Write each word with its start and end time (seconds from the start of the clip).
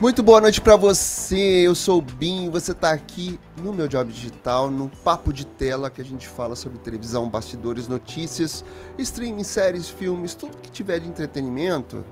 Muito 0.00 0.22
boa 0.22 0.40
noite 0.40 0.60
para 0.60 0.76
você. 0.76 1.66
Eu 1.66 1.74
sou 1.74 1.98
o 1.98 2.00
Bin, 2.00 2.50
você 2.50 2.72
tá 2.72 2.92
aqui 2.92 3.36
no 3.60 3.72
meu 3.72 3.88
job 3.88 4.12
digital, 4.12 4.70
no 4.70 4.88
papo 4.88 5.32
de 5.32 5.44
tela 5.44 5.90
que 5.90 6.00
a 6.00 6.04
gente 6.04 6.28
fala 6.28 6.54
sobre 6.54 6.78
televisão, 6.78 7.28
bastidores, 7.28 7.88
notícias, 7.88 8.64
streaming, 8.96 9.42
séries, 9.42 9.88
filmes, 9.88 10.36
tudo 10.36 10.56
que 10.58 10.70
tiver 10.70 11.00
de 11.00 11.08
entretenimento, 11.08 12.04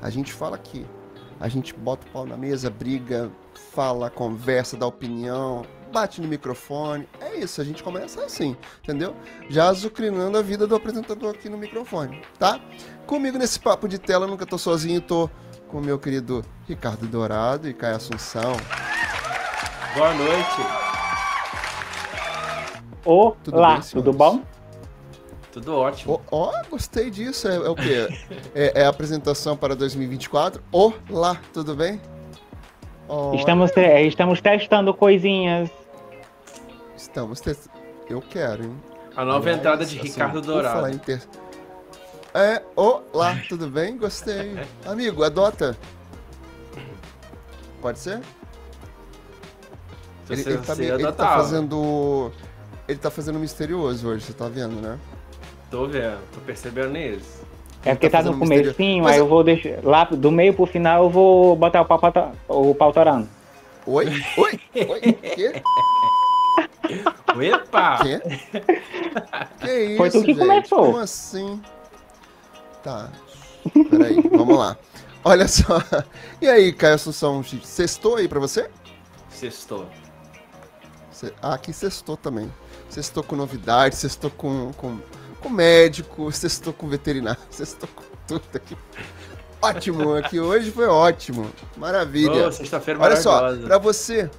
a 0.00 0.08
gente 0.08 0.32
fala 0.32 0.56
aqui. 0.56 0.86
A 1.38 1.46
gente 1.46 1.74
bota 1.74 2.06
o 2.06 2.10
pau 2.10 2.24
na 2.24 2.38
mesa, 2.38 2.70
briga, 2.70 3.30
fala, 3.74 4.08
conversa, 4.08 4.74
dá 4.74 4.86
opinião, 4.86 5.66
bate 5.92 6.22
no 6.22 6.28
microfone. 6.28 7.06
É 7.20 7.38
isso, 7.38 7.60
a 7.60 7.64
gente 7.64 7.82
começa 7.82 8.24
assim, 8.24 8.56
entendeu? 8.82 9.14
Já 9.50 9.68
azucrinando 9.68 10.38
a 10.38 10.42
vida 10.42 10.66
do 10.66 10.74
apresentador 10.74 11.34
aqui 11.34 11.50
no 11.50 11.58
microfone, 11.58 12.22
tá? 12.38 12.58
Comigo 13.06 13.36
nesse 13.36 13.60
papo 13.60 13.86
de 13.86 13.98
tela, 13.98 14.26
nunca 14.26 14.46
tô 14.46 14.56
sozinho, 14.56 15.02
tô 15.02 15.28
com 15.68 15.78
o 15.78 15.80
meu 15.80 15.98
querido 15.98 16.44
Ricardo 16.68 17.06
Dourado 17.06 17.68
e 17.68 17.74
Caio 17.74 17.96
Assunção. 17.96 18.56
Boa 19.94 20.14
noite. 20.14 20.86
Olá, 23.04 23.36
tudo, 23.42 23.56
bem, 23.56 23.80
tudo 23.92 24.12
bom? 24.12 24.42
Tudo 25.52 25.76
ótimo. 25.76 26.20
Ó, 26.30 26.50
oh, 26.50 26.52
oh, 26.52 26.70
gostei 26.70 27.10
disso. 27.10 27.48
É, 27.48 27.56
é 27.56 27.68
o 27.68 27.74
quê? 27.74 28.08
é, 28.54 28.82
é, 28.82 28.84
a 28.84 28.88
apresentação 28.88 29.56
para 29.56 29.74
2024. 29.74 30.62
Olá, 30.72 31.40
tudo 31.52 31.74
bem? 31.74 32.00
Oh. 33.08 33.32
Estamos, 33.34 33.70
te 33.70 33.80
estamos 34.06 34.40
testando 34.40 34.92
coisinhas. 34.92 35.70
Estamos 36.96 37.40
testando. 37.40 37.76
Eu 38.08 38.20
quero, 38.20 38.64
hein? 38.64 38.76
A 39.16 39.24
nova 39.24 39.38
Aliás, 39.38 39.58
entrada 39.58 39.84
de 39.84 39.98
assim, 39.98 40.08
Ricardo 40.08 40.42
Dourado. 40.42 40.76
Falar 40.76 40.90
em 40.90 40.98
ter... 40.98 41.22
É, 42.36 42.60
olá, 42.76 43.34
tudo 43.48 43.66
bem? 43.66 43.96
Gostei. 43.96 44.58
Amigo, 44.84 45.24
adota. 45.24 45.74
Pode 47.80 47.98
ser? 47.98 48.20
Ele, 50.28 50.42
ele, 50.42 50.58
tá, 50.58 50.74
ele 50.78 51.12
tá 51.12 51.28
fazendo. 51.28 52.30
Ele 52.86 52.98
tá 52.98 53.10
fazendo 53.10 53.38
misterioso 53.38 54.06
hoje, 54.06 54.26
você 54.26 54.34
tá 54.34 54.48
vendo, 54.48 54.82
né? 54.82 54.98
Tô 55.70 55.86
vendo, 55.86 56.18
tô 56.34 56.40
percebendo 56.42 56.90
neles. 56.90 57.40
É 57.82 57.94
porque 57.94 58.10
tá, 58.10 58.22
tá 58.22 58.30
no 58.30 58.38
comecinho, 58.38 59.04
Mas... 59.04 59.14
aí 59.14 59.18
eu 59.18 59.26
vou 59.26 59.42
deixar. 59.42 59.82
Lá 59.82 60.04
do 60.04 60.30
meio 60.30 60.52
pro 60.52 60.66
final 60.66 61.04
eu 61.04 61.10
vou 61.10 61.56
botar 61.56 61.80
o 61.80 61.84
pau, 61.86 61.98
o 62.48 62.74
pau 62.74 62.92
torando. 62.92 63.26
Oi? 63.86 64.08
Oi? 64.36 64.60
Oi? 64.74 65.00
Quê? 65.34 65.62
Epa! 67.40 67.98
Quê? 68.02 68.20
Que 69.58 69.84
isso? 69.84 69.96
Foi 69.96 70.10
tu 70.10 70.20
que 70.20 70.34
gente? 70.34 70.38
começou. 70.38 70.84
Como 70.84 70.98
assim? 70.98 71.62
Tá. 72.86 73.10
Peraí, 73.90 74.20
vamos 74.30 74.56
lá. 74.56 74.78
Olha 75.24 75.48
só. 75.48 75.82
E 76.40 76.46
aí, 76.46 76.72
Caio 76.72 76.94
Assunção, 76.94 77.42
sextou 77.42 78.14
aí 78.14 78.28
pra 78.28 78.38
você? 78.38 78.70
Sextou. 79.28 79.88
Ah, 81.42 81.54
aqui 81.54 81.72
sextou 81.72 82.16
também. 82.16 82.48
Sextou 82.88 83.24
com 83.24 83.34
novidades, 83.34 83.98
sextou 83.98 84.30
com, 84.30 84.70
com, 84.74 85.00
com 85.40 85.48
médico, 85.48 86.30
sextou 86.30 86.72
com 86.72 86.86
veterinário, 86.86 87.40
sextou 87.50 87.88
com 87.88 88.04
tudo 88.24 88.44
aqui. 88.54 88.76
Ótimo, 89.60 90.14
aqui 90.14 90.38
hoje 90.38 90.70
foi 90.70 90.86
ótimo. 90.86 91.50
Maravilha. 91.76 92.46
Oh, 92.46 92.52
sexta-feira 92.52 93.00
Olha 93.02 93.16
só, 93.16 93.52
pra 93.56 93.78
você, 93.78 94.30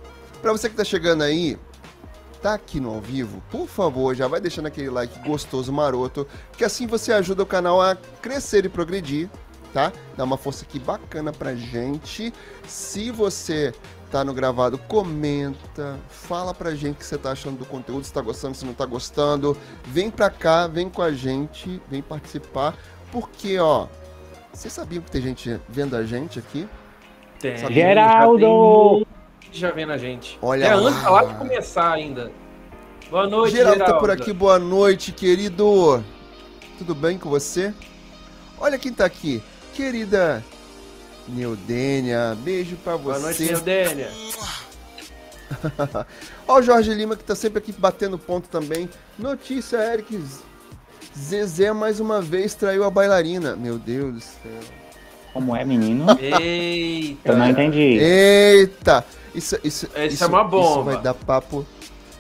pra 0.42 0.54
você 0.54 0.70
que 0.70 0.76
tá 0.78 0.86
chegando 0.86 1.22
aí, 1.22 1.60
tá 2.42 2.54
aqui 2.54 2.80
no 2.80 2.90
ao 2.94 3.02
vivo, 3.02 3.42
por 3.52 3.68
favor, 3.68 4.16
já 4.16 4.28
vai 4.28 4.40
deixando 4.40 4.68
aquele 4.68 4.90
like 4.90 5.20
gostoso, 5.28 5.72
maroto, 5.72 6.28
que 6.58 6.64
assim 6.64 6.88
você 6.88 7.12
ajuda 7.12 7.44
o 7.44 7.46
canal 7.46 7.82
a 7.82 7.96
crescer 8.22 8.66
e 8.66 8.70
progredir, 8.70 9.30
tá? 9.74 9.92
Dá 10.16 10.24
uma 10.24 10.38
força 10.38 10.64
aqui 10.64 10.80
bacana 10.80 11.32
pra 11.32 11.56
gente. 11.56 12.34
Se 12.66 13.12
você 13.12 13.74
tá 14.12 14.24
no 14.24 14.34
gravado, 14.34 14.78
comenta, 14.78 15.98
fala 16.10 16.54
pra 16.54 16.74
gente 16.74 16.96
o 16.96 17.00
que 17.00 17.06
você 17.06 17.18
tá 17.18 17.32
achando 17.32 17.58
do 17.58 17.66
conteúdo, 17.66 18.06
se 18.06 18.14
tá 18.14 18.22
gostando, 18.22 18.56
se 18.56 18.66
não 18.66 18.74
tá 18.74 18.86
gostando. 18.86 19.58
Vem 19.86 20.10
pra 20.10 20.30
cá, 20.30 20.68
vem 20.68 20.90
com 20.90 21.02
a 21.02 21.12
gente, 21.12 21.82
vem 21.90 22.02
participar, 22.02 22.76
porque, 23.12 23.60
ó, 23.60 23.88
vocês 24.54 24.74
sabiam 24.74 25.04
que 25.04 25.12
tem 25.12 25.22
gente 25.22 25.60
vendo 25.68 25.96
a 25.96 26.04
gente 26.04 26.40
aqui? 26.40 26.68
Tem. 27.40 27.58
Geraldo! 27.72 29.06
Já 29.52 29.72
vendo 29.72 29.92
a 29.92 29.98
gente. 29.98 30.38
Olha 30.42 30.66
é 30.66 30.74
antes 30.74 31.04
lá 31.04 31.24
de 31.24 31.36
começar 31.36 31.92
ainda. 31.92 32.32
Boa 33.10 33.28
noite, 33.28 33.56
Geraldo. 33.56 33.78
Geraldo 33.78 33.94
tá 33.94 34.00
por 34.00 34.12
aqui, 34.12 34.34
boa 34.34 34.60
noite, 34.60 35.12
querido. 35.12 36.04
Tudo 36.78 36.94
bem 36.94 37.18
com 37.18 37.30
você? 37.30 37.74
Olha 38.60 38.78
quem 38.78 38.92
tá 38.92 39.06
aqui, 39.06 39.42
querida 39.74 40.44
Neudênia. 41.28 42.36
Beijo 42.44 42.76
pra 42.78 42.96
você. 42.96 43.04
Boa 43.04 43.20
noite, 43.20 43.44
Neudênia. 43.44 44.12
Ó 46.48 46.60
o 46.60 46.62
Jorge 46.62 46.94
Lima 46.94 47.16
que 47.16 47.24
tá 47.24 47.36
sempre 47.36 47.60
aqui 47.60 47.72
batendo 47.72 48.18
ponto 48.18 48.50
também. 48.50 48.90
Notícia, 49.18 49.78
Eric. 49.78 50.22
Zezé 51.18 51.74
mais 51.74 52.00
uma 52.00 52.22
vez 52.22 52.54
traiu 52.54 52.84
a 52.84 52.90
bailarina. 52.90 53.56
Meu 53.56 53.78
Deus 53.78 54.14
do 54.14 54.22
céu. 54.22 54.60
Como 55.34 55.56
é, 55.56 55.64
menino? 55.64 56.06
Eita. 56.20 57.30
Eu 57.30 57.38
não 57.38 57.50
entendi. 57.50 57.98
Eita. 58.00 59.06
Isso, 59.38 59.56
isso, 59.64 59.88
Essa 59.94 60.14
isso, 60.16 60.24
é 60.24 60.28
uma 60.28 60.44
bomba. 60.44 60.66
Isso 60.66 60.84
vai 60.84 61.02
dar 61.04 61.14
papo. 61.14 61.66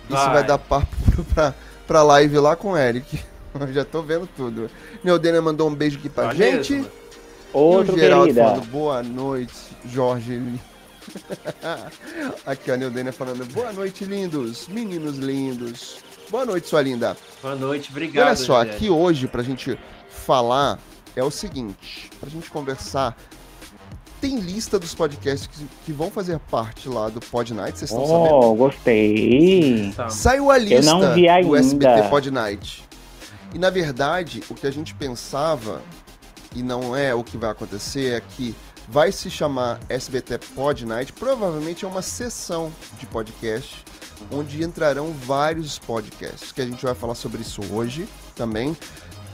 Vai. 0.07 0.21
Isso 0.21 0.31
vai 0.31 0.43
dar 0.43 0.57
papo 0.59 0.95
pra, 1.33 1.55
pra 1.87 2.03
live 2.03 2.37
lá 2.37 2.55
com 2.55 2.73
o 2.73 2.77
Eric. 2.77 3.19
Eu 3.59 3.73
já 3.73 3.83
tô 3.83 4.03
vendo 4.03 4.29
tudo. 4.37 4.69
Neudênia 5.03 5.41
mandou 5.41 5.67
um 5.67 5.73
beijo 5.73 5.97
aqui 5.97 6.09
pra 6.09 6.31
gente. 6.35 6.73
Mesmo. 6.73 6.91
Outro 7.51 7.93
e 7.93 7.95
o 7.95 7.99
Geraldo 7.99 8.25
querida. 8.25 8.43
falando 8.43 8.65
boa 8.67 9.01
noite, 9.01 9.55
Jorge. 9.85 10.59
aqui 12.45 12.69
a 12.69 12.77
Neudênia 12.77 13.11
falando 13.11 13.43
boa 13.51 13.73
noite, 13.73 14.05
lindos, 14.05 14.67
meninos 14.67 15.17
lindos. 15.17 15.97
Boa 16.29 16.45
noite, 16.45 16.67
sua 16.67 16.83
linda. 16.83 17.17
Boa 17.41 17.55
noite, 17.55 17.89
obrigado. 17.89 18.27
Olha 18.27 18.35
só, 18.35 18.61
aqui 18.61 18.91
hoje, 18.91 19.27
pra 19.27 19.41
gente 19.41 19.79
falar, 20.09 20.77
é 21.15 21.23
o 21.23 21.31
seguinte: 21.31 22.11
pra 22.19 22.29
gente 22.29 22.51
conversar 22.51 23.17
tem 24.19 24.39
lista 24.39 24.79
dos 24.79 24.95
podcasts 24.95 25.47
que, 25.47 25.67
que, 25.85 25.91
vão 25.91 26.09
fazer 26.09 26.39
parte 26.39 26.89
lá 26.89 27.09
do 27.09 27.19
Pod 27.19 27.53
Night, 27.53 27.77
vocês 27.77 27.91
estão 27.91 28.03
oh, 28.03 28.07
sabendo? 28.07 28.35
Oh, 28.35 28.55
gostei. 28.55 29.93
Tá. 29.95 30.09
Saiu 30.09 30.49
a 30.51 30.57
lista 30.57 30.93
do 31.43 31.55
SBT 31.55 32.09
Pod 32.09 32.31
Night. 32.31 32.83
E 33.53 33.59
na 33.59 33.69
verdade, 33.69 34.43
o 34.49 34.55
que 34.55 34.67
a 34.67 34.71
gente 34.71 34.93
pensava, 34.95 35.81
e 36.55 36.61
não 36.61 36.95
é 36.95 37.13
o 37.13 37.23
que 37.23 37.37
vai 37.37 37.51
acontecer, 37.51 38.13
é 38.13 38.21
que 38.21 38.55
vai 38.87 39.11
se 39.11 39.29
chamar 39.29 39.79
SBT 39.89 40.39
Pod 40.55 40.85
Night, 40.85 41.13
provavelmente 41.13 41.85
é 41.85 41.87
uma 41.87 42.01
sessão 42.01 42.71
de 42.99 43.05
podcast, 43.05 43.83
onde 44.31 44.63
entrarão 44.63 45.11
vários 45.13 45.77
podcasts, 45.77 46.51
que 46.51 46.61
a 46.61 46.65
gente 46.65 46.83
vai 46.83 46.95
falar 46.95 47.15
sobre 47.15 47.41
isso 47.41 47.61
hoje 47.71 48.07
também. 48.35 48.75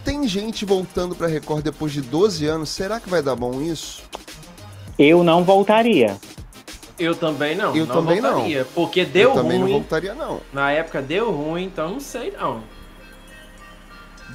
Tem 0.04 0.28
gente 0.28 0.66
voltando 0.66 1.16
para 1.16 1.28
Record 1.28 1.64
depois 1.64 1.94
de 1.94 2.02
12 2.02 2.46
anos, 2.46 2.70
será 2.70 3.00
que 3.00 3.10
vai 3.10 3.22
dar 3.22 3.36
bom 3.36 3.62
isso? 3.62 4.04
Eu 4.98 5.24
não 5.24 5.44
voltaria. 5.44 6.18
Eu 7.00 7.16
também 7.16 7.56
não. 7.56 7.76
Eu 7.76 7.86
não 7.86 7.96
também 7.96 8.22
voltaria, 8.22 8.60
não. 8.60 8.66
Porque 8.74 9.06
deu 9.06 9.30
eu 9.30 9.30
ruim. 9.32 9.42
também 9.44 9.60
não 9.60 9.68
voltaria, 9.68 10.14
não. 10.14 10.42
Na 10.52 10.72
época 10.72 11.02
deu 11.02 11.32
ruim, 11.32 11.66
então 11.66 11.90
não 11.90 12.00
sei 12.00 12.32
não. 12.32 12.64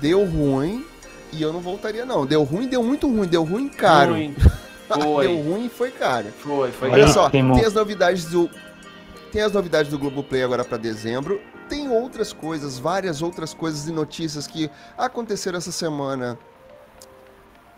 Deu 0.00 0.24
ruim 0.24 0.84
e 1.32 1.42
eu 1.42 1.52
não 1.52 1.60
voltaria, 1.60 2.04
não. 2.04 2.26
Deu 2.26 2.42
ruim, 2.42 2.66
deu 2.66 2.82
muito 2.82 3.06
ruim, 3.08 3.28
deu 3.28 3.44
ruim 3.44 3.68
caro. 3.68 4.12
Ruim. 4.12 4.34
Foi. 4.88 5.26
deu 5.26 5.42
ruim 5.42 5.66
e 5.66 5.68
foi 5.68 5.90
caro. 5.90 6.28
Foi, 6.38 6.72
foi. 6.72 6.88
Olha 6.88 7.08
só, 7.08 7.28
tem 7.28 7.42
as 7.64 7.74
novidades 7.74 8.24
do. 8.24 8.48
Tem 9.30 9.42
as 9.42 9.52
novidades 9.52 9.90
do 9.90 9.98
Globoplay 9.98 10.42
agora 10.42 10.64
para 10.64 10.78
dezembro. 10.78 11.42
Tem 11.68 11.90
outras 11.90 12.32
coisas, 12.32 12.78
várias 12.78 13.20
outras 13.20 13.52
coisas 13.52 13.86
e 13.86 13.92
notícias 13.92 14.46
que 14.46 14.70
aconteceram 14.96 15.58
essa 15.58 15.70
semana 15.70 16.38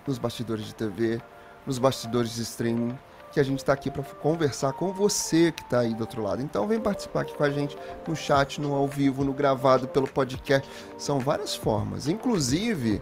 nos 0.06 0.18
bastidores 0.18 0.64
de 0.66 0.72
TV, 0.72 1.20
nos 1.66 1.78
bastidores 1.78 2.34
de 2.34 2.42
streaming, 2.42 2.98
que 3.32 3.38
a 3.38 3.42
gente 3.42 3.58
está 3.58 3.72
aqui 3.72 3.90
para 3.90 4.02
conversar 4.02 4.72
com 4.72 4.92
você 4.92 5.52
que 5.52 5.62
está 5.62 5.80
aí 5.80 5.94
do 5.94 6.00
outro 6.00 6.22
lado. 6.22 6.42
Então 6.42 6.66
vem 6.66 6.80
participar 6.80 7.22
aqui 7.22 7.34
com 7.34 7.44
a 7.44 7.50
gente 7.50 7.76
no 8.06 8.16
chat, 8.16 8.60
no 8.60 8.74
ao 8.74 8.88
vivo, 8.88 9.24
no 9.24 9.32
gravado, 9.32 9.86
pelo 9.86 10.08
podcast. 10.08 10.68
São 10.98 11.18
várias 11.20 11.54
formas. 11.54 12.08
Inclusive, 12.08 13.00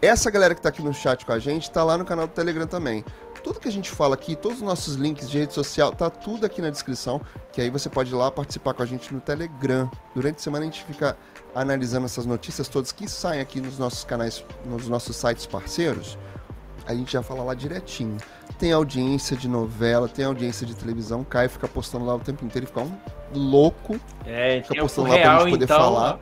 essa 0.00 0.30
galera 0.30 0.54
que 0.54 0.60
está 0.60 0.68
aqui 0.68 0.82
no 0.82 0.94
chat 0.94 1.24
com 1.24 1.32
a 1.32 1.38
gente 1.38 1.64
está 1.64 1.82
lá 1.82 1.98
no 1.98 2.04
canal 2.04 2.26
do 2.26 2.32
Telegram 2.32 2.66
também. 2.66 3.04
Tudo 3.42 3.60
que 3.60 3.68
a 3.68 3.72
gente 3.72 3.90
fala 3.90 4.14
aqui, 4.14 4.34
todos 4.34 4.58
os 4.58 4.64
nossos 4.64 4.94
links 4.94 5.28
de 5.28 5.38
rede 5.38 5.52
social, 5.52 5.92
tá 5.92 6.08
tudo 6.08 6.46
aqui 6.46 6.62
na 6.62 6.70
descrição, 6.70 7.20
que 7.52 7.60
aí 7.60 7.68
você 7.68 7.90
pode 7.90 8.10
ir 8.10 8.14
lá 8.14 8.30
participar 8.30 8.72
com 8.72 8.82
a 8.82 8.86
gente 8.86 9.12
no 9.12 9.20
Telegram. 9.20 9.90
Durante 10.14 10.36
a 10.36 10.40
semana 10.40 10.62
a 10.62 10.66
gente 10.66 10.82
fica 10.84 11.14
analisando 11.54 12.06
essas 12.06 12.24
notícias 12.24 12.68
todas 12.68 12.90
que 12.90 13.06
saem 13.06 13.42
aqui 13.42 13.60
nos 13.60 13.78
nossos 13.78 14.02
canais, 14.02 14.42
nos 14.64 14.88
nossos 14.88 15.14
sites 15.14 15.44
parceiros 15.44 16.16
a 16.86 16.94
gente 16.94 17.12
já 17.12 17.22
fala 17.22 17.42
lá 17.42 17.54
direitinho. 17.54 18.16
Tem 18.58 18.72
audiência 18.72 19.36
de 19.36 19.48
novela, 19.48 20.08
tem 20.08 20.24
audiência 20.24 20.66
de 20.66 20.74
televisão, 20.74 21.22
o 21.22 21.24
Caio 21.24 21.50
fica 21.50 21.66
postando 21.66 22.04
lá 22.04 22.14
o 22.14 22.20
tempo 22.20 22.44
inteiro, 22.44 22.66
fica 22.66 22.80
um 22.80 22.92
louco. 23.32 23.98
É, 24.24 24.62
fica 24.62 24.80
postando 24.80 25.08
lá 25.08 25.14
real, 25.14 25.36
pra 25.36 25.44
gente 25.44 25.50
poder 25.52 25.64
então, 25.64 25.78
falar. 25.78 26.18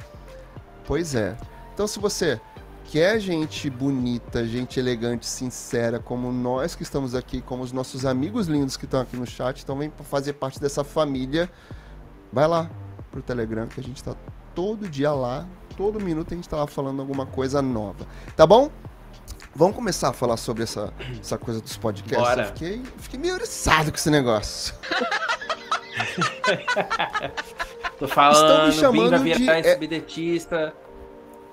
Pois 0.85 1.15
é. 1.15 1.37
Então 1.75 1.87
se 1.87 1.99
você 1.99 2.41
quer 2.85 3.19
gente 3.19 3.71
bonita, 3.71 4.47
gente 4.47 4.79
elegante, 4.79 5.27
sincera, 5.27 5.99
como 5.99 6.31
nós 6.31 6.75
que 6.75 6.83
estamos 6.83 7.15
aqui, 7.15 7.41
como 7.41 7.63
os 7.63 7.73
nossos 7.73 8.05
amigos 8.05 8.49
lindos 8.49 8.77
que 8.77 8.85
estão 8.85 9.01
aqui 9.01 9.17
no 9.17 9.27
chat, 9.27 9.63
então 9.63 9.77
vem 9.77 9.91
fazer 10.11 10.35
parte 10.35 10.61
dessa 10.61 10.85
família, 10.85 11.51
vai 12.33 12.47
lá 12.47 12.71
pro 13.11 13.23
Telegram 13.23 13.67
que 13.67 13.81
a 13.81 13.83
gente 13.83 14.03
tá 14.03 14.15
todo 14.55 14.89
dia 14.89 15.13
lá, 15.13 15.47
todo 15.77 16.01
minuto 16.01 16.33
a 16.33 16.37
gente 16.37 16.49
tá 16.49 16.57
lá 16.57 16.67
falando 16.67 17.01
alguma 17.01 17.27
coisa 17.27 17.63
nova. 17.63 18.07
Tá 18.37 18.47
bom? 18.47 18.71
Vamos 19.55 19.77
começar 19.77 20.09
a 20.09 20.13
falar 20.13 20.37
sobre 20.39 20.63
essa, 20.63 20.93
essa 21.21 21.37
coisa 21.37 21.61
dos 21.61 21.77
podcasts. 21.77 22.19
Bora. 22.19 22.43
Eu 22.43 22.47
fiquei, 22.49 22.83
fiquei 22.99 23.21
meio 23.21 23.35
oriçado 23.35 23.91
com 23.91 23.97
esse 23.99 24.09
negócio. 24.11 24.75
Tô 27.99 28.07
Estão 28.07 28.09
falando, 28.09 28.67
me 28.67 28.73
chamando 28.73 29.23
de- 29.25 29.49
é- 29.51 29.59
SBDtista. 29.61 30.75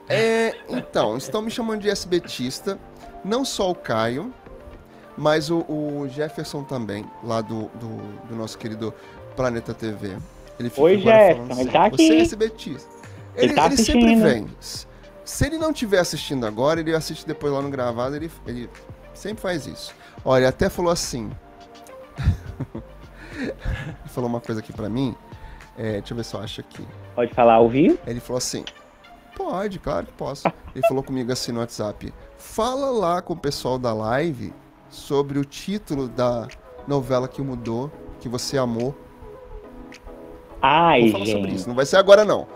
É, 0.08 0.56
então, 0.70 1.18
estão 1.18 1.42
me 1.42 1.52
chamando 1.52 1.82
de 1.82 1.90
SBTista, 1.90 2.80
não 3.24 3.46
só 3.46 3.70
o 3.70 3.76
Caio, 3.76 4.34
mas 5.16 5.52
o, 5.52 5.60
o 5.70 6.08
Jefferson 6.10 6.64
também, 6.64 7.06
lá 7.24 7.42
do, 7.42 7.64
do, 7.76 7.98
do 8.28 8.36
nosso 8.36 8.58
querido 8.58 8.92
Planeta 9.36 9.72
TV. 9.74 10.18
Ele 10.60 10.70
fica 10.70 10.82
Oi, 10.82 10.98
Jefferson, 10.98 11.48
falando 11.48 11.60
ele 11.62 11.72
tá 11.72 11.86
assim, 11.86 11.96
Você 11.98 12.04
é 12.04 12.16
aqui. 12.16 12.22
SBTista. 12.22 12.90
Ele 13.36 13.46
Ele, 13.46 13.54
tá 13.54 13.66
ele 13.68 13.78
sempre 13.78 14.16
vem. 14.16 14.48
Se 15.30 15.46
ele 15.46 15.60
não 15.60 15.70
estiver 15.70 16.00
assistindo 16.00 16.44
agora, 16.48 16.80
ele 16.80 16.94
assiste 16.94 17.26
depois 17.26 17.54
lá 17.54 17.62
no 17.62 17.70
gravado, 17.70 18.16
ele, 18.16 18.32
ele 18.48 18.68
sempre 19.14 19.40
faz 19.40 19.68
isso. 19.68 19.94
Olha, 20.26 20.40
ele 20.42 20.48
até 20.48 20.70
falou 20.70 20.92
assim. 20.92 21.30
ele 23.38 23.54
falou 24.08 24.28
uma 24.28 24.42
coisa 24.42 24.60
aqui 24.60 24.74
pra 24.74 24.90
mim. 24.90 25.16
É, 25.78 26.00
deixa 26.00 26.14
eu 26.14 26.18
ver 26.18 26.26
se 26.26 26.34
eu 26.34 26.42
acho 26.42 26.62
aqui. 26.62 26.86
Pode 27.14 27.32
falar 27.36 27.54
ao 27.54 27.70
vivo? 27.70 28.00
Ele 28.08 28.20
falou 28.20 28.40
assim: 28.40 28.66
Pode, 29.36 29.78
claro 29.78 30.08
que 30.08 30.14
posso. 30.14 30.48
Ele 30.76 30.86
falou 30.88 31.04
comigo 31.04 31.32
assim 31.32 31.52
no 31.52 31.60
WhatsApp: 31.60 32.12
Fala 32.36 32.90
lá 32.90 33.22
com 33.22 33.34
o 33.34 33.38
pessoal 33.38 33.78
da 33.78 33.94
live 33.94 34.52
sobre 34.90 35.38
o 35.38 35.46
título 35.46 36.08
da 36.08 36.48
novela 36.88 37.28
que 37.28 37.40
mudou, 37.40 37.92
que 38.20 38.28
você 38.28 38.58
amou. 38.58 38.98
Ai, 40.60 41.04
Vou 41.04 41.12
falar 41.12 41.26
sobre 41.28 41.42
gente. 41.44 41.56
isso, 41.56 41.68
não 41.68 41.76
vai 41.76 41.86
ser 41.86 41.98
agora 41.98 42.26
não. 42.26 42.48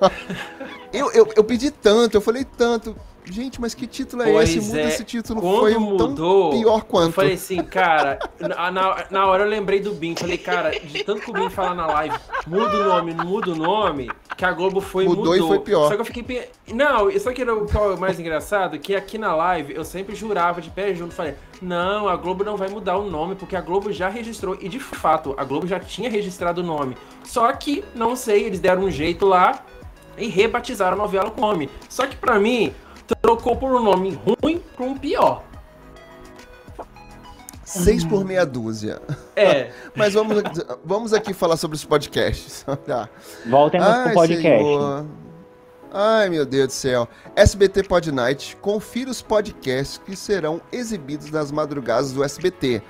eu, 0.98 1.10
eu, 1.12 1.28
eu 1.36 1.44
pedi 1.44 1.70
tanto, 1.70 2.16
eu 2.16 2.20
falei 2.20 2.44
tanto. 2.44 2.96
Gente, 3.28 3.60
mas 3.60 3.74
que 3.74 3.88
título 3.88 4.22
é 4.22 4.32
Pois 4.32 4.48
esse? 4.50 4.68
Muda 4.68 4.80
é. 4.80 4.88
esse 4.88 5.04
título. 5.04 5.40
Quando 5.40 5.58
Foi 5.58 5.76
um 5.76 5.96
tão 5.96 6.08
mudou, 6.10 6.50
pior 6.50 6.78
Eu 6.78 6.84
quanto. 6.84 7.12
falei 7.12 7.34
assim, 7.34 7.60
cara, 7.64 8.20
na, 8.38 8.70
na, 8.70 9.06
na 9.10 9.26
hora 9.26 9.42
eu 9.42 9.48
lembrei 9.48 9.80
do 9.80 9.92
Bim. 9.92 10.14
Falei, 10.14 10.38
cara, 10.38 10.70
de 10.70 11.02
tanto 11.02 11.22
que 11.22 11.30
o 11.30 11.34
Bim 11.34 11.50
fala 11.50 11.74
na 11.74 11.86
live, 11.86 12.16
muda 12.46 12.76
o 12.76 12.84
nome, 12.84 13.12
não 13.12 13.26
muda 13.26 13.50
o 13.50 13.56
nome, 13.56 14.08
que 14.36 14.44
a 14.44 14.52
Globo 14.52 14.80
foi 14.80 15.06
Mudou 15.06 15.24
mudou. 15.24 15.36
e 15.36 15.48
foi 15.48 15.58
pior. 15.58 15.88
Só 15.88 15.96
que 15.96 16.00
eu 16.02 16.04
fiquei. 16.04 16.48
Não, 16.72 17.10
só 17.18 17.32
que 17.32 17.42
era 17.42 17.52
o 17.52 17.66
que 17.66 17.76
é 17.76 17.80
o 17.80 17.98
mais 17.98 18.20
engraçado, 18.20 18.78
que 18.78 18.94
aqui 18.94 19.18
na 19.18 19.34
live 19.34 19.74
eu 19.74 19.84
sempre 19.84 20.14
jurava 20.14 20.60
de 20.60 20.70
pé 20.70 20.94
junto, 20.94 21.12
falei, 21.12 21.34
não, 21.60 22.08
a 22.08 22.14
Globo 22.14 22.44
não 22.44 22.56
vai 22.56 22.68
mudar 22.68 22.96
o 22.96 23.10
nome, 23.10 23.34
porque 23.34 23.56
a 23.56 23.60
Globo 23.60 23.92
já 23.92 24.08
registrou. 24.08 24.56
E 24.60 24.68
de 24.68 24.78
fato, 24.78 25.34
a 25.36 25.42
Globo 25.42 25.66
já 25.66 25.80
tinha 25.80 26.08
registrado 26.08 26.60
o 26.60 26.64
nome. 26.64 26.96
Só 27.24 27.52
que, 27.52 27.82
não 27.92 28.14
sei, 28.14 28.44
eles 28.44 28.60
deram 28.60 28.84
um 28.84 28.90
jeito 28.90 29.26
lá 29.26 29.64
e 30.16 30.28
rebatizaram 30.28 30.94
a 30.94 30.98
novela 30.98 31.30
com 31.30 31.40
o 31.40 31.46
nome. 31.46 31.70
Só 31.88 32.06
que 32.06 32.16
pra 32.16 32.38
mim, 32.38 32.74
trocou 33.22 33.56
por 33.56 33.72
um 33.74 33.82
nome 33.82 34.18
ruim 34.42 34.62
pra 34.74 34.84
um 34.84 34.96
pior. 34.96 35.42
Seis 37.64 38.04
por 38.04 38.24
meia 38.24 38.46
dúzia. 38.46 39.02
É. 39.34 39.72
Mas 39.94 40.14
vamos, 40.14 40.42
vamos 40.84 41.12
aqui 41.12 41.34
falar 41.34 41.56
sobre 41.56 41.76
os 41.76 41.84
podcasts. 41.84 42.64
Tá. 42.86 43.08
Voltemos 43.44 43.88
pro 43.88 44.12
podcast. 44.14 44.42
Senhor. 44.42 45.06
Ai, 45.92 46.28
meu 46.28 46.46
Deus 46.46 46.68
do 46.68 46.72
céu. 46.72 47.08
SBT 47.34 47.82
Pod 47.82 48.12
Night. 48.12 48.56
Confira 48.60 49.10
os 49.10 49.20
podcasts 49.20 49.98
que 49.98 50.14
serão 50.14 50.60
exibidos 50.70 51.30
nas 51.30 51.50
madrugadas 51.50 52.12
do 52.12 52.22
SBT. 52.22 52.82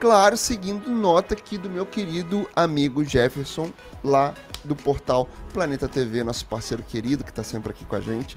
Claro, 0.00 0.36
seguindo 0.36 0.90
nota 0.90 1.34
aqui 1.34 1.56
do 1.56 1.70
meu 1.70 1.86
querido 1.86 2.48
amigo 2.56 3.04
Jefferson, 3.04 3.70
lá 4.02 4.34
do 4.64 4.74
portal 4.74 5.28
Planeta 5.52 5.88
TV, 5.88 6.24
nosso 6.24 6.46
parceiro 6.46 6.82
querido 6.82 7.22
que 7.24 7.30
está 7.30 7.42
sempre 7.42 7.70
aqui 7.70 7.84
com 7.84 7.96
a 7.96 8.00
gente, 8.00 8.36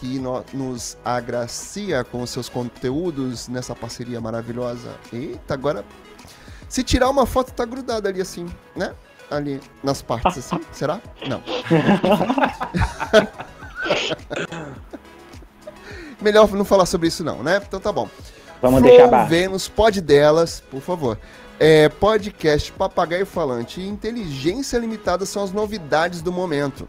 que 0.00 0.18
no- 0.18 0.44
nos 0.52 0.96
agracia 1.04 2.02
com 2.04 2.22
os 2.22 2.30
seus 2.30 2.48
conteúdos 2.48 3.48
nessa 3.48 3.74
parceria 3.74 4.20
maravilhosa. 4.20 4.90
Eita, 5.12 5.54
agora. 5.54 5.84
Se 6.68 6.82
tirar 6.82 7.08
uma 7.10 7.26
foto, 7.26 7.52
tá 7.52 7.64
grudada 7.64 8.08
ali 8.08 8.20
assim, 8.20 8.46
né? 8.74 8.92
Ali 9.30 9.60
nas 9.82 10.02
partes 10.02 10.38
assim. 10.38 10.60
Será? 10.72 11.00
Não. 11.28 11.42
Melhor 16.20 16.50
não 16.52 16.64
falar 16.64 16.86
sobre 16.86 17.08
isso, 17.08 17.22
não, 17.22 17.42
né? 17.42 17.60
Então 17.66 17.78
tá 17.80 17.92
bom. 17.92 18.08
Vamos 18.62 18.80
Flow 18.80 18.90
deixar 18.90 19.08
baixo. 19.08 19.30
Vênus, 19.30 19.68
pod 19.68 20.00
delas, 20.00 20.62
por 20.70 20.80
favor. 20.80 21.18
É, 21.58 21.88
podcast 21.88 22.70
Papagaio 22.72 23.24
Falante 23.24 23.80
e 23.80 23.88
Inteligência 23.88 24.78
Limitada 24.78 25.24
são 25.24 25.42
as 25.42 25.52
novidades 25.52 26.20
do 26.20 26.30
momento. 26.30 26.86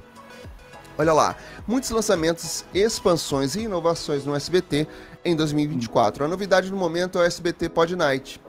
Olha 0.98 1.14
lá, 1.14 1.36
muitos 1.66 1.90
lançamentos, 1.90 2.66
expansões 2.74 3.56
e 3.56 3.62
inovações 3.62 4.26
no 4.26 4.36
SBT 4.36 4.88
em 5.24 5.36
2024. 5.36 6.26
A 6.26 6.28
novidade 6.28 6.70
do 6.70 6.76
momento 6.76 7.18
é 7.18 7.22
o 7.22 7.26
SBT 7.26 7.70
Pod 7.70 7.96
Night. 7.96 8.42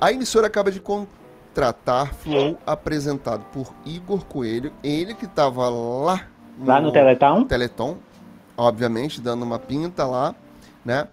A 0.00 0.12
emissora 0.12 0.46
acaba 0.46 0.70
de 0.70 0.80
contratar 0.80 2.12
Flow, 2.14 2.58
apresentado 2.66 3.44
por 3.52 3.72
Igor 3.86 4.24
Coelho, 4.26 4.72
ele 4.82 5.14
que 5.14 5.24
estava 5.24 5.68
lá 5.70 6.26
Lá 6.62 6.80
no 6.80 6.92
Teleton? 6.92 7.44
Teleton, 7.44 7.96
obviamente, 8.56 9.20
dando 9.20 9.42
uma 9.42 9.58
pinta 9.58 10.06
lá, 10.06 10.34
né? 10.84 11.08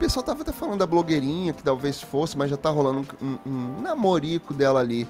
Pessoal 0.00 0.24
tava 0.24 0.40
até 0.40 0.50
falando 0.50 0.78
da 0.78 0.86
blogueirinha, 0.86 1.52
que 1.52 1.62
talvez 1.62 2.00
fosse, 2.00 2.36
mas 2.36 2.48
já 2.48 2.56
tá 2.56 2.70
rolando 2.70 3.06
um, 3.20 3.38
um 3.44 3.80
namorico 3.82 4.54
dela 4.54 4.80
ali 4.80 5.06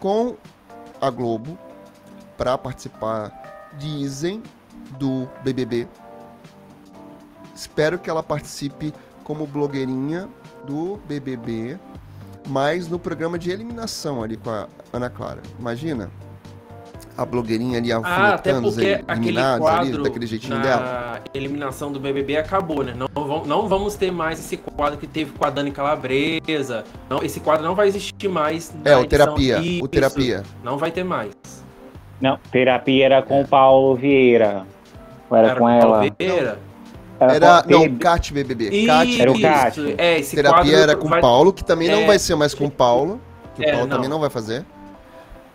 com 0.00 0.36
a 1.00 1.08
Globo 1.10 1.56
pra 2.36 2.58
participar, 2.58 3.70
dizem, 3.78 4.42
do 4.98 5.28
BBB. 5.44 5.86
Espero 7.54 8.00
que 8.00 8.10
ela 8.10 8.20
participe 8.20 8.92
como 9.22 9.46
blogueirinha 9.46 10.28
do 10.66 10.96
BBB, 11.06 11.78
mas 12.48 12.88
no 12.88 12.98
programa 12.98 13.38
de 13.38 13.48
eliminação 13.52 14.24
ali 14.24 14.36
com 14.36 14.50
a 14.50 14.66
Ana 14.92 15.08
Clara. 15.08 15.40
Imagina? 15.56 16.10
A 17.22 17.26
blogueirinha 17.26 17.78
ali 17.78 17.92
Ah, 17.92 17.98
até 17.98 18.50
alfinetando 18.50 18.68
os 18.68 18.74
porque 18.74 18.92
aquele 19.06 19.28
eliminados 19.28 19.66
ali, 19.68 19.76
quadro 19.90 20.02
daquele 20.02 20.26
jeitinho 20.26 20.56
na 20.56 20.62
dela. 20.62 21.20
eliminação 21.32 21.92
do 21.92 22.00
BBB 22.00 22.36
acabou, 22.36 22.82
né? 22.82 22.94
Não, 22.96 23.44
não 23.44 23.68
vamos 23.68 23.94
ter 23.94 24.10
mais 24.10 24.40
esse 24.40 24.56
quadro 24.56 24.98
que 24.98 25.06
teve 25.06 25.30
com 25.30 25.44
a 25.44 25.50
Dani 25.50 25.70
Calabresa. 25.70 26.84
Não, 27.08 27.22
esse 27.22 27.38
quadro 27.40 27.64
não 27.64 27.74
vai 27.76 27.86
existir 27.88 28.28
mais. 28.28 28.72
na 28.84 28.90
É, 28.90 28.96
o 28.96 29.06
terapia. 29.06 29.58
Isso, 29.58 29.84
O 29.84 29.88
terapia. 29.88 30.42
Não 30.64 30.76
vai 30.76 30.90
ter 30.90 31.04
mais. 31.04 31.30
Não, 32.20 32.38
terapia 32.50 33.04
era 33.06 33.22
com 33.22 33.40
o 33.42 33.46
Paulo 33.46 33.94
Vieira. 33.94 34.64
Ou 35.30 35.36
era, 35.36 35.54
com 35.54 35.60
Paulo 35.60 35.80
ela? 35.80 36.00
Vieira. 36.18 36.58
Era. 37.20 37.62
com- 37.62 37.70
Não, 37.70 37.82
Ele- 37.84 37.96
Cat 37.98 38.32
BBB. 38.32 38.84
Cat 38.86 39.20
Era 39.22 39.30
o 39.30 39.40
Cat. 39.40 39.94
É, 39.96 40.18
esse 40.18 40.34
Terapia 40.34 40.62
quadro 40.64 40.76
era 40.76 40.96
com 40.96 41.06
o 41.06 41.10
vai- 41.10 41.20
Paulo, 41.20 41.52
que 41.52 41.64
também 41.64 41.88
não 41.88 42.00
É. 42.00 42.06
vai 42.06 42.18
ser 42.18 42.34
mais 42.34 42.52
com 42.52 42.66
o 42.66 42.70
Paulo. 42.70 43.20
Que 43.54 43.64
É, 43.64 43.68
o 43.68 43.70
Paulo 43.72 43.86
não. 43.86 43.96
também 43.96 44.10
não 44.10 44.18
vai 44.18 44.28
fazer. 44.30 44.64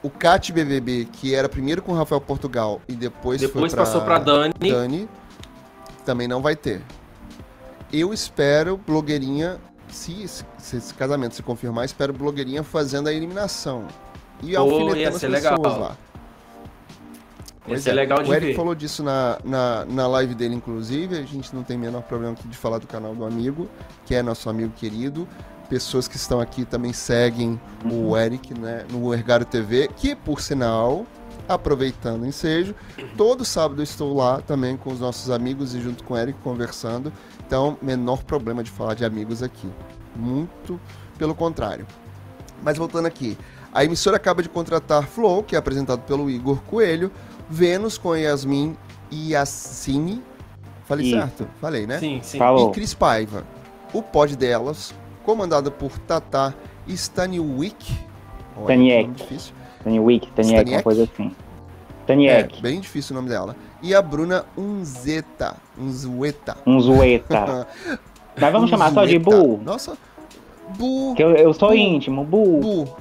O 0.07 0.09
Cat 0.09 0.53
BBB, 0.53 1.09
que 1.11 1.35
era 1.35 1.49
primeiro 1.49 1.81
com 1.81 1.91
o 1.91 1.95
Rafael 1.95 2.21
Portugal 2.21 2.81
e 2.87 2.93
depois, 2.93 3.41
Depois 3.41 3.73
pra 3.73 3.83
passou 3.83 3.99
pra 3.99 4.17
Dani. 4.17 4.53
Dani, 4.57 5.09
também 6.05 6.29
não 6.29 6.41
vai 6.41 6.55
ter. 6.55 6.81
Eu 7.91 8.13
espero 8.13 8.77
blogueirinha, 8.77 9.57
se 9.89 10.23
esse, 10.23 10.45
se 10.57 10.77
esse 10.77 10.93
casamento 10.93 11.35
se 11.35 11.43
confirmar, 11.43 11.83
espero 11.83 12.13
blogueirinha 12.13 12.63
fazendo 12.63 13.09
a 13.09 13.13
eliminação. 13.13 13.85
E 14.41 14.53
Pô, 14.53 14.59
alfinetando 14.59 14.95
ia 14.97 15.09
as 15.09 15.13
pessoas 15.15 15.43
legal. 15.43 15.59
lá. 15.77 15.97
Pois 17.65 17.83
ser 17.83 17.89
é. 17.89 17.93
legal 17.93 18.23
de 18.23 18.29
o 18.29 18.33
Eric 18.33 18.47
ver. 18.51 18.55
falou 18.55 18.73
disso 18.73 19.03
na, 19.03 19.37
na, 19.43 19.83
na 19.83 20.07
live 20.07 20.33
dele, 20.35 20.55
inclusive. 20.55 21.17
A 21.17 21.23
gente 21.23 21.53
não 21.53 21.63
tem 21.63 21.75
o 21.75 21.79
menor 21.81 22.01
problema 22.03 22.31
aqui 22.31 22.47
de 22.47 22.55
falar 22.55 22.77
do 22.77 22.87
canal 22.87 23.13
do 23.13 23.25
amigo, 23.25 23.69
que 24.05 24.15
é 24.15 24.23
nosso 24.23 24.49
amigo 24.49 24.71
querido. 24.77 25.27
Pessoas 25.69 26.07
que 26.07 26.15
estão 26.15 26.39
aqui 26.39 26.63
também 26.65 26.93
seguem 26.93 27.59
Uhum. 27.83 28.09
o 28.09 28.17
Eric 28.17 28.57
né, 28.57 28.85
no 28.89 29.13
Ergário 29.13 29.45
TV, 29.45 29.89
que, 29.97 30.15
por 30.15 30.41
sinal, 30.41 31.05
aproveitando 31.47 32.23
o 32.23 32.25
ensejo, 32.25 32.73
todo 33.15 33.45
sábado 33.45 33.79
eu 33.79 33.83
estou 33.83 34.15
lá 34.15 34.41
também 34.41 34.75
com 34.77 34.91
os 34.91 34.99
nossos 34.99 35.29
amigos 35.29 35.73
e 35.75 35.81
junto 35.81 36.03
com 36.03 36.13
o 36.13 36.17
Eric 36.17 36.39
conversando. 36.39 37.11
Então, 37.45 37.77
menor 37.81 38.23
problema 38.23 38.63
de 38.63 38.71
falar 38.71 38.93
de 38.93 39.05
amigos 39.05 39.43
aqui. 39.43 39.69
Muito 40.15 40.79
pelo 41.17 41.35
contrário. 41.35 41.85
Mas 42.63 42.77
voltando 42.77 43.05
aqui, 43.05 43.37
a 43.73 43.83
emissora 43.85 44.17
acaba 44.17 44.41
de 44.41 44.49
contratar 44.49 45.03
Flow, 45.07 45.43
que 45.43 45.55
é 45.55 45.59
apresentado 45.59 46.01
pelo 46.01 46.29
Igor 46.29 46.61
Coelho, 46.63 47.11
Vênus 47.49 47.97
com 47.97 48.15
Yasmin 48.15 48.75
Yassine. 49.11 50.21
Falei 50.85 51.07
Isso. 51.07 51.17
certo? 51.17 51.47
Falei, 51.61 51.85
né? 51.85 51.99
Sim, 51.99 52.19
sim. 52.23 52.37
Falou. 52.37 52.69
E 52.69 52.73
Cris 52.73 52.93
Paiva. 52.93 53.45
O 53.93 54.01
pod 54.01 54.35
delas, 54.35 54.93
comandado 55.27 55.69
por 55.69 55.91
Tata 55.99 56.55
Staniwick. 56.87 57.93
Olha, 58.55 58.63
Staniek. 58.63 59.51
Tony 59.83 59.99
Wick, 59.99 60.29
uma 60.33 60.43
Staniek? 60.43 60.83
coisa 60.83 61.03
assim. 61.03 61.35
Taniek. 62.07 62.57
É, 62.57 62.61
bem 62.61 62.79
difícil 62.79 63.13
o 63.13 63.19
nome 63.19 63.27
dela. 63.27 63.53
E 63.83 63.93
a 63.93 64.01
Bruna 64.01 64.45
Unzeta. 64.57 65.57
Unzueta. 65.77 66.55
Unzueta. 66.65 67.67
Mas 68.39 68.53
vamos 68.53 68.69
chamar 68.69 68.93
só 68.93 69.03
de 69.03 69.19
Bu. 69.19 69.57
Nossa. 69.57 69.97
Bu. 70.77 71.13
Que 71.13 71.23
eu, 71.23 71.35
eu 71.35 71.53
sou 71.53 71.69
Bu. 71.69 71.75
íntimo, 71.75 72.23
Bu. 72.23 72.59
Bu. 72.61 72.97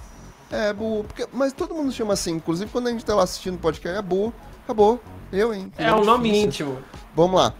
É, 0.50 0.72
Bu. 0.72 1.04
Porque, 1.04 1.26
mas 1.32 1.52
todo 1.52 1.74
mundo 1.74 1.92
chama 1.92 2.14
assim. 2.14 2.32
Inclusive 2.32 2.70
quando 2.70 2.88
a 2.88 2.90
gente 2.90 3.04
tá 3.04 3.14
lá 3.14 3.22
assistindo 3.22 3.54
o 3.54 3.58
podcast, 3.58 3.98
é 3.98 4.02
Bu. 4.02 4.32
Acabou. 4.64 5.00
Eu, 5.32 5.54
hein? 5.54 5.70
É 5.78 5.92
um 5.94 6.04
nome 6.04 6.36
íntimo. 6.36 6.78
Vamos 7.14 7.40
lá. 7.40 7.52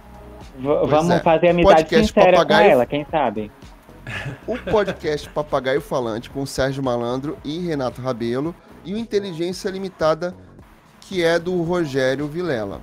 V 0.59 0.69
vamos 0.87 1.11
é. 1.11 1.21
fazer 1.21 1.49
amizade 1.51 1.83
podcast 1.83 2.07
sincera 2.09 2.33
papagaio... 2.33 2.65
com 2.65 2.73
ela, 2.73 2.87
quem 2.87 3.07
sabe? 3.11 3.51
O 4.47 4.57
podcast 4.59 5.29
Papagaio 5.31 5.81
Falante 5.81 6.31
com 6.31 6.47
Sérgio 6.47 6.83
Malandro 6.83 7.37
e 7.45 7.59
Renato 7.59 8.01
Rabelo 8.01 8.55
e 8.85 8.95
o 8.95 8.99
Inteligência 8.99 9.69
Limitada 9.69 10.35
que 11.09 11.23
é 11.23 11.39
do 11.39 11.63
Rogério 11.63 12.27
Vilela. 12.27 12.81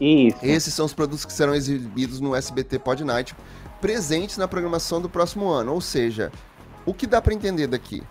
Isso. 0.00 0.38
Esses 0.42 0.74
são 0.74 0.86
os 0.86 0.94
produtos 0.94 1.24
que 1.24 1.32
serão 1.32 1.54
exibidos 1.54 2.20
no 2.20 2.34
SBT 2.34 2.78
Pod 2.78 3.04
Night, 3.04 3.34
presentes 3.80 4.36
na 4.36 4.48
programação 4.48 5.00
do 5.00 5.08
próximo 5.08 5.48
ano. 5.48 5.72
Ou 5.72 5.80
seja, 5.80 6.32
o 6.84 6.92
que 6.92 7.06
dá 7.06 7.22
para 7.22 7.34
entender 7.34 7.66
daqui? 7.66 8.02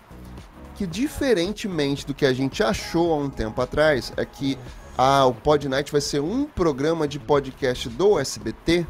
Que 0.76 0.86
diferentemente 0.86 2.06
do 2.06 2.14
que 2.14 2.24
a 2.24 2.32
gente 2.32 2.62
achou 2.62 3.12
há 3.12 3.16
um 3.16 3.28
tempo 3.28 3.60
atrás, 3.60 4.12
é 4.16 4.24
que 4.24 4.58
ah, 4.96 5.26
o 5.26 5.34
Pod 5.34 5.68
Night 5.68 5.92
vai 5.92 6.00
ser 6.00 6.20
um 6.20 6.44
programa 6.44 7.06
de 7.06 7.18
podcast 7.18 7.88
do 7.88 8.18
SBT. 8.18 8.86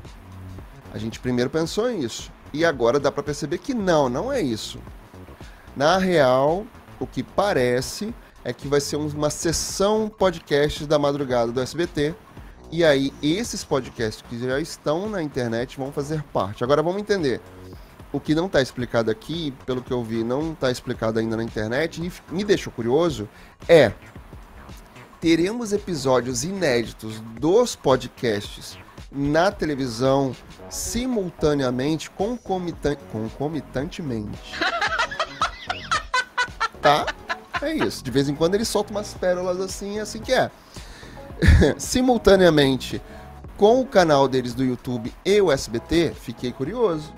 A 0.93 0.99
gente 0.99 1.19
primeiro 1.19 1.51
pensou 1.51 1.91
nisso. 1.91 2.31
E 2.53 2.65
agora 2.65 2.99
dá 2.99 3.13
para 3.13 3.23
perceber 3.23 3.59
que 3.59 3.75
não, 3.75 4.09
não 4.09 4.33
é 4.33 4.41
isso. 4.41 4.79
Na 5.77 5.99
real, 5.99 6.67
o 6.99 7.07
que 7.07 7.23
parece 7.23 8.15
é 8.45 8.53
que 8.53 8.67
vai 8.67 8.81
ser 8.81 8.97
uma 8.97 9.31
sessão 9.31 10.09
podcast 10.09 10.85
da 10.87 10.99
madrugada 10.99 11.53
do 11.53 11.61
SBT. 11.61 12.15
E 12.73 12.85
aí, 12.85 13.13
esses 13.23 13.65
podcasts 13.65 14.25
que 14.29 14.39
já 14.39 14.61
estão 14.61 15.09
na 15.09 15.23
internet 15.23 15.77
vão 15.77 15.93
fazer 15.93 16.23
parte. 16.33 16.65
Agora 16.65 16.83
vamos 16.83 17.01
entender. 17.01 17.41
O 18.13 18.19
que 18.19 18.35
não 18.35 18.47
está 18.47 18.61
explicado 18.61 19.11
aqui, 19.11 19.53
pelo 19.65 19.83
que 19.83 19.93
eu 19.93 20.03
vi, 20.03 20.25
não 20.25 20.53
está 20.53 20.71
explicado 20.71 21.19
ainda 21.19 21.37
na 21.37 21.45
internet, 21.45 22.03
e 22.03 22.35
me 22.35 22.45
deixou 22.45 22.73
curioso, 22.73 23.29
é 23.69 23.93
teremos 25.21 25.73
episódios 25.73 26.45
inéditos 26.45 27.21
dos 27.39 27.77
podcasts 27.77 28.79
na 29.13 29.53
televisão 29.53 30.35
simultaneamente, 30.71 32.11
concomitan 32.11 32.97
concomitantemente. 33.13 34.55
tá? 36.81 37.07
É 37.61 37.75
isso. 37.75 38.03
De 38.03 38.11
vez 38.11 38.29
em 38.29 38.35
quando 38.35 38.55
ele 38.55 38.65
solta 38.65 38.91
umas 38.91 39.13
pérolas 39.13 39.61
assim, 39.61 39.99
assim 39.99 40.21
que 40.21 40.33
é. 40.33 40.51
Simultaneamente 41.79 43.03
com 43.57 43.81
o 43.81 43.87
canal 43.87 44.27
deles 44.27 44.55
do 44.55 44.65
YouTube 44.65 45.13
e 45.23 45.41
o 45.41 45.53
SBT, 45.53 46.15
fiquei 46.19 46.51
curioso. 46.51 47.13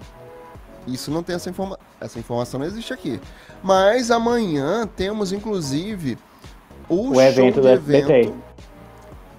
Isso 0.87 1.11
não 1.11 1.23
tem 1.23 1.37
essa 1.37 1.49
informação. 1.49 1.85
Essa 2.01 2.19
informação 2.19 2.59
não 2.59 2.67
existe 2.67 2.93
aqui. 2.93 3.21
Mas 3.63 4.11
amanhã 4.11 4.85
temos, 4.85 5.33
inclusive, 5.33 6.19
o, 6.89 7.11
o 7.11 7.21
evento 7.21 7.61
do 7.61 7.69
evento 7.69 8.11
SBT. 8.11 8.35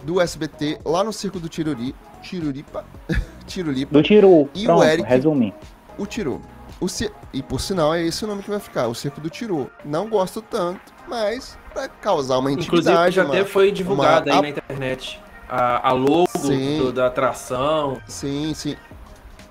do 0.03 0.21
SBT 0.21 0.79
lá 0.85 1.03
no 1.03 1.11
Circo 1.11 1.41
do 1.41 1.49
Tiruri. 1.49 1.93
Tiruripa. 2.21 2.85
Tirulipa. 3.45 3.93
Do 3.93 4.03
Tiru. 4.03 4.49
E 4.53 4.65
Pronto, 4.65 4.79
o 4.79 4.83
Eric. 4.83 5.07
Resume. 5.07 5.53
O 5.97 6.05
Tiru. 6.05 6.41
O 6.79 6.89
C... 6.89 7.11
E 7.31 7.41
por 7.41 7.61
sinal, 7.61 7.93
é 7.93 8.03
esse 8.03 8.25
o 8.25 8.27
nome 8.27 8.43
que 8.43 8.49
vai 8.49 8.59
ficar, 8.59 8.87
o 8.87 8.93
Circo 8.93 9.21
do 9.21 9.29
Tiru. 9.29 9.71
Não 9.85 10.09
gosto 10.09 10.41
tanto, 10.41 10.93
mas 11.07 11.57
para 11.73 11.87
causar 11.87 12.39
uma 12.39 12.51
intimidade. 12.51 12.89
Inclusive, 12.89 13.11
já 13.11 13.23
uma, 13.23 13.33
até 13.33 13.45
foi 13.45 13.71
divulgado 13.71 14.29
uma... 14.29 14.35
aí 14.35 14.41
na 14.41 14.49
internet 14.49 15.21
a, 15.47 15.89
a 15.89 15.91
logo 15.93 16.27
do, 16.37 16.91
da 16.91 17.07
atração. 17.07 18.01
Sim, 18.07 18.53
sim. 18.53 18.75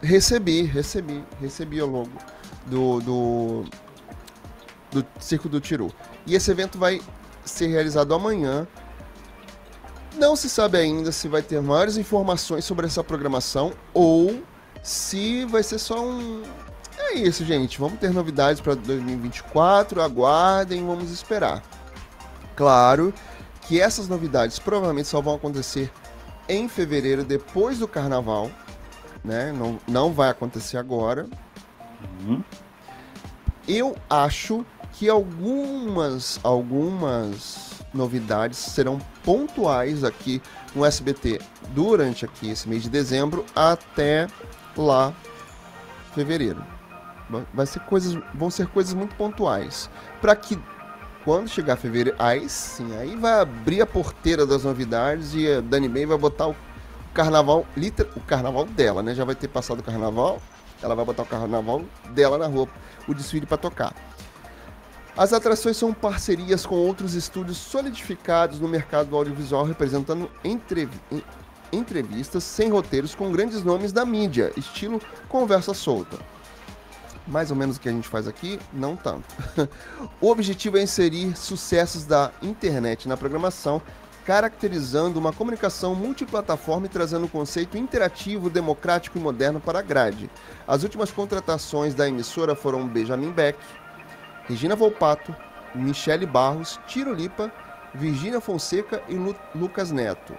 Recebi, 0.03 0.63
recebi, 0.63 1.25
recebi 1.41 1.81
o 1.81 1.87
logo 1.87 2.11
do, 2.67 3.01
do, 3.01 3.65
do 4.91 5.07
Circo 5.19 5.49
do 5.49 5.61
Tiru. 5.61 5.93
E 6.27 6.35
esse 6.35 6.51
evento 6.51 6.79
vai 6.79 7.01
ser 7.45 7.69
realizado 7.69 8.15
amanhã. 8.15 8.67
Não 10.15 10.37
se 10.37 10.49
sabe 10.49 10.79
ainda 10.79 11.11
se 11.11 11.29
vai 11.29 11.43
ter 11.43 11.61
maiores 11.63 11.97
informações 11.97 12.65
sobre 12.65 12.87
essa 12.87 13.03
programação 13.03 13.73
ou 13.95 14.43
se 14.83 15.45
vai 15.47 15.63
ser 15.63 15.79
só 15.79 16.05
um, 16.05 16.43
é 16.99 17.15
isso, 17.15 17.45
gente. 17.45 17.79
Vamos 17.79 17.99
ter 17.99 18.11
novidades 18.11 18.61
para 18.61 18.75
2024. 18.75 20.01
Aguardem, 20.01 20.87
vamos 20.87 21.11
esperar. 21.11 21.63
Claro 22.57 23.13
que 23.63 23.81
essas 23.81 24.09
novidades 24.09 24.59
provavelmente 24.59 25.09
só 25.09 25.21
vão 25.21 25.35
acontecer 25.35 25.91
em 26.49 26.69
fevereiro, 26.69 27.25
depois 27.25 27.79
do 27.79 27.89
carnaval. 27.89 28.51
Né? 29.25 29.53
Não, 29.53 29.79
não 29.87 30.13
vai 30.13 30.31
acontecer 30.31 30.77
agora. 30.77 31.27
Uhum. 32.21 32.43
Eu 33.69 33.97
acho 34.11 34.65
que 34.93 35.09
algumas, 35.09 36.41
algumas 36.43 37.72
novidades 37.93 38.59
serão 38.59 38.99
pontuais 39.25 40.05
aqui 40.05 40.41
no 40.75 40.85
SBT 40.85 41.41
durante 41.71 42.25
aqui 42.25 42.51
esse 42.51 42.69
mês 42.69 42.83
de 42.83 42.91
dezembro 42.91 43.45
até 43.55 44.27
lá 44.77 45.13
fevereiro. 46.15 46.65
Vai 47.55 47.67
ser 47.67 47.81
coisas, 47.81 48.21
vão 48.35 48.51
ser 48.51 48.67
coisas 48.67 48.93
muito 48.93 49.15
pontuais. 49.17 49.89
Para 50.21 50.37
que 50.37 50.59
quando 51.25 51.49
chegar 51.49 51.77
fevereiro, 51.77 52.17
aí 52.19 52.49
sim, 52.49 52.95
aí 52.97 53.17
vai 53.17 53.41
abrir 53.41 53.81
a 53.81 53.87
porteira 53.87 54.45
das 54.45 54.65
novidades 54.65 55.35
e 55.35 55.51
a 55.51 55.61
Dani 55.61 55.89
May 55.89 56.05
vai 56.05 56.19
botar 56.19 56.49
o 56.49 56.57
carnaval, 57.15 57.67
o 58.17 58.21
carnaval 58.21 58.65
dela, 58.67 59.03
né? 59.03 59.15
Já 59.15 59.25
vai 59.25 59.35
ter 59.35 59.49
passado 59.49 59.81
o 59.81 59.83
carnaval, 59.83 60.43
ela 60.83 60.95
vai 60.95 61.05
botar 61.05 61.23
o 61.23 61.27
carnaval 61.27 61.83
dela 62.11 62.37
na 62.37 62.47
rua, 62.47 62.69
o 63.07 63.15
desfile 63.15 63.47
para 63.47 63.57
tocar. 63.57 63.95
As 65.17 65.33
atrações 65.33 65.77
são 65.77 65.93
parcerias 65.93 66.65
com 66.65 66.75
outros 66.75 67.15
estúdios 67.15 67.59
solidificados 67.59 68.59
no 68.59 68.69
mercado 68.69 69.15
audiovisual, 69.15 69.65
representando 69.65 70.31
entrev 70.43 70.91
entrevistas 71.71 72.45
sem 72.45 72.71
roteiros 72.71 73.15
com 73.15 73.33
grandes 73.33 73.63
nomes 73.63 73.93
da 73.93 74.05
mídia, 74.05 74.53
estilo 74.57 75.01
conversa 75.29 75.73
solta 75.73 76.19
mais 77.27 77.51
ou 77.51 77.57
menos 77.57 77.77
o 77.77 77.81
que 77.81 77.89
a 77.89 77.93
gente 77.93 78.09
faz 78.09 78.27
aqui, 78.27 78.59
não 78.73 78.97
tanto. 78.97 79.25
o 80.21 80.29
objetivo 80.29 80.79
é 80.79 80.83
inserir 80.83 81.37
sucessos 81.37 82.05
da 82.05 82.33
internet 82.43 83.09
na 83.09 83.17
programação, 83.17 83.81
caracterizando 84.25 85.19
uma 85.19 85.33
comunicação 85.33 85.95
multiplataforma 85.95 86.87
e 86.87 86.89
trazendo 86.89 87.25
um 87.25 87.29
conceito 87.29 87.77
interativo, 87.77 88.49
democrático 88.49 89.19
e 89.19 89.21
moderno 89.21 89.61
para 89.61 89.81
a 89.81 89.83
grade. 89.83 90.31
As 90.67 90.83
últimas 90.83 91.11
contratações 91.11 91.95
da 91.95 92.09
emissora 92.09 92.55
foram 92.55 92.87
Benjamin 92.87 93.33
Beck, 93.33 93.59
Regina 94.49 94.75
Volpato, 94.77 95.35
Michele 95.75 96.27
Barros, 96.27 96.81
Tiro 96.87 97.15
Lipa, 97.15 97.51
Virgínia 97.95 98.41
Fonseca 98.41 99.03
e 99.09 99.15
Lu 99.15 99.35
Lucas 99.55 99.91
Neto. 99.91 100.35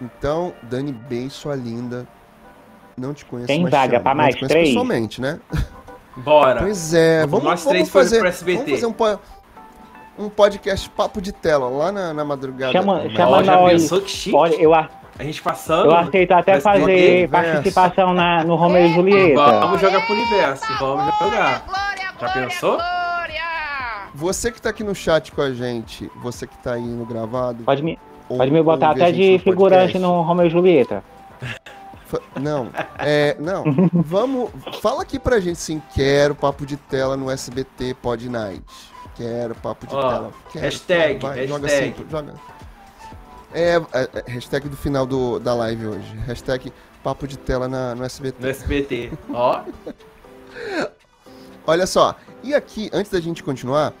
Então, 0.00 0.54
Dani 0.62 0.92
Bey, 0.92 1.28
sua 1.28 1.54
linda, 1.54 2.06
não 2.96 3.12
te 3.12 3.24
conheço 3.24 3.48
Tem 3.48 3.68
vaga 3.68 4.00
para 4.00 4.14
mais 4.14 4.34
três? 4.34 4.68
pessoalmente, 4.68 5.20
né? 5.20 5.40
Bora. 6.16 6.62
Pois 6.62 6.92
é. 6.94 7.26
Vamos, 7.26 7.44
nós 7.44 7.64
três 7.64 7.88
vamos 7.88 7.92
fazer, 7.92 8.18
pro 8.18 8.28
SBT. 8.28 8.56
Vamos 8.56 8.80
fazer 8.98 9.18
um, 10.18 10.24
um 10.24 10.28
podcast 10.28 10.90
papo 10.90 11.20
de 11.20 11.32
tela 11.32 11.68
lá 11.68 11.92
na, 11.92 12.14
na 12.14 12.24
madrugada. 12.24 12.72
Chama, 12.72 13.08
chama 13.10 13.42
nós. 13.42 13.90
Olha, 14.32 14.54
eu, 14.54 14.74
a 14.74 14.88
gente 15.20 15.42
passando. 15.42 15.86
Eu 15.86 15.96
aceito 15.96 16.32
até 16.32 16.60
fazer 16.60 17.28
participação 17.28 18.14
na, 18.14 18.42
no 18.42 18.56
Romeo 18.56 18.86
e 18.86 18.94
Julieta. 18.94 19.60
Vamos 19.60 19.80
jogar 19.80 20.04
pro 20.06 20.14
universo. 20.14 20.64
Vamos 20.78 21.18
jogar. 21.18 21.64
Já 22.20 22.28
pensou? 22.28 22.78
Você 24.14 24.52
que 24.52 24.60
tá 24.60 24.70
aqui 24.70 24.84
no 24.84 24.94
chat 24.94 25.32
com 25.32 25.40
a 25.40 25.52
gente, 25.52 26.10
você 26.22 26.46
que 26.46 26.56
tá 26.58 26.74
aí 26.74 26.82
no 26.82 27.06
gravado. 27.06 27.64
Pode 27.64 27.82
me, 27.82 27.98
pode 28.28 28.50
me 28.50 28.62
botar 28.62 28.90
até 28.90 29.10
de 29.12 29.38
figurante 29.38 29.98
no 29.98 30.20
Romeo 30.22 30.46
e 30.46 30.50
Julieta. 30.50 31.02
Não, 32.40 32.70
é, 32.98 33.36
não. 33.38 33.64
Vamos, 33.92 34.50
fala 34.82 35.02
aqui 35.02 35.18
pra 35.18 35.38
gente 35.38 35.58
sim, 35.58 35.80
quero 35.94 36.34
papo 36.34 36.66
de 36.66 36.76
tela 36.76 37.16
no 37.16 37.30
SBT 37.30 37.94
Pod 37.94 38.28
Night. 38.28 38.64
Quero 39.16 39.54
papo 39.54 39.86
de 39.86 39.92
tela. 39.92 40.32
Quero, 40.52 40.64
hashtag, 40.64 41.20
vai, 41.20 41.36
hashtag. 41.36 41.48
Joga 41.48 41.66
assim, 41.66 41.94
joga. 42.10 42.34
É, 43.52 43.76
é, 43.76 44.08
é, 44.26 44.30
hashtag 44.30 44.68
do 44.68 44.76
final 44.76 45.06
do, 45.06 45.38
da 45.38 45.54
live 45.54 45.86
hoje. 45.86 46.16
Hashtag 46.26 46.72
papo 47.02 47.28
de 47.28 47.38
tela 47.38 47.68
na, 47.68 47.94
no 47.94 48.04
SBT. 48.04 48.36
No 48.40 48.48
SBT, 48.48 49.12
ó. 49.32 49.62
Olha 51.70 51.86
só, 51.86 52.16
e 52.42 52.52
aqui, 52.52 52.90
antes 52.92 53.12
da 53.12 53.20
gente 53.20 53.44
continuar, 53.44 53.94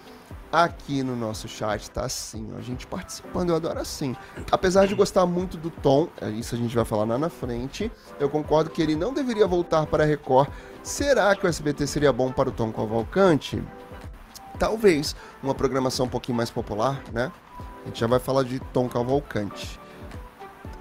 aqui 0.50 1.04
no 1.04 1.14
nosso 1.14 1.46
chat 1.46 1.88
tá 1.88 2.04
assim, 2.04 2.50
ó, 2.52 2.58
a 2.58 2.60
gente 2.60 2.84
participando, 2.84 3.50
eu 3.50 3.54
adoro 3.54 3.78
assim. 3.78 4.16
Apesar 4.50 4.88
de 4.88 4.94
gostar 4.96 5.24
muito 5.24 5.56
do 5.56 5.70
Tom, 5.70 6.08
é 6.20 6.28
isso 6.30 6.56
a 6.56 6.58
gente 6.58 6.74
vai 6.74 6.84
falar 6.84 7.04
lá 7.04 7.16
na 7.16 7.28
frente, 7.28 7.88
eu 8.18 8.28
concordo 8.28 8.70
que 8.70 8.82
ele 8.82 8.96
não 8.96 9.14
deveria 9.14 9.46
voltar 9.46 9.86
para 9.86 10.02
a 10.02 10.06
Record. 10.06 10.48
Será 10.82 11.32
que 11.36 11.46
o 11.46 11.48
SBT 11.48 11.86
seria 11.86 12.12
bom 12.12 12.32
para 12.32 12.48
o 12.48 12.52
Tom 12.52 12.72
Cavalcante? 12.72 13.62
Talvez 14.58 15.14
uma 15.40 15.54
programação 15.54 16.06
um 16.06 16.08
pouquinho 16.08 16.36
mais 16.36 16.50
popular, 16.50 17.00
né? 17.12 17.30
A 17.84 17.86
gente 17.86 18.00
já 18.00 18.08
vai 18.08 18.18
falar 18.18 18.42
de 18.42 18.58
Tom 18.72 18.88
Cavalcante. 18.88 19.79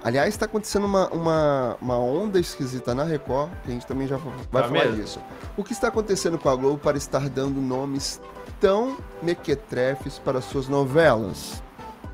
Aliás, 0.04 0.30
está 0.30 0.46
acontecendo 0.46 0.86
uma, 0.86 1.10
uma, 1.10 1.78
uma, 1.82 1.98
onda 1.98 2.40
esquisita 2.40 2.96
na 2.96 3.04
Record, 3.04 3.52
que 3.64 3.70
a 3.70 3.74
gente 3.74 3.86
também 3.86 4.08
já 4.08 4.18
vai 4.18 4.64
tá 4.64 4.70
falar 4.70 4.70
mesmo? 4.70 4.96
disso. 4.96 5.20
O 5.58 5.64
que 5.64 5.74
está 5.74 5.90
acontecendo 5.90 6.38
com 6.38 6.48
a 6.48 6.56
Globo 6.56 6.78
para 6.78 6.98
estar 6.98 7.28
dando 7.30 7.60
nomes 7.60 8.22
tão 8.62 8.98
mequetrefes 9.22 10.18
para 10.18 10.40
suas 10.40 10.70
novelas? 10.70 11.62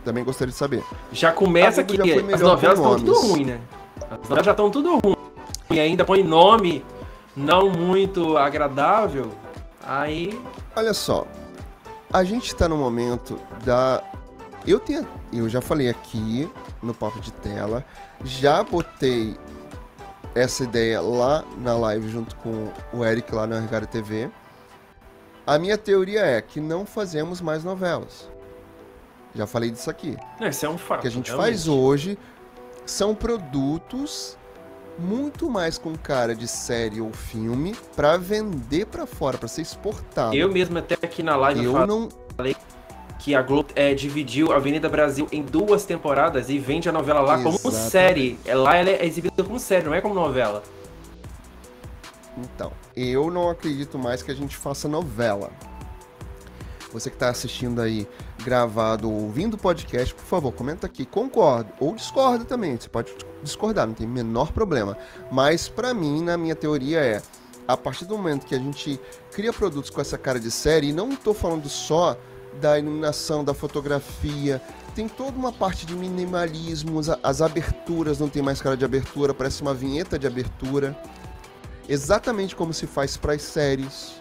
Também 0.03 0.23
gostaria 0.23 0.51
de 0.51 0.57
saber. 0.57 0.83
Já 1.11 1.31
começa 1.31 1.83
que 1.83 1.99
as 2.33 2.41
novelas 2.41 2.79
estão 2.79 2.95
tudo 2.95 3.19
ruim, 3.21 3.45
né? 3.45 3.61
As 4.09 4.19
novelas 4.21 4.45
já 4.45 4.51
estão 4.51 4.71
tudo 4.71 4.97
ruim. 4.97 5.15
E 5.69 5.79
ainda 5.79 6.03
põe 6.03 6.23
nome 6.23 6.83
não 7.35 7.69
muito 7.69 8.37
agradável. 8.37 9.31
Aí. 9.83 10.39
Olha 10.75 10.93
só. 10.93 11.27
A 12.11 12.23
gente 12.23 12.47
está 12.47 12.67
no 12.67 12.77
momento 12.77 13.39
da. 13.63 14.01
Eu 14.65 14.79
tenho. 14.79 15.07
Eu 15.33 15.49
já 15.49 15.61
falei 15.61 15.89
aqui 15.89 16.49
no 16.85 16.93
papo 16.93 17.19
de 17.19 17.31
tela. 17.33 17.85
Já 18.23 18.63
botei 18.63 19.37
essa 20.33 20.63
ideia 20.63 21.01
lá 21.01 21.43
na 21.57 21.75
live 21.75 22.09
junto 22.09 22.35
com 22.37 22.71
o 22.93 23.03
Eric 23.03 23.33
lá 23.33 23.47
na 23.47 23.59
Ricardo 23.59 23.87
TV. 23.87 24.29
A 25.47 25.59
minha 25.59 25.77
teoria 25.77 26.21
é 26.21 26.41
que 26.41 26.59
não 26.59 26.85
fazemos 26.85 27.41
mais 27.41 27.63
novelas. 27.63 28.29
Já 29.33 29.45
falei 29.45 29.69
disso 29.69 29.89
aqui. 29.89 30.17
Esse 30.41 30.65
é 30.65 30.69
um 30.69 30.77
fato. 30.77 30.99
O 30.99 31.01
que 31.01 31.07
a 31.07 31.11
gente 31.11 31.27
realmente. 31.27 31.51
faz 31.51 31.67
hoje 31.67 32.17
são 32.85 33.13
produtos 33.13 34.37
muito 34.97 35.49
mais 35.49 35.77
com 35.77 35.95
cara 35.95 36.33
de 36.33 36.47
série 36.47 37.01
ou 37.01 37.11
filme 37.11 37.75
para 37.95 38.17
vender 38.17 38.85
para 38.85 39.05
fora, 39.05 39.37
para 39.37 39.47
ser 39.47 39.61
exportado. 39.61 40.35
Eu 40.35 40.49
mesmo 40.49 40.77
até 40.77 40.95
aqui 40.95 41.21
na 41.21 41.35
live 41.35 41.65
eu 41.65 41.73
falei, 41.73 41.87
não 41.87 42.09
que 43.25 43.33
a 43.33 43.41
Globo 43.41 43.69
é, 43.75 43.91
dividiu 43.95 44.51
a 44.51 44.57
Avenida 44.57 44.87
Brasil 44.87 45.27
em 45.31 45.41
duas 45.41 45.83
temporadas 45.83 46.47
e 46.47 46.59
vende 46.59 46.87
a 46.87 46.91
novela 46.91 47.21
lá 47.21 47.41
como 47.41 47.57
série. 47.71 48.37
É, 48.45 48.53
lá 48.53 48.75
ela 48.75 48.91
é 48.91 49.03
exibida 49.03 49.43
como 49.43 49.59
série, 49.59 49.83
não 49.83 49.95
é 49.95 49.99
como 49.99 50.13
novela. 50.13 50.61
Então, 52.37 52.71
eu 52.95 53.31
não 53.31 53.49
acredito 53.49 53.97
mais 53.97 54.21
que 54.21 54.29
a 54.29 54.35
gente 54.35 54.55
faça 54.55 54.87
novela. 54.87 55.49
Você 56.93 57.09
que 57.09 57.15
está 57.15 57.29
assistindo 57.29 57.81
aí 57.81 58.07
gravado 58.43 59.09
ou 59.09 59.23
ouvindo 59.23 59.55
o 59.55 59.57
podcast, 59.57 60.13
por 60.13 60.25
favor, 60.25 60.51
comenta 60.51 60.85
aqui, 60.85 61.03
concorda 61.03 61.73
ou 61.79 61.95
discorda 61.95 62.45
também. 62.45 62.77
Você 62.79 62.89
pode 62.89 63.11
discordar, 63.41 63.87
não 63.87 63.95
tem 63.95 64.05
menor 64.05 64.51
problema. 64.51 64.95
Mas 65.31 65.67
para 65.67 65.95
mim, 65.95 66.21
na 66.21 66.37
minha 66.37 66.55
teoria 66.55 66.99
é 66.99 67.23
a 67.67 67.75
partir 67.75 68.05
do 68.05 68.15
momento 68.15 68.45
que 68.45 68.53
a 68.53 68.59
gente 68.59 69.01
cria 69.31 69.51
produtos 69.51 69.89
com 69.89 69.99
essa 69.99 70.15
cara 70.15 70.39
de 70.39 70.51
série, 70.51 70.89
e 70.89 70.93
não 70.93 71.09
estou 71.09 71.33
falando 71.33 71.67
só 71.67 72.15
da 72.59 72.79
iluminação, 72.79 73.43
da 73.43 73.53
fotografia. 73.53 74.61
Tem 74.93 75.07
toda 75.07 75.37
uma 75.37 75.51
parte 75.51 75.85
de 75.85 75.93
minimalismo, 75.93 77.01
as 77.21 77.41
aberturas 77.41 78.19
não 78.19 78.29
tem 78.29 78.41
mais 78.41 78.61
cara 78.61 78.77
de 78.77 78.85
abertura, 78.85 79.33
parece 79.33 79.61
uma 79.61 79.73
vinheta 79.73 80.17
de 80.17 80.25
abertura. 80.25 80.97
Exatamente 81.87 82.55
como 82.55 82.73
se 82.73 82.87
faz 82.87 83.17
para 83.17 83.33
as 83.33 83.41
séries. 83.41 84.13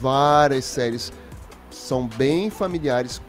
Várias 0.00 0.64
séries 0.64 1.12
são 1.70 2.06
bem 2.06 2.50
familiares 2.50 3.20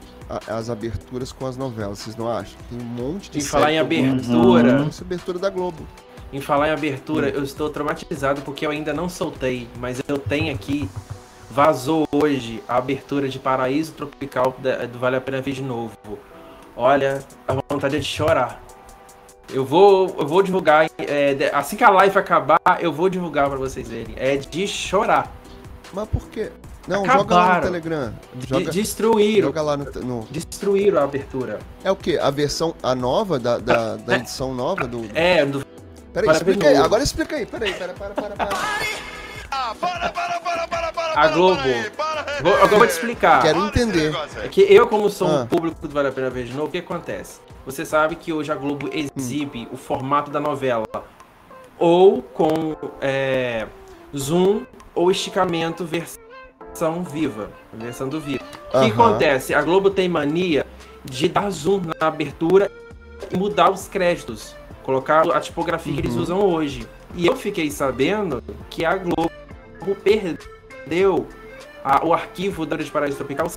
as 0.47 0.69
aberturas 0.69 1.31
com 1.31 1.45
as 1.45 1.55
novelas, 1.55 1.99
vocês 1.99 2.15
não 2.15 2.29
acham? 2.29 2.57
Tem 2.69 2.79
um 2.79 2.83
monte 2.83 3.31
de 3.31 3.39
Em 3.39 3.41
falar 3.41 3.71
em 3.71 3.79
abertura, 3.79 4.81
uhum. 4.81 4.89
abertura 5.01 5.39
da 5.39 5.49
Globo. 5.49 5.87
Em 6.33 6.41
falar 6.41 6.67
em 6.67 6.71
abertura, 6.71 7.29
eu 7.29 7.43
estou 7.43 7.69
traumatizado 7.69 8.41
porque 8.41 8.65
eu 8.65 8.71
ainda 8.71 8.93
não 8.93 9.07
soltei, 9.07 9.67
mas 9.79 10.01
eu 10.07 10.17
tenho 10.17 10.53
aqui 10.53 10.89
Vazou 11.57 12.07
hoje 12.11 12.63
a 12.69 12.77
abertura 12.77 13.27
de 13.27 13.39
Paraíso 13.39 13.91
Tropical 13.93 14.55
do 14.93 14.99
Vale 14.99 15.15
a 15.15 15.21
Pena 15.21 15.41
Ver 15.41 15.53
de 15.53 15.63
Novo. 15.63 15.97
Olha, 16.75 17.23
a 17.47 17.53
vontade 17.67 17.95
é 17.95 17.99
de 17.99 18.05
chorar. 18.05 18.61
Eu 19.51 19.65
vou, 19.65 20.15
eu 20.19 20.27
vou 20.27 20.43
divulgar, 20.43 20.85
é, 20.99 21.49
assim 21.51 21.75
que 21.75 21.83
a 21.83 21.89
live 21.89 22.15
acabar, 22.15 22.59
eu 22.79 22.93
vou 22.93 23.09
divulgar 23.09 23.49
para 23.49 23.57
vocês 23.57 23.89
verem. 23.89 24.13
É 24.17 24.37
de 24.37 24.67
chorar. 24.67 25.35
Mas 25.91 26.07
por 26.09 26.29
quê? 26.29 26.51
Não, 26.87 27.03
Acabaram. 27.03 27.21
joga 27.21 27.35
lá 27.35 27.55
no 27.55 27.61
Telegram. 27.63 28.13
Joga, 28.47 28.71
destruíram. 28.71 29.47
Joga 29.47 29.61
lá 29.63 29.77
no, 29.77 29.85
no, 29.85 30.27
Destruíram 30.29 30.99
a 30.99 31.05
abertura. 31.05 31.57
É 31.83 31.89
o 31.89 31.95
quê? 31.95 32.19
A 32.21 32.29
versão, 32.29 32.75
a 32.83 32.93
nova, 32.93 33.39
da, 33.39 33.57
da, 33.57 33.95
da 33.95 34.13
é. 34.13 34.17
edição 34.17 34.53
nova 34.53 34.87
do... 34.87 35.09
É, 35.15 35.43
do... 35.43 35.65
Peraí, 36.13 36.29
explica 36.29 36.67
aí. 36.67 36.77
Agora 36.77 37.01
explica 37.01 37.35
aí. 37.35 37.47
Peraí, 37.47 37.73
pera, 37.73 37.95
para, 37.95 38.13
para, 38.13 38.35
para. 38.35 39.16
Ah, 39.69 39.75
para, 39.75 40.09
para, 40.09 40.39
para, 40.39 40.67
para, 40.69 40.91
para, 40.93 41.21
a 41.21 41.27
Globo. 41.27 41.61
Vou, 42.41 42.53
agora 42.53 42.71
eu 42.71 42.77
vou 42.77 42.87
te 42.87 42.91
explicar. 42.91 43.41
Quero 43.41 43.65
entender. 43.65 44.15
É 44.41 44.47
que 44.47 44.61
eu, 44.61 44.87
como 44.87 45.09
sou 45.09 45.27
ah. 45.27 45.41
um 45.41 45.45
público 45.45 45.85
do 45.85 45.93
Vale 45.93 46.07
a 46.07 46.11
Pena 46.13 46.29
Ver 46.29 46.45
de 46.45 46.53
Novo, 46.53 46.69
o 46.69 46.71
que 46.71 46.77
acontece? 46.77 47.41
Você 47.65 47.85
sabe 47.85 48.15
que 48.15 48.31
hoje 48.31 48.49
a 48.49 48.55
Globo 48.55 48.89
exibe 48.93 49.67
hum. 49.69 49.73
o 49.73 49.77
formato 49.77 50.31
da 50.31 50.39
novela 50.39 50.87
ou 51.77 52.21
com 52.21 52.77
é, 53.01 53.67
zoom 54.15 54.65
ou 54.95 55.11
esticamento 55.11 55.83
versão 55.83 57.03
viva, 57.03 57.49
versão 57.73 58.07
do 58.07 58.21
vivo. 58.21 58.45
O 58.73 58.79
que 58.79 58.89
acontece? 58.89 59.53
A 59.53 59.61
Globo 59.61 59.89
tem 59.89 60.07
mania 60.07 60.65
de 61.03 61.27
dar 61.27 61.49
zoom 61.49 61.81
na 61.99 62.07
abertura 62.07 62.71
e 63.29 63.35
mudar 63.35 63.69
os 63.69 63.85
créditos, 63.89 64.55
colocar 64.81 65.29
a 65.29 65.41
tipografia 65.41 65.91
uhum. 65.91 65.99
que 65.99 66.07
eles 66.07 66.15
uhum. 66.15 66.21
usam 66.21 66.39
hoje. 66.39 66.87
E 67.15 67.25
eu 67.25 67.35
fiquei 67.35 67.69
sabendo 67.69 68.41
que 68.69 68.85
a 68.85 68.95
Globo 68.95 69.29
perdeu 69.95 71.27
a, 71.83 72.05
o 72.05 72.13
arquivo 72.13 72.65
da 72.65 72.75
de 72.75 72.91
Paraíso 72.91 73.17
Tropical 73.17 73.47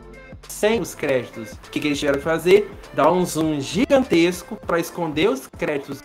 sem 0.49 0.81
os 0.81 0.95
créditos. 0.95 1.53
O 1.53 1.71
que, 1.71 1.81
que 1.81 1.88
eles 1.88 1.99
tiveram 1.99 2.19
que 2.19 2.25
fazer? 2.25 2.71
Dar 2.93 3.11
um 3.11 3.25
zoom 3.25 3.61
gigantesco 3.61 4.57
para 4.57 4.79
esconder 4.79 5.29
os 5.29 5.47
créditos 5.47 6.03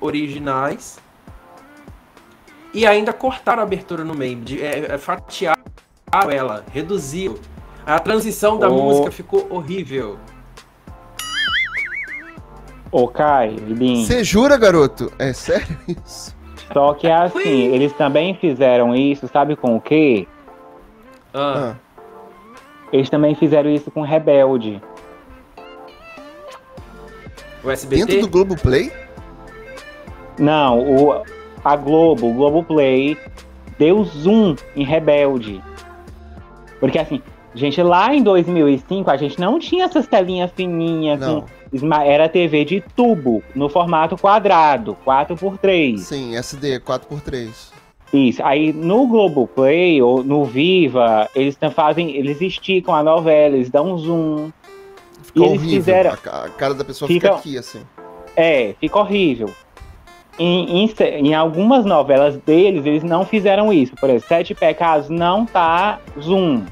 originais 0.00 0.98
e 2.72 2.86
ainda 2.86 3.12
cortar 3.12 3.58
a 3.58 3.62
abertura 3.62 4.04
no 4.04 4.14
meio, 4.14 4.40
de, 4.40 4.62
é, 4.62 4.92
é, 4.92 4.98
fatiar 4.98 5.58
ela, 6.30 6.64
reduziu. 6.72 7.38
A 7.86 7.98
transição 7.98 8.58
da 8.58 8.68
oh. 8.68 8.82
música 8.82 9.10
ficou 9.10 9.46
horrível. 9.50 10.18
Ô, 12.90 13.08
Kai, 13.08 13.56
Você 14.06 14.22
jura, 14.22 14.56
garoto? 14.56 15.12
É 15.18 15.32
sério 15.32 15.78
isso? 15.88 16.34
Só 16.72 16.94
que 16.94 17.06
é 17.06 17.14
assim, 17.14 17.72
eles 17.72 17.92
também 17.92 18.34
fizeram 18.34 18.94
isso, 18.94 19.28
sabe 19.28 19.54
com 19.56 19.76
o 19.76 19.80
quê? 19.80 20.26
Ah. 21.32 21.74
Eles 22.92 23.10
também 23.10 23.34
fizeram 23.34 23.70
isso 23.70 23.90
com 23.90 24.02
Rebelde. 24.02 24.80
O 27.62 27.70
SBT? 27.70 28.06
Dentro 28.06 28.20
do 28.22 28.28
Globoplay? 28.28 28.92
Não, 30.38 30.80
o, 30.80 31.22
a 31.64 31.76
Globo, 31.76 32.28
o 32.28 32.34
Globoplay, 32.34 33.16
deu 33.78 34.04
zoom 34.04 34.56
em 34.76 34.84
Rebelde. 34.84 35.62
Porque 36.78 36.98
assim, 36.98 37.22
gente, 37.54 37.82
lá 37.82 38.14
em 38.14 38.22
2005 38.22 39.10
a 39.10 39.16
gente 39.16 39.40
não 39.40 39.58
tinha 39.58 39.86
essas 39.86 40.06
telinhas 40.06 40.50
fininhas 40.52 41.20
não. 41.20 41.40
com 41.40 41.46
era 42.04 42.28
TV 42.28 42.64
de 42.64 42.80
tubo, 42.80 43.42
no 43.54 43.68
formato 43.68 44.16
quadrado, 44.16 44.96
4x3. 45.04 45.98
Sim, 45.98 46.36
SD 46.36 46.80
4x3. 46.80 47.74
Isso. 48.12 48.42
Aí 48.44 48.72
no 48.72 49.08
Globoplay 49.08 50.00
ou 50.00 50.22
no 50.22 50.44
Viva, 50.44 51.28
eles 51.34 51.58
fazem, 51.74 52.14
eles 52.16 52.40
esticam 52.40 52.94
a 52.94 53.02
novela, 53.02 53.56
eles 53.56 53.68
dão 53.68 53.92
um 53.92 53.98
zoom. 53.98 54.52
Fica 55.22 55.40
e 55.40 55.42
eles 55.42 55.60
horrível. 55.60 55.76
fizeram. 55.76 56.12
A 56.12 56.48
cara 56.50 56.74
da 56.74 56.84
pessoa 56.84 57.08
fica, 57.08 57.28
fica 57.28 57.40
aqui, 57.40 57.58
assim. 57.58 57.80
É, 58.36 58.74
fica 58.80 58.98
horrível. 58.98 59.50
Em, 60.38 60.84
em, 60.84 60.94
em, 61.00 61.34
algumas 61.34 61.84
novelas 61.84 62.36
deles, 62.38 62.84
eles 62.86 63.02
não 63.02 63.24
fizeram 63.24 63.72
isso. 63.72 63.94
Por 63.96 64.08
exemplo, 64.08 64.28
Sete 64.28 64.54
Pecados 64.54 65.08
não 65.08 65.46
tá 65.46 66.00
zoom. 66.20 66.64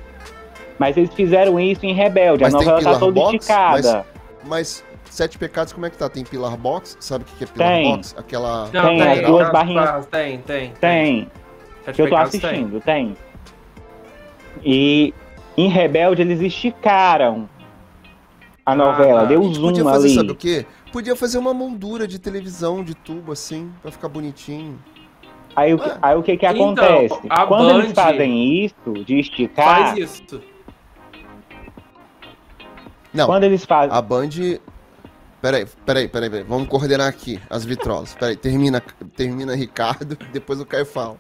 Mas 0.78 0.96
eles 0.96 1.12
fizeram 1.14 1.58
isso 1.60 1.84
em 1.86 1.92
Rebelde. 1.92 2.42
Mas 2.42 2.54
a 2.54 2.58
novela 2.58 2.80
tá 2.80 2.98
toda 2.98 3.12
box, 3.12 3.34
esticada. 3.34 4.06
Mas, 4.44 4.82
mas 4.82 4.91
Sete 5.10 5.36
Pecados, 5.38 5.72
como 5.72 5.84
é 5.86 5.90
que 5.90 5.98
tá? 5.98 6.08
Tem 6.08 6.24
Pilar 6.24 6.56
Box? 6.56 6.96
Sabe 7.00 7.24
o 7.24 7.36
que 7.36 7.44
é 7.44 7.46
Pilar 7.46 7.68
tem. 7.68 7.90
Box? 7.90 8.14
Aquela. 8.18 8.70
Não, 8.72 8.82
tem, 8.82 9.02
as 9.02 9.20
duas 9.26 9.50
barrinhas. 9.50 10.06
Tem, 10.06 10.38
tem. 10.38 10.72
Tem. 10.80 11.30
tem. 11.84 11.94
Que 11.94 12.02
eu 12.02 12.08
tô 12.08 12.16
assistindo, 12.16 12.80
tem. 12.80 13.14
tem. 13.14 13.16
E 14.64 15.14
em 15.56 15.68
Rebelde 15.68 16.22
eles 16.22 16.40
esticaram 16.40 17.48
a 18.64 18.76
novela, 18.76 19.22
ah, 19.22 19.24
deu 19.24 19.42
zoom 19.52 19.68
podia 19.68 19.84
fazer, 19.84 20.06
ali. 20.06 20.14
Sabe 20.14 20.32
o 20.32 20.36
quê? 20.36 20.66
Podia 20.92 21.16
fazer 21.16 21.38
uma 21.38 21.52
moldura 21.52 22.06
de 22.06 22.18
televisão, 22.18 22.84
de 22.84 22.94
tubo, 22.94 23.32
assim, 23.32 23.72
pra 23.82 23.90
ficar 23.90 24.08
bonitinho. 24.08 24.78
Aí, 25.56 25.72
ah. 25.72 25.98
aí 26.00 26.16
o 26.16 26.22
que 26.22 26.36
que 26.36 26.46
então, 26.46 26.74
acontece? 26.74 27.20
Quando 27.48 27.68
Band 27.68 27.78
eles 27.78 27.92
fazem 27.92 28.64
isso, 28.64 29.04
de 29.04 29.18
esticar... 29.18 29.88
Faz 29.88 29.98
isso. 29.98 30.40
Não, 33.12 33.26
quando 33.26 33.44
eles 33.44 33.64
fazem... 33.64 33.96
A 33.96 34.00
Band 34.00 34.30
Peraí, 35.42 35.66
peraí, 35.84 36.08
peraí, 36.08 36.30
peraí. 36.30 36.44
Vamos 36.48 36.68
coordenar 36.68 37.08
aqui 37.08 37.40
as 37.50 37.64
vitrolas. 37.64 38.14
Peraí, 38.14 38.36
termina, 38.36 38.80
termina 39.16 39.54
Ricardo, 39.56 40.16
depois 40.32 40.60
o 40.60 40.64
Caio 40.64 40.86
fala. 40.86 41.16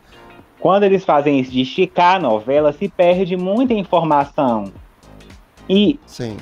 Quando 0.60 0.84
eles 0.84 1.04
fazem 1.04 1.40
isso 1.40 1.50
de 1.50 1.62
esticar 1.62 2.16
a 2.16 2.18
novela, 2.20 2.72
se 2.72 2.88
perde 2.88 3.36
muita 3.36 3.74
informação. 3.74 4.72
E 5.68 5.98
Sim. 6.06 6.36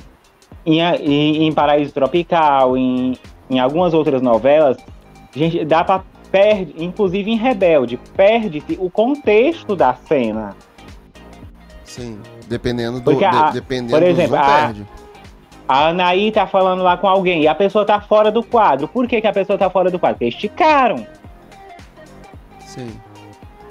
em, 0.66 0.80
em, 0.82 1.44
em 1.46 1.52
Paraíso 1.54 1.92
Tropical, 1.92 2.76
em, 2.76 3.16
em 3.48 3.58
algumas 3.58 3.94
outras 3.94 4.20
novelas, 4.20 4.76
gente, 5.34 5.64
dá 5.64 5.82
pra 5.82 6.04
perde, 6.30 6.74
inclusive 6.78 7.30
em 7.30 7.36
Rebelde, 7.36 7.98
perde-se 8.14 8.76
o 8.78 8.90
contexto 8.90 9.74
da 9.74 9.94
cena. 9.94 10.54
Sim, 11.84 12.20
dependendo 12.46 13.00
do. 13.00 13.24
A- 13.24 13.48
de- 13.48 13.54
dependendo 13.54 13.92
por 13.92 14.02
exemplo, 14.02 14.36
do 14.36 14.42
a- 14.42 14.44
perde. 14.44 14.86
A 15.70 15.90
Anaí 15.90 16.32
tá 16.32 16.48
falando 16.48 16.82
lá 16.82 16.96
com 16.96 17.06
alguém 17.06 17.42
e 17.42 17.46
a 17.46 17.54
pessoa 17.54 17.84
tá 17.84 18.00
fora 18.00 18.28
do 18.28 18.42
quadro. 18.42 18.88
Por 18.88 19.06
que, 19.06 19.20
que 19.20 19.26
a 19.28 19.32
pessoa 19.32 19.56
tá 19.56 19.70
fora 19.70 19.88
do 19.88 20.00
quadro? 20.00 20.16
Porque 20.18 20.26
esticaram. 20.34 21.06
Sim. 22.58 23.00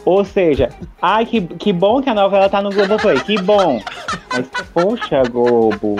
Ou 0.05 0.23
seja, 0.23 0.69
ai, 1.01 1.25
que, 1.25 1.41
que 1.41 1.73
bom 1.73 2.01
que 2.01 2.09
a 2.09 2.13
novela 2.13 2.47
tá 2.47 2.61
no 2.61 2.69
Globoplay, 2.69 3.19
que 3.19 3.41
bom. 3.41 3.81
Mas, 4.31 4.47
poxa, 4.73 5.23
Globo, 5.29 5.97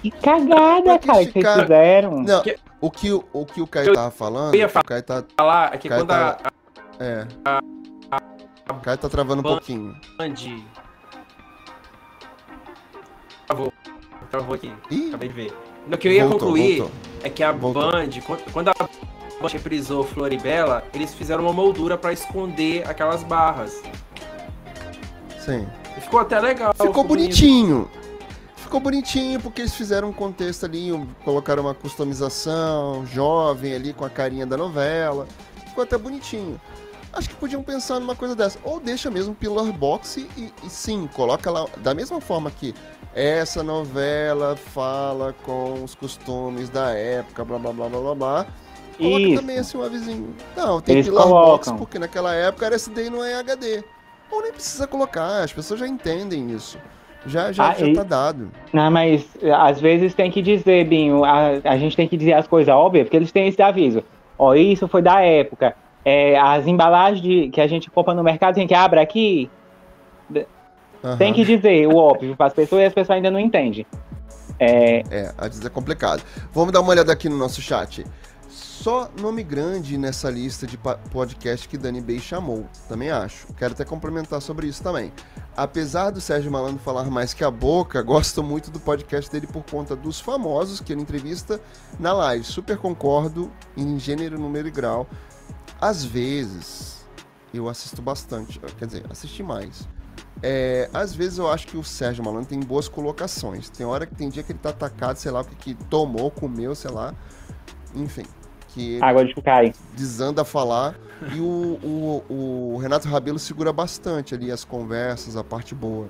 que 0.00 0.10
cagada, 0.10 0.98
cara, 0.98 1.26
que 1.26 1.42
vocês 1.42 1.60
fizeram. 1.60 2.22
Não, 2.22 2.42
o 2.80 2.90
que, 2.90 3.12
o- 3.12 3.24
o 3.34 3.44
que 3.44 3.60
o 3.60 3.66
Caio 3.66 3.88
Eu- 3.88 3.94
tava 3.94 4.10
falando, 4.10 4.54
eu 4.54 4.60
ia 4.60 4.66
o 4.66 4.82
Caio 4.82 5.02
tá. 5.02 5.22
Falar 5.36 5.74
é 5.74 5.76
que 5.76 5.90
Cara, 5.90 6.00
quando 6.00 6.08
tá- 6.08 6.38
a 6.98 7.04
É. 7.04 7.26
O 8.70 8.74
Caio 8.80 8.96
tá 8.96 9.08
travando 9.10 9.40
um 9.40 9.44
pouquinho. 9.44 9.94
Band. 10.16 10.34
Travou. 13.46 13.70
Travou 14.32 14.54
aqui. 14.54 14.72
Ih, 14.90 15.08
Acabei 15.08 15.28
de 15.28 15.34
ver. 15.34 15.52
No 15.86 15.98
que 15.98 16.08
eu 16.08 16.12
ia 16.12 16.22
voltou, 16.26 16.48
concluir 16.48 16.78
voltou. 16.80 16.96
é 17.22 17.28
que 17.28 17.42
a 17.42 17.52
Voltou. 17.52 17.92
Band, 17.92 18.08
quando- 18.52 18.68
a 18.70 18.74
Band 18.74 19.48
reprisou 19.52 20.04
Floribela, 20.04 20.82
eles 20.94 21.12
fizeram 21.12 21.44
uma 21.44 21.52
moldura 21.52 21.98
pra 21.98 22.12
esconder 22.14 22.88
aquelas 22.88 23.22
barras. 23.22 23.82
Sim. 25.44 25.68
E 25.96 26.00
ficou 26.00 26.20
até 26.20 26.40
legal. 26.40 26.72
Ficou 26.72 27.04
bonito. 27.04 27.08
bonitinho. 27.26 27.90
Ficou 28.56 28.80
bonitinho 28.80 29.38
porque 29.40 29.60
eles 29.60 29.74
fizeram 29.74 30.08
um 30.08 30.12
contexto 30.14 30.64
ali, 30.64 30.88
colocaram 31.24 31.64
uma 31.64 31.74
customização 31.74 33.04
jovem 33.04 33.74
ali 33.74 33.92
com 33.92 34.04
a 34.06 34.08
carinha 34.10 34.46
da 34.46 34.56
novela. 34.56 35.26
Ficou 35.68 35.84
até 35.84 35.98
bonitinho. 35.98 36.58
Acho 37.12 37.28
que 37.28 37.34
podiam 37.34 37.62
pensar 37.62 38.00
numa 38.00 38.16
coisa 38.16 38.34
dessa. 38.34 38.58
Ou 38.64 38.80
deixa 38.80 39.10
mesmo 39.10 39.34
Pillar 39.34 39.70
Box 39.72 40.16
e, 40.38 40.50
e 40.64 40.70
sim, 40.70 41.06
coloca 41.12 41.50
lá. 41.50 41.66
Da 41.82 41.92
mesma 41.92 42.18
forma 42.18 42.50
que 42.50 42.74
essa 43.14 43.62
novela 43.62 44.56
fala 44.56 45.34
com 45.44 45.82
os 45.84 45.94
costumes 45.94 46.68
da 46.70 46.90
época, 46.90 47.44
blá 47.44 47.58
blá 47.58 47.72
blá 47.72 47.88
blá 47.88 48.00
blá 48.00 48.14
blá. 48.14 48.46
Coloca 48.98 49.20
Isso. 49.22 49.40
também 49.40 49.58
assim 49.58 49.78
um 49.78 49.82
avisinho. 49.82 50.34
Não, 50.56 50.80
tem 50.80 50.96
Eles 50.96 51.08
Pillar 51.08 51.24
colocam. 51.24 51.46
Box 51.50 51.72
porque 51.72 51.98
naquela 51.98 52.34
época 52.34 52.66
era 52.66 52.74
SD 52.74 53.06
e 53.06 53.10
não 53.10 53.24
é 53.24 53.34
HD. 53.34 53.82
Ou 54.30 54.42
nem 54.42 54.52
precisa 54.52 54.86
colocar, 54.86 55.42
as 55.42 55.52
pessoas 55.52 55.80
já 55.80 55.86
entendem 55.88 56.50
isso. 56.50 56.78
Já, 57.26 57.52
já, 57.52 57.68
Ah, 57.70 57.74
já 57.74 57.94
tá 57.94 58.02
dado. 58.02 58.50
Não, 58.72 58.90
mas 58.90 59.24
às 59.58 59.80
vezes 59.80 60.12
tem 60.14 60.30
que 60.30 60.42
dizer, 60.42 60.84
Binho, 60.86 61.24
a, 61.24 61.60
a 61.64 61.76
gente 61.78 61.96
tem 61.96 62.08
que 62.08 62.16
dizer 62.16 62.32
as 62.32 62.46
coisas 62.46 62.72
óbvias, 62.74 63.04
porque 63.04 63.16
eles 63.16 63.30
têm 63.32 63.46
esse 63.48 63.60
aviso. 63.62 64.02
Ó, 64.38 64.54
isso 64.54 64.88
foi 64.88 65.02
da 65.02 65.20
época. 65.20 65.74
É, 66.04 66.36
as 66.38 66.66
embalagens 66.66 67.20
de- 67.22 67.48
que 67.50 67.60
a 67.60 67.66
gente 67.66 67.88
compra 67.90 68.12
no 68.14 68.24
mercado, 68.24 68.54
tem 68.56 68.66
que 68.66 68.74
abre 68.74 68.98
aqui. 69.00 69.48
Aham. 71.04 71.16
Tem 71.16 71.32
que 71.32 71.44
dizer 71.44 71.86
o 71.86 71.96
óbvio 71.96 72.36
para 72.36 72.46
as 72.46 72.52
pessoas 72.52 72.82
e 72.82 72.84
as 72.86 72.94
pessoas 72.94 73.16
ainda 73.16 73.30
não 73.30 73.40
entendem. 73.40 73.86
É, 74.58 75.02
É, 75.10 75.34
às 75.36 75.48
vezes 75.48 75.64
é 75.64 75.68
complicado. 75.68 76.22
Vamos 76.52 76.72
dar 76.72 76.80
uma 76.80 76.90
olhada 76.90 77.12
aqui 77.12 77.28
no 77.28 77.36
nosso 77.36 77.60
chat. 77.60 78.04
Só 78.48 79.08
nome 79.20 79.42
grande 79.42 79.96
nessa 79.96 80.28
lista 80.28 80.66
de 80.66 80.76
podcast 80.76 81.68
que 81.68 81.78
Dani 81.78 82.00
Bey 82.00 82.18
chamou. 82.18 82.66
Também 82.88 83.10
acho. 83.10 83.46
Quero 83.54 83.74
até 83.74 83.84
complementar 83.84 84.42
sobre 84.42 84.66
isso 84.66 84.82
também. 84.82 85.12
Apesar 85.56 86.10
do 86.10 86.20
Sérgio 86.20 86.50
Malandro 86.50 86.80
falar 86.80 87.04
mais 87.04 87.32
que 87.32 87.44
a 87.44 87.50
boca, 87.50 88.02
gosto 88.02 88.42
muito 88.42 88.70
do 88.70 88.80
podcast 88.80 89.30
dele 89.30 89.46
por 89.46 89.62
conta 89.64 89.94
dos 89.94 90.20
famosos 90.20 90.80
que 90.80 90.92
ele 90.92 91.02
entrevista 91.02 91.60
na 91.98 92.12
live. 92.12 92.44
Super 92.44 92.76
concordo 92.76 93.50
em 93.76 93.98
gênero, 93.98 94.38
número 94.38 94.66
e 94.66 94.70
grau. 94.70 95.06
Às 95.80 96.04
vezes, 96.04 97.06
eu 97.52 97.68
assisto 97.68 98.02
bastante. 98.02 98.60
Quer 98.78 98.86
dizer, 98.86 99.04
assisti 99.10 99.42
mais. 99.42 99.88
É, 100.42 100.90
às 100.92 101.14
vezes 101.14 101.38
eu 101.38 101.48
acho 101.48 101.66
que 101.68 101.76
o 101.76 101.84
Sérgio 101.84 102.24
Malandro 102.24 102.48
tem 102.48 102.58
boas 102.60 102.88
colocações. 102.88 103.70
Tem 103.70 103.86
hora 103.86 104.06
que 104.06 104.14
tem 104.14 104.28
dia 104.28 104.42
que 104.42 104.52
ele 104.52 104.58
tá 104.58 104.70
atacado, 104.70 105.16
sei 105.16 105.30
lá, 105.30 105.42
o 105.42 105.44
que, 105.44 105.54
que 105.54 105.74
tomou, 105.84 106.30
comeu, 106.30 106.74
sei 106.74 106.90
lá. 106.90 107.14
Enfim. 107.94 108.24
Que 108.68 109.00
água 109.02 109.24
de 109.24 109.34
cai. 109.42 109.72
desanda 109.94 110.42
a 110.42 110.44
falar. 110.44 110.96
E 111.34 111.38
o, 111.38 111.78
o, 111.82 112.74
o 112.74 112.78
Renato 112.78 113.06
Rabelo 113.06 113.38
segura 113.38 113.72
bastante 113.72 114.34
ali 114.34 114.50
as 114.50 114.64
conversas, 114.64 115.36
a 115.36 115.44
parte 115.44 115.74
boa. 115.74 116.08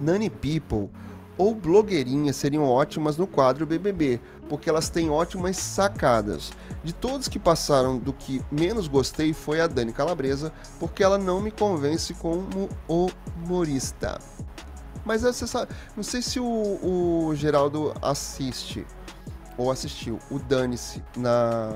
Nani 0.00 0.28
People 0.28 0.90
ou 1.38 1.54
blogueirinha 1.54 2.32
seriam 2.32 2.64
ótimas 2.64 3.16
no 3.16 3.26
quadro 3.26 3.66
BBB, 3.66 4.20
porque 4.48 4.68
elas 4.68 4.88
têm 4.88 5.10
ótimas 5.10 5.56
sacadas. 5.56 6.52
De 6.84 6.92
todos 6.92 7.28
que 7.28 7.38
passaram, 7.38 7.98
do 7.98 8.12
que 8.12 8.42
menos 8.50 8.88
gostei 8.88 9.32
foi 9.32 9.60
a 9.60 9.66
Dani 9.66 9.92
Calabresa, 9.92 10.52
porque 10.78 11.02
ela 11.02 11.18
não 11.18 11.40
me 11.40 11.50
convence 11.50 12.12
como 12.14 12.68
humorista. 12.88 14.18
Mas 15.04 15.22
não 15.96 16.02
sei 16.02 16.22
se 16.22 16.38
o, 16.38 16.44
o 16.44 17.34
Geraldo 17.34 17.92
assiste 18.00 18.86
ou 19.56 19.70
assistiu 19.70 20.18
o 20.30 20.38
Dane-se 20.38 21.02
na 21.16 21.70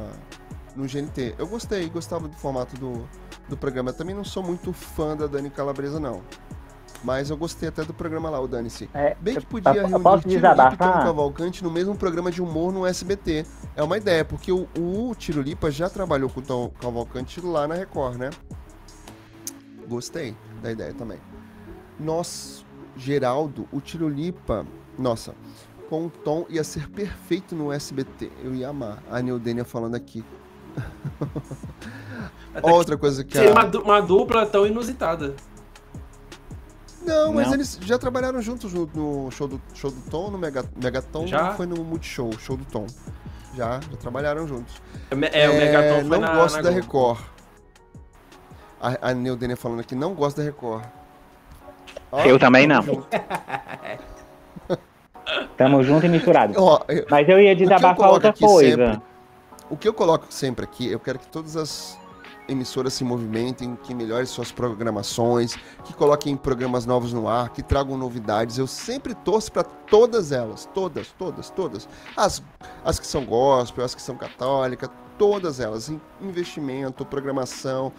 no 0.76 0.86
GNT. 0.86 1.34
Eu 1.38 1.46
gostei, 1.46 1.88
gostava 1.88 2.28
do 2.28 2.36
formato 2.36 2.76
do, 2.76 3.08
do 3.48 3.56
programa. 3.56 3.92
Também 3.92 4.14
não 4.14 4.24
sou 4.24 4.42
muito 4.42 4.72
fã 4.72 5.16
da 5.16 5.26
Dani 5.26 5.50
Calabresa, 5.50 5.98
não. 5.98 6.22
Mas 7.06 7.30
eu 7.30 7.36
gostei 7.36 7.68
até 7.68 7.84
do 7.84 7.94
programa 7.94 8.28
lá, 8.28 8.40
o 8.40 8.48
Dane-se. 8.48 8.90
É, 8.92 9.16
Bem 9.20 9.34
que 9.34 9.38
eu- 9.38 9.46
podia 9.46 9.70
eu 9.76 9.86
reunir 9.86 10.02
posso 10.02 10.28
Tiro 10.28 10.48
Lipa 10.48 10.64
e 10.74 10.76
Tom? 10.76 10.92
Cavalcante 10.92 11.62
no 11.62 11.70
mesmo 11.70 11.94
programa 11.96 12.32
de 12.32 12.42
humor 12.42 12.72
no 12.72 12.84
SBT. 12.84 13.46
É 13.76 13.82
uma 13.84 13.96
ideia, 13.96 14.24
porque 14.24 14.50
o, 14.50 14.66
o 14.76 15.14
Tiro 15.14 15.40
Lipa 15.40 15.70
já 15.70 15.88
trabalhou 15.88 16.28
com 16.28 16.40
o 16.40 16.42
Tom 16.42 16.68
Cavalcante 16.80 17.40
lá 17.40 17.68
na 17.68 17.76
Record, 17.76 18.16
né? 18.16 18.30
Gostei 19.88 20.36
da 20.60 20.72
ideia 20.72 20.92
também. 20.92 21.20
Nossa, 21.96 22.64
Geraldo, 22.96 23.68
o 23.70 23.80
Tiro 23.80 24.08
Lipa, 24.08 24.66
nossa, 24.98 25.32
com 25.88 26.06
o 26.06 26.10
Tom 26.10 26.44
ia 26.48 26.64
ser 26.64 26.90
perfeito 26.90 27.54
no 27.54 27.70
SBT. 27.72 28.32
Eu 28.42 28.52
ia 28.52 28.70
amar. 28.70 29.00
A 29.08 29.22
Neudênia 29.22 29.64
falando 29.64 29.94
aqui. 29.94 30.24
Outra 32.60 32.98
coisa 32.98 33.22
que 33.22 33.38
Seria 33.38 33.52
a... 33.52 33.78
uma 33.78 34.00
dupla 34.02 34.44
tão 34.44 34.66
inusitada. 34.66 35.36
Não, 37.06 37.32
mas 37.32 37.46
Não. 37.46 37.54
eles 37.54 37.78
já 37.82 37.96
trabalharam 37.98 38.42
juntos 38.42 38.72
no, 38.74 38.86
no 38.94 39.30
show, 39.30 39.46
do, 39.46 39.60
show 39.74 39.90
do 39.90 40.00
Tom, 40.10 40.30
no 40.30 40.38
Mega, 40.38 40.64
Megaton, 40.74 41.26
Já? 41.26 41.50
ou 41.50 41.54
foi 41.56 41.66
no 41.66 41.76
Multishow, 41.84 42.30
show 42.38 42.56
do 42.56 42.64
Tom. 42.64 42.86
Já, 43.54 43.80
já 43.80 43.96
trabalharam 43.98 44.46
juntos. 44.46 44.74
É, 45.32 45.44
é, 45.44 45.48
o 45.48 45.54
Megaton 45.54 46.00
foi 46.08 46.18
não 46.18 46.20
na, 46.20 46.34
gosto 46.34 46.56
na 46.56 46.62
da 46.62 46.70
Globo. 46.70 46.84
Record. 46.84 47.20
A, 48.80 49.10
a 49.10 49.14
Neudênia 49.14 49.56
falando 49.56 49.80
aqui, 49.80 49.94
não 49.94 50.14
gosto 50.14 50.36
da 50.38 50.42
Record. 50.42 50.84
Ó, 52.12 52.20
Eu 52.22 52.38
também 52.38 52.66
não. 52.66 52.82
junto. 52.82 53.06
Tamo 55.56 55.82
junto 55.82 56.06
e 56.06 56.08
misturado. 56.08 56.54
Ó, 56.56 56.80
eu- 56.88 57.06
Mas 57.10 57.28
eu 57.28 57.40
ia 57.40 57.52
eu 57.52 57.56
desabafar 57.56 57.96
coloco 57.96 58.14
outra 58.14 58.32
coisa. 58.32 58.92
sempre- 58.92 59.02
o 59.70 59.76
que 59.76 59.88
eu 59.88 59.94
coloco 59.94 60.26
sempre 60.30 60.64
aqui, 60.64 60.86
eu 60.90 61.00
quero 61.00 61.18
que 61.18 61.26
todas 61.28 61.56
as 61.56 61.98
emissoras 62.48 62.92
se 62.94 63.04
movimentem, 63.04 63.76
que 63.82 63.94
melhorem 63.94 64.26
suas 64.26 64.52
programações, 64.52 65.56
que 65.84 65.92
coloquem 65.94 66.36
programas 66.36 66.86
novos 66.86 67.12
no 67.12 67.28
ar, 67.28 67.50
que 67.50 67.62
tragam 67.62 67.96
novidades. 67.96 68.58
Eu 68.58 68.66
sempre 68.66 69.14
torço 69.14 69.50
para 69.52 69.64
todas 69.64 70.32
elas, 70.32 70.68
todas, 70.72 71.08
todas, 71.18 71.50
todas. 71.50 71.88
As, 72.16 72.42
as 72.84 72.98
que 72.98 73.06
são 73.06 73.24
gospel, 73.24 73.84
as 73.84 73.94
que 73.94 74.02
são 74.02 74.16
católicas, 74.16 74.88
todas 75.18 75.60
elas. 75.60 75.88
In- 75.88 76.00
Investimento, 76.20 77.04
programação, 77.04 77.92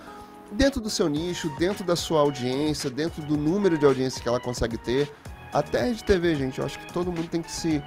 dentro 0.51 0.79
do 0.79 0.89
seu 0.89 1.07
nicho, 1.10 1.49
dentro 1.57 1.83
da 1.83 1.95
sua 1.95 2.21
audiência, 2.21 2.89
dentro 2.89 3.21
do 3.23 3.36
número 3.38 3.77
de 3.77 3.86
audiência 3.86 4.21
que 4.21 4.29
ela 4.29 4.39
consegue 4.39 4.77
ter. 4.77 5.12
Até 5.53 5.86
Rede 5.86 6.03
TV, 6.03 6.36
gente, 6.36 6.60
eu 6.60 6.65
acho 6.65 6.77
que 6.79 6.91
todo 6.91 7.12
mundo 7.12 7.27
tem 7.29 7.41
que 7.41 7.51
se 7.51 7.81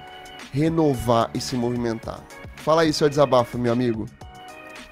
renovar 0.51 1.29
e 1.33 1.39
se 1.41 1.55
movimentar. 1.55 2.19
Fala 2.57 2.81
aí, 2.83 2.91
seu 2.93 3.07
desabafo, 3.09 3.57
meu 3.57 3.71
amigo. 3.71 4.05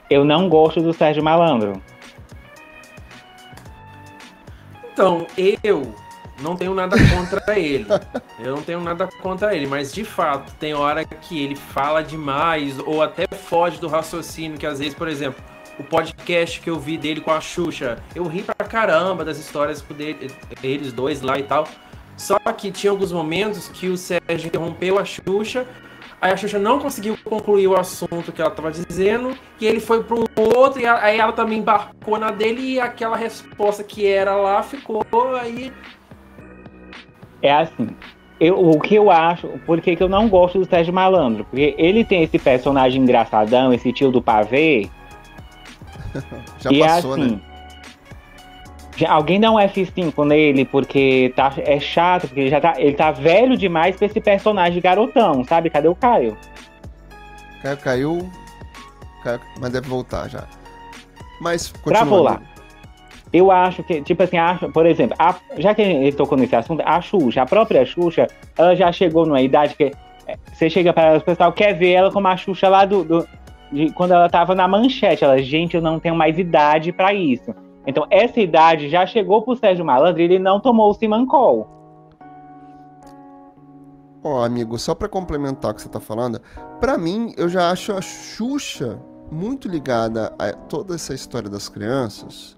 Eu 0.10 0.26
não 0.26 0.50
gosto 0.50 0.82
do 0.82 0.94
Sérgio 0.94 1.24
Malandro. 1.24 1.82
Então, 4.92 5.26
eu 5.64 5.94
não 6.42 6.56
tenho 6.56 6.74
nada 6.74 6.98
contra 7.16 7.60
ele. 7.60 7.86
Eu 8.40 8.56
não 8.56 8.62
tenho 8.62 8.82
nada 8.82 9.08
contra 9.22 9.56
ele, 9.56 9.68
mas 9.68 9.94
de 9.94 10.04
fato, 10.04 10.54
tem 10.56 10.74
hora 10.74 11.06
que 11.06 11.42
ele 11.42 11.56
fala 11.56 12.04
demais 12.04 12.78
ou 12.80 13.02
até 13.02 13.28
foge 13.28 13.80
do 13.80 13.88
raciocínio, 13.88 14.58
que 14.58 14.66
às 14.66 14.80
vezes, 14.80 14.94
por 14.94 15.08
exemplo, 15.08 15.44
o 15.78 15.84
podcast 15.84 16.60
que 16.60 16.70
eu 16.70 16.78
vi 16.78 16.98
dele 16.98 17.22
com 17.22 17.32
a 17.32 17.40
Xuxa, 17.40 18.04
eu 18.14 18.26
ri 18.28 18.44
pra 18.44 18.68
caramba 18.68 19.24
das 19.24 19.38
histórias 19.38 19.82
dele, 19.82 20.30
eles 20.62 20.92
dois 20.92 21.22
lá 21.22 21.40
e 21.40 21.44
tal. 21.44 21.68
Só 22.18 22.38
que 22.38 22.70
tinha 22.70 22.92
alguns 22.92 23.14
momentos 23.14 23.70
que 23.70 23.88
o 23.88 23.96
Sérgio 23.96 24.48
interrompeu 24.48 25.00
a 25.00 25.06
Xuxa, 25.06 25.66
aí 26.22 26.32
a 26.32 26.38
Xuxa 26.38 26.60
não 26.60 26.80
conseguiu 26.80 27.18
concluir 27.24 27.68
o 27.68 27.76
assunto 27.80 28.32
que 28.32 28.42
ela 28.42 28.50
estava 28.50 28.72
dizendo, 28.72 29.36
e 29.60 29.66
ele 29.66 29.80
foi 29.80 30.04
para 30.04 30.16
um 30.18 30.26
outro, 30.58 30.82
e 30.82 30.86
a- 30.86 31.02
aí 31.04 31.20
ela 31.20 31.32
também 31.32 31.60
embarcou 31.60 32.18
na 32.18 32.32
dele, 32.32 32.62
e 32.74 32.80
aquela 32.80 33.16
resposta 33.16 33.84
que 33.84 34.06
era 34.06 34.36
lá 34.36 34.62
ficou 34.64 35.04
aí. 35.42 35.72
É 37.42 37.54
assim. 37.54 37.90
eu, 38.40 38.58
o 38.60 38.80
que 38.80 38.96
eu 38.96 39.10
acho, 39.12 39.48
por 39.66 39.80
que, 39.82 39.96
que 39.96 40.04
eu 40.04 40.10
não 40.10 40.28
gosto 40.30 40.60
do 40.60 40.66
Sérgio 40.66 40.94
Malandro? 40.94 41.46
Porque 41.46 41.74
ele 41.78 42.04
tem 42.06 42.24
esse 42.24 42.38
personagem 42.40 43.02
engraçadão, 43.02 43.74
esse 43.74 43.92
tio 43.94 44.12
do 44.12 44.22
pavê. 44.22 44.90
Já 46.60 46.72
e 46.72 46.80
passou, 46.80 47.14
assim. 47.14 47.32
né? 47.32 47.40
Já- 49.00 49.12
Alguém 49.12 49.40
dá 49.40 49.52
um 49.52 49.56
F5 49.60 50.24
nele, 50.26 50.66
porque 50.66 51.34
tá, 51.36 51.54
é 51.58 51.80
chato, 51.80 52.28
porque 52.28 52.42
ele 52.42 52.50
já 52.50 52.60
tá, 52.62 52.74
ele 52.78 52.94
tá 52.94 53.12
velho 53.12 53.58
demais 53.58 53.96
pra 53.96 54.06
esse 54.06 54.20
personagem 54.20 54.82
garotão, 54.82 55.44
sabe? 55.44 55.70
Cadê 55.70 55.88
o 55.88 55.96
Caio? 55.96 56.38
Caio 57.62 57.78
caiu, 57.78 58.30
Caio- 59.24 59.42
mas 59.60 59.72
deve 59.72 59.88
voltar 59.88 60.28
já. 60.30 60.44
Mas 61.42 61.70
Travou 61.86 62.22
lá. 62.24 62.42
Eu 63.32 63.52
acho 63.52 63.84
que, 63.84 64.02
tipo 64.02 64.24
assim, 64.24 64.38
acho, 64.38 64.70
por 64.72 64.86
exemplo, 64.86 65.16
a- 65.20 65.36
já 65.58 65.74
que 65.76 65.82
ele 65.82 66.12
tocou 66.12 66.38
nesse 66.38 66.56
assunto, 66.56 66.82
a 66.86 67.00
Xuxa, 67.00 67.44
a 67.44 67.46
própria 67.46 67.86
Xuxa, 67.86 68.28
ela 68.58 68.76
já 68.76 68.92
chegou 68.92 69.26
numa 69.26 69.42
idade 69.42 69.76
que 69.76 69.92
é, 70.28 70.36
você 70.52 70.70
chega 70.70 70.92
para 70.94 71.04
ela, 71.10 71.18
o 71.20 71.22
pessoal 71.22 71.52
quer 71.54 71.74
ver 71.74 71.92
ela 71.92 72.12
como 72.12 72.28
a 72.28 72.36
Xuxa 72.38 72.68
lá 72.70 72.86
do, 72.86 73.04
do- 73.04 73.28
de 73.72 73.92
quando 73.92 74.14
ela 74.14 74.28
tava 74.30 74.56
na 74.56 74.68
manchete. 74.68 75.24
Ela, 75.24 75.42
gente, 75.42 75.76
eu 75.76 75.82
não 75.82 76.00
tenho 76.00 76.16
mais 76.16 76.38
idade 76.40 76.92
para 76.92 77.14
isso. 77.14 77.54
Então, 77.90 78.06
essa 78.12 78.40
idade 78.40 78.88
já 78.88 79.04
chegou 79.08 79.42
pro 79.42 79.56
Sérgio 79.56 79.84
Malandro 79.84 80.22
e 80.22 80.26
ele 80.26 80.38
não 80.38 80.60
tomou 80.60 80.92
o 80.92 80.94
Simancol. 80.94 81.68
Ó, 84.24 84.44
amigo, 84.44 84.78
só 84.78 84.94
pra 84.94 85.10
complementar 85.10 85.72
o 85.72 85.74
que 85.74 85.82
você 85.82 85.90
tá 85.90 86.00
falando, 86.00 86.40
pra 86.80 87.00
mim, 87.00 87.34
eu 87.36 87.50
já 87.50 87.72
acho 87.72 87.92
a 87.92 88.00
Xuxa 88.00 89.02
muito 89.32 89.68
ligada 89.68 90.32
a 90.38 90.54
toda 90.54 90.94
essa 90.94 91.16
história 91.16 91.50
das 91.50 91.68
crianças. 91.68 92.56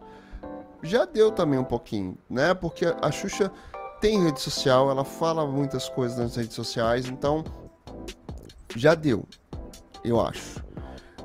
Já 0.84 1.06
deu 1.06 1.32
também 1.32 1.58
um 1.58 1.64
pouquinho, 1.64 2.18
né? 2.30 2.54
Porque 2.54 2.94
a 3.02 3.10
Xuxa 3.10 3.50
tem 4.02 4.22
rede 4.22 4.42
social, 4.42 4.92
ela 4.92 5.06
fala 5.06 5.48
muitas 5.48 5.88
coisas 5.88 6.18
nas 6.18 6.36
redes 6.36 6.56
sociais, 6.56 7.08
então 7.08 7.42
já 8.76 8.96
deu, 8.96 9.24
eu 10.04 10.20
acho. 10.20 10.62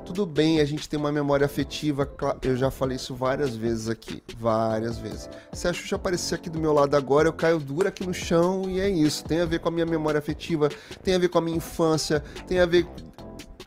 Tudo 0.07 0.25
bem, 0.25 0.61
a 0.61 0.65
gente 0.65 0.87
tem 0.87 0.97
uma 0.97 1.11
memória 1.11 1.45
afetiva, 1.45 2.09
eu 2.41 2.55
já 2.55 2.71
falei 2.71 2.95
isso 2.95 3.13
várias 3.13 3.57
vezes 3.57 3.89
aqui, 3.89 4.23
várias 4.39 4.97
vezes. 4.97 5.29
Se 5.51 5.67
a 5.67 5.73
Xuxa 5.73 5.97
aparecer 5.97 6.35
aqui 6.35 6.49
do 6.49 6.57
meu 6.57 6.71
lado 6.71 6.95
agora, 6.95 7.27
eu 7.27 7.33
caio 7.33 7.59
duro 7.59 7.89
aqui 7.89 8.07
no 8.07 8.13
chão 8.13 8.69
e 8.69 8.79
é 8.79 8.89
isso. 8.89 9.25
Tem 9.25 9.41
a 9.41 9.45
ver 9.45 9.59
com 9.59 9.67
a 9.67 9.71
minha 9.71 9.85
memória 9.85 10.17
afetiva, 10.17 10.69
tem 11.03 11.13
a 11.13 11.17
ver 11.17 11.27
com 11.27 11.39
a 11.39 11.41
minha 11.41 11.57
infância, 11.57 12.21
tem 12.47 12.61
a 12.61 12.65
ver 12.65 12.87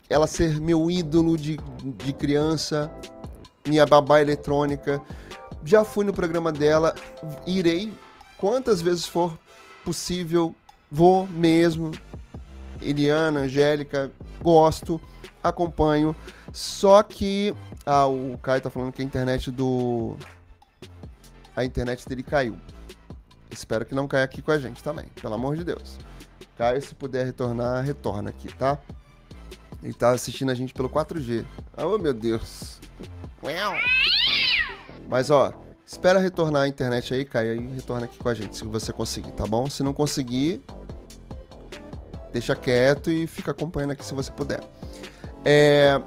ela 0.09 0.27
ser 0.27 0.59
meu 0.59 0.91
ídolo 0.91 1.37
de, 1.37 1.59
de 1.85 2.13
criança, 2.15 2.91
minha 3.69 3.85
babá 3.85 4.23
eletrônica. 4.23 4.99
Já 5.63 5.85
fui 5.85 6.07
no 6.07 6.13
programa 6.15 6.51
dela, 6.51 6.95
irei 7.47 7.93
quantas 8.39 8.81
vezes 8.81 9.05
for 9.05 9.39
possível, 9.85 10.55
vou 10.91 11.27
mesmo. 11.27 11.91
Eliana, 12.81 13.41
Angélica, 13.41 14.11
gosto, 14.41 14.99
acompanho. 15.43 16.15
Só 16.53 17.03
que. 17.03 17.55
Ah, 17.85 18.07
o 18.07 18.39
Caio 18.39 18.61
tá 18.61 18.71
falando 18.71 18.93
que 18.93 19.03
a 19.03 19.05
internet 19.05 19.51
do. 19.51 20.17
A 21.57 21.65
internet 21.65 22.09
dele 22.09 22.23
caiu. 22.23 22.57
Espero 23.51 23.85
que 23.85 23.95
não 23.95 24.07
caia 24.07 24.25
aqui 24.25 24.41
com 24.41 24.53
a 24.53 24.59
gente 24.59 24.83
também, 24.83 25.07
pelo 25.21 25.35
amor 25.35 25.57
de 25.57 25.65
Deus. 25.65 25.99
Caio, 26.57 26.81
se 26.81 26.95
puder 26.95 27.27
retornar, 27.27 27.85
retorna 27.85 28.31
aqui, 28.31 28.49
tá? 28.55 28.79
Ele 29.83 29.95
tá 29.95 30.11
assistindo 30.11 30.51
a 30.51 30.55
gente 30.55 30.73
pelo 30.73 30.89
4G. 30.89 31.45
Oh, 31.77 31.99
meu 31.99 32.15
Deus. 32.15 32.79
Mas, 35.09 35.31
ó, 35.31 35.53
espera 35.85 36.21
retornar 36.21 36.63
a 36.63 36.69
internet 36.69 37.13
aí, 37.13 37.25
Caio, 37.25 37.55
e 37.61 37.67
retorna 37.75 38.05
aqui 38.05 38.19
com 38.19 38.29
a 38.29 38.35
gente, 38.35 38.57
se 38.57 38.65
você 38.65 38.93
conseguir, 38.93 39.33
tá 39.33 39.47
bom? 39.47 39.69
Se 39.69 39.83
não 39.83 39.93
conseguir, 39.93 40.63
deixa 42.33 42.55
quieto 42.55 43.11
e 43.11 43.27
fica 43.27 43.51
acompanhando 43.51 43.93
aqui 43.93 44.05
se 44.05 44.15
você 44.15 44.31
puder. 44.31 44.61
É... 45.45 46.01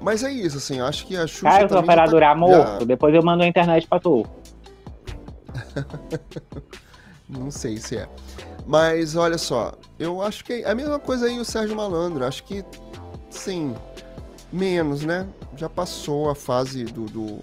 Mas 0.00 0.24
é 0.24 0.32
isso, 0.32 0.56
assim, 0.58 0.80
acho 0.80 1.06
que 1.06 1.16
a 1.16 1.26
Xuxa 1.26 1.38
sua 1.40 1.50
também 1.50 1.68
já 1.68 1.68
tá- 1.68 1.80
operadora 1.80 2.26
já- 2.26 2.78
depois 2.84 3.14
eu 3.14 3.22
mando 3.22 3.44
a 3.44 3.46
internet 3.46 3.86
pra 3.86 4.00
tu. 4.00 4.26
Não 7.28 7.50
sei 7.50 7.76
se 7.78 7.96
é. 7.98 8.08
Mas 8.66 9.16
olha 9.16 9.38
só, 9.38 9.72
eu 9.98 10.20
acho 10.22 10.44
que 10.44 10.52
é 10.64 10.70
a 10.70 10.74
mesma 10.74 10.98
coisa 10.98 11.26
aí 11.26 11.38
o 11.38 11.44
Sérgio 11.44 11.76
Malandro. 11.76 12.24
Acho 12.24 12.42
que 12.44 12.64
sim, 13.30 13.74
menos, 14.52 15.04
né? 15.04 15.26
Já 15.56 15.68
passou 15.68 16.30
a 16.30 16.34
fase 16.34 16.84
do, 16.84 17.04
do, 17.06 17.38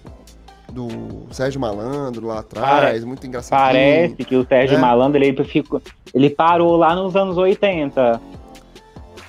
do 0.70 0.88
Sérgio 1.32 1.60
Malandro 1.60 2.26
lá 2.26 2.40
atrás, 2.40 3.04
muito 3.04 3.26
engraçadinho. 3.26 3.72
Parece 3.72 4.16
que 4.24 4.36
o 4.36 4.46
Sérgio 4.46 4.76
É. 4.76 4.80
Malandro, 4.80 5.22
ele, 5.22 5.44
ficou, 5.44 5.80
ele 6.14 6.30
parou 6.30 6.76
lá 6.76 6.94
nos 6.94 7.16
anos 7.16 7.36
80. 7.36 8.20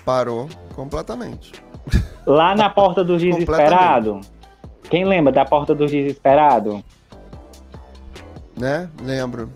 Parou 0.06 0.47
completamente. 0.76 1.54
Lá 2.26 2.56
na 2.56 2.70
Porta 2.70 3.04
dos 3.04 3.22
Desesperados. 3.22 4.32
Quem 4.89 5.06
lembra 5.06 5.32
da 5.32 5.46
Porta 5.46 5.74
dos 5.74 5.91
Desesperados? 5.91 6.82
Né? 8.58 8.89
Lembro. 9.02 9.50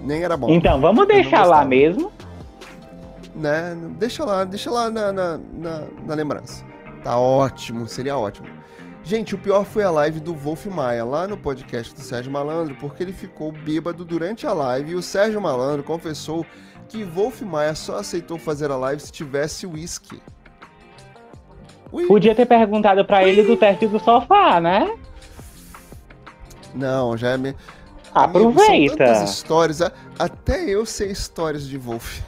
Nem 0.00 0.22
era 0.24 0.36
bom. 0.36 0.48
Então, 0.50 0.80
vamos 0.80 1.06
deixar 1.06 1.44
lá 1.44 1.64
mesmo. 1.64 2.10
né? 3.34 3.76
Deixa 3.98 4.24
lá, 4.24 4.44
deixa 4.44 4.70
lá 4.70 4.90
na, 4.90 5.12
na, 5.12 5.38
na- 5.52 5.84
na 6.06 6.14
lembrança. 6.14 6.64
Tá 7.04 7.18
ótimo, 7.18 7.86
seria 7.86 8.16
ótimo. 8.16 8.48
Gente, 9.02 9.34
o 9.34 9.38
pior 9.38 9.64
foi 9.64 9.82
a 9.82 9.90
live 9.90 10.20
do 10.20 10.34
Wolf 10.34 10.66
Maia, 10.66 11.04
lá 11.04 11.26
no 11.26 11.36
podcast 11.36 11.94
do 11.94 12.00
Sérgio 12.00 12.30
Malandro, 12.30 12.74
porque 12.76 13.02
ele 13.02 13.12
ficou 13.12 13.50
bêbado 13.50 14.04
durante 14.04 14.46
a 14.46 14.52
live 14.52 14.92
e 14.92 14.94
o 14.94 15.02
Sérgio 15.02 15.40
Malandro 15.40 15.82
confessou 15.82 16.44
que 16.88 17.02
Wolf 17.04 17.40
Maia 17.42 17.74
só 17.74 17.96
aceitou 17.98 18.38
fazer 18.38 18.70
a 18.70 18.76
live 18.76 19.00
se 19.00 19.10
tivesse 19.12 19.66
uísque. 19.66 20.20
Ui, 21.92 22.06
Podia 22.06 22.34
ter 22.34 22.46
perguntado 22.46 23.04
pra 23.04 23.24
ele 23.24 23.42
do 23.42 23.56
teste 23.56 23.86
do 23.86 23.98
sofá, 23.98 24.60
né? 24.60 24.96
Não, 26.74 27.16
já 27.16 27.30
é 27.30 27.36
me... 27.36 27.48
Amigo, 28.12 28.40
são 28.40 28.50
Aproveita. 28.50 28.96
tantas 28.96 29.30
histórias, 29.30 29.80
até 30.18 30.64
eu 30.68 30.84
sei 30.84 31.10
histórias 31.12 31.66
de 31.66 31.78
Wolf. 31.78 32.20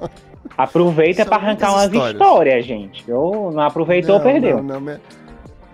Aproveita 0.56 1.24
pra 1.26 1.36
arrancar 1.36 1.72
umas 1.72 1.84
histórias. 1.92 2.12
histórias. 2.20 2.64
gente. 2.66 3.10
Ou 3.12 3.50
não 3.52 3.62
aproveitou, 3.62 4.16
Não, 4.16 4.24
perdeu. 4.24 4.56
não, 4.62 4.74
não, 4.74 4.80
me- 4.80 4.98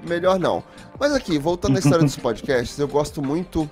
Melhor 0.08 0.38
não. 0.38 0.62
Mas 0.98 1.12
aqui, 1.14 1.38
voltando 1.38 1.76
à 1.76 1.78
história 1.78 2.04
dos 2.04 2.16
podcasts, 2.18 2.78
eu 2.78 2.88
gosto 2.88 3.22
muito 3.22 3.68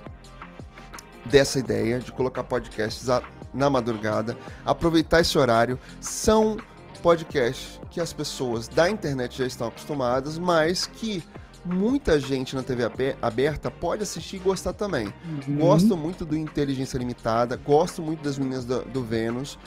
dessa 1.25 1.59
ideia 1.59 1.99
de 1.99 2.11
colocar 2.11 2.43
podcasts 2.43 3.09
a- 3.09 3.21
na 3.53 3.69
madrugada, 3.69 4.37
aproveitar 4.65 5.19
esse 5.19 5.37
horário. 5.37 5.77
São 5.99 6.57
podcasts 7.03 7.79
que 7.91 7.99
as 8.01 8.11
pessoas 8.13 8.67
da 8.67 8.89
internet 8.89 9.37
já 9.37 9.45
estão 9.45 9.67
acostumadas, 9.67 10.39
mas 10.39 10.87
que 10.87 11.21
muita 11.65 12.19
gente 12.19 12.55
na 12.55 12.63
TV 12.63 12.85
abe- 12.85 13.15
aberta 13.21 13.69
pode 13.69 14.03
assistir 14.03 14.37
e 14.37 14.39
gostar 14.39 14.73
também. 14.73 15.13
Uhum. 15.47 15.57
Gosto 15.57 15.95
muito 15.97 16.25
do 16.25 16.35
Inteligência 16.35 16.97
Limitada, 16.97 17.55
gosto 17.57 18.01
muito 18.01 18.23
das 18.23 18.37
meninas 18.37 18.65
do, 18.65 18.83
do 18.85 19.03
Vênus, 19.03 19.59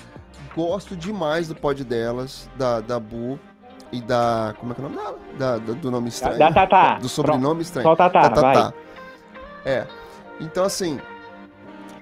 gosto 0.55 0.97
demais 0.97 1.47
do 1.49 1.55
pod 1.55 1.85
delas, 1.85 2.49
da, 2.57 2.81
da 2.81 2.99
Bu 2.99 3.39
e 3.93 4.01
da. 4.01 4.55
Como 4.59 4.73
é 4.73 4.75
que 4.75 4.81
é 4.81 4.85
o 4.85 4.89
nome 4.89 4.97
dela? 5.03 5.19
Da, 5.39 5.59
da- 5.59 5.73
do 5.75 5.91
nome 5.91 6.05
Da, 6.09 6.15
estranho. 6.15 6.39
da 6.39 6.53
Tatá. 6.53 6.95
Do 6.99 7.09
sobrenome 7.09 7.63
estranho. 7.63 7.87
Só 7.87 7.95
Tatá, 7.95 8.29
Da. 8.29 8.75
É. 9.65 9.87
Então, 10.41 10.65
assim, 10.65 10.99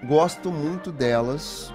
gosto 0.06 0.50
muito 0.50 0.90
delas, 0.90 1.72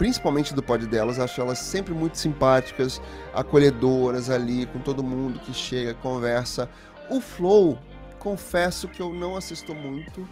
principalmente 0.00 0.54
do 0.54 0.62
pod 0.62 0.86
delas, 0.86 1.18
acho 1.20 1.38
elas 1.42 1.58
sempre 1.58 1.92
muito 1.92 2.16
simpáticas, 2.16 3.02
acolhedoras 3.34 4.30
ali, 4.30 4.64
com 4.64 4.78
todo 4.78 5.02
mundo 5.04 5.38
que 5.40 5.52
chega, 5.52 5.92
conversa. 5.92 6.70
O 7.10 7.20
Flow, 7.20 7.76
confesso 8.18 8.88
que 8.88 9.02
eu 9.02 9.12
não 9.12 9.36
assisto 9.36 9.74
muito, 9.74 10.26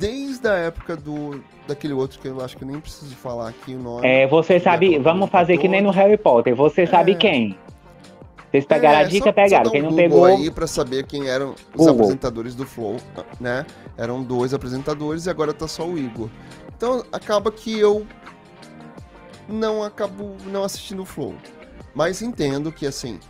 desde 0.00 0.48
a 0.48 0.54
época 0.54 0.96
do 0.96 1.40
daquele 1.68 1.92
outro 1.92 2.18
que 2.18 2.26
eu 2.26 2.44
acho 2.44 2.56
que 2.56 2.64
eu 2.64 2.68
nem 2.68 2.80
preciso 2.80 3.14
falar 3.14 3.50
aqui 3.50 3.76
o 3.76 3.78
nome. 3.78 4.04
É, 4.04 4.26
você 4.26 4.58
sabe, 4.58 4.86
Aproveita 4.86 5.04
vamos 5.04 5.30
fazer 5.30 5.58
que 5.58 5.68
nem 5.68 5.80
no. 5.80 5.90
Harry 5.92 6.16
Potter. 6.16 6.52
Você 6.56 6.84
sabe 6.84 7.12
É. 7.12 7.14
quem? 7.14 7.56
Vocês 8.50 8.64
pegaram 8.66 8.98
a 8.98 9.02
É, 9.02 9.04
dica, 9.04 9.26
só- 9.26 9.30
só 9.30 9.32
pegaram. 9.32 9.70
Quem 9.70 9.80
um 9.80 9.84
não 9.84 9.90
Google 9.90 10.08
pegou, 10.10 10.24
aí 10.26 10.50
pra 10.50 10.66
saber 10.66 11.06
quem 11.06 11.28
eram 11.28 11.50
os 11.52 11.56
Google. 11.76 11.94
apresentadores 11.94 12.56
do 12.56 12.66
Flow, 12.66 12.96
né? 13.40 13.64
Eram 13.96 14.24
dois 14.24 14.52
apresentadores 14.52 15.26
e 15.26 15.30
agora 15.30 15.52
tá 15.52 15.68
só 15.68 15.86
o 15.86 15.96
Igor. 15.96 16.28
Então 16.76 17.04
acaba 17.12 17.52
que 17.52 17.78
eu 17.78 18.04
não 19.48 19.82
acabo 19.82 20.36
não 20.46 20.64
assistindo 20.64 21.02
o 21.02 21.06
Flow. 21.06 21.34
Mas 21.94 22.22
entendo 22.22 22.72
que 22.72 22.86
assim, 22.86 23.20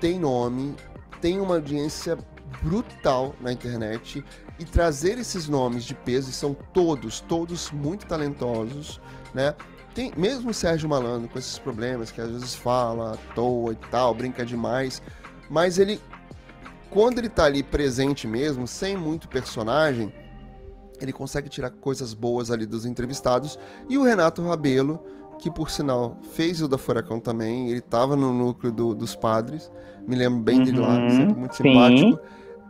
tem 0.00 0.18
nome, 0.18 0.74
tem 1.20 1.40
uma 1.40 1.56
audiência 1.56 2.16
brutal 2.62 3.34
na 3.40 3.52
internet 3.52 4.24
e 4.58 4.64
trazer 4.64 5.18
esses 5.18 5.48
nomes 5.48 5.84
de 5.84 5.94
peso, 5.94 6.30
e 6.30 6.32
são 6.32 6.54
todos, 6.72 7.20
todos 7.20 7.70
muito 7.70 8.06
talentosos, 8.06 9.00
né? 9.32 9.54
Tem, 9.94 10.12
mesmo 10.16 10.50
o 10.50 10.54
Sérgio 10.54 10.88
Malandro 10.88 11.28
com 11.28 11.38
esses 11.38 11.58
problemas 11.58 12.10
que 12.10 12.20
às 12.20 12.30
vezes 12.30 12.54
fala 12.54 13.14
à 13.14 13.34
toa 13.34 13.72
e 13.72 13.76
tal, 13.90 14.14
brinca 14.14 14.44
demais, 14.44 15.00
mas 15.48 15.78
ele 15.78 16.00
quando 16.90 17.18
ele 17.18 17.28
tá 17.28 17.44
ali 17.44 17.60
presente 17.60 18.24
mesmo, 18.26 18.68
sem 18.68 18.96
muito 18.96 19.28
personagem, 19.28 20.14
ele 21.00 21.12
consegue 21.12 21.48
tirar 21.48 21.70
coisas 21.70 22.14
boas 22.14 22.50
ali 22.50 22.66
dos 22.66 22.86
entrevistados. 22.86 23.58
E 23.88 23.98
o 23.98 24.02
Renato 24.02 24.42
Rabelo, 24.42 25.00
que 25.38 25.50
por 25.50 25.70
sinal 25.70 26.16
fez 26.32 26.62
o 26.62 26.68
da 26.68 26.78
Furacão 26.78 27.20
também, 27.20 27.68
ele 27.68 27.78
estava 27.78 28.16
no 28.16 28.32
núcleo 28.32 28.72
do, 28.72 28.94
dos 28.94 29.14
padres, 29.14 29.70
me 30.06 30.16
lembro 30.16 30.40
bem 30.40 30.58
uhum, 30.58 30.64
dele 30.64 30.80
lá, 30.80 30.98
uhum. 30.98 31.10
sempre 31.10 31.34
muito 31.34 31.56
simpático. 31.56 32.20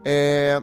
É, 0.05 0.63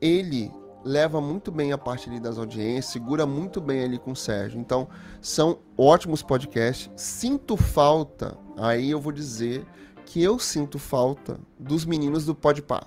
ele 0.00 0.50
leva 0.84 1.20
muito 1.20 1.52
bem 1.52 1.72
a 1.72 1.78
parte 1.78 2.08
ali 2.08 2.18
das 2.18 2.38
audiências, 2.38 2.86
segura 2.86 3.24
muito 3.24 3.60
bem 3.60 3.84
ali 3.84 3.98
com 3.98 4.12
o 4.12 4.16
Sérgio. 4.16 4.60
Então, 4.60 4.88
são 5.20 5.58
ótimos 5.76 6.22
podcasts. 6.22 6.90
Sinto 6.96 7.56
falta, 7.56 8.36
aí 8.56 8.90
eu 8.90 9.00
vou 9.00 9.12
dizer 9.12 9.64
que 10.04 10.22
eu 10.22 10.38
sinto 10.38 10.78
falta 10.78 11.38
dos 11.58 11.84
meninos 11.84 12.26
do 12.26 12.34
Podpah. 12.34 12.86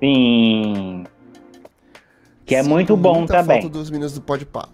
Sim. 0.00 1.04
Que 2.44 2.56
é 2.56 2.62
Sinto 2.62 2.72
muito 2.72 2.96
bom 2.96 3.26
também. 3.26 3.62
Falta 3.62 3.78
dos 3.78 3.90
meninos 3.90 4.12
do 4.14 4.20
Podpah. 4.20 4.68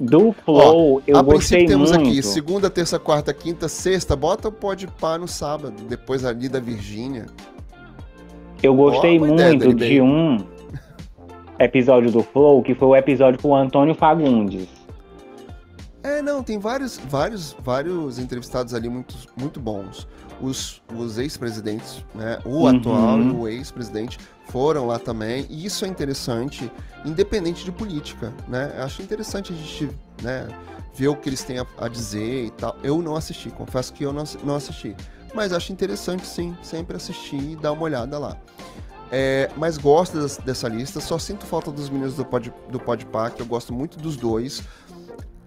Do 0.00 0.32
Flow, 0.44 0.96
Ó, 0.96 1.00
eu 1.06 1.22
gostei 1.22 1.66
temos 1.66 1.92
muito. 1.92 2.08
aqui 2.08 2.20
segunda, 2.22 2.68
terça, 2.68 2.98
quarta, 2.98 3.32
quinta, 3.32 3.68
sexta. 3.68 4.16
Bota 4.16 4.48
o 4.48 4.52
Podpah 4.52 5.18
no 5.18 5.28
sábado, 5.28 5.84
depois 5.88 6.24
ali 6.24 6.48
da 6.48 6.58
Virgínia. 6.58 7.26
Eu 8.60 8.74
gostei 8.74 9.20
oh, 9.20 9.26
muito 9.26 9.74
de 9.74 10.00
um 10.00 10.38
episódio 11.58 12.10
do 12.10 12.22
Flow, 12.22 12.62
que 12.62 12.74
foi 12.74 12.88
o 12.88 12.96
episódio 12.96 13.40
com 13.40 13.50
o 13.50 13.54
Antônio 13.54 13.94
Fagundes. 13.94 14.66
É, 16.02 16.20
não, 16.20 16.42
tem 16.42 16.58
vários, 16.58 16.98
vários, 16.98 17.56
vários 17.62 18.18
entrevistados 18.18 18.74
ali 18.74 18.88
muito, 18.88 19.14
muito 19.40 19.60
bons. 19.60 20.06
Os, 20.40 20.82
os 20.94 21.18
ex-presidentes, 21.18 22.04
né? 22.14 22.38
O 22.44 22.62
uhum. 22.62 22.66
atual 22.66 23.20
e 23.20 23.30
o 23.30 23.48
ex-presidente 23.48 24.18
foram 24.48 24.86
lá 24.86 24.98
também. 24.98 25.46
E 25.48 25.64
isso 25.64 25.84
é 25.84 25.88
interessante, 25.88 26.70
independente 27.04 27.64
de 27.64 27.72
política, 27.72 28.32
né? 28.48 28.72
Eu 28.76 28.84
acho 28.84 29.02
interessante 29.02 29.52
a 29.52 29.56
gente, 29.56 29.90
né, 30.22 30.48
ver 30.94 31.08
o 31.08 31.16
que 31.16 31.28
eles 31.28 31.42
têm 31.42 31.58
a, 31.58 31.66
a 31.78 31.88
dizer 31.88 32.46
e 32.46 32.50
tal. 32.50 32.76
Eu 32.82 33.00
não 33.02 33.16
assisti, 33.16 33.50
confesso 33.50 33.92
que 33.92 34.04
eu 34.04 34.12
não, 34.12 34.24
não 34.44 34.56
assisti. 34.56 34.94
Mas 35.34 35.52
acho 35.52 35.72
interessante 35.72 36.26
sim, 36.26 36.56
sempre 36.62 36.96
assistir 36.96 37.52
e 37.52 37.56
dar 37.56 37.72
uma 37.72 37.82
olhada 37.82 38.18
lá. 38.18 38.36
É, 39.10 39.50
mas 39.56 39.76
gosto 39.76 40.18
des, 40.18 40.38
dessa 40.38 40.68
lista, 40.68 41.00
só 41.00 41.18
sinto 41.18 41.44
falta 41.44 41.70
dos 41.70 41.90
meninos 41.90 42.14
do, 42.14 42.24
pod, 42.24 42.52
do 42.68 42.80
Podpac, 42.80 43.38
eu 43.38 43.46
gosto 43.46 43.72
muito 43.72 43.98
dos 43.98 44.16
dois. 44.16 44.62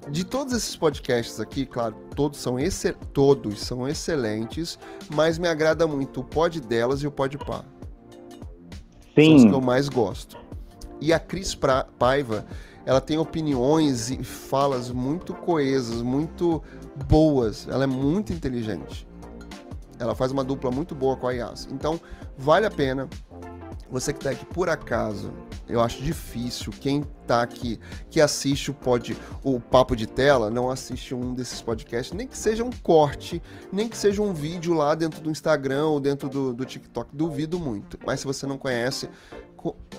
De 0.10 0.24
todos 0.24 0.54
esses 0.54 0.76
podcasts 0.76 1.40
aqui, 1.40 1.66
claro, 1.66 1.94
todos 2.16 2.40
são, 2.40 2.56
todos 3.12 3.60
são 3.60 3.88
excelentes, 3.88 4.80
mas 5.10 5.38
me 5.38 5.50
agrada 5.50 5.86
muito 5.86 6.22
o 6.22 6.24
Pod 6.24 6.62
delas 6.62 7.04
e 7.04 7.08
o 7.08 7.12
Podpah. 7.12 7.66
Sim. 9.18 9.26
São 9.26 9.36
os 9.36 9.46
que 9.46 9.54
eu 9.54 9.62
mais 9.62 9.90
gosto. 9.90 10.38
E 11.02 11.12
a 11.12 11.20
Cris 11.20 11.56
pra, 11.56 11.86
Paiva, 11.98 12.46
ela 12.86 13.02
tem 13.02 13.18
opiniões 13.18 14.12
e 14.12 14.24
falas 14.24 14.92
muito 14.92 15.34
coesas, 15.34 16.02
muito 16.02 16.62
boas. 17.08 17.68
Ela 17.68 17.86
é 17.86 17.88
muito 17.88 18.32
inteligente. 18.32 19.08
Ela 20.00 20.14
faz 20.14 20.32
uma 20.32 20.44
dupla 20.44 20.70
muito 20.70 20.94
boa 20.94 21.18
com 21.18 21.28
a 21.28 21.32
Yas. 21.32 21.68
Então, 21.72 22.00
vale 22.38 22.68
a 22.68 22.72
pena. 22.72 23.10
Você 23.90 24.12
que 24.12 24.20
está 24.20 24.32
aqui 24.32 24.46
por 24.46 24.70
acaso, 24.70 25.32
eu 25.68 25.82
acho 25.82 26.02
difícil 26.02 26.74
quem 26.80 27.06
está 27.22 27.42
aqui 27.42 27.80
que 28.10 28.20
assiste 28.20 28.72
o 28.72 28.74
pod, 28.74 29.18
o 29.44 29.60
papo 29.60 29.96
de 29.96 30.06
tela, 30.06 30.50
não 30.50 30.70
assiste 30.70 31.16
um 31.16 31.34
desses 31.34 31.62
podcasts, 31.62 32.16
nem 32.16 32.28
que 32.28 32.38
seja 32.38 32.64
um 32.64 32.72
corte, 32.72 33.42
nem 33.72 33.88
que 33.88 33.98
seja 33.98 34.22
um 34.22 34.34
vídeo 34.34 34.74
lá 34.74 34.94
dentro 34.94 35.22
do 35.22 35.32
Instagram 35.32 35.88
ou 35.88 36.00
dentro 36.00 36.28
do, 36.28 36.54
do 36.54 36.66
TikTok. 36.66 37.16
Duvido 37.16 37.60
muito. 37.60 37.98
Mas 38.06 38.20
se 38.20 38.26
você 38.26 38.46
não 38.46 38.58
conhece, 38.58 39.10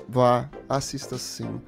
vá, 0.09 0.51
assista 0.69 1.17
sim. 1.17 1.61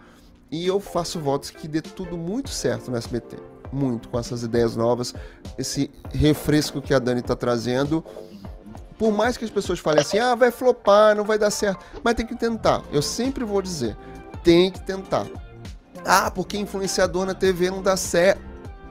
E 0.51 0.67
eu 0.67 0.81
faço 0.81 1.21
votos 1.21 1.51
que 1.51 1.67
dê 1.67 1.81
tudo 1.81 2.19
muito 2.19 2.51
certo 2.51 2.91
no 2.91 2.97
SBT 2.97 3.37
muito 3.73 4.09
com 4.09 4.19
essas 4.19 4.43
ideias 4.43 4.77
novas, 4.77 5.15
esse 5.57 5.91
refresco 6.13 6.83
que 6.83 6.93
a 6.93 6.99
Dani 6.99 7.21
está 7.21 7.37
trazendo. 7.37 8.05
Por 9.01 9.11
mais 9.11 9.39
que 9.39 9.47
as 9.47 9.51
pessoas 9.51 9.79
falem 9.79 10.03
assim, 10.03 10.19
ah, 10.19 10.35
vai 10.35 10.51
flopar, 10.51 11.17
não 11.17 11.25
vai 11.25 11.39
dar 11.39 11.51
certo, 11.51 11.83
mas 12.05 12.13
tem 12.13 12.27
que 12.27 12.37
tentar. 12.37 12.83
Eu 12.93 13.01
sempre 13.01 13.45
vou 13.45 13.63
dizer, 13.63 13.97
tem 14.45 14.71
que 14.71 14.79
tentar. 14.79 15.27
Ah, 16.05 16.31
porque 16.31 16.59
influenciador 16.59 17.25
na 17.25 17.33
TV 17.33 17.71
não 17.71 17.81
dá 17.81 17.97
certo. 17.97 18.43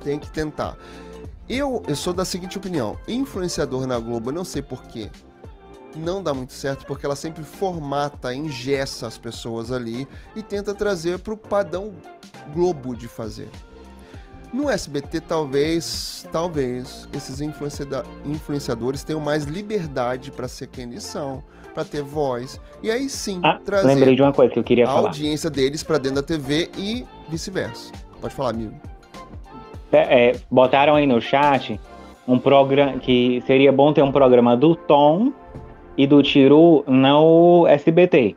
Tem 0.03 0.17
que 0.17 0.27
tentar. 0.31 0.75
Eu, 1.47 1.83
eu 1.87 1.95
sou 1.95 2.11
da 2.11 2.25
seguinte 2.25 2.57
opinião: 2.57 2.97
influenciador 3.07 3.85
na 3.85 3.99
Globo, 3.99 4.31
não 4.31 4.43
sei 4.43 4.63
porquê, 4.63 5.11
não 5.95 6.23
dá 6.23 6.33
muito 6.33 6.53
certo 6.53 6.87
porque 6.87 7.05
ela 7.05 7.15
sempre 7.15 7.43
formata, 7.43 8.33
engessa 8.33 9.05
as 9.05 9.15
pessoas 9.19 9.71
ali 9.71 10.07
e 10.35 10.41
tenta 10.41 10.73
trazer 10.73 11.19
para 11.19 11.35
o 11.35 11.37
padrão 11.37 11.93
Globo 12.51 12.95
de 12.95 13.07
fazer. 13.07 13.51
No 14.51 14.69
SBT, 14.69 15.21
talvez, 15.21 16.27
talvez, 16.31 17.07
esses 17.13 17.39
influenciadores 17.39 19.03
tenham 19.03 19.21
mais 19.21 19.43
liberdade 19.43 20.31
para 20.31 20.47
ser 20.47 20.67
quem 20.67 20.85
eles 20.85 21.03
são, 21.03 21.43
para 21.73 21.85
ter 21.85 22.01
voz. 22.01 22.59
E 22.81 22.89
aí 22.89 23.07
sim, 23.09 23.39
ah, 23.43 23.59
trazer 23.63 23.87
lembrei 23.87 24.15
de 24.15 24.21
uma 24.23 24.33
coisa 24.33 24.51
que 24.51 24.57
eu 24.57 24.63
queria 24.63 24.85
a 24.85 24.87
falar. 24.87 25.09
audiência 25.09 25.49
deles 25.51 25.83
para 25.83 25.99
dentro 25.99 26.15
da 26.15 26.23
TV 26.23 26.69
e 26.75 27.05
vice-versa. 27.29 27.91
Pode 28.19 28.33
falar, 28.33 28.49
amigo. 28.49 28.73
É, 29.91 30.29
é, 30.29 30.35
botaram 30.49 30.95
aí 30.95 31.05
no 31.05 31.21
chat 31.21 31.79
um 32.27 32.37
programa 32.37 32.99
que 32.99 33.43
seria 33.45 33.71
bom 33.71 33.93
ter 33.93 34.03
um 34.03 34.11
programa 34.11 34.57
do 34.57 34.75
Tom 34.75 35.31
e 35.97 36.07
do 36.07 36.23
Tiro 36.23 36.83
no 36.87 37.67
SBT. 37.67 38.35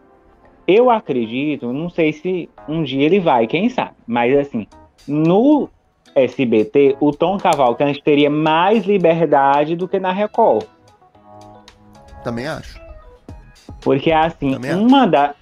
Eu 0.66 0.90
acredito, 0.90 1.72
não 1.72 1.88
sei 1.88 2.12
se 2.12 2.48
um 2.68 2.82
dia 2.82 3.04
ele 3.04 3.18
vai, 3.18 3.46
quem 3.46 3.68
sabe, 3.68 3.94
mas 4.06 4.36
assim, 4.36 4.66
no 5.06 5.68
SBT, 6.14 6.96
o 7.00 7.12
Tom 7.12 7.38
Cavalcante 7.38 8.02
teria 8.02 8.30
mais 8.30 8.84
liberdade 8.84 9.76
do 9.76 9.88
que 9.88 9.98
na 9.98 10.12
Record. 10.12 10.66
Também 12.22 12.46
acho. 12.46 12.80
Porque 13.80 14.12
assim, 14.12 14.56
uma, 14.74 15.06
da, 15.06 15.34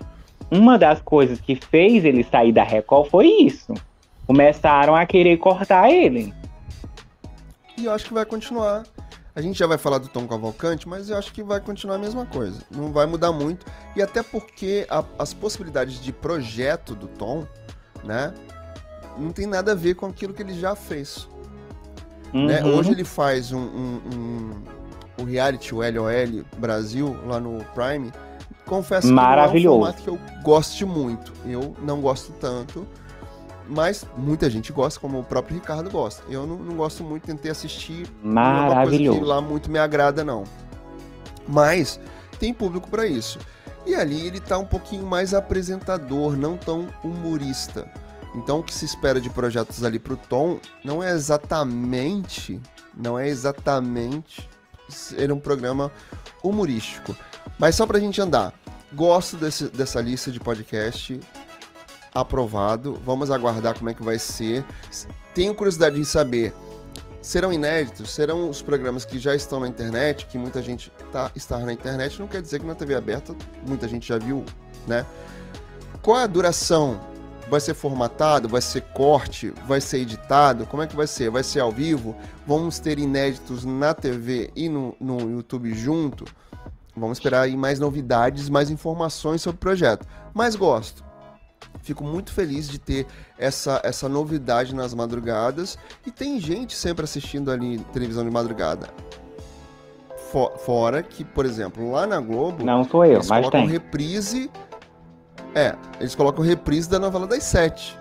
uma 0.51 0.79
das 0.79 1.01
coisas 1.03 1.41
que 1.41 1.55
fez 1.55 2.05
ele 2.05 2.25
sair 2.25 2.53
da 2.53 2.63
Record 2.63 3.11
foi 3.11 3.27
isso. 3.27 3.75
Começaram 4.27 4.95
a 4.95 5.05
querer 5.05 5.37
cortar 5.37 5.91
ele. 5.91 6.33
E 7.77 7.85
eu 7.85 7.93
acho 7.93 8.07
que 8.07 8.15
vai 8.15 8.25
continuar. 8.25 8.85
A 9.35 9.41
gente 9.41 9.59
já 9.59 9.67
vai 9.67 9.79
falar 9.79 9.99
do 9.99 10.09
Tom 10.09 10.27
Cavalcante, 10.27 10.89
mas 10.89 11.09
eu 11.09 11.17
acho 11.17 11.33
que 11.33 11.43
vai 11.43 11.61
continuar 11.61 11.97
a 11.97 11.99
mesma 11.99 12.27
coisa. 12.27 12.63
Não 12.71 12.93
vai 12.93 13.07
mudar 13.07 13.33
muito. 13.33 13.65
E 13.95 14.03
até 14.03 14.23
porque 14.23 14.87
a, 14.91 15.05
as 15.19 15.33
possibilidades 15.33 16.01
de 16.01 16.13
projeto 16.13 16.95
do 16.95 17.07
Tom, 17.07 17.47
né? 18.05 18.35
Não 19.21 19.33
tem 19.33 19.47
nada 19.47 19.73
a 19.73 19.75
ver 19.75 19.95
com 19.95 20.07
aquilo 20.07 20.33
que 20.33 20.43
ele 20.43 20.55
já 20.55 20.75
fez. 20.75 21.29
Uhum. 22.33 22.47
Né? 22.47 22.65
Hoje 22.65 22.93
ele 22.93 23.05
faz 23.05 23.53
um, 23.53 23.59
um, 23.59 24.01
um, 24.15 25.23
um 25.23 25.25
reality, 25.25 25.75
o 25.75 25.79
LOL 25.79 26.45
Brasil, 26.59 27.17
lá 27.27 27.41
no 27.41 27.65
Prime. 27.75 28.13
Confesso 28.67 29.09
que 29.09 29.13
não 29.13 29.23
é 29.23 29.49
um 29.49 29.63
formato 29.63 30.03
que 30.03 30.09
eu 30.09 30.19
goste 30.43 30.85
muito. 30.85 31.33
Eu 31.45 31.75
não 31.83 32.01
gosto 32.01 32.33
tanto. 32.33 32.87
Mas 33.69 34.05
muita 34.17 34.51
gente 34.51 34.73
gosta, 34.73 34.99
como 34.99 35.21
o 35.21 35.25
próprio 35.25 35.57
Ricardo 35.57 35.89
gosta. 35.91 36.25
Eu 36.29 36.45
não, 36.47 36.57
não 36.57 36.75
gosto 36.75 37.05
muito, 37.05 37.25
tentei 37.25 37.51
assistir. 37.51 38.07
Maravilhoso. 38.23 39.05
Não 39.05 39.17
é 39.17 39.19
que 39.21 39.25
lá 39.25 39.41
muito 39.41 39.71
me 39.71 39.79
agrada, 39.79 40.25
não. 40.25 40.43
Mas 41.47 42.01
tem 42.39 42.53
público 42.53 42.89
para 42.91 43.07
isso. 43.07 43.39
E 43.87 43.95
ali 43.95 44.27
ele 44.27 44.41
tá 44.41 44.59
um 44.59 44.65
pouquinho 44.65 45.07
mais 45.07 45.35
apresentador, 45.35 46.37
não 46.37 46.57
tão 46.57 46.89
humorista. 47.03 47.89
Então 48.35 48.61
o 48.61 48.63
que 48.63 48.75
se 48.75 48.85
espera 48.85 49.21
de 49.21 49.29
projetos 49.29 49.83
ali 49.83 49.99
pro 49.99 50.17
Tom 50.17 50.61
não 50.85 51.03
é 51.03 51.11
exatamente, 51.11 52.61
não 52.97 53.19
é 53.19 53.29
exatamente 53.29 54.49
ser 54.89 55.33
um 55.33 55.39
programa 55.39 55.91
humorístico. 56.43 57.15
Mas 57.59 57.75
só 57.75 57.87
pra 57.87 57.99
gente 57.99 58.21
andar. 58.21 58.53
Gosto 58.93 59.37
desse, 59.37 59.69
dessa 59.69 60.01
lista 60.01 60.31
de 60.31 60.41
podcast 60.41 61.21
aprovado. 62.15 63.01
Vamos 63.05 63.31
aguardar 63.31 63.77
como 63.79 63.91
é 63.91 63.95
que 63.95 64.03
vai 64.03 64.19
ser. 64.19 64.65
Tenho 65.35 65.55
curiosidade 65.55 65.99
em 65.99 66.05
saber. 66.05 66.53
Serão 67.23 67.53
inéditos? 67.53 68.11
Serão 68.11 68.49
os 68.49 68.63
programas 68.63 69.05
que 69.05 69.19
já 69.19 69.35
estão 69.35 69.61
na 69.61 69.69
internet, 69.69 70.27
que 70.27 70.39
muita 70.39 70.63
gente 70.63 70.91
tá, 71.13 71.31
está 71.37 71.59
na 71.59 71.73
internet, 71.73 72.19
não 72.19 72.27
quer 72.27 72.41
dizer 72.41 72.61
que 72.61 72.67
na 72.67 72.75
TV 72.75 72.95
aberta 72.95 73.37
muita 73.67 73.87
gente 73.87 74.09
já 74.09 74.17
viu, 74.17 74.45
né? 74.87 75.05
Qual 76.01 76.19
é 76.19 76.23
a 76.23 76.27
duração 76.27 76.99
Vai 77.51 77.59
ser 77.59 77.75
formatado? 77.75 78.49
Vai 78.49 78.61
ser 78.61 78.81
corte? 78.95 79.53
Vai 79.67 79.81
ser 79.81 79.99
editado? 79.99 80.65
Como 80.67 80.85
é 80.85 80.87
que 80.87 80.95
vai 80.95 81.09
ser? 81.09 81.31
Vai 81.31 81.43
ser 81.43 81.59
ao 81.59 81.73
vivo? 81.73 82.15
Vamos 82.47 82.79
ter 82.79 82.97
inéditos 82.97 83.65
na 83.65 83.93
TV 83.93 84.53
e 84.55 84.69
no, 84.69 84.95
no 85.01 85.29
YouTube 85.29 85.75
junto? 85.75 86.25
Vamos 86.97 87.19
esperar 87.19 87.43
aí 87.43 87.57
mais 87.57 87.81
novidades, 87.81 88.49
mais 88.49 88.71
informações 88.71 89.43
sobre 89.43 89.57
o 89.57 89.59
projeto. 89.59 90.07
Mas 90.33 90.55
gosto. 90.55 91.03
Fico 91.83 92.05
muito 92.05 92.33
feliz 92.33 92.69
de 92.69 92.79
ter 92.79 93.05
essa, 93.37 93.81
essa 93.83 94.09
novidade 94.09 94.73
nas 94.73 94.95
madrugadas. 94.95 95.77
E 96.07 96.11
tem 96.13 96.39
gente 96.39 96.77
sempre 96.77 97.03
assistindo 97.03 97.51
ali 97.51 97.79
televisão 97.93 98.23
de 98.23 98.31
madrugada. 98.31 98.89
Fora 100.65 101.03
que, 101.03 101.25
por 101.25 101.45
exemplo, 101.45 101.91
lá 101.91 102.07
na 102.07 102.21
Globo. 102.21 102.65
Não 102.65 102.85
sou 102.85 103.05
eu, 103.05 103.21
mas 103.29 103.49
tem. 103.49 103.67
reprise 103.67 104.49
é, 105.55 105.77
eles 105.99 106.15
colocam 106.15 106.45
reprise 106.45 106.89
da 106.89 106.99
novela 106.99 107.27
das 107.27 107.45
sete. 107.45 107.99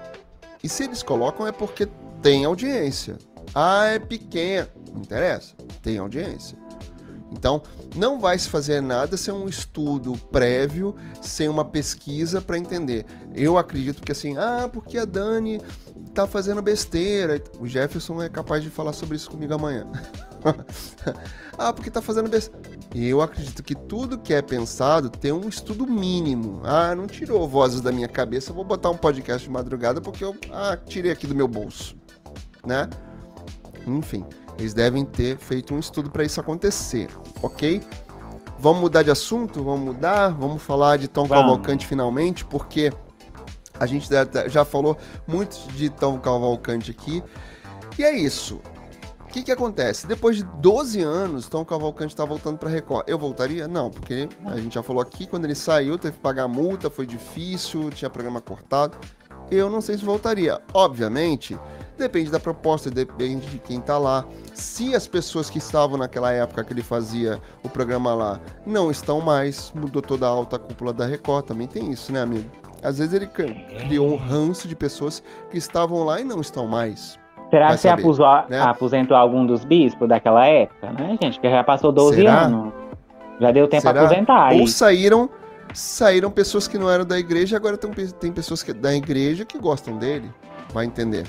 E 0.63 0.69
se 0.69 0.83
eles 0.83 1.01
colocam 1.01 1.47
é 1.47 1.51
porque 1.51 1.87
tem 2.21 2.45
audiência. 2.45 3.17
Ah, 3.53 3.85
é 3.85 3.99
pequena. 3.99 4.69
Não 4.93 5.01
interessa. 5.01 5.55
Tem 5.81 5.97
audiência. 5.97 6.57
Então, 7.31 7.61
não 7.95 8.19
vai 8.19 8.37
se 8.37 8.49
fazer 8.49 8.81
nada 8.81 9.15
sem 9.15 9.33
um 9.33 9.47
estudo 9.47 10.13
prévio, 10.31 10.95
sem 11.21 11.47
uma 11.47 11.63
pesquisa 11.63 12.41
para 12.41 12.57
entender. 12.57 13.05
Eu 13.35 13.57
acredito 13.57 14.01
que 14.01 14.11
assim, 14.11 14.35
ah, 14.37 14.69
porque 14.71 14.97
a 14.97 15.05
Dani 15.05 15.61
tá 16.13 16.25
fazendo 16.25 16.61
besteira. 16.61 17.41
O 17.59 17.67
Jefferson 17.67 18.21
é 18.21 18.29
capaz 18.29 18.63
de 18.63 18.69
falar 18.69 18.93
sobre 18.93 19.15
isso 19.15 19.29
comigo 19.29 19.53
amanhã. 19.53 19.87
ah, 21.57 21.71
porque 21.71 21.91
tá 21.91 22.01
fazendo 22.01 22.29
besteira. 22.29 22.68
Eu 22.93 23.21
acredito 23.21 23.61
que 23.61 23.75
tudo 23.75 24.17
que 24.17 24.33
é 24.33 24.41
pensado 24.41 25.09
tem 25.09 25.31
um 25.31 25.47
estudo 25.47 25.85
mínimo. 25.85 26.61
Ah, 26.63 26.95
não 26.95 27.05
tirou 27.05 27.47
vozes 27.47 27.81
da 27.81 27.91
minha 27.91 28.07
cabeça, 28.07 28.51
vou 28.51 28.63
botar 28.63 28.89
um 28.89 28.97
podcast 28.97 29.47
de 29.47 29.53
madrugada 29.53 30.01
porque 30.01 30.23
eu 30.23 30.35
ah, 30.51 30.75
tirei 30.75 31.11
aqui 31.11 31.27
do 31.27 31.35
meu 31.35 31.47
bolso, 31.47 31.95
né? 32.65 32.89
Enfim, 33.85 34.25
eles 34.57 34.73
devem 34.73 35.05
ter 35.05 35.37
feito 35.37 35.73
um 35.73 35.79
estudo 35.79 36.09
para 36.09 36.23
isso 36.23 36.39
acontecer, 36.39 37.09
ok? 37.41 37.81
Vamos 38.57 38.81
mudar 38.81 39.03
de 39.03 39.11
assunto? 39.11 39.63
Vamos 39.63 39.93
mudar? 39.93 40.29
Vamos 40.29 40.61
falar 40.61 40.97
de 40.97 41.07
Tom 41.07 41.25
Vamos. 41.25 41.43
Cavalcante 41.43 41.87
finalmente, 41.87 42.43
porque 42.43 42.91
a 43.79 43.85
gente 43.85 44.09
já 44.47 44.65
falou 44.65 44.97
muito 45.25 45.57
de 45.73 45.89
Tom 45.89 46.19
Cavalcante 46.19 46.91
aqui. 46.91 47.23
E 47.97 48.03
é 48.03 48.17
isso. 48.17 48.59
O 49.29 49.31
que, 49.31 49.43
que 49.43 49.51
acontece? 49.51 50.07
Depois 50.07 50.37
de 50.37 50.43
12 50.43 51.01
anos, 51.03 51.47
Tom 51.47 51.63
Cavalcante 51.63 52.13
está 52.13 52.25
voltando 52.25 52.57
para 52.57 52.67
Record. 52.67 53.07
Eu 53.07 53.19
voltaria? 53.19 53.67
Não, 53.67 53.91
porque 53.91 54.27
a 54.43 54.57
gente 54.57 54.73
já 54.73 54.81
falou 54.81 55.03
aqui, 55.03 55.27
quando 55.27 55.45
ele 55.45 55.53
saiu, 55.53 55.99
teve 55.99 56.15
que 56.15 56.19
pagar 56.19 56.47
multa, 56.47 56.89
foi 56.89 57.05
difícil, 57.05 57.91
tinha 57.91 58.09
programa 58.09 58.41
cortado. 58.41 58.97
Eu 59.51 59.69
não 59.69 59.81
sei 59.81 59.99
se 59.99 60.03
voltaria. 60.03 60.59
Obviamente, 60.73 61.55
Depende 61.95 62.31
da 62.31 62.39
proposta, 62.39 62.89
depende 62.89 63.45
de 63.47 63.59
quem 63.59 63.81
tá 63.81 63.97
lá. 63.97 64.25
Se 64.53 64.95
as 64.95 65.05
pessoas 65.05 65.49
que 65.49 65.57
estavam 65.57 65.97
naquela 65.97 66.31
época 66.31 66.63
que 66.63 66.71
ele 66.71 66.81
fazia 66.81 67.41
o 67.61 67.67
programa 67.67 68.15
lá 68.15 68.39
não 68.65 68.89
estão 68.89 69.19
mais, 69.19 69.69
mudou 69.75 70.01
toda 70.01 70.25
a 70.25 70.29
alta 70.29 70.57
cúpula 70.57 70.93
da 70.93 71.05
Record, 71.05 71.45
também 71.45 71.67
tem 71.67 71.91
isso, 71.91 72.13
né, 72.13 72.21
amigo? 72.21 72.49
Às 72.81 72.99
vezes 72.99 73.13
ele 73.13 73.27
criou 73.27 74.13
um 74.13 74.15
ranço 74.15 74.65
de 74.65 74.77
pessoas 74.77 75.21
que 75.51 75.57
estavam 75.57 76.05
lá 76.05 76.21
e 76.21 76.23
não 76.23 76.39
estão 76.39 76.65
mais. 76.65 77.19
Será 77.49 77.69
que 77.69 77.77
você 77.77 77.89
aposentou, 77.89 78.49
né? 78.49 78.61
aposentou 78.61 79.17
algum 79.17 79.45
dos 79.45 79.65
bispos 79.65 80.07
daquela 80.07 80.45
época, 80.45 80.91
né, 80.91 81.17
gente? 81.21 81.39
Que 81.39 81.49
já 81.49 81.63
passou 81.63 81.91
12 81.91 82.15
Será? 82.15 82.41
anos. 82.41 82.73
Já 83.39 83.51
deu 83.51 83.67
tempo 83.67 83.83
para 83.83 84.01
aposentar. 84.01 84.53
Ou 84.53 84.67
saíram 84.67 85.29
saíram 85.73 86.31
pessoas 86.31 86.67
que 86.67 86.77
não 86.77 86.89
eram 86.89 87.05
da 87.05 87.19
igreja, 87.19 87.55
agora 87.55 87.77
tem, 87.77 87.91
tem 87.91 88.31
pessoas 88.31 88.63
que, 88.63 88.73
da 88.73 88.93
igreja 88.93 89.45
que 89.45 89.57
gostam 89.57 89.97
dele. 89.97 90.31
Vai 90.73 90.85
entender. 90.85 91.25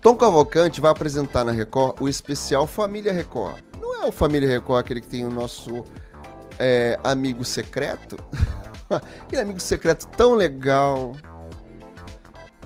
Tom 0.00 0.14
Cavalcante 0.14 0.80
vai 0.80 0.90
apresentar 0.90 1.44
na 1.44 1.52
Record 1.52 2.00
o 2.00 2.08
especial 2.08 2.66
Família 2.66 3.12
Record. 3.12 3.62
Não 3.80 4.02
é 4.02 4.06
o 4.06 4.12
Família 4.12 4.48
Record 4.48 4.80
aquele 4.80 5.00
que 5.00 5.08
tem 5.08 5.24
o 5.24 5.30
nosso 5.30 5.84
é, 6.58 6.98
amigo 7.02 7.44
secreto? 7.44 8.16
aquele 9.26 9.42
amigo 9.42 9.60
secreto 9.60 10.06
tão 10.08 10.34
legal, 10.34 11.12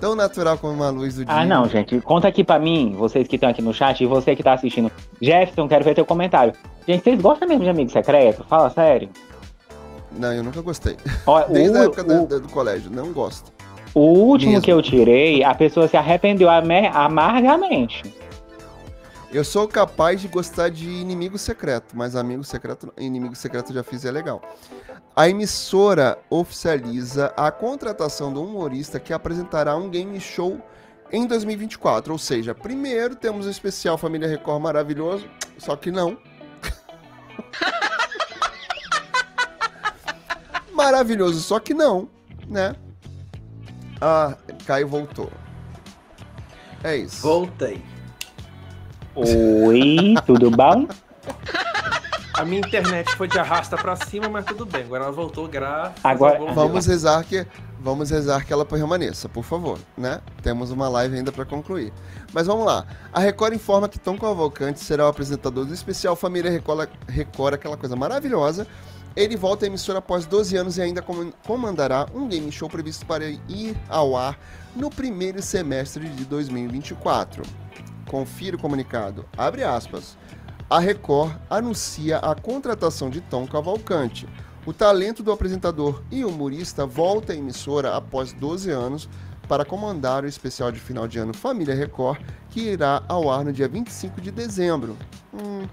tão 0.03 0.15
natural 0.15 0.57
como 0.57 0.73
uma 0.73 0.89
luz 0.89 1.15
do 1.15 1.21
ah, 1.21 1.25
dia. 1.25 1.33
Ah, 1.33 1.45
não, 1.45 1.65
gente. 1.69 2.01
Conta 2.01 2.27
aqui 2.27 2.43
pra 2.43 2.59
mim, 2.59 2.93
vocês 2.97 3.25
que 3.25 3.37
estão 3.37 3.49
aqui 3.49 3.61
no 3.61 3.73
chat 3.73 4.03
e 4.03 4.05
você 4.05 4.35
que 4.35 4.43
tá 4.43 4.51
assistindo. 4.51 4.91
Jefferson, 5.21 5.65
quero 5.65 5.85
ver 5.85 5.95
teu 5.95 6.05
comentário. 6.05 6.53
Gente, 6.85 7.05
vocês 7.05 7.21
gostam 7.21 7.47
mesmo 7.47 7.63
de 7.63 7.69
amigo 7.69 7.89
secreto? 7.89 8.43
Fala 8.43 8.69
sério. 8.69 9.07
Não, 10.11 10.33
eu 10.33 10.43
nunca 10.43 10.61
gostei. 10.61 10.97
Desde 11.49 11.77
o, 11.77 11.81
a 11.81 11.85
época 11.85 12.01
o... 12.01 12.27
do, 12.27 12.41
do 12.41 12.49
colégio, 12.49 12.91
não 12.91 13.13
gosto. 13.13 13.49
O 13.95 14.01
último 14.01 14.51
Mesmo. 14.51 14.65
que 14.65 14.73
eu 14.73 14.81
tirei, 14.81 15.41
a 15.41 15.55
pessoa 15.55 15.87
se 15.87 15.95
arrependeu 15.95 16.49
amargamente. 16.49 18.03
Eu 19.33 19.43
sou 19.43 19.67
capaz 19.67 20.21
de 20.21 20.27
gostar 20.27 20.69
de 20.69 20.87
inimigo 20.87 21.39
secreto, 21.39 21.97
mas 21.97 22.15
amigo 22.15 22.43
secreto, 22.43 22.93
inimigo 22.99 23.35
secreto 23.35 23.73
já 23.73 23.81
fiz 23.81 24.05
é 24.05 24.11
legal. 24.11 24.39
A 25.15 25.27
emissora 25.27 26.19
oficializa 26.29 27.33
a 27.35 27.51
contratação 27.51 28.31
do 28.31 28.43
humorista 28.43 28.99
que 28.99 29.11
apresentará 29.11 29.75
um 29.75 29.89
game 29.89 30.19
show 30.19 30.61
em 31.11 31.25
2024. 31.25 32.13
Ou 32.13 32.19
seja, 32.19 32.53
primeiro 32.53 33.15
temos 33.15 33.47
o 33.47 33.49
especial 33.49 33.97
Família 33.97 34.27
Record 34.27 34.61
maravilhoso, 34.61 35.27
só 35.57 35.75
que 35.75 35.89
não. 35.89 36.15
maravilhoso, 40.71 41.41
só 41.41 41.59
que 41.59 41.73
não, 41.73 42.07
né? 42.47 42.75
Ah, 43.99 44.37
Caio 44.67 44.87
voltou. 44.87 45.31
É 46.83 46.95
isso. 46.95 47.23
Voltei. 47.23 47.92
Oi, 49.15 50.15
tudo 50.25 50.49
bom? 50.49 50.87
A 52.33 52.43
minha 52.43 52.59
internet 52.59 53.15
foi 53.15 53.27
de 53.27 53.37
arrasta 53.37 53.77
para 53.77 53.95
cima, 53.95 54.27
mas 54.27 54.43
tudo 54.45 54.65
bem. 54.65 54.83
Agora 54.83 55.03
ela 55.03 55.11
voltou, 55.11 55.47
graças 55.47 56.03
Agora 56.03 56.39
vamos 56.53 56.87
rezar 56.87 57.23
que 57.23 57.45
vamos 57.79 58.09
rezar 58.09 58.45
que 58.45 58.51
ela 58.51 58.65
permaneça, 58.65 59.29
por 59.29 59.43
favor, 59.43 59.77
né? 59.95 60.19
Temos 60.41 60.71
uma 60.71 60.89
live 60.89 61.17
ainda 61.17 61.31
para 61.31 61.45
concluir. 61.45 61.93
Mas 62.33 62.47
vamos 62.47 62.65
lá. 62.65 62.85
A 63.11 63.19
Record 63.19 63.53
informa 63.53 63.87
que 63.87 63.99
Tom 63.99 64.17
Cavalcante 64.17 64.79
será 64.79 65.05
o 65.05 65.09
apresentador 65.09 65.65
do 65.65 65.73
especial 65.73 66.15
Família 66.15 66.49
Record, 66.49 66.89
Record 67.07 67.53
aquela 67.53 67.77
coisa 67.77 67.95
maravilhosa 67.95 68.65
ele 69.15 69.37
volta 69.37 69.65
à 69.65 69.67
emissora 69.67 69.99
após 69.99 70.25
12 70.25 70.57
anos 70.57 70.77
e 70.77 70.81
ainda 70.81 71.03
comandará 71.45 72.07
um 72.15 72.27
game 72.27 72.51
show 72.51 72.67
previsto 72.67 73.05
para 73.05 73.29
ir 73.29 73.77
ao 73.87 74.17
ar 74.17 74.39
no 74.75 74.89
primeiro 74.89 75.41
semestre 75.41 76.09
de 76.09 76.25
2024. 76.25 77.43
Confira 78.07 78.55
o 78.55 78.59
comunicado. 78.59 79.25
Abre 79.37 79.63
aspas. 79.63 80.17
A 80.69 80.79
Record 80.79 81.35
anuncia 81.49 82.17
a 82.17 82.33
contratação 82.33 83.09
de 83.09 83.21
Tom 83.21 83.45
Cavalcante. 83.45 84.27
O 84.65 84.73
talento 84.73 85.21
do 85.21 85.31
apresentador 85.31 86.01
e 86.09 86.23
humorista 86.23 86.85
volta 86.85 87.33
à 87.33 87.35
emissora 87.35 87.95
após 87.95 88.31
12 88.33 88.71
anos 88.71 89.09
para 89.47 89.65
comandar 89.65 90.23
o 90.23 90.27
especial 90.27 90.71
de 90.71 90.79
final 90.79 91.07
de 91.07 91.19
ano 91.19 91.33
Família 91.33 91.75
Record, 91.75 92.21
que 92.49 92.61
irá 92.61 93.03
ao 93.07 93.29
ar 93.29 93.43
no 93.43 93.51
dia 93.51 93.67
25 93.67 94.21
de 94.21 94.31
dezembro. 94.31 94.97
Hum, 95.33 95.67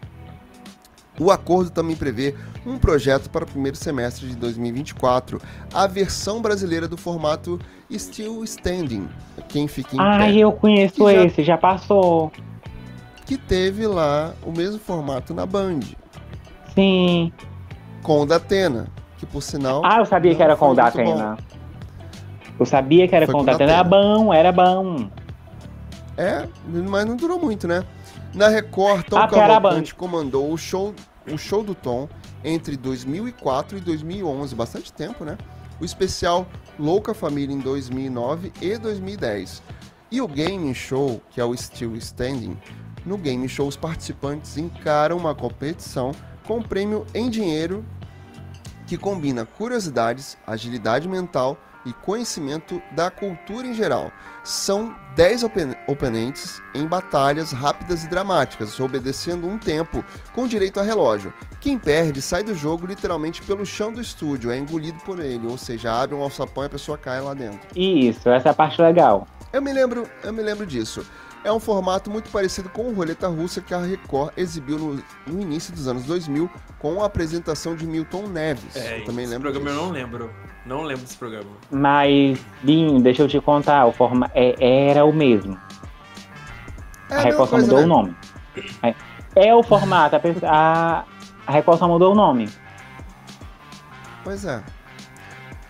o 1.21 1.31
acordo 1.31 1.71
também 1.71 1.95
prevê 1.95 2.35
um 2.67 2.79
projeto 2.79 3.29
para 3.29 3.45
o 3.45 3.47
primeiro 3.47 3.77
semestre 3.77 4.27
de 4.27 4.35
2024, 4.37 5.41
a 5.73 5.87
versão 5.87 6.41
brasileira 6.41 6.89
do 6.89 6.97
formato 6.97 7.61
Still 7.93 8.43
Standing, 8.45 9.07
quem 9.47 9.69
fica 9.69 9.97
em 9.97 10.01
ah, 10.01 10.33
eu 10.33 10.51
conheço 10.51 11.05
já, 11.05 11.25
esse, 11.25 11.43
já 11.43 11.59
passou. 11.59 12.33
Que 13.27 13.37
teve 13.37 13.87
lá 13.87 14.33
o 14.43 14.51
mesmo 14.51 14.81
formato 14.81 15.35
na 15.35 15.45
Band. 15.45 15.81
Sim. 16.75 17.31
Com 18.03 18.23
o 18.23 18.27
da 18.27 18.37
Atena, 18.37 18.89
que 19.19 19.27
por 19.27 19.43
sinal... 19.43 19.83
Ah, 19.85 19.99
eu 19.99 20.07
sabia 20.07 20.35
que 20.35 20.43
era 20.43 20.57
com 20.57 20.71
o 20.71 20.75
da 20.75 20.87
Atena. 20.87 21.37
Eu 22.59 22.65
sabia 22.65 23.07
que 23.07 23.15
era 23.15 23.27
foi 23.27 23.35
com 23.35 23.43
o 23.43 23.45
da 23.45 23.53
Atena. 23.53 23.73
Era 23.73 23.85
bom, 23.85 24.33
era 24.33 24.53
bom. 24.53 25.11
É, 26.17 26.49
mas 26.89 27.05
não 27.05 27.17
durou 27.17 27.39
muito, 27.39 27.69
né? 27.69 27.85
Na 28.35 28.49
Record, 28.49 29.05
Tom 29.09 29.19
ah, 29.19 29.29
Cavalcante 29.29 29.95
comandou 29.95 30.53
o 30.53 30.57
show 30.57 30.95
o 31.27 31.37
show 31.37 31.63
do 31.63 31.75
Tom 31.75 32.09
entre 32.45 32.77
2004 32.77 33.79
e 33.79 33.81
2011, 33.81 34.55
bastante 34.55 34.93
tempo, 34.93 35.25
né? 35.25 35.37
O 35.81 35.85
especial 35.85 36.47
Louca 36.79 37.15
Família 37.15 37.55
em 37.55 37.61
2009 37.61 38.53
e 38.61 38.77
2010. 38.77 39.63
E 40.11 40.21
o 40.21 40.29
Game 40.29 40.75
Show, 40.75 41.23
que 41.31 41.41
é 41.41 41.45
o 41.45 41.57
Still 41.57 41.97
Standing, 41.97 42.59
no 43.05 43.17
Game 43.17 43.49
Show 43.49 43.69
os 43.69 43.77
participantes 43.77 44.57
encaram 44.57 45.17
uma 45.17 45.35
competição 45.35 46.13
com 46.47 46.59
um 46.59 46.63
prêmio 46.63 47.07
em 47.15 47.31
dinheiro 47.31 47.85
que 48.87 48.99
combina 48.99 49.47
curiosidades, 49.47 50.37
agilidade 50.47 51.09
mental 51.09 51.57
e 51.87 51.93
conhecimento 51.93 52.83
da 52.93 53.11
cultura 53.11 53.67
em 53.67 53.73
geral. 53.73 54.13
São 54.43 54.95
10 55.17 55.45
open 55.45 55.75
oponentes 55.87 56.63
em 56.75 56.87
batalhas 56.87 57.53
rápidas 57.53 58.05
e 58.05 58.09
dramáticas, 58.09 58.79
obedecendo 58.81 59.47
um 59.47 59.59
tempo 59.59 60.05
com 60.35 60.47
direito 60.47 60.81
a 60.81 60.83
relógio. 60.83 61.33
Quem 61.61 61.79
perde 61.79 62.23
sai 62.23 62.43
do 62.43 62.55
jogo 62.55 62.87
literalmente 62.87 63.43
pelo 63.43 63.67
chão 63.67 63.93
do 63.93 64.01
estúdio, 64.01 64.51
é 64.51 64.57
engolido 64.57 64.99
por 65.05 65.21
ele, 65.21 65.47
ou 65.47 65.59
seja, 65.59 65.93
abre 65.93 66.17
um 66.17 66.23
alçapão 66.23 66.65
e 66.65 66.67
a 66.67 66.71
pessoa 66.71 66.97
cai 66.97 67.21
lá 67.21 67.35
dentro. 67.35 67.61
Isso, 67.77 68.29
essa 68.31 68.49
é 68.49 68.53
a 68.53 68.55
parte 68.55 68.81
legal. 68.81 69.27
Eu 69.53 69.61
me 69.61 69.73
lembro, 69.73 70.09
eu 70.23 70.33
me 70.33 70.43
lembro 70.43 70.65
disso. 70.65 71.05
É 71.43 71.51
um 71.51 71.59
formato 71.59 72.11
muito 72.11 72.31
parecido 72.31 72.69
com 72.69 72.83
o 72.89 72.95
Roleta 72.95 73.27
Russa 73.27 73.63
que 73.63 73.73
a 73.73 73.81
Record 73.81 74.33
exibiu 74.37 74.79
no, 74.79 75.03
no 75.27 75.41
início 75.41 75.73
dos 75.73 75.89
anos 75.89 76.05
2000 76.05 76.51
com 76.79 77.03
a 77.03 77.07
apresentação 77.07 77.75
de 77.75 77.87
Milton 77.87 78.27
Neves. 78.27 78.77
É, 78.77 79.01
eu 79.01 79.05
também 79.05 79.27
lembro 79.27 79.51
programa 79.51 79.71
disso. 79.71 79.81
eu 79.81 79.87
não 79.87 79.93
lembro. 79.93 80.31
Não 80.67 80.83
lembro 80.83 81.03
desse 81.03 81.17
programa. 81.17 81.51
Mas, 81.71 82.39
Binho, 82.63 83.01
deixa 83.01 83.23
eu 83.23 83.29
te 83.29 83.41
contar, 83.41 83.87
o 83.87 83.93
forma 83.93 84.31
é, 84.35 84.91
era 84.91 85.05
o 85.05 85.13
mesmo. 85.13 85.59
É 87.09 87.17
a 87.17 87.21
Record 87.21 87.49
só 87.49 87.59
mudou 87.59 87.79
né? 87.79 87.85
o 87.85 87.87
nome. 87.87 88.17
É, 88.83 88.95
é, 89.35 89.55
o 89.55 89.63
formato, 89.63 90.17
a, 90.17 90.21
a, 90.47 91.05
a 91.47 91.53
Record 91.53 91.79
só 91.79 91.89
mudou 91.89 92.13
o 92.13 92.15
nome. 92.15 92.51
Pois 94.23 94.45
é. 94.45 94.63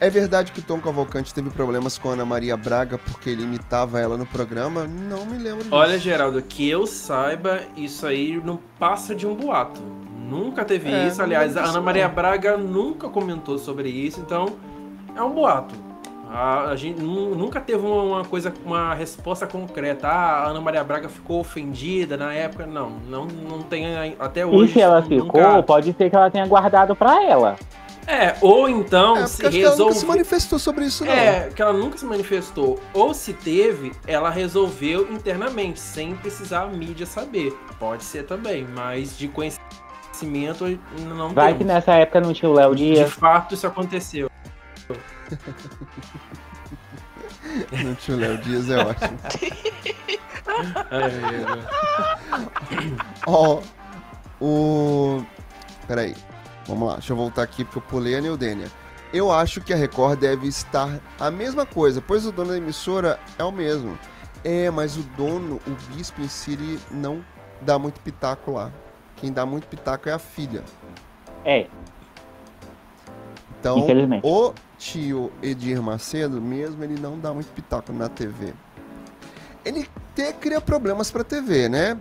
É 0.00 0.08
verdade 0.08 0.50
que 0.52 0.60
o 0.60 0.62
Tom 0.62 0.80
Cavalcante 0.80 1.34
teve 1.34 1.50
problemas 1.50 1.98
com 1.98 2.08
a 2.08 2.12
Ana 2.14 2.24
Maria 2.24 2.56
Braga 2.56 2.96
porque 2.96 3.28
ele 3.28 3.42
imitava 3.42 4.00
ela 4.00 4.16
no 4.16 4.24
programa? 4.24 4.86
Não 4.86 5.26
me 5.26 5.36
lembro 5.36 5.64
disso. 5.64 5.74
Olha, 5.74 5.98
Geraldo, 5.98 6.40
que 6.40 6.68
eu 6.68 6.86
saiba, 6.86 7.60
isso 7.76 8.06
aí 8.06 8.40
não 8.42 8.58
passa 8.78 9.14
de 9.14 9.26
um 9.26 9.34
boato. 9.34 9.80
Nunca 10.26 10.64
teve 10.64 10.90
É, 10.90 11.06
isso. 11.06 11.20
Aliás, 11.20 11.54
a 11.56 11.64
Ana 11.64 11.80
Maria. 11.82 12.08
Braga 12.08 12.56
nunca 12.56 13.08
comentou 13.10 13.58
sobre 13.58 13.90
isso, 13.90 14.20
então 14.20 14.54
é 15.14 15.20
um 15.22 15.30
boato. 15.30 15.74
A, 16.32 16.70
a 16.70 16.76
gente 16.76 17.02
nu- 17.02 17.34
nunca 17.34 17.60
teve 17.60 17.84
uma, 17.84 18.24
coisa, 18.24 18.54
uma 18.64 18.94
resposta 18.94 19.46
concreta. 19.46 20.06
Ah, 20.08 20.44
a 20.44 20.48
Ana 20.48 20.60
Maria 20.60 20.82
Braga 20.84 21.08
ficou 21.10 21.40
ofendida 21.40 22.16
na 22.16 22.32
época. 22.32 22.64
Não, 22.66 22.88
não, 23.08 23.26
não 23.26 23.62
tem 23.62 24.14
até 24.18 24.42
E 24.42 24.44
hoje. 24.44 24.72
se 24.74 24.80
ela 24.80 25.00
nunca- 25.02 25.24
ficou, 25.24 25.62
pode 25.64 25.92
ser 25.92 26.08
que 26.08 26.16
ela 26.16 26.30
tenha 26.30 26.46
guardado 26.46 26.94
pra 26.96 27.22
ela. 27.24 27.56
É, 28.10 28.36
ou 28.40 28.68
então 28.68 29.16
É, 29.18 29.26
se 29.26 29.48
que 29.48 29.62
ela 29.62 29.76
nunca 29.76 29.94
se 29.94 30.06
manifestou 30.06 30.58
sobre 30.58 30.84
isso, 30.86 31.04
não. 31.04 31.12
É, 31.12 31.48
que 31.54 31.62
ela 31.62 31.72
nunca 31.72 31.96
se 31.96 32.04
manifestou. 32.04 32.80
Ou 32.92 33.14
se 33.14 33.32
teve, 33.32 33.92
ela 34.06 34.30
resolveu 34.30 35.10
internamente, 35.12 35.78
sem 35.78 36.16
precisar 36.16 36.62
a 36.62 36.66
mídia 36.66 37.06
saber. 37.06 37.52
Pode 37.78 38.02
ser 38.04 38.24
também, 38.24 38.66
mas 38.74 39.16
de 39.16 39.28
conhecimento 39.28 40.78
não 41.16 41.28
Vai 41.30 41.52
que 41.52 41.58
temos. 41.60 41.72
nessa 41.74 41.92
época 41.94 42.20
não 42.20 42.32
tinha 42.32 42.50
o 42.50 42.54
Léo 42.54 42.74
De 42.74 42.94
Dias. 42.94 43.12
fato, 43.12 43.54
isso 43.54 43.66
aconteceu. 43.66 44.28
Não 47.84 47.94
tinha 47.96 48.16
o 48.16 48.20
Léo 48.20 48.38
Dias, 48.38 48.70
é 48.70 48.78
ótimo. 48.78 49.18
Ó, 53.26 53.60
o. 54.40 55.22
Peraí. 55.86 56.14
Vamos 56.70 56.86
lá, 56.86 56.94
deixa 56.94 57.12
eu 57.12 57.16
voltar 57.16 57.42
aqui 57.42 57.64
porque 57.64 57.78
eu 57.78 57.82
pulei 57.82 58.14
a 58.14 58.20
Neudênia. 58.20 58.68
Eu 59.12 59.32
acho 59.32 59.60
que 59.60 59.72
a 59.72 59.76
Record 59.76 60.20
deve 60.20 60.46
estar 60.46 61.00
a 61.18 61.28
mesma 61.28 61.66
coisa, 61.66 62.00
pois 62.00 62.24
o 62.24 62.30
dono 62.30 62.50
da 62.50 62.56
emissora 62.56 63.18
é 63.36 63.42
o 63.42 63.50
mesmo. 63.50 63.98
É, 64.44 64.70
mas 64.70 64.96
o 64.96 65.02
dono, 65.16 65.60
o 65.66 65.70
bispo 65.92 66.22
em 66.22 66.28
si, 66.28 66.52
ele 66.52 66.78
não 66.92 67.24
dá 67.60 67.76
muito 67.76 68.00
pitaco 68.00 68.52
lá. 68.52 68.70
Quem 69.16 69.32
dá 69.32 69.44
muito 69.44 69.66
pitaco 69.66 70.08
é 70.08 70.12
a 70.12 70.18
filha. 70.20 70.62
É, 71.44 71.66
Então, 73.58 73.80
o 74.22 74.54
tio 74.78 75.32
Edir 75.42 75.82
Macedo, 75.82 76.40
mesmo, 76.40 76.84
ele 76.84 76.98
não 77.00 77.18
dá 77.18 77.34
muito 77.34 77.48
pitaco 77.52 77.92
na 77.92 78.08
TV. 78.08 78.54
Ele 79.64 79.88
até 80.12 80.32
cria 80.32 80.60
problemas 80.60 81.10
pra 81.10 81.24
TV, 81.24 81.68
né? 81.68 81.98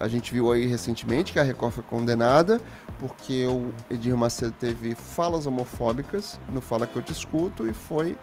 A 0.00 0.08
gente 0.08 0.32
viu 0.32 0.50
aí 0.50 0.66
recentemente 0.66 1.32
que 1.32 1.38
a 1.38 1.44
Record 1.44 1.74
foi 1.74 1.84
condenada 1.84 2.60
porque 3.02 3.44
o 3.48 3.74
Edir 3.90 4.16
Macedo 4.16 4.54
teve 4.60 4.94
falas 4.94 5.44
homofóbicas 5.44 6.38
no 6.48 6.60
Fala 6.60 6.86
Que 6.86 6.96
Eu 6.96 7.02
Te 7.02 7.10
Escuto 7.10 7.66
e 7.66 7.74
foi 7.74 8.16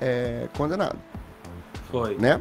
é, 0.00 0.48
condenado 0.56 0.98
Foi. 1.90 2.16
né? 2.16 2.40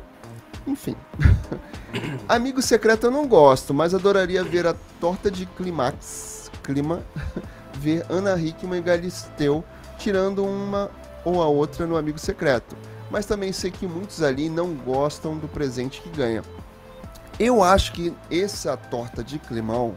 Enfim. 0.65 0.95
Amigo 2.28 2.61
secreto 2.61 3.07
eu 3.07 3.11
não 3.11 3.28
gosto, 3.28 3.74
mas 3.74 3.93
adoraria 3.93 4.45
ver 4.45 4.65
a 4.65 4.76
torta 5.01 5.30
de 5.30 5.45
climax, 5.45 6.49
clima, 6.63 7.03
ver 7.76 8.05
Ana 8.09 8.39
Hickman 8.39 8.80
e 8.80 8.82
Galisteu 8.82 9.61
tirando 9.97 10.45
uma 10.45 10.89
ou 11.26 11.43
a 11.43 11.47
outra 11.47 11.86
no 11.86 11.97
amigo 11.97 12.18
secreto. 12.18 12.78
Mas 13.11 13.26
também 13.26 13.51
sei 13.51 13.72
que 13.72 13.86
muitos 13.86 14.24
ali 14.24 14.49
não 14.49 14.74
gostam 14.74 15.38
do 15.38 15.49
presente 15.49 16.01
que 16.01 16.09
ganha. 16.09 16.43
Eu 17.38 17.61
acho 17.61 17.91
que 17.91 18.13
essa 18.32 18.78
torta 18.78 19.22
de 19.22 19.38
climão 19.38 19.95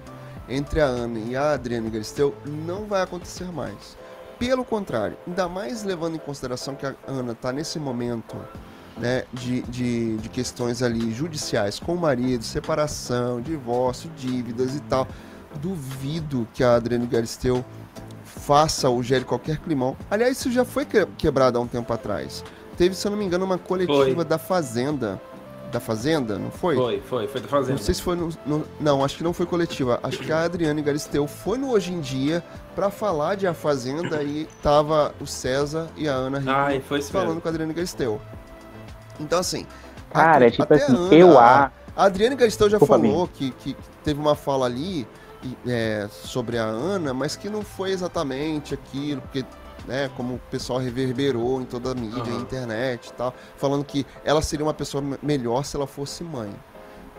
entre 0.51 0.81
a 0.81 0.85
Ana 0.87 1.19
e 1.19 1.37
a 1.37 1.53
Adriana 1.53 1.89
Galisteu 1.89 2.35
não 2.45 2.85
vai 2.87 3.03
acontecer 3.03 3.45
mais. 3.53 3.97
Pelo 4.39 4.65
contrário, 4.65 5.17
ainda 5.27 5.49
mais 5.49 5.83
levando 5.85 6.17
em 6.17 6.19
consideração 6.19 6.75
que 6.75 6.85
a 6.87 6.95
Ana 7.07 7.33
está 7.33 7.53
nesse 7.53 7.79
momento 7.79 8.37
né, 8.99 9.25
de, 9.33 9.63
de, 9.63 10.17
de 10.17 10.29
questões 10.29 10.83
ali 10.83 11.13
judiciais 11.13 11.79
com 11.79 11.95
o 11.95 11.99
marido, 12.01 12.43
separação, 12.45 13.41
divórcio, 13.41 14.11
dívidas 14.17 14.75
e 14.75 14.81
tal. 14.81 15.07
Duvido 15.61 16.47
que 16.55 16.63
a 16.65 16.75
Adriane 16.77 17.07
Galisteu 17.07 17.65
faça 18.25 18.89
ou 18.89 19.03
gere 19.03 19.25
qualquer 19.25 19.59
climão. 19.59 19.97
Aliás, 20.11 20.39
isso 20.39 20.51
já 20.51 20.65
foi 20.65 20.85
que- 20.87 21.07
quebrado 21.19 21.59
há 21.59 21.61
um 21.61 21.67
tempo 21.67 21.93
atrás. 21.93 22.45
Teve, 22.77 22.95
se 22.95 23.07
eu 23.07 23.11
não 23.11 23.19
me 23.19 23.25
engano, 23.25 23.45
uma 23.45 23.59
coletiva 23.59 24.15
Foi. 24.15 24.25
da 24.25 24.39
Fazenda. 24.39 25.21
Da 25.71 25.79
Fazenda, 25.79 26.37
não 26.39 26.51
foi? 26.51 26.75
Foi, 26.75 27.01
foi, 27.01 27.29
foi 27.29 27.41
Não 27.43 27.49
Fazenda. 27.49 27.79
sei 27.79 27.95
se 27.95 28.03
foi 28.03 28.17
no, 28.17 28.29
no- 28.45 28.65
Não, 28.81 29.05
acho 29.05 29.17
que 29.17 29.23
não 29.23 29.33
foi 29.33 29.47
coletiva. 29.47 30.01
Acho 30.03 30.19
que 30.19 30.33
a 30.33 30.43
Adriane 30.43 30.83
Galisteu 30.83 31.27
foi 31.29 31.59
no 31.59 31.71
Hoje 31.71 31.93
em 31.93 32.01
Dia 32.01 32.43
pra 32.75 32.91
falar 32.91 33.37
de 33.37 33.47
A 33.47 33.55
Fazenda 33.55 34.21
e 34.23 34.49
tava 34.63 35.15
o 35.21 35.27
César 35.27 35.89
e 35.97 36.09
a 36.09 36.13
Ana 36.13 36.39
Hickman 36.39 36.55
Ai, 36.57 36.81
foi 36.81 37.01
falando 37.03 37.29
mesmo. 37.29 37.41
com 37.43 37.49
a 37.49 37.51
Adriane 37.51 37.73
Galisteu. 37.73 38.21
Então, 39.21 39.39
assim. 39.39 39.65
cara, 40.13 40.45
a- 40.45 40.49
é 40.49 40.51
tipo 40.51 40.63
até 40.65 40.75
assim, 40.75 40.93
a 40.93 40.97
Ana- 40.99 41.15
eu 41.15 41.39
a, 41.39 41.71
a. 41.97 42.05
Adriane 42.07 42.35
Galisteu 42.35 42.69
já 42.69 42.79
Desculpa, 42.79 43.01
falou 43.03 43.29
que, 43.29 43.51
que 43.53 43.77
teve 44.03 44.19
uma 44.19 44.35
fala 44.35 44.67
ali 44.67 45.07
é, 45.67 46.09
sobre 46.11 46.59
a 46.59 46.65
Ana, 46.65 47.15
mas 47.15 47.37
que 47.37 47.49
não 47.49 47.63
foi 47.63 47.91
exatamente 47.93 48.75
aquilo, 48.75 49.21
porque, 49.21 49.45
né, 49.91 50.09
como 50.17 50.35
o 50.35 50.39
pessoal 50.51 50.79
reverberou 50.79 51.61
em 51.61 51.65
toda 51.65 51.91
a 51.91 51.95
mídia, 51.97 52.23
Aham. 52.23 52.41
internet 52.43 53.09
e 53.09 53.13
tal, 53.15 53.35
falando 53.57 53.85
que 53.85 54.07
ela 54.25 54.41
seria 54.41 54.65
uma 54.65 54.73
pessoa 54.73 55.03
me- 55.03 55.19
melhor 55.21 55.65
se 55.65 55.75
ela 55.77 55.87
fosse 55.87 56.23
mãe. 56.23 56.49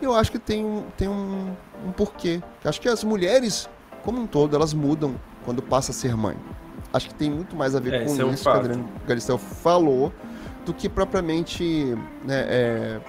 Eu 0.01 0.15
acho 0.15 0.31
que 0.31 0.39
tem, 0.39 0.63
um- 0.63 0.85
tem 0.97 1.09
um, 1.09 1.53
um 1.85 1.91
porquê. 1.91 2.41
Acho 2.63 2.79
que 2.79 2.87
as 2.87 3.03
mulheres, 3.03 3.69
como 4.03 4.21
um 4.21 4.25
todo, 4.25 4.55
elas 4.55 4.73
mudam 4.73 5.15
quando 5.43 5.61
passa 5.61 5.91
a 5.91 5.93
ser 5.93 6.15
mãe. 6.15 6.37
Acho 6.93 7.09
que 7.09 7.13
tem 7.13 7.29
muito 7.29 7.55
mais 7.57 7.75
a 7.75 7.79
ver 7.81 7.93
É, 7.93 7.99
com 8.05 8.11
isso 8.13 8.21
é 8.21 8.25
um 8.25 8.29
que 8.29 8.35
a 8.35 8.37
fato. 8.37 8.57
Adriane 8.59 8.85
Galisteu 9.05 9.37
falou 9.37 10.13
do 10.65 10.73
que 10.73 10.87
propriamente 10.87 11.93
né, 12.23 12.45
é, 12.47 12.99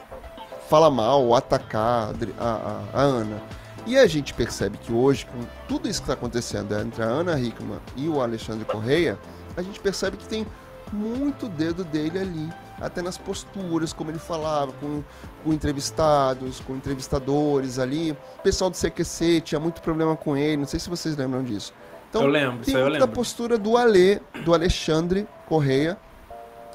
fala 0.69 0.91
mal 0.91 1.23
ou 1.25 1.37
atacar 1.37 2.13
a, 2.39 2.45
a- 2.45 2.83
a 2.95 3.01
Ana. 3.01 3.41
E 3.87 3.97
a 3.99 4.07
gente 4.07 4.33
percebe 4.35 4.77
que 4.79 4.93
hoje, 4.93 5.27
com 5.27 5.39
tudo 5.67 5.89
isso 5.89 6.01
que 6.01 6.05
está 6.05 6.13
acontecendo 6.15 6.73
entre 6.79 7.03
a 7.03 7.07
Ana 7.07 7.39
Hickman 7.41 7.79
e 7.97 8.09
o 8.09 8.21
Alexandre 8.21 8.65
Correia, 8.65 9.19
a 9.57 9.63
gente 9.63 9.81
percebe 9.81 10.17
que 10.17 10.27
tem 10.27 10.47
muito 10.93 11.49
dedo 11.49 11.85
dele 11.85 12.19
ali. 12.19 12.53
Até 12.81 13.01
nas 13.01 13.17
posturas, 13.17 13.93
como 13.93 14.11
ele 14.11 14.19
falava, 14.19 14.73
com, 14.73 15.03
com 15.45 15.53
entrevistados, 15.53 16.61
com 16.61 16.75
entrevistadores 16.75 17.79
ali. 17.79 18.11
O 18.11 18.43
pessoal 18.43 18.71
do 18.71 18.77
CQC 18.77 19.41
tinha 19.41 19.61
muito 19.61 19.81
problema 19.81 20.17
com 20.17 20.37
ele, 20.37 20.57
não 20.59 20.67
sei 20.67 20.81
se 20.81 20.91
vocês 20.91 21.17
lembram 21.17 21.43
disso. 21.45 21.73
Então, 22.11 22.23
eu 22.23 22.29
lembro, 22.29 22.61
isso 22.63 22.73
tem 22.73 22.75
eu 22.75 22.81
muito 22.83 22.99
da 22.99 23.05
lembro. 23.05 23.15
postura 23.15 23.57
do 23.57 23.77
Ale, 23.77 24.21
do 24.45 24.53
Alexandre 24.53 25.27
Correia 25.47 25.97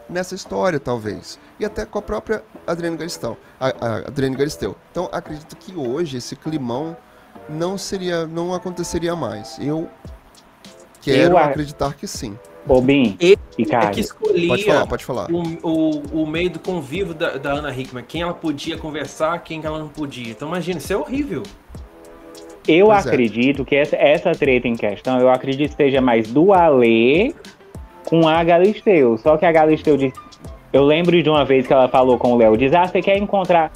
nessa 0.09 0.33
história, 0.33 0.79
talvez. 0.79 1.37
E 1.59 1.65
até 1.65 1.85
com 1.85 1.99
a 1.99 2.01
própria 2.01 2.43
Adriane 2.65 2.97
Galisteu. 2.97 3.37
A, 3.59 3.67
a 3.67 3.95
Adriane 4.07 4.35
Galisteu. 4.35 4.75
Então, 4.91 5.09
acredito 5.11 5.55
que 5.57 5.75
hoje 5.75 6.17
esse 6.17 6.35
climão 6.35 6.95
não 7.49 7.77
seria, 7.77 8.25
não 8.25 8.53
aconteceria 8.53 9.15
mais. 9.15 9.57
Eu 9.59 9.89
quero 11.01 11.33
Eu 11.33 11.37
acreditar 11.37 11.93
que 11.93 12.07
sim. 12.07 12.37
Bobin 12.67 13.15
Ele 13.19 13.39
e 13.57 13.63
É 13.63 13.87
que 13.91 14.01
escolhia 14.01 14.47
Pode 14.49 14.65
falar, 14.65 14.87
pode 14.87 15.05
falar. 15.05 15.27
o, 15.31 15.41
o, 15.63 16.23
o 16.23 16.27
meio 16.27 16.49
do 16.49 16.59
convívio 16.59 17.13
da, 17.13 17.37
da 17.37 17.53
Ana 17.53 17.71
Hickman. 17.75 18.03
Quem 18.07 18.21
ela 18.21 18.33
podia 18.33 18.77
conversar, 18.77 19.39
quem 19.39 19.61
que 19.61 19.65
ela 19.67 19.79
não 19.79 19.87
podia. 19.87 20.31
Então 20.31 20.47
imagina, 20.49 20.77
isso 20.77 20.91
é 20.93 20.97
horrível. 20.97 21.43
Eu 22.67 22.87
Pois 22.87 23.05
é. 23.05 23.09
acredito 23.09 23.63
que 23.63 23.75
essa, 23.75 23.95
essa 23.95 24.31
treta 24.33 24.67
em 24.67 24.75
questão, 24.75 25.19
eu 25.19 25.29
acredito 25.29 25.71
que 25.71 25.77
seja 25.77 26.01
mais 26.01 26.29
do 26.29 26.53
Alê 26.53 27.33
com 28.05 28.27
a 28.27 28.43
Galisteu. 28.43 29.17
Só 29.17 29.37
que 29.37 29.45
a 29.45 29.51
Galisteu 29.51 29.97
disse. 29.97 30.19
Eu 30.73 30.83
lembro 30.83 31.21
de 31.23 31.29
uma 31.29 31.45
vez 31.45 31.65
que 31.65 31.71
ela 31.71 31.87
falou 31.87 32.17
com 32.17 32.33
o 32.33 32.37
Léo, 32.37 32.57
diz, 32.57 32.73
ah, 32.73 32.85
você 32.85 33.01
quer 33.01 33.17
encontrar. 33.17 33.71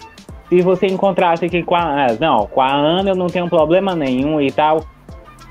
Se 0.50 0.62
você 0.62 0.88
encontrasse 0.88 1.46
aqui 1.46 1.64
com 1.64 1.74
a. 1.74 2.08
ah, 2.08 2.18
Não, 2.20 2.46
com 2.48 2.60
a 2.62 2.70
Ana 2.70 3.12
eu 3.12 3.16
não 3.16 3.28
tenho 3.28 3.48
problema 3.50 3.96
nenhum 3.96 4.42
e 4.42 4.52
tal. 4.52 4.86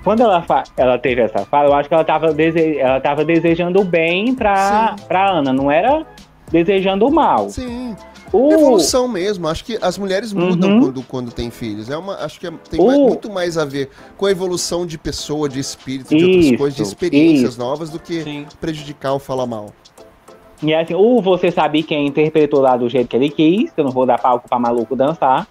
Quando 0.03 0.22
ela, 0.22 0.40
fa- 0.42 0.64
ela 0.76 0.98
teve 0.98 1.20
essa 1.20 1.40
fala, 1.44 1.68
eu 1.68 1.74
acho 1.74 1.88
que 1.88 1.94
ela 1.94 2.05
tava, 2.05 2.32
dese... 2.32 2.78
ela 2.78 3.01
tava 3.01 3.24
desejando 3.24 3.80
o 3.80 3.84
bem 3.84 4.34
pra, 4.34 4.94
Sim. 4.98 5.05
pra 5.07 5.30
Ana, 5.30 5.53
não 5.53 5.70
era 5.70 6.07
desejando 6.51 7.07
o 7.07 7.12
mal. 7.12 7.51
Sim, 7.51 7.94
O... 8.32 8.51
evolução 8.53 9.07
mesmo. 9.07 9.46
Acho 9.46 9.64
que 9.64 9.78
as 9.82 9.98
mulheres 9.98 10.32
mudam 10.32 10.70
Uhum. 10.70 10.80
quando, 10.80 11.03
quando 11.03 11.32
têm 11.32 11.51
filhos. 11.51 11.90
É 11.90 11.96
uma, 11.98 12.14
acho 12.24 12.40
que 12.40 12.46
é- 12.46 12.53
tem 12.70 12.80
O- 12.80 12.86
mais- 12.86 12.98
muito 12.98 13.30
mais 13.30 13.59
a 13.59 13.64
ver 13.66 13.90
com 14.16 14.24
a 14.26 14.30
evolução 14.30 14.86
de 14.86 14.96
pessoa, 14.96 15.48
de 15.48 15.61
espírito, 15.61 16.16
de 16.16 16.24
outras 16.24 16.57
coisas, 16.57 16.76
de 16.76 16.82
experiências 16.82 17.51
isso. 17.51 17.59
novas 17.61 17.90
do 17.90 17.98
que 18.01 18.22
Sim. 18.22 18.46
prejudicar 18.61 19.12
ou 19.12 19.18
falar 19.18 19.46
mal. 19.46 19.66
E 20.62 20.74
assim, 20.74 20.94
ou 20.94 21.20
você 21.22 21.51
sabe 21.51 21.82
quem 21.82 22.07
interpretou 22.07 22.61
lá 22.61 22.76
do 22.76 22.88
jeito 22.88 23.09
que 23.09 23.16
ele 23.16 23.30
quis, 23.30 23.70
que 23.70 23.80
eu 23.80 23.84
não 23.84 23.92
vou 23.92 24.05
dar 24.07 24.18
palco 24.18 24.48
pra 24.48 24.59
maluco 24.59 24.96
dançar. 24.96 25.46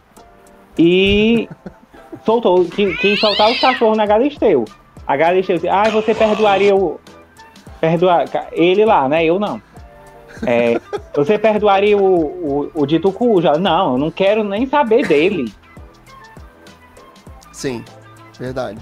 E 0.78 1.48
soltou, 2.26 2.66
quis, 2.66 2.98
quis 3.00 3.20
soltar 3.20 3.52
os 3.52 3.60
cachorros 3.60 3.98
na 3.98 4.06
Galisteu. 4.06 4.66
A 5.08 5.18
Galisteu 5.18 5.56
disse, 5.56 5.68
ah, 5.68 5.90
você 5.90 6.14
perdoaria 6.14 6.76
o. 6.76 7.00
Perdoar 7.82 8.26
ele 8.52 8.86
lá, 8.86 9.08
né? 9.08 9.26
Eu 9.26 9.40
não. 9.40 9.62
É, 10.46 10.80
você 11.16 11.38
perdoaria 11.38 11.98
o, 11.98 12.04
o, 12.04 12.72
o 12.74 12.86
dito 12.86 13.12
cujo? 13.12 13.52
Não, 13.54 13.94
eu 13.94 13.98
não 13.98 14.12
quero 14.12 14.44
nem 14.44 14.66
saber 14.66 15.08
dele. 15.08 15.52
Sim, 17.52 17.84
verdade. 18.38 18.80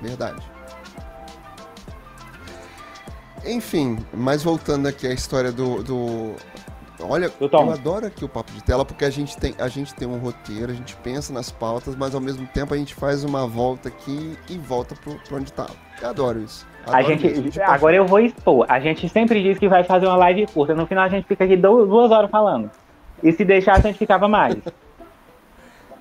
Verdade. 0.00 0.42
Enfim, 3.44 3.98
mas 4.12 4.42
voltando 4.42 4.86
aqui 4.86 5.06
à 5.06 5.12
história 5.12 5.50
do. 5.50 5.82
do... 5.82 6.34
Olha, 7.02 7.28
Do 7.30 7.48
Tom. 7.48 7.66
eu 7.66 7.72
adoro 7.72 8.06
aqui 8.06 8.24
o 8.24 8.28
papo 8.28 8.52
de 8.52 8.62
tela 8.62 8.84
porque 8.84 9.04
a 9.04 9.10
gente, 9.10 9.36
tem, 9.36 9.54
a 9.58 9.68
gente 9.68 9.94
tem 9.94 10.06
um 10.06 10.18
roteiro, 10.18 10.70
a 10.70 10.74
gente 10.74 10.94
pensa 10.96 11.32
nas 11.32 11.50
pautas, 11.50 11.96
mas 11.96 12.14
ao 12.14 12.20
mesmo 12.20 12.46
tempo 12.48 12.74
a 12.74 12.76
gente 12.76 12.94
faz 12.94 13.24
uma 13.24 13.46
volta 13.46 13.88
aqui 13.88 14.36
e 14.48 14.58
volta 14.58 14.94
pro, 14.94 15.14
pro 15.20 15.36
onde 15.36 15.52
tava. 15.52 15.74
Eu 16.02 16.08
adoro 16.10 16.40
isso. 16.40 16.66
A 16.86 16.98
Adoro 16.98 17.06
gente, 17.08 17.24
mesmo. 17.26 17.50
Tipo, 17.50 17.64
agora 17.64 17.96
eu 17.96 18.06
vou 18.06 18.20
expor. 18.20 18.66
A 18.68 18.80
gente 18.80 19.08
sempre 19.08 19.42
diz 19.42 19.58
que 19.58 19.68
vai 19.68 19.84
fazer 19.84 20.06
uma 20.06 20.16
live 20.16 20.46
curta. 20.46 20.74
No 20.74 20.86
final 20.86 21.04
a 21.04 21.08
gente 21.08 21.26
fica 21.26 21.44
aqui 21.44 21.56
du- 21.56 21.86
duas 21.86 22.10
horas 22.10 22.30
falando. 22.30 22.70
E 23.22 23.32
se 23.32 23.44
deixar, 23.44 23.76
a 23.76 23.80
gente 23.80 23.98
ficava 23.98 24.26
mais. 24.28 24.56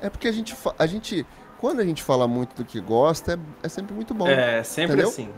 É 0.02 0.10
porque 0.10 0.28
a 0.28 0.32
gente, 0.32 0.56
a 0.78 0.86
gente. 0.86 1.26
Quando 1.58 1.82
a 1.82 1.86
gente 1.86 2.02
fala 2.02 2.26
muito 2.28 2.56
do 2.56 2.64
que 2.64 2.80
gosta, 2.80 3.34
é, 3.34 3.66
é 3.66 3.68
sempre 3.70 3.94
muito 3.94 4.14
bom. 4.14 4.26
É, 4.28 4.64
sempre 4.64 4.94
Entendeu? 4.94 5.10
assim. 5.10 5.30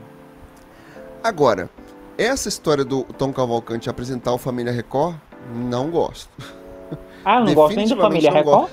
Agora, 1.23 1.69
essa 2.17 2.47
história 2.49 2.83
do 2.85 3.03
Tom 3.03 3.33
Cavalcante 3.33 3.89
apresentar 3.89 4.31
o 4.33 4.37
Família 4.37 4.71
Record, 4.71 5.15
não 5.55 5.89
gosto. 5.89 6.29
Ah, 7.23 7.39
eu 7.39 7.45
não 7.45 7.53
gosto 7.53 7.75
nem 7.75 7.87
do 7.87 7.97
Família 7.97 8.31
Record? 8.31 8.69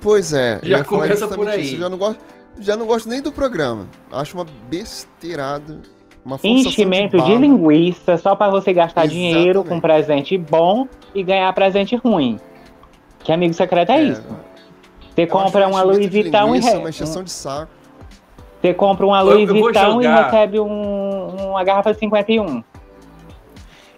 Pois 0.00 0.32
é, 0.32 0.60
Já 0.62 0.84
começa 0.84 1.26
por 1.28 1.48
aí. 1.48 1.62
isso. 1.62 1.76
Já 1.78 1.88
não 1.88 1.96
gosto, 1.96 2.18
já 2.60 2.76
não 2.76 2.86
gosto 2.86 3.08
nem 3.08 3.22
do 3.22 3.32
programa. 3.32 3.86
Acho 4.12 4.36
uma 4.36 4.44
besteirada, 4.68 5.80
uma 6.24 6.38
Enchimento 6.44 7.16
de, 7.16 7.22
barra. 7.22 7.34
linguiça 7.36 8.16
só 8.18 8.34
pra 8.36 8.50
você 8.50 8.72
gastar 8.72 9.06
Exatamente. 9.06 9.32
dinheiro 9.34 9.64
com 9.64 9.80
presente 9.80 10.36
bom 10.36 10.86
e 11.14 11.22
ganhar 11.22 11.50
presente 11.54 11.96
ruim. 11.96 12.38
Que 13.20 13.32
amigo 13.32 13.54
secreto 13.54 13.92
é, 13.92 13.96
É, 13.98 14.02
isso. 14.04 14.22
Você 15.14 15.22
eu 15.22 15.28
compra 15.28 15.66
um 15.66 15.70
uma 15.70 15.82
Louis 15.82 16.00
de 16.00 16.08
Vuitton 16.08 16.38
e 16.54 16.58
linguiça, 16.58 16.70
re... 16.72 16.76
uma 16.78 16.90
de 17.24 17.30
saco. 17.30 17.72
Você 18.60 18.74
compra 18.74 19.06
uma 19.06 19.22
Louis 19.22 19.48
Vuitton 19.48 20.02
e 20.02 20.06
recebe 20.06 20.60
um- 20.60 21.50
uma 21.50 21.64
garrafa 21.64 21.92
de 21.94 21.98
51. 22.00 22.62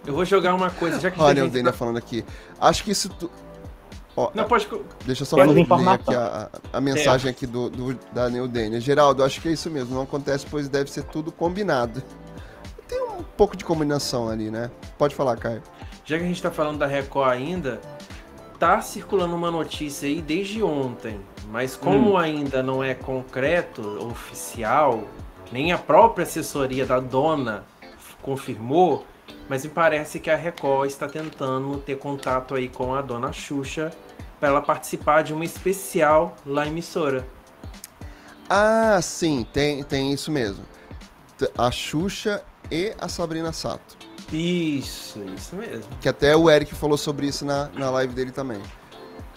Eu 0.07 0.13
vou 0.13 0.23
jogar 0.25 0.55
uma 0.55 0.69
coisa, 0.71 0.99
já 0.99 1.11
que 1.11 1.19
Olha 1.21 1.41
a 1.41 1.43
o 1.43 1.45
gente 1.47 1.53
Daniel 1.55 1.71
tá- 1.73 1.77
falando 1.77 1.97
aqui. 1.97 2.23
Acho 2.59 2.83
que 2.83 2.91
isso. 2.91 3.09
Tu... 3.09 3.29
Ó, 4.15 4.31
Não, 4.33 4.45
pode... 4.45 4.67
Deixa 5.05 5.21
eu 5.21 5.25
só 5.27 5.35
ler 5.35 5.55
informação. 5.59 5.93
aqui 5.93 6.15
a, 6.15 6.49
a- 6.73 6.77
a 6.77 6.81
mensagem 6.81 7.29
aqui 7.29 7.45
do, 7.45 7.69
do, 7.69 7.93
da 8.11 8.29
Neudênia. 8.29 8.79
Geraldo, 8.79 9.23
acho 9.23 9.39
que 9.41 9.49
é 9.49 9.51
isso 9.51 9.69
mesmo. 9.69 9.93
Não 9.93 10.01
acontece, 10.03 10.45
pois 10.49 10.67
deve 10.67 10.89
ser 10.89 11.03
tudo 11.03 11.31
combinado. 11.31 12.01
Tem 12.87 12.99
um 13.03 13.21
pouco 13.35 13.55
de 13.55 13.63
combinação 13.65 14.29
ali, 14.29 14.49
né? 14.49 14.71
Pode 14.97 15.13
falar, 15.13 15.35
Caio. 15.37 15.61
Já 16.05 16.17
que 16.17 16.23
a 16.23 16.27
gente 16.27 16.41
tá 16.41 16.49
falando 16.49 16.79
da 16.79 16.87
Record 16.87 17.29
ainda, 17.31 17.81
tá 18.57 18.81
circulando 18.81 19.35
uma 19.35 19.51
notícia 19.51 20.07
aí 20.07 20.21
desde 20.21 20.63
ontem, 20.63 21.19
mas 21.51 21.75
como 21.75 22.13
Hum. 22.13 22.17
ainda 22.17 22.63
não 22.63 22.81
é 22.83 22.95
concreto, 22.95 23.81
oficial, 24.09 25.03
nem 25.51 25.73
a 25.73 25.77
própria 25.77 26.23
assessoria 26.23 26.85
da 26.85 26.99
dona 27.01 27.65
confirmou, 28.21 29.05
mas 29.49 29.63
me 29.63 29.69
parece 29.69 30.19
que 30.19 30.29
a 30.29 30.35
Record 30.35 30.89
está 30.89 31.07
tentando 31.07 31.77
ter 31.77 31.97
contato 31.97 32.55
aí 32.55 32.67
com 32.67 32.93
a 32.93 33.01
dona 33.01 33.31
Xuxa 33.31 33.91
para 34.39 34.49
ela 34.49 34.61
participar 34.61 35.23
de 35.23 35.33
um 35.33 35.43
especial 35.43 36.35
lá 36.45 36.65
em 36.65 36.69
emissora. 36.69 37.27
Ah, 38.49 38.99
sim, 39.01 39.45
tem, 39.51 39.83
tem 39.83 40.13
isso 40.13 40.31
mesmo. 40.31 40.63
A 41.57 41.69
Xuxa 41.69 42.43
e 42.71 42.93
a 42.99 43.07
Sabrina 43.07 43.51
Sato. 43.51 43.97
Isso, 44.31 45.19
isso 45.35 45.55
mesmo. 45.55 45.85
Que 46.01 46.09
até 46.09 46.35
o 46.35 46.49
Eric 46.49 46.75
falou 46.75 46.97
sobre 46.97 47.27
isso 47.27 47.45
na, 47.45 47.69
na 47.69 47.89
live 47.89 48.13
dele 48.13 48.31
também. 48.31 48.61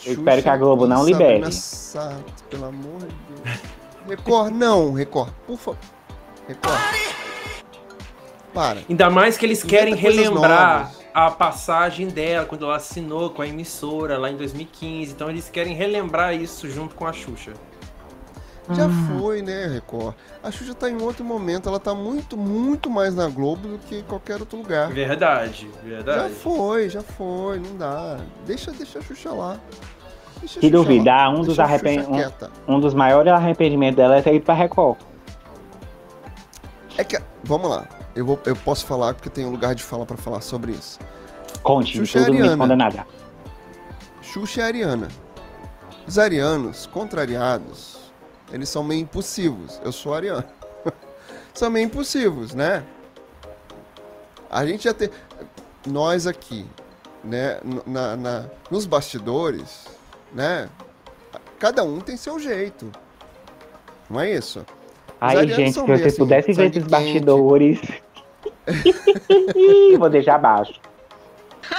Eu 0.05 0.15
espero 0.15 0.43
que 0.43 0.49
a 0.49 0.57
Globo 0.57 0.87
não 0.87 0.99
Sabrina 0.99 1.19
libere. 1.19 1.53
Sato, 1.53 2.45
pelo 2.49 2.67
amor 2.67 3.01
de 3.01 3.43
Deus. 3.43 3.59
Record, 4.09 4.53
não, 4.55 4.93
Record, 4.93 5.33
por 5.47 5.59
favor. 5.59 5.79
Record. 6.49 7.20
Para. 8.55 8.81
Ainda 8.89 9.09
mais 9.11 9.37
que 9.39 9.47
eles 9.47 9.63
querem 9.63 9.95
relembrar 9.95 10.79
novas. 10.85 11.01
a 11.15 11.31
passagem 11.31 12.09
dela, 12.09 12.45
quando 12.47 12.65
ela 12.65 12.77
assinou 12.77 13.31
com 13.31 13.43
a 13.43 13.47
emissora 13.47 14.19
lá 14.19 14.31
em 14.31 14.37
2015. 14.37 15.13
Então 15.13 15.31
eles 15.31 15.49
querem 15.49 15.75
relembrar 15.75 16.35
isso 16.35 16.69
junto 16.69 16.95
com 16.95 17.07
a 17.07 17.13
Xuxa. 17.13 17.53
Já 18.73 18.87
Hum. 18.87 19.19
foi, 19.19 19.43
né, 19.43 19.67
Record? 19.67 20.15
A 20.45 20.51
Xuxa 20.51 20.75
tá 20.75 20.89
em 20.89 21.01
outro 21.03 21.25
momento, 21.25 21.69
ela 21.69 21.81
tá 21.81 21.93
muito, 21.95 22.37
muito 22.37 22.89
mais 22.89 23.15
na 23.17 23.27
Globo 23.29 23.67
do 23.67 23.79
que 23.79 23.97
em 23.99 24.03
qualquer 24.03 24.39
outro 24.39 24.59
lugar. 24.59 24.89
Verdade, 24.93 25.69
Já 25.83 25.89
verdade. 25.89 26.35
foi, 26.35 26.89
já 26.89 27.03
foi, 27.03 27.59
não 27.59 27.77
dá. 27.77 28.19
Deixa, 28.47 28.71
deixa 28.71 29.01
a 29.01 29.03
Xuxa 29.03 29.31
lá. 29.33 29.57
Deixa 30.39 30.55
Se 30.55 30.61
Xuxa 30.61 30.71
duvidar, 30.71 31.33
lá. 31.33 31.39
um 31.39 31.43
dos 31.43 31.59
arrepen- 31.59 32.01
um-. 32.07 32.75
Um 32.77 32.79
dos 32.81 32.95
maiores 32.95 33.33
arrependimentos 33.33 33.97
dela 33.97 34.17
é 34.17 34.23
ter 34.23 34.35
ido 34.37 34.45
pra 34.45 34.55
Record. 34.55 34.99
É 36.97 37.03
que, 37.05 37.19
vamos 37.43 37.71
lá, 37.71 37.87
eu, 38.15 38.25
vou, 38.25 38.39
eu 38.45 38.57
posso 38.57 38.85
falar 38.87 39.15
porque 39.15 39.29
tem 39.31 39.45
um 39.47 39.51
lugar 39.51 39.75
de 39.75 39.83
fala 39.83 40.05
pra 40.07 40.17
falar 40.17 40.41
sobre 40.41 40.73
isso. 40.73 40.99
Conte, 41.63 41.97
Xuxa 41.99 42.19
tudo, 42.21 42.29
não 42.29 42.35
Ariana. 42.39 42.53
esconda 42.53 42.77
nada. 42.77 43.07
Xuxa 44.23 44.61
e 44.61 44.65
Ariana. 44.65 45.09
Os 46.07 46.19
arianos, 46.19 46.87
contrariados, 46.87 47.99
eles 48.53 48.69
são 48.69 48.83
meio 48.83 49.03
impulsivos. 49.03 49.81
Eu 49.85 49.93
sou 49.93 50.15
ariano. 50.15 50.45
são 51.55 51.71
meio 51.71 51.87
impulsivos, 51.87 52.55
né? 52.55 52.85
A 54.51 54.65
gente 54.67 54.85
já 54.85 54.95
tem. 54.95 55.09
Nós 55.87 56.27
aqui, 56.27 56.67
né? 57.23 57.61
Na, 57.87 58.17
na- 58.17 58.45
nos 58.71 58.87
bastidores, 58.87 59.87
né? 60.33 60.69
Cada 61.59 61.85
um 61.85 62.01
tem 62.01 62.17
seu 62.17 62.39
jeito. 62.41 62.91
Não 64.09 64.19
é 64.21 64.33
isso? 64.33 64.65
Ai, 65.21 65.47
gente, 65.49 65.73
se 65.73 65.81
vocês 65.81 66.07
assim, 66.07 66.17
pudessem 66.17 66.55
ver 66.55 66.71
esses 66.71 66.83
quente. 66.83 66.91
bastidores. 66.91 67.81
Vou 69.99 70.09
deixar 70.09 70.37
abaixo. 70.37 70.81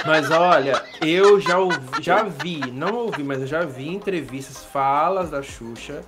Mas 0.06 0.30
olha, 0.30 0.82
eu 1.02 1.38
já, 1.40 1.58
ouvi, 1.58 1.78
já 2.00 2.22
vi, 2.22 2.58
não 2.72 2.94
ouvi, 2.96 3.22
mas 3.22 3.40
eu 3.40 3.46
já 3.46 3.60
vi 3.64 3.88
entrevistas, 3.88 4.64
falas 4.64 5.28
da 5.30 5.42
Xuxa, 5.42 6.00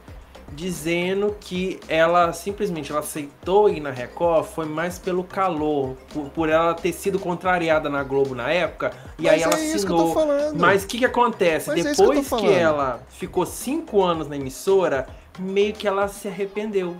dizendo 0.52 1.36
que 1.38 1.78
ela 1.88 2.32
simplesmente 2.32 2.90
ela 2.90 3.00
aceitou 3.00 3.68
ir 3.68 3.80
na 3.80 3.90
Record 3.90 4.46
foi 4.46 4.64
mais 4.64 4.98
pelo 4.98 5.22
calor, 5.22 5.96
por, 6.12 6.30
por 6.30 6.48
ela 6.48 6.72
ter 6.74 6.92
sido 6.92 7.18
contrariada 7.18 7.90
na 7.90 8.02
Globo 8.02 8.34
na 8.34 8.50
época, 8.50 8.90
e 9.18 9.28
aí 9.28 9.40
Mas 9.40 9.52
ela 9.52 9.60
é 9.60 9.64
isso 9.74 9.86
que 9.86 9.92
eu 9.92 9.96
tô 9.96 10.02
assinou. 10.04 10.14
falando. 10.14 10.58
Mas 10.58 10.84
o 10.84 10.86
que, 10.86 10.98
que 10.98 11.04
acontece? 11.04 11.68
Mas 11.68 11.84
é 11.84 11.90
isso 11.90 11.96
que 11.96 12.02
eu 12.02 12.06
tô 12.06 12.20
Depois 12.22 12.24
que, 12.26 12.46
falando. 12.48 12.58
ela 12.58 13.02
ficou 13.10 13.44
cinco 13.44 14.02
anos 14.02 14.28
na 14.28 14.36
emissora, 14.36 15.06
meio 15.38 15.72
que 15.74 15.86
ela 15.86 16.08
se 16.08 16.26
arrependeu. 16.28 16.96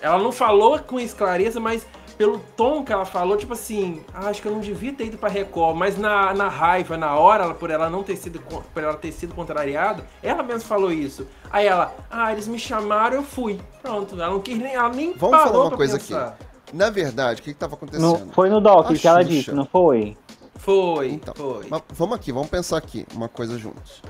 Ela 0.00 0.18
não 0.18 0.32
falou 0.32 0.78
com 0.78 0.98
isso 1.00 1.16
clareza, 1.16 1.58
mas 1.58 1.86
pelo 2.16 2.38
tom 2.56 2.84
que 2.84 2.92
ela 2.92 3.04
falou, 3.04 3.36
tipo 3.36 3.52
assim, 3.52 4.02
ah, 4.12 4.28
acho 4.28 4.42
que 4.42 4.48
eu 4.48 4.52
não 4.52 4.60
devia 4.60 4.92
ter 4.92 5.06
ido 5.06 5.16
pra 5.18 5.28
Record, 5.28 5.76
mas 5.76 5.96
na, 5.96 6.34
na 6.34 6.48
raiva, 6.48 6.96
na 6.96 7.14
hora, 7.16 7.44
ela- 7.44 7.54
por 7.54 7.70
ela 7.70 7.88
não 7.88 8.02
ter 8.02 8.16
sido 8.16 8.40
por 8.40 8.82
ela 8.82 8.94
ter 8.94 9.12
sido 9.12 9.34
contrariada, 9.34 10.04
ela 10.22 10.42
mesma 10.42 10.60
falou 10.60 10.90
isso. 10.92 11.26
Aí 11.50 11.66
ela, 11.66 11.94
ah, 12.10 12.32
eles 12.32 12.48
me 12.48 12.58
chamaram, 12.58 13.16
eu 13.16 13.22
fui. 13.22 13.60
Pronto, 13.82 14.14
ela 14.16 14.30
não 14.32 14.40
quis 14.40 14.58
nem, 14.58 14.74
ela 14.74 14.88
nem 14.88 15.12
Vamos 15.14 15.36
parou 15.36 15.52
falar 15.52 15.62
uma 15.64 15.68
pra 15.68 15.76
coisa 15.76 15.98
pensar. 15.98 16.36
Na 16.72 16.90
verdade, 16.90 17.40
o 17.40 17.44
que, 17.44 17.52
que 17.52 17.58
tava 17.58 17.74
acontecendo? 17.76 18.26
No, 18.26 18.32
foi 18.32 18.50
no 18.50 18.60
Doc 18.60 18.90
A 18.90 18.94
que 18.94 19.06
ela 19.08 19.22
disse, 19.22 19.52
não 19.52 19.64
foi? 19.64 20.16
Foi, 20.56 21.08
Então, 21.12 21.32
foi. 21.34 21.66
Mas 21.70 21.82
vamos 21.90 22.16
aqui, 22.16 22.32
vamos 22.32 22.48
pensar 22.48 22.76
aqui 22.78 23.06
uma 23.14 23.28
coisa 23.28 23.56
juntos. 23.56 24.02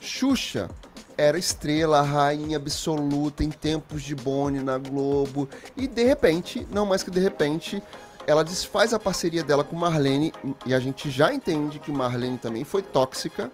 Xuxa 0.00 0.68
era 1.20 1.38
estrela, 1.38 2.00
rainha 2.00 2.56
absoluta 2.56 3.44
em 3.44 3.50
tempos 3.50 4.02
de 4.02 4.14
Boni 4.14 4.60
na 4.60 4.78
Globo. 4.78 5.46
E 5.76 5.86
de 5.86 6.02
repente, 6.02 6.66
não 6.70 6.86
mais 6.86 7.02
que 7.02 7.10
de 7.10 7.20
repente, 7.20 7.82
ela 8.26 8.42
desfaz 8.42 8.94
a 8.94 8.98
parceria 8.98 9.44
dela 9.44 9.62
com 9.62 9.76
Marlene. 9.76 10.32
E 10.64 10.72
a 10.72 10.80
gente 10.80 11.10
já 11.10 11.30
entende 11.30 11.78
que 11.78 11.92
Marlene 11.92 12.38
também 12.38 12.64
foi 12.64 12.80
tóxica 12.80 13.52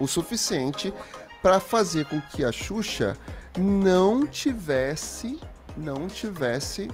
o 0.00 0.06
suficiente 0.06 0.94
para 1.42 1.60
fazer 1.60 2.06
com 2.06 2.18
que 2.22 2.42
a 2.42 2.50
Xuxa 2.50 3.18
não 3.58 4.26
tivesse, 4.26 5.38
não 5.76 6.08
tivesse 6.08 6.90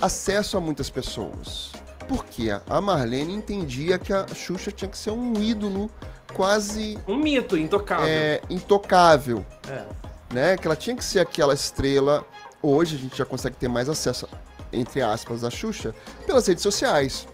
acesso 0.00 0.56
a 0.56 0.60
muitas 0.60 0.88
pessoas. 0.88 1.70
Porque 2.08 2.48
a 2.66 2.80
Marlene 2.80 3.34
entendia 3.34 3.98
que 3.98 4.14
a 4.14 4.26
Xuxa 4.28 4.72
tinha 4.72 4.90
que 4.90 4.96
ser 4.96 5.10
um 5.10 5.34
ídolo 5.34 5.90
quase 6.30 6.98
Um 7.06 7.16
mito 7.16 7.56
intocável. 7.56 8.06
é, 8.06 8.40
intocável, 8.48 9.44
É. 9.68 9.84
né? 10.32 10.56
Que 10.56 10.66
ela 10.66 10.76
tinha 10.76 10.96
que 10.96 11.04
ser 11.04 11.20
aquela 11.20 11.54
estrela. 11.54 12.24
Hoje 12.62 12.96
a 12.96 12.98
gente 12.98 13.16
já 13.16 13.24
consegue 13.24 13.56
ter 13.56 13.68
mais 13.68 13.88
acesso, 13.88 14.28
entre 14.72 15.00
aspas, 15.02 15.44
à 15.44 15.50
Xuxa 15.50 15.94
pelas 16.26 16.46
redes 16.46 16.62
sociais. 16.62 17.26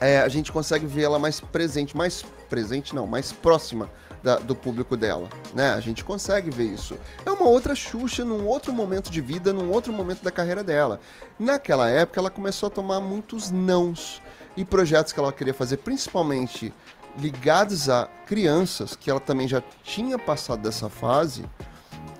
É, 0.00 0.20
a 0.20 0.28
gente 0.28 0.52
consegue 0.52 0.86
ver 0.86 1.02
ela 1.02 1.18
mais 1.18 1.40
presente, 1.40 1.96
mais 1.96 2.24
presente 2.48 2.94
não, 2.94 3.06
mais 3.06 3.32
próxima 3.32 3.90
da- 4.22 4.36
do 4.36 4.54
público 4.54 4.96
dela, 4.96 5.28
né? 5.54 5.70
A 5.74 5.80
gente 5.80 6.04
consegue 6.04 6.50
ver 6.50 6.64
isso. 6.64 6.96
É 7.26 7.30
uma 7.30 7.46
outra 7.48 7.74
Xuxa 7.74 8.24
num 8.24 8.46
outro 8.46 8.72
momento 8.72 9.10
de 9.10 9.20
vida, 9.20 9.52
num 9.52 9.70
outro 9.70 9.92
momento 9.92 10.22
da 10.22 10.30
carreira 10.30 10.62
dela. 10.64 11.00
Naquela 11.38 11.88
época 11.90 12.20
ela 12.20 12.30
começou 12.30 12.68
a 12.68 12.70
tomar 12.70 13.00
muitos 13.00 13.50
nãos 13.50 14.22
e 14.56 14.64
projetos 14.64 15.12
que 15.12 15.20
ela 15.20 15.32
queria 15.32 15.54
fazer, 15.54 15.76
principalmente 15.78 16.72
ligados 17.18 17.88
a 17.88 18.08
crianças, 18.26 18.94
que 18.96 19.10
ela 19.10 19.20
também 19.20 19.48
já 19.48 19.62
tinha 19.82 20.18
passado 20.18 20.62
dessa 20.62 20.88
fase, 20.88 21.44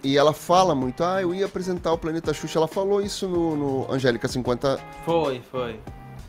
E 0.03 0.17
ela 0.17 0.33
fala 0.33 0.75
muito, 0.77 1.03
ah, 1.03 1.21
eu 1.21 1.35
ia 1.35 1.47
apresentar 1.47 1.93
o 1.93 1.99
Planeta 1.99 2.33
Xuxa. 2.33 2.59
Ela 2.61 2.69
falou 2.69 3.03
isso 3.03 3.27
no, 3.27 3.57
no 3.57 3.93
Angélica 3.93 4.29
50 4.29 4.79
Foi, 5.05 5.43
foi. 5.51 5.81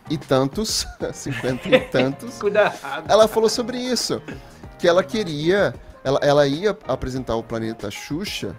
e 0.09 0.17
tantos, 0.17 0.87
50 1.13 1.67
e 1.69 1.79
tantos. 1.81 2.37
Cuidado. 2.41 2.75
ela 3.07 3.27
falou 3.27 3.47
sobre 3.47 3.77
isso. 3.77 4.21
Que 4.79 4.87
ela 4.87 5.03
queria. 5.03 5.73
Ela, 6.03 6.19
ela 6.23 6.47
ia 6.47 6.75
apresentar 6.87 7.35
o 7.35 7.43
Planeta 7.43 7.91
Xuxa 7.91 8.55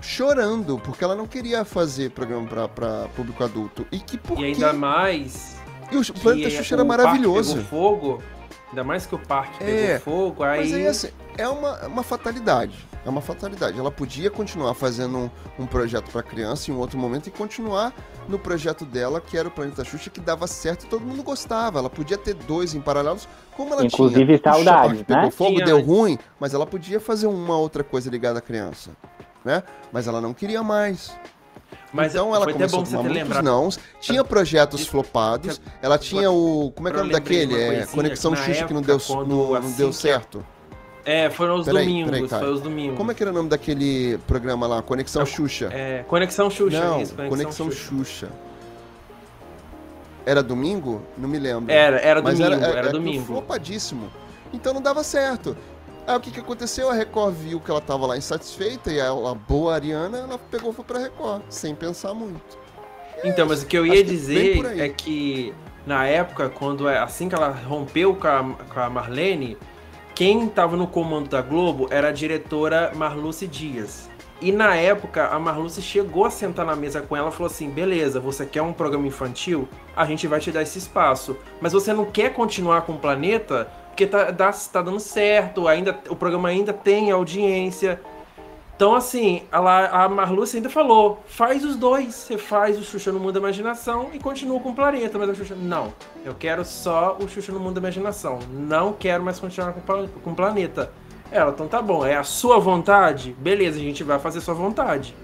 chorando, 0.00 0.78
porque 0.78 1.02
ela 1.02 1.14
não 1.16 1.26
queria 1.26 1.64
fazer 1.64 2.10
programa 2.10 2.46
pra, 2.46 2.68
pra 2.68 3.08
público 3.16 3.42
adulto. 3.42 3.86
E 3.90 3.98
que 3.98 4.16
por 4.16 4.38
E 4.38 4.44
ainda 4.44 4.72
mais. 4.72 5.56
E 5.90 5.96
o 5.96 6.14
Planeta 6.14 6.50
Xuxa 6.50 6.74
era 6.76 6.84
maravilhoso. 6.84 7.60
Fogo. 7.64 8.22
Ainda 8.70 8.84
mais 8.84 9.04
que 9.06 9.14
o 9.14 9.18
parque 9.18 9.62
É, 9.62 9.98
pegou 9.98 10.00
fogo, 10.00 10.42
aí. 10.44 10.60
Mas 10.60 10.74
aí, 10.74 10.86
assim, 10.86 11.08
é 11.36 11.48
uma, 11.48 11.86
uma 11.86 12.02
fatalidade. 12.02 12.88
É 13.04 13.08
uma 13.08 13.20
fatalidade. 13.20 13.78
Ela 13.78 13.90
podia 13.90 14.30
continuar 14.30 14.74
fazendo 14.74 15.16
um, 15.18 15.30
um 15.58 15.66
projeto 15.66 16.10
pra 16.10 16.22
criança 16.22 16.70
em 16.70 16.74
um 16.74 16.78
outro 16.78 16.98
momento 16.98 17.26
e 17.26 17.30
continuar 17.30 17.92
no 18.28 18.38
projeto 18.38 18.84
dela, 18.84 19.20
que 19.20 19.36
era 19.36 19.48
o 19.48 19.50
Planeta 19.50 19.82
Xuxa, 19.84 20.10
que 20.10 20.20
dava 20.20 20.46
certo 20.46 20.84
e 20.84 20.88
todo 20.88 21.04
mundo 21.04 21.22
gostava. 21.22 21.78
Ela 21.78 21.90
podia 21.90 22.18
ter 22.18 22.34
dois 22.34 22.74
em 22.74 22.80
paralelos, 22.80 23.26
como 23.56 23.72
ela 23.72 23.84
Inclusive, 23.84 24.38
tinha. 24.38 24.52
O 24.52 24.54
saudades, 24.54 24.90
Choque 24.98 25.04
pegou 25.04 25.22
né? 25.24 25.30
fogo, 25.30 25.54
Tinha 25.54 25.64
deu 25.64 25.76
antes. 25.78 25.88
ruim, 25.88 26.18
mas 26.38 26.54
ela 26.54 26.66
podia 26.66 27.00
fazer 27.00 27.26
uma 27.26 27.56
outra 27.56 27.82
coisa 27.82 28.10
ligada 28.10 28.38
à 28.38 28.42
criança. 28.42 28.90
Né? 29.44 29.62
Mas 29.90 30.06
ela 30.06 30.20
não 30.20 30.34
queria 30.34 30.62
mais. 30.62 31.10
Mas 31.92 32.12
então 32.14 32.34
ela 32.34 32.50
começou 32.52 32.82
a 32.82 32.84
tomar 32.84 33.02
muitos 33.02 33.42
nãos. 33.42 33.80
Tinha 34.00 34.22
projetos 34.24 34.82
Isso. 34.82 34.90
flopados. 34.90 35.60
Ela 35.82 35.98
tinha 35.98 36.30
o. 36.30 36.70
Como 36.74 36.88
é 36.88 36.90
que 36.92 36.96
é 36.96 37.00
o 37.00 37.02
nome 37.02 37.12
daquele? 37.12 37.54
É, 37.60 37.86
Conexão 37.86 38.32
que 38.32 38.38
Xuxa 38.42 38.64
que 38.66 38.72
não 38.74 38.80
deu, 38.82 39.00
quando 39.00 39.28
não, 39.28 39.36
não 39.48 39.54
assim 39.54 39.72
deu 39.76 39.88
que- 39.88 39.96
certo. 39.96 40.46
É, 41.04 41.30
foram 41.30 41.56
os 41.56 41.64
Peraí, 41.66 41.86
domingos. 41.86 42.10
peraí, 42.10 42.28
Caio. 42.28 42.42
foi 42.44 42.52
os 42.52 42.60
domingos. 42.60 42.96
Como 42.96 43.10
é 43.10 43.14
que 43.14 43.22
era 43.22 43.32
o 43.32 43.34
nome 43.34 43.48
daquele 43.48 44.18
programa 44.26 44.66
lá? 44.66 44.82
Conexão 44.82 45.22
É 45.22 45.26
Xuxa. 45.26 45.68
É, 45.72 46.04
Conexão 46.06 46.50
Xuxa, 46.50 46.78
não, 46.78 47.00
isso, 47.00 47.14
Conexão, 47.14 47.70
Xuxa. 47.70 47.88
Xuxa. 47.88 48.28
Era 50.26 50.42
domingo? 50.42 51.02
Não 51.16 51.28
me 51.28 51.38
lembro. 51.38 51.72
Era, 51.72 51.98
era 51.98 52.22
Mas 52.22 52.38
domingo, 52.38 52.54
era, 52.56 52.66
era, 52.70 52.78
era 52.80 52.92
domingo. 52.92 53.24
flopadíssimo. 53.24 54.10
Então 54.52 54.74
não 54.74 54.82
dava 54.82 55.02
certo. 55.02 55.56
Aí 56.10 56.16
o 56.16 56.20
que, 56.20 56.32
que 56.32 56.40
aconteceu? 56.40 56.90
A 56.90 56.92
Record 56.92 57.36
viu 57.36 57.60
que 57.60 57.70
ela 57.70 57.80
tava 57.80 58.04
lá 58.04 58.16
insatisfeita 58.18 58.90
e 58.90 58.98
ela, 58.98 59.32
boa 59.32 59.74
Ariana, 59.74 60.18
ela 60.18 60.38
pegou 60.38 60.72
e 60.72 60.74
foi 60.74 60.84
pra 60.84 60.98
Record, 60.98 61.42
sem 61.48 61.72
pensar 61.72 62.12
muito. 62.14 62.58
Então, 63.22 63.46
mas 63.46 63.62
o 63.62 63.66
que 63.66 63.78
eu 63.78 63.86
ia 63.86 64.02
que 64.02 64.10
dizer 64.10 64.66
aí. 64.66 64.80
é 64.80 64.88
que 64.88 65.54
na 65.86 66.06
época, 66.06 66.48
quando 66.48 66.88
é- 66.88 66.98
assim 66.98 67.28
que 67.28 67.34
ela 67.36 67.50
rompeu 67.50 68.16
com 68.16 68.26
a, 68.26 68.42
com 68.74 68.80
a 68.80 68.90
Marlene, 68.90 69.56
quem 70.12 70.46
estava 70.46 70.76
no 70.76 70.88
comando 70.88 71.28
da 71.28 71.40
Globo 71.40 71.86
era 71.92 72.08
a 72.08 72.12
diretora 72.12 72.90
Marluce 72.96 73.46
Dias. 73.46 74.10
E 74.42 74.50
na 74.50 74.74
época, 74.74 75.28
a 75.28 75.38
Marluce 75.38 75.80
chegou 75.80 76.24
a 76.24 76.30
sentar 76.30 76.66
na 76.66 76.74
mesa 76.74 77.00
com 77.02 77.16
ela 77.16 77.28
e 77.28 77.32
falou 77.32 77.46
assim: 77.46 77.70
beleza, 77.70 78.18
você 78.18 78.44
quer 78.44 78.62
um 78.62 78.72
programa 78.72 79.06
infantil? 79.06 79.68
A 79.94 80.04
gente 80.06 80.26
vai 80.26 80.40
te 80.40 80.50
dar 80.50 80.62
esse 80.62 80.78
espaço. 80.78 81.36
Mas 81.60 81.72
você 81.72 81.92
não 81.92 82.06
quer 82.06 82.32
continuar 82.32 82.82
com 82.82 82.94
o 82.94 82.98
planeta? 82.98 83.70
Porque 84.00 84.06
tá, 84.06 84.30
dá- 84.30 84.50
tá 84.50 84.80
dando 84.80 84.98
certo, 84.98 85.68
ainda, 85.68 85.98
o 86.08 86.16
programa 86.16 86.48
ainda 86.48 86.72
tem 86.72 87.10
audiência. 87.10 88.00
Então, 88.74 88.94
assim, 88.94 89.42
ela, 89.52 89.88
a 89.88 90.08
Marluce 90.08 90.56
ainda 90.56 90.70
falou: 90.70 91.22
faz 91.26 91.62
os 91.62 91.76
dois. 91.76 92.14
Você 92.14 92.38
faz 92.38 92.78
o 92.78 92.82
Xuxa 92.82 93.12
no 93.12 93.20
Mundo 93.20 93.32
da 93.34 93.40
Imaginação 93.40 94.08
e 94.14 94.18
continua 94.18 94.58
com 94.58 94.70
o 94.70 94.74
planeta. 94.74 95.18
Mas 95.18 95.28
a 95.28 95.34
Xuxa, 95.34 95.54
não. 95.54 95.92
Eu 96.24 96.34
quero 96.34 96.64
só 96.64 97.18
o 97.20 97.28
Xuxa 97.28 97.52
no 97.52 97.60
Mundo 97.60 97.74
da 97.74 97.80
Imaginação. 97.80 98.38
Não 98.50 98.94
quero 98.94 99.22
mais 99.22 99.38
continuar 99.38 99.74
com, 99.74 100.30
o 100.30 100.34
planeta. 100.34 100.90
Ela, 101.30 101.50
então 101.50 101.68
tá 101.68 101.82
bom. 101.82 102.02
É 102.06 102.16
a 102.16 102.24
sua 102.24 102.58
vontade? 102.58 103.36
Beleza, 103.38 103.76
a 103.78 103.82
gente 103.82 104.02
vai 104.02 104.18
fazer 104.18 104.38
a 104.38 104.42
sua 104.42 104.54
vontade. 104.54 105.14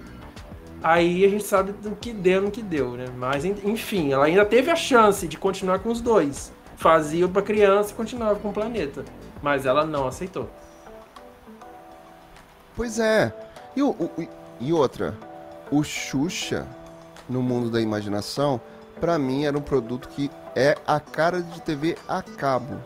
Aí 0.82 1.24
a 1.24 1.28
gente 1.30 1.44
sabe 1.44 1.72
do 1.72 1.96
que 1.96 2.12
deu 2.12 2.42
no 2.42 2.50
que 2.50 2.62
deu, 2.62 2.90
né? 2.90 3.06
Mas, 3.16 3.42
en- 3.42 3.56
enfim, 3.64 4.12
ela 4.12 4.26
ainda 4.26 4.44
teve 4.44 4.70
a 4.70 4.76
chance 4.76 5.26
de 5.26 5.38
continuar 5.38 5.78
com 5.78 5.88
os 5.88 6.02
dois. 6.02 6.52
Fazia 6.76 7.26
pra 7.28 7.42
criança 7.42 7.90
e 7.92 7.94
continuava 7.94 8.38
com 8.38 8.48
o 8.50 8.52
planeta. 8.52 9.04
Mas 9.42 9.64
ela 9.66 9.84
não 9.84 10.06
aceitou. 10.06 10.48
Pois 12.74 12.98
é. 12.98 13.32
E, 13.74 13.82
o, 13.82 13.90
o- 13.90 14.28
e 14.60 14.72
outra, 14.72 15.14
o 15.70 15.82
Xuxa, 15.82 16.66
no 17.28 17.42
mundo 17.42 17.70
da 17.70 17.80
imaginação, 17.80 18.60
pra 19.00 19.18
mim 19.18 19.44
era 19.44 19.56
um 19.56 19.60
produto 19.62 20.08
que 20.08 20.30
é 20.54 20.76
a 20.86 20.98
cara 21.00 21.42
de 21.42 21.60
TV 21.62 21.96
a 22.08 22.22
cabo. 22.22 22.76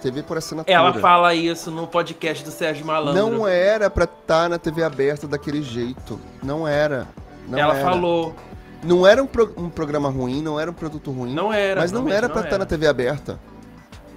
TV 0.00 0.22
por 0.22 0.36
assinatura. 0.36 0.74
Ela 0.76 0.92
fala 0.94 1.32
isso 1.34 1.70
no 1.70 1.86
podcast 1.86 2.42
do 2.44 2.50
Sérgio 2.50 2.84
Malandro. 2.84 3.22
Não 3.30 3.46
era 3.46 3.88
pra 3.88 4.04
estar 4.04 4.48
na 4.48 4.58
TV 4.58 4.82
aberta 4.82 5.28
daquele 5.28 5.62
jeito. 5.62 6.18
Não 6.42 6.66
era. 6.66 7.06
Não 7.46 7.56
ela 7.58 7.74
era. 7.76 7.84
falou. 7.88 8.34
Não 8.82 9.06
era 9.06 9.22
um, 9.22 9.26
pro- 9.26 9.52
um 9.56 9.68
programa 9.70 10.08
ruim, 10.08 10.42
não 10.42 10.58
era 10.58 10.70
um 10.70 10.74
produto 10.74 11.10
ruim. 11.10 11.32
Não 11.32 11.52
era. 11.52 11.80
mas 11.80 11.92
não 11.92 12.08
era 12.08 12.28
pra 12.28 12.42
estar 12.42 12.58
na 12.58 12.66
TV 12.66 12.86
aberta. 12.86 13.38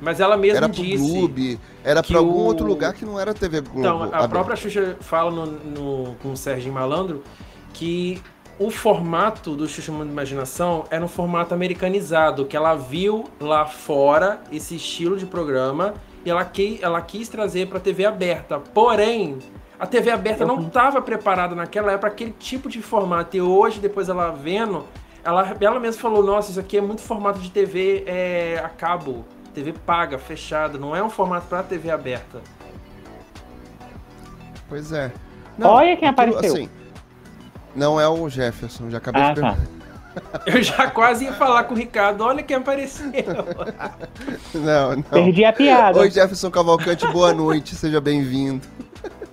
Mas 0.02 0.20
ela 0.20 0.36
mesma 0.36 0.58
Era 0.58 0.70
pro 0.70 0.84
disse. 0.84 0.98
Clube, 0.98 1.60
era 1.84 2.04
pra 2.04 2.18
algum 2.18 2.32
o- 2.40 2.46
outro 2.46 2.66
lugar 2.66 2.94
que 2.94 3.06
não 3.06 3.20
era 3.20 3.34
TV 3.34 3.62
Globo. 3.62 3.80
Então, 3.80 4.02
a 4.04 4.06
aberta. 4.08 4.28
própria 4.28 4.56
Xuxa 4.56 4.98
fala 5.00 5.32
no, 5.32 5.46
no- 5.46 6.16
com 6.16 6.32
o 6.34 6.38
Sérgio 6.38 6.72
Malandro 6.74 7.24
que 7.74 8.22
o 8.60 8.70
formato 8.70 9.56
do 9.56 9.68
Xuxa 9.68 9.92
Mundo 9.92 10.10
Imaginação 10.12 10.86
era 10.90 11.04
um 11.04 11.08
formato 11.08 11.54
americanizado, 11.54 12.46
que 12.46 12.56
ela 12.58 12.76
viu 12.76 13.26
lá 13.40 13.66
fora 13.66 14.42
esse 14.52 14.76
estilo 14.76 15.18
de 15.18 15.26
programa 15.26 15.94
e 16.26 16.30
ela, 16.30 16.44
que, 16.44 16.80
ela 16.82 17.02
quis 17.02 17.28
trazer 17.30 17.68
para 17.68 17.80
TV 17.80 18.06
aberta. 18.06 18.60
Porém, 18.60 19.40
a 19.80 19.86
TV 19.86 20.10
aberta 20.12 20.46
não 20.46 20.62
estava 20.68 21.02
preparada 21.02 21.56
naquela 21.56 21.92
época 21.92 22.00
para 22.02 22.10
aquele 22.10 22.32
tipo 22.32 22.70
de 22.70 22.82
formato. 22.82 23.36
E 23.36 23.42
hoje, 23.42 23.80
depois 23.80 24.10
ela 24.10 24.32
vendo, 24.32 24.86
ela, 25.24 25.56
ela 25.60 25.80
mesma 25.80 26.02
falou: 26.02 26.24
Nossa, 26.24 26.52
isso 26.52 26.60
aqui 26.60 26.78
é 26.78 26.82
muito 26.82 27.02
formato 27.02 27.40
de 27.40 27.50
TV 27.52 28.04
é, 28.08 28.62
a 28.64 28.70
cabo, 28.70 29.26
TV 29.54 29.74
paga, 29.74 30.18
fechada, 30.18 30.78
não 30.78 30.96
é 30.96 31.04
um 31.04 31.10
formato 31.10 31.48
para 31.48 31.64
TV 31.64 31.90
aberta. 31.92 32.42
Pois 34.70 34.92
é. 34.92 35.12
Olha 35.62 35.96
quem 35.96 36.08
apareceu. 36.08 36.40
assim, 36.40 36.70
não 37.76 38.00
é 38.00 38.08
o 38.08 38.28
Jefferson, 38.30 38.90
já 38.90 38.98
acabei 38.98 39.22
Ah, 39.22 39.34
de 39.34 39.42
tá. 39.42 39.58
Eu 40.46 40.64
já 40.64 40.90
quase 40.90 41.26
ia 41.26 41.34
falar 41.34 41.66
com 41.66 41.74
o 41.74 41.78
Ricardo, 41.78 42.22
olha 42.24 42.42
quem 42.42 42.56
apareceu. 42.56 43.12
Não, 44.54 44.96
não. 44.96 45.04
Perdi 45.04 45.44
a 45.44 45.52
piada. 45.52 46.00
Oi, 46.00 46.10
Jefferson 46.10 46.50
Cavalcante, 46.50 47.06
boa 47.08 47.34
noite, 47.34 47.76
seja 47.76 48.00
bem-vindo. 48.00 48.66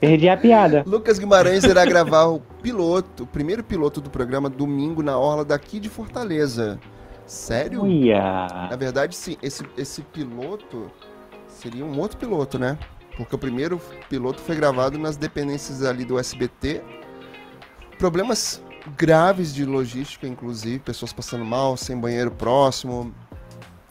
Perdi 0.00 0.28
a 0.28 0.36
piada. 0.36 0.84
Lucas 0.86 1.18
Guimarães 1.18 1.64
irá 1.64 1.84
gravar 1.84 2.26
o 2.26 2.40
piloto, 2.62 3.24
o 3.24 3.26
primeiro 3.26 3.62
piloto 3.62 4.00
do 4.00 4.10
programa 4.10 4.48
domingo 4.48 5.02
na 5.02 5.18
orla 5.18 5.44
daqui 5.44 5.80
de 5.80 5.88
Fortaleza. 5.88 6.78
Sério? 7.26 7.78
Na 7.78 7.84
Uia. 7.84 8.76
verdade, 8.78 9.16
sim, 9.16 9.36
esse, 9.42 9.64
esse 9.76 10.02
piloto 10.02 10.90
seria 11.48 11.84
um 11.84 11.98
outro 11.98 12.18
piloto, 12.18 12.58
né? 12.58 12.78
Porque 13.16 13.34
o 13.34 13.38
primeiro 13.38 13.80
piloto 14.08 14.40
foi 14.40 14.56
gravado 14.56 14.98
nas 14.98 15.16
dependências 15.16 15.82
ali 15.82 16.04
do 16.04 16.18
SBT. 16.18 16.82
Problemas 17.98 18.62
graves 18.96 19.54
de 19.54 19.64
logística, 19.64 20.26
inclusive, 20.26 20.78
pessoas 20.80 21.12
passando 21.12 21.44
mal, 21.44 21.76
sem 21.76 21.96
banheiro 21.96 22.30
próximo. 22.30 23.14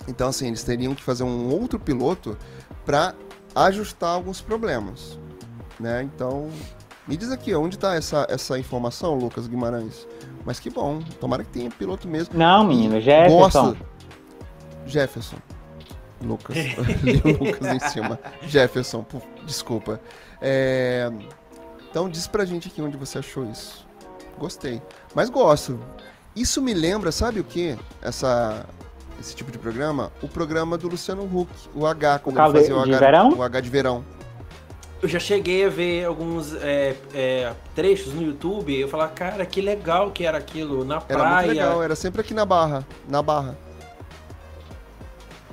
Então, 0.07 0.27
assim, 0.27 0.47
eles 0.47 0.63
teriam 0.63 0.93
que 0.93 1.01
fazer 1.01 1.23
um 1.23 1.49
outro 1.49 1.79
piloto 1.79 2.37
para 2.85 3.15
ajustar 3.55 4.09
alguns 4.09 4.41
problemas, 4.41 5.17
né? 5.83 6.01
Então, 6.03 6.49
me 7.07 7.15
diz 7.17 7.31
aqui, 7.31 7.53
onde 7.53 7.77
tá 7.77 7.93
essa, 7.95 8.25
essa 8.29 8.57
informação, 8.57 9.15
Lucas 9.15 9.45
Guimarães? 9.47 10.07
Mas 10.45 10.59
que 10.59 10.69
bom, 10.69 10.99
tomara 11.19 11.43
que 11.43 11.51
tenha 11.51 11.69
piloto 11.69 12.07
mesmo. 12.07 12.37
Não, 12.37 12.63
menino, 12.65 12.99
Jefferson. 12.99 13.37
Gosto. 13.37 13.77
Jefferson. 14.87 15.37
Lucas. 16.21 16.55
O 17.25 17.43
Lucas 17.45 17.67
em 17.67 17.79
cima. 17.89 18.19
Jefferson, 18.47 19.03
pu- 19.03 19.21
desculpa. 19.45 19.99
É, 20.41 21.09
Então 21.89 22.09
diz 22.09 22.27
pra 22.27 22.45
gente 22.45 22.67
aqui 22.69 22.81
onde 22.81 22.97
você 22.97 23.19
achou 23.19 23.45
isso. 23.49 23.85
Gostei. 24.37 24.81
Mas 25.13 25.29
gosto. 25.29 25.79
Isso 26.35 26.61
me 26.61 26.73
lembra, 26.73 27.11
sabe 27.11 27.39
o 27.39 27.43
que? 27.43 27.77
Essa... 28.01 28.65
Esse 29.19 29.35
tipo 29.35 29.51
de 29.51 29.57
programa? 29.59 30.11
O 30.21 30.27
programa 30.27 30.77
do 30.77 30.87
Luciano 30.89 31.23
Huck, 31.23 31.49
o 31.75 31.85
H, 31.85 32.19
quando 32.19 32.35
Calde- 32.35 32.57
ele 32.57 32.67
fazia 32.67 32.81
o 32.81 32.83
de 32.85 32.89
H, 32.95 32.99
verão? 32.99 33.29
o 33.37 33.43
H 33.43 33.59
de 33.61 33.69
verão. 33.69 34.03
Eu 35.03 35.09
já 35.09 35.19
cheguei 35.19 35.65
a 35.65 35.69
ver 35.69 36.05
alguns 36.05 36.53
é, 36.53 36.95
é, 37.13 37.53
trechos 37.75 38.13
no 38.13 38.21
YouTube 38.21 38.71
e 38.71 38.79
eu 38.79 38.87
falava, 38.87 39.11
cara, 39.11 39.45
que 39.45 39.59
legal 39.59 40.11
que 40.11 40.25
era 40.25 40.37
aquilo, 40.37 40.85
na 40.85 40.95
Era 40.95 41.03
praia. 41.03 41.35
muito 41.35 41.47
legal, 41.49 41.83
era 41.83 41.93
sempre 41.93 42.21
aqui 42.21 42.33
na 42.33 42.45
Barra. 42.45 42.87
Na 43.09 43.21
Barra. 43.21 43.57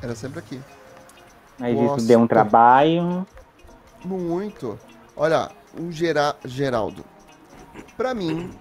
Era 0.00 0.14
sempre 0.14 0.38
aqui. 0.38 0.60
Mas 1.58 1.74
Nossa. 1.74 1.96
isso 1.96 2.06
deu 2.06 2.20
um 2.20 2.28
trabalho. 2.28 3.26
Muito. 4.04 4.78
Olha, 5.16 5.50
o 5.76 5.90
Gera, 5.90 6.36
Geraldo. 6.44 7.04
Pra 7.96 8.14
mim, 8.14 8.52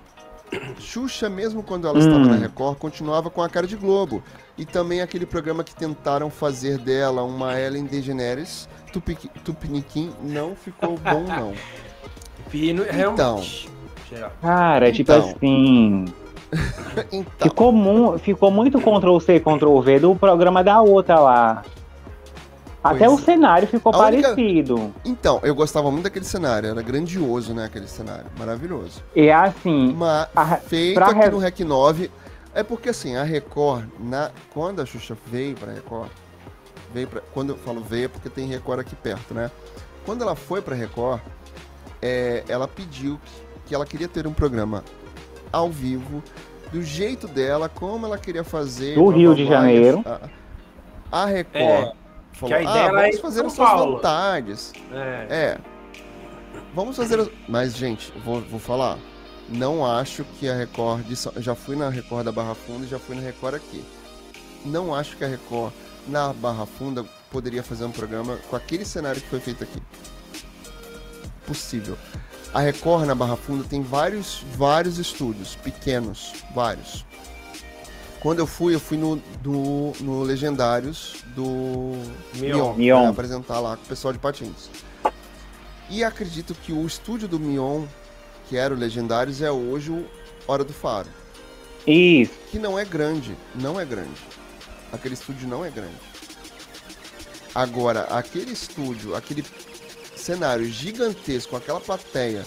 Xuxa, 0.80 1.30
mesmo 1.30 1.62
quando 1.64 1.88
ela 1.88 2.00
estava 2.00 2.18
Hum. 2.18 2.26
na 2.28 2.36
Record, 2.36 2.78
continuava 2.78 3.30
com 3.30 3.42
a 3.42 3.50
cara 3.50 3.68
de 3.68 3.76
Globo. 3.76 4.24
E 4.58 4.66
também 4.66 5.02
aquele 5.02 5.26
programa 5.26 5.64
que 5.64 5.74
tentaram 5.76 6.30
fazer 6.30 6.78
dela 6.78 7.24
uma 7.24 7.60
Ellen 7.60 7.86
DeGeneres, 7.86 8.68
Tupi- 8.92 9.30
Tupiniquim, 9.44 10.12
não 10.22 10.56
ficou 10.56 10.98
bom, 11.04 11.24
não. 11.24 11.54
Fino, 12.50 12.84
realmente. 12.90 13.70
Geral. 14.10 14.32
Cara, 14.42 14.92
tipo 14.92 15.12
Então. 15.12 15.30
assim. 15.30 16.06
Então, 17.12 17.48
Ficou, 17.48 17.72
mu 17.72 18.18
ficou 18.18 18.50
muito 18.50 18.80
Ctrl-C, 18.80 19.40
Ctrl-V 19.40 20.00
do 20.00 20.16
programa 20.16 20.64
da 20.64 20.82
outra 20.82 21.20
lá. 21.20 21.64
Até 22.84 23.06
Pois 23.08 23.20
o 23.20 23.22
é. 23.22 23.26
cenário 23.26 23.68
ficou 23.68 23.94
A 23.94 24.08
única- 24.08 24.30
parecido. 24.30 24.94
então, 25.04 25.40
eu 25.44 25.54
gostava 25.54 25.92
muito 25.92 26.04
daquele 26.06 26.24
cenário, 26.26 26.70
era 26.70 26.82
grandioso, 26.82 27.54
né, 27.54 27.66
aquele 27.66 27.88
cenário, 27.88 28.26
maravilhoso. 28.38 29.04
E 29.16 29.30
assim, 29.30 29.94
Mas 29.98 30.28
A- 30.36 30.56
feito 30.58 30.96
pra 30.96 31.08
aqui 31.08 31.20
Re- 31.20 31.30
no 31.30 31.38
Rec 31.40 31.60
9, 31.60 32.10
é 32.56 32.64
porque 32.64 32.90
assim, 32.90 33.18
a 33.18 33.24
Record, 33.24 33.86
na, 34.00 34.32
quando 34.54 34.82
a 34.82 34.86
Xuxa 34.86 35.18
veio 35.28 35.56
pra 35.56 35.74
Record, 35.74 36.10
veio 36.94 37.08
pra, 37.08 37.22
quando 37.34 37.50
eu 37.50 37.58
falo 37.58 37.82
veio 37.82 38.06
é 38.06 38.08
porque 38.08 38.30
tem 38.30 38.48
Record 38.48 38.80
aqui 38.80 38.96
perto, 38.96 39.34
né? 39.34 39.52
Quando 40.06 40.22
ela 40.22 40.36
foi 40.36 40.62
pra 40.62 40.74
Record, 40.74 41.20
é, 42.02 42.44
ela 42.48 42.68
pediu 42.68 43.20
que 43.66 43.76
ela 43.76 43.86
queria 43.86 44.08
ter 44.08 44.26
um 44.26 44.34
programa 44.34 44.86
ao 45.52 45.70
vivo, 45.70 46.24
do 46.72 46.82
jeito 46.82 47.28
dela, 47.28 47.68
como 47.68 48.06
ela 48.06 48.18
queria 48.18 48.44
fazer. 48.44 48.96
Do 48.96 49.08
Rio 49.10 49.36
de 49.36 49.46
Janeiro. 49.46 50.02
A, 51.12 51.24
a 51.24 51.26
Record 51.26 51.62
É, 51.62 51.92
falou, 52.40 52.56
a 52.56 52.62
ideia 52.62 52.86
ah, 52.86 52.92
vamos 52.92 53.16
ir 53.16 53.22
fazer 53.22 53.46
as 53.46 53.54
suas 53.54 53.70
Paulo." 53.70 53.96
vontades. 53.96 54.74
É. 54.92 55.28
É. 55.30 55.58
Vamos 56.74 56.96
fazer. 56.96 57.20
as- 57.20 57.30
Mas, 57.48 57.76
gente, 57.76 58.12
vou, 58.24 58.42
vou 58.42 58.60
falar. 58.60 58.98
Não 59.48 59.86
acho 59.86 60.24
que 60.40 60.48
a 60.48 60.56
Record. 60.56 61.04
Já 61.38 61.56
fui 61.56 61.76
na 61.76 61.90
Record 61.90 62.24
da 62.26 62.32
Barra 62.32 62.54
Funda 62.56 62.86
e 62.86 62.90
já 62.90 63.00
fui 63.00 63.16
na 63.16 63.22
Record 63.22 63.56
aqui. 63.56 63.84
Não 64.66 64.94
acho 64.94 65.18
que 65.18 65.24
a 65.24 65.28
Record 65.28 65.74
na 66.08 66.32
Barra 66.34 66.66
Funda 66.66 67.04
poderia 67.32 67.64
fazer 67.64 67.86
um 67.86 67.92
programa 67.92 68.38
com 68.50 68.56
aquele 68.56 68.86
cenário 68.86 69.20
que 69.22 69.28
foi 69.28 69.40
feito 69.40 69.64
aqui. 69.64 69.82
Possível. 71.46 71.98
A 72.54 72.60
Record 72.60 73.06
na 73.06 73.16
Barra 73.16 73.36
Funda 73.36 73.64
tem 73.68 73.82
vários, 73.82 74.44
vários 74.56 74.98
estúdios, 74.98 75.56
pequenos, 75.56 76.34
vários. 76.54 77.06
Quando 78.22 78.40
eu 78.40 78.48
fui, 78.48 78.76
eu 78.76 78.80
fui 78.80 78.98
no, 78.98 79.16
do, 79.42 79.94
no 80.02 80.24
Legendários 80.24 81.16
do 81.36 81.94
Mion. 82.36 82.74
Mion, 82.74 83.02
pra 83.02 83.10
apresentar 83.10 83.60
lá 83.60 83.78
com 83.78 83.84
o 83.84 83.88
pessoal 83.88 84.12
de 84.12 84.20
Patins. 84.20 84.70
E 85.90 86.04
acredito 86.04 86.54
que 86.54 86.74
o 86.74 86.86
estúdio 86.86 87.28
do 87.28 87.40
Mion, 87.40 87.86
que 88.48 88.58
era 88.58 88.74
o 88.74 88.78
Legendários, 88.78 89.42
é 89.42 89.50
hoje 89.50 89.90
o 89.90 90.06
Hora 90.46 90.64
do 90.64 90.74
Faro. 90.74 91.08
isso. 91.88 92.34
Que 92.52 92.60
não 92.60 92.78
é 92.78 92.84
grande, 92.84 93.38
não 93.56 93.80
é 93.80 93.86
grande. 93.86 94.20
Aquele 94.92 95.14
estúdio 95.14 95.48
não 95.48 95.64
é 95.64 95.70
grande. 95.70 95.96
Agora, 97.56 98.02
aquele 98.04 98.52
estúdio, 98.52 99.16
aquele 99.16 99.46
cenário 100.16 100.66
gigantesco, 100.66 101.56
aquela 101.56 101.80
plateia 101.80 102.46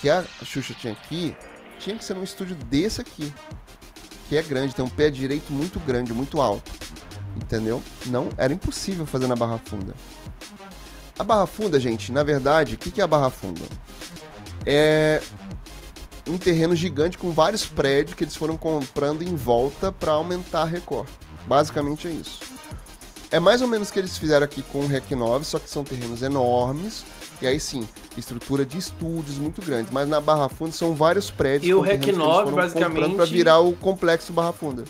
que 0.00 0.10
a 0.10 0.24
Xuxa 0.44 0.74
tinha 0.74 0.92
aqui, 0.92 1.34
tinha 1.78 1.96
que 1.96 2.04
ser 2.04 2.14
num 2.14 2.24
estúdio 2.24 2.56
desse 2.56 3.00
aqui. 3.00 3.32
Que 4.28 4.36
é 4.36 4.42
grande, 4.42 4.74
tem 4.74 4.84
um 4.84 4.88
pé 4.88 5.10
direito 5.10 5.52
muito 5.52 5.78
grande, 5.80 6.12
muito 6.12 6.40
alto. 6.40 6.70
Entendeu? 7.36 7.82
Não, 8.06 8.28
era 8.36 8.52
impossível 8.52 9.06
fazer 9.06 9.26
na 9.26 9.36
Barra 9.36 9.58
Funda. 9.64 9.94
A 11.18 11.24
Barra 11.24 11.46
Funda, 11.46 11.78
gente, 11.78 12.12
na 12.12 12.22
verdade, 12.22 12.74
o 12.74 12.78
que 12.78 12.90
que 12.90 13.00
é 13.00 13.04
a 13.04 13.06
Barra 13.06 13.30
Funda? 13.30 13.62
É 14.64 15.22
um 16.28 16.36
terreno 16.36 16.74
gigante 16.74 17.16
com 17.16 17.30
vários 17.30 17.64
prédios 17.64 18.14
que 18.14 18.24
eles 18.24 18.34
foram 18.34 18.56
comprando 18.56 19.22
em 19.22 19.36
volta 19.36 19.92
para 19.92 20.12
aumentar 20.12 20.62
a 20.62 20.64
Record. 20.64 21.08
Basicamente 21.46 22.08
é 22.08 22.10
isso. 22.10 22.40
É 23.30 23.38
mais 23.38 23.62
ou 23.62 23.68
menos 23.68 23.88
o 23.88 23.92
que 23.92 23.98
eles 23.98 24.18
fizeram 24.18 24.44
aqui 24.44 24.62
com 24.62 24.80
o 24.80 24.86
Rec 24.86 25.10
9, 25.10 25.44
só 25.44 25.58
que 25.58 25.70
são 25.70 25.84
terrenos 25.84 26.22
enormes. 26.22 27.04
E 27.40 27.46
aí 27.46 27.60
sim, 27.60 27.86
estrutura 28.16 28.64
de 28.64 28.78
estúdios 28.78 29.36
muito 29.38 29.60
grande. 29.60 29.88
Mas 29.92 30.08
na 30.08 30.20
Barra 30.20 30.48
Funda 30.48 30.72
são 30.72 30.94
vários 30.94 31.30
prédios. 31.30 31.68
E 31.68 31.74
o 31.74 31.80
Rec 31.80 32.00
terrenos 32.00 32.04
que 32.04 32.10
eles 32.10 32.18
9, 32.18 32.44
foram 32.44 32.56
basicamente- 32.56 33.14
Pra 33.16 33.24
virar 33.26 33.58
o 33.60 33.72
complexo 33.74 34.32
Barra 34.32 34.52
Funda. 34.52 34.84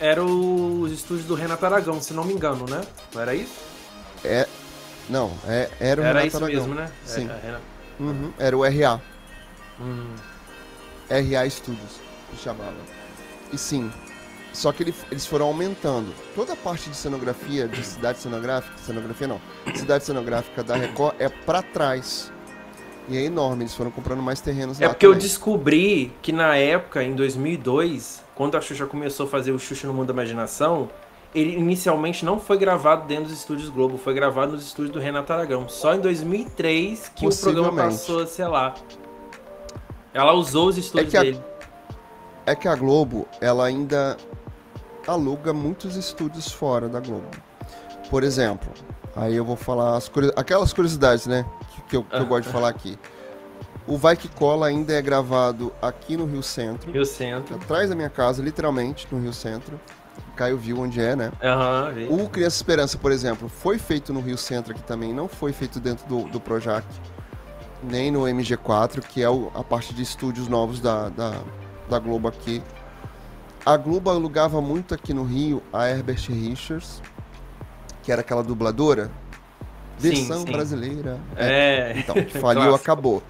Era 0.00 0.24
os 0.24 0.90
estúdios 0.90 1.26
do 1.26 1.34
Renato 1.34 1.64
Aragão, 1.64 2.00
se 2.02 2.12
não 2.12 2.24
me 2.24 2.32
engano, 2.32 2.66
né? 2.68 2.80
Não 3.14 3.20
era 3.22 3.34
isso? 3.34 3.54
Não, 5.08 5.32
é, 5.46 5.68
era 5.80 6.00
o 6.00 6.04
era 6.04 6.18
Renato 6.20 6.26
isso 6.28 6.36
Aragão. 6.44 6.60
mesmo, 6.60 6.74
né? 6.74 6.90
Sim. 7.04 7.28
É, 7.28 7.32
é, 7.32 7.40
Renato. 7.46 7.62
Uhum, 8.00 8.32
era 8.38 8.56
o 8.56 8.64
RA. 8.64 9.00
Hum. 9.80 10.06
RA 11.08 11.48
Studios, 11.50 12.00
que 12.30 12.42
chamava. 12.42 12.72
E 13.52 13.58
sim, 13.58 13.92
só 14.52 14.70
que 14.72 14.82
ele- 14.82 14.94
eles 15.10 15.26
foram 15.26 15.46
aumentando. 15.46 16.12
Toda 16.34 16.52
a 16.52 16.56
parte 16.56 16.90
de 16.90 16.96
cenografia, 16.96 17.66
de 17.68 17.82
cidade 17.84 18.18
cenográfica, 18.18 18.76
cenografia 18.78 19.26
não, 19.28 19.40
cidade 19.74 20.04
cenográfica 20.04 20.62
da 20.62 20.76
Record 20.76 21.14
é 21.18 21.28
pra 21.28 21.62
trás. 21.62 22.30
E 23.08 23.16
é 23.16 23.22
enorme, 23.22 23.64
eles 23.64 23.74
foram 23.74 23.90
comprando 23.90 24.22
mais 24.22 24.40
terrenos 24.40 24.80
É 24.80 24.86
lá 24.86 24.92
porque 24.94 25.04
eu 25.04 25.10
também. 25.10 25.26
descobri 25.26 26.12
que 26.22 26.30
na 26.32 26.56
época, 26.56 27.02
em 27.02 27.14
2002, 27.14 28.22
quando 28.34 28.56
a 28.56 28.60
Xuxa 28.60 28.86
começou 28.86 29.26
a 29.26 29.28
fazer 29.28 29.50
o 29.50 29.58
Xuxa 29.58 29.88
no 29.88 29.92
Mundo 29.94 30.06
da 30.06 30.12
Imaginação, 30.12 30.88
ele 31.34 31.56
inicialmente 31.56 32.24
não 32.24 32.38
foi 32.38 32.56
gravado 32.58 33.06
dentro 33.08 33.24
dos 33.24 33.32
estúdios 33.32 33.68
Globo, 33.70 33.98
foi 33.98 34.14
gravado 34.14 34.52
nos 34.52 34.64
estúdios 34.64 34.92
do 34.92 35.00
Renato 35.00 35.32
Aragão. 35.32 35.68
Só 35.68 35.94
em 35.94 36.00
2003 36.00 37.10
que 37.16 37.26
o 37.26 37.34
programa 37.36 37.72
passou 37.84 38.20
a 38.22 38.26
ser 38.26 38.46
lá. 38.46 38.74
Ela 40.14 40.32
usou 40.34 40.68
os 40.68 40.78
estúdios 40.78 41.10
que 41.10 41.16
a- 41.16 41.22
dele. 41.22 41.40
É 42.44 42.54
que 42.54 42.68
a 42.68 42.74
Globo, 42.76 43.26
ela 43.40 43.64
ainda 43.66 44.16
aluga 45.10 45.52
muitos 45.52 45.96
estúdios 45.96 46.50
fora 46.50 46.88
da 46.88 47.00
Globo. 47.00 47.28
Por 48.10 48.22
exemplo, 48.22 48.70
aí 49.16 49.34
eu 49.34 49.44
vou 49.44 49.56
falar 49.56 49.96
as 49.96 50.08
curi- 50.08 50.32
aquelas 50.36 50.72
curiosidades, 50.72 51.26
né? 51.26 51.44
Que, 51.88 51.96
eu, 51.96 52.04
que 52.04 52.16
eu 52.16 52.26
gosto 52.26 52.44
de 52.46 52.52
falar 52.52 52.68
aqui. 52.68 52.98
O 53.86 53.96
Vai 53.98 54.16
Que 54.16 54.28
Cola 54.28 54.66
ainda 54.68 54.92
é 54.92 55.02
gravado 55.02 55.72
aqui 55.82 56.16
no 56.16 56.24
Rio 56.24 56.42
Centro. 56.42 56.90
Rio 56.92 57.04
Centro. 57.04 57.56
atrás 57.56 57.90
da 57.90 57.96
minha 57.96 58.08
casa, 58.10 58.42
literalmente, 58.42 59.08
no 59.10 59.20
Rio 59.20 59.32
Centro. 59.32 59.78
Caio 60.36 60.56
viu 60.56 60.78
onde 60.80 61.00
é, 61.00 61.16
né? 61.16 61.32
Vi. 61.94 62.06
O 62.08 62.28
Criança 62.28 62.56
Esperança, 62.56 62.96
por 62.96 63.10
exemplo, 63.12 63.48
foi 63.48 63.78
feito 63.78 64.12
no 64.12 64.20
Rio 64.20 64.38
Centro 64.38 64.72
aqui 64.72 64.82
também, 64.82 65.12
não 65.12 65.26
foi 65.28 65.52
feito 65.52 65.80
dentro 65.80 66.06
do, 66.06 66.24
do 66.28 66.40
Projac, 66.40 66.86
nem 67.82 68.10
no 68.10 68.22
MG4, 68.22 69.00
que 69.00 69.22
é 69.22 69.28
o- 69.28 69.50
a 69.54 69.62
parte 69.64 69.92
de 69.94 70.02
estúdios 70.02 70.48
novos 70.48 70.80
da, 70.80 71.08
da, 71.10 71.32
da 71.88 71.98
Globo 71.98 72.28
aqui. 72.28 72.62
A 73.64 73.76
Globo 73.76 74.10
alugava 74.10 74.60
muito 74.60 74.92
aqui 74.92 75.14
no 75.14 75.22
Rio 75.22 75.62
a 75.72 75.88
Herbert 75.88 76.26
Richards, 76.28 77.00
que 78.02 78.10
era 78.10 78.20
aquela 78.20 78.42
dubladora. 78.42 79.10
Sim, 79.98 80.10
Versão 80.10 80.40
sim. 80.40 80.50
brasileira. 80.52 81.20
É. 81.36 81.94
Então, 81.96 82.16
faliu, 82.40 82.74
acabou. 82.74 83.22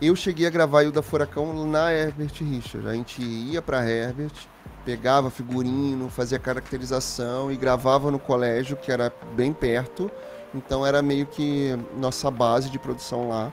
Eu 0.00 0.16
cheguei 0.16 0.46
a 0.46 0.50
gravar 0.50 0.84
Ilda 0.84 1.02
Furacão 1.02 1.66
na 1.66 1.92
Herbert 1.92 2.32
Richards. 2.40 2.88
A 2.88 2.94
gente 2.94 3.22
ia 3.22 3.60
pra 3.60 3.86
Herbert, 3.86 4.32
pegava 4.86 5.30
figurino, 5.30 6.08
fazia 6.08 6.38
caracterização 6.38 7.52
e 7.52 7.56
gravava 7.56 8.10
no 8.10 8.18
colégio, 8.18 8.76
que 8.76 8.90
era 8.90 9.12
bem 9.36 9.52
perto. 9.52 10.10
Então 10.54 10.84
era 10.84 11.02
meio 11.02 11.26
que 11.26 11.78
nossa 11.96 12.30
base 12.30 12.70
de 12.70 12.78
produção 12.78 13.28
lá. 13.28 13.52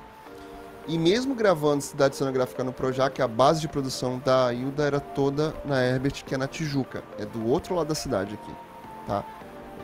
E 0.90 0.98
mesmo 0.98 1.36
gravando 1.36 1.84
Cidade 1.84 2.16
Cenográfica 2.16 2.64
no 2.64 2.74
Projac, 2.74 3.22
a 3.22 3.28
base 3.28 3.62
de 3.62 3.68
produção 3.68 4.20
da 4.26 4.52
Hilda 4.52 4.84
era 4.84 5.00
toda 5.00 5.54
na 5.64 5.80
Herbert, 5.86 6.24
que 6.26 6.34
é 6.34 6.38
na 6.38 6.48
Tijuca. 6.48 7.04
É 7.20 7.26
do 7.28 7.48
outro 7.48 7.76
lado 7.76 7.88
da 7.90 7.94
cidade 7.96 8.34
aqui, 8.34 8.52
tá? 9.06 9.24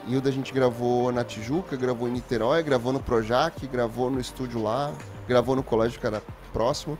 Hilda 0.08 0.30
a 0.30 0.32
gente 0.32 0.52
gravou 0.52 1.12
na 1.12 1.24
Tijuca, 1.24 1.76
gravou 1.76 2.08
em 2.08 2.12
Niterói, 2.12 2.64
gravou 2.64 2.92
no 2.92 3.00
Projac, 3.00 3.68
gravou 3.68 4.10
no 4.10 4.20
estúdio 4.20 4.62
lá, 4.64 4.92
gravou 5.28 5.56
no 5.56 5.62
colégio 5.62 6.00
que 6.00 6.08
era 6.08 6.24
próximo. 6.52 6.98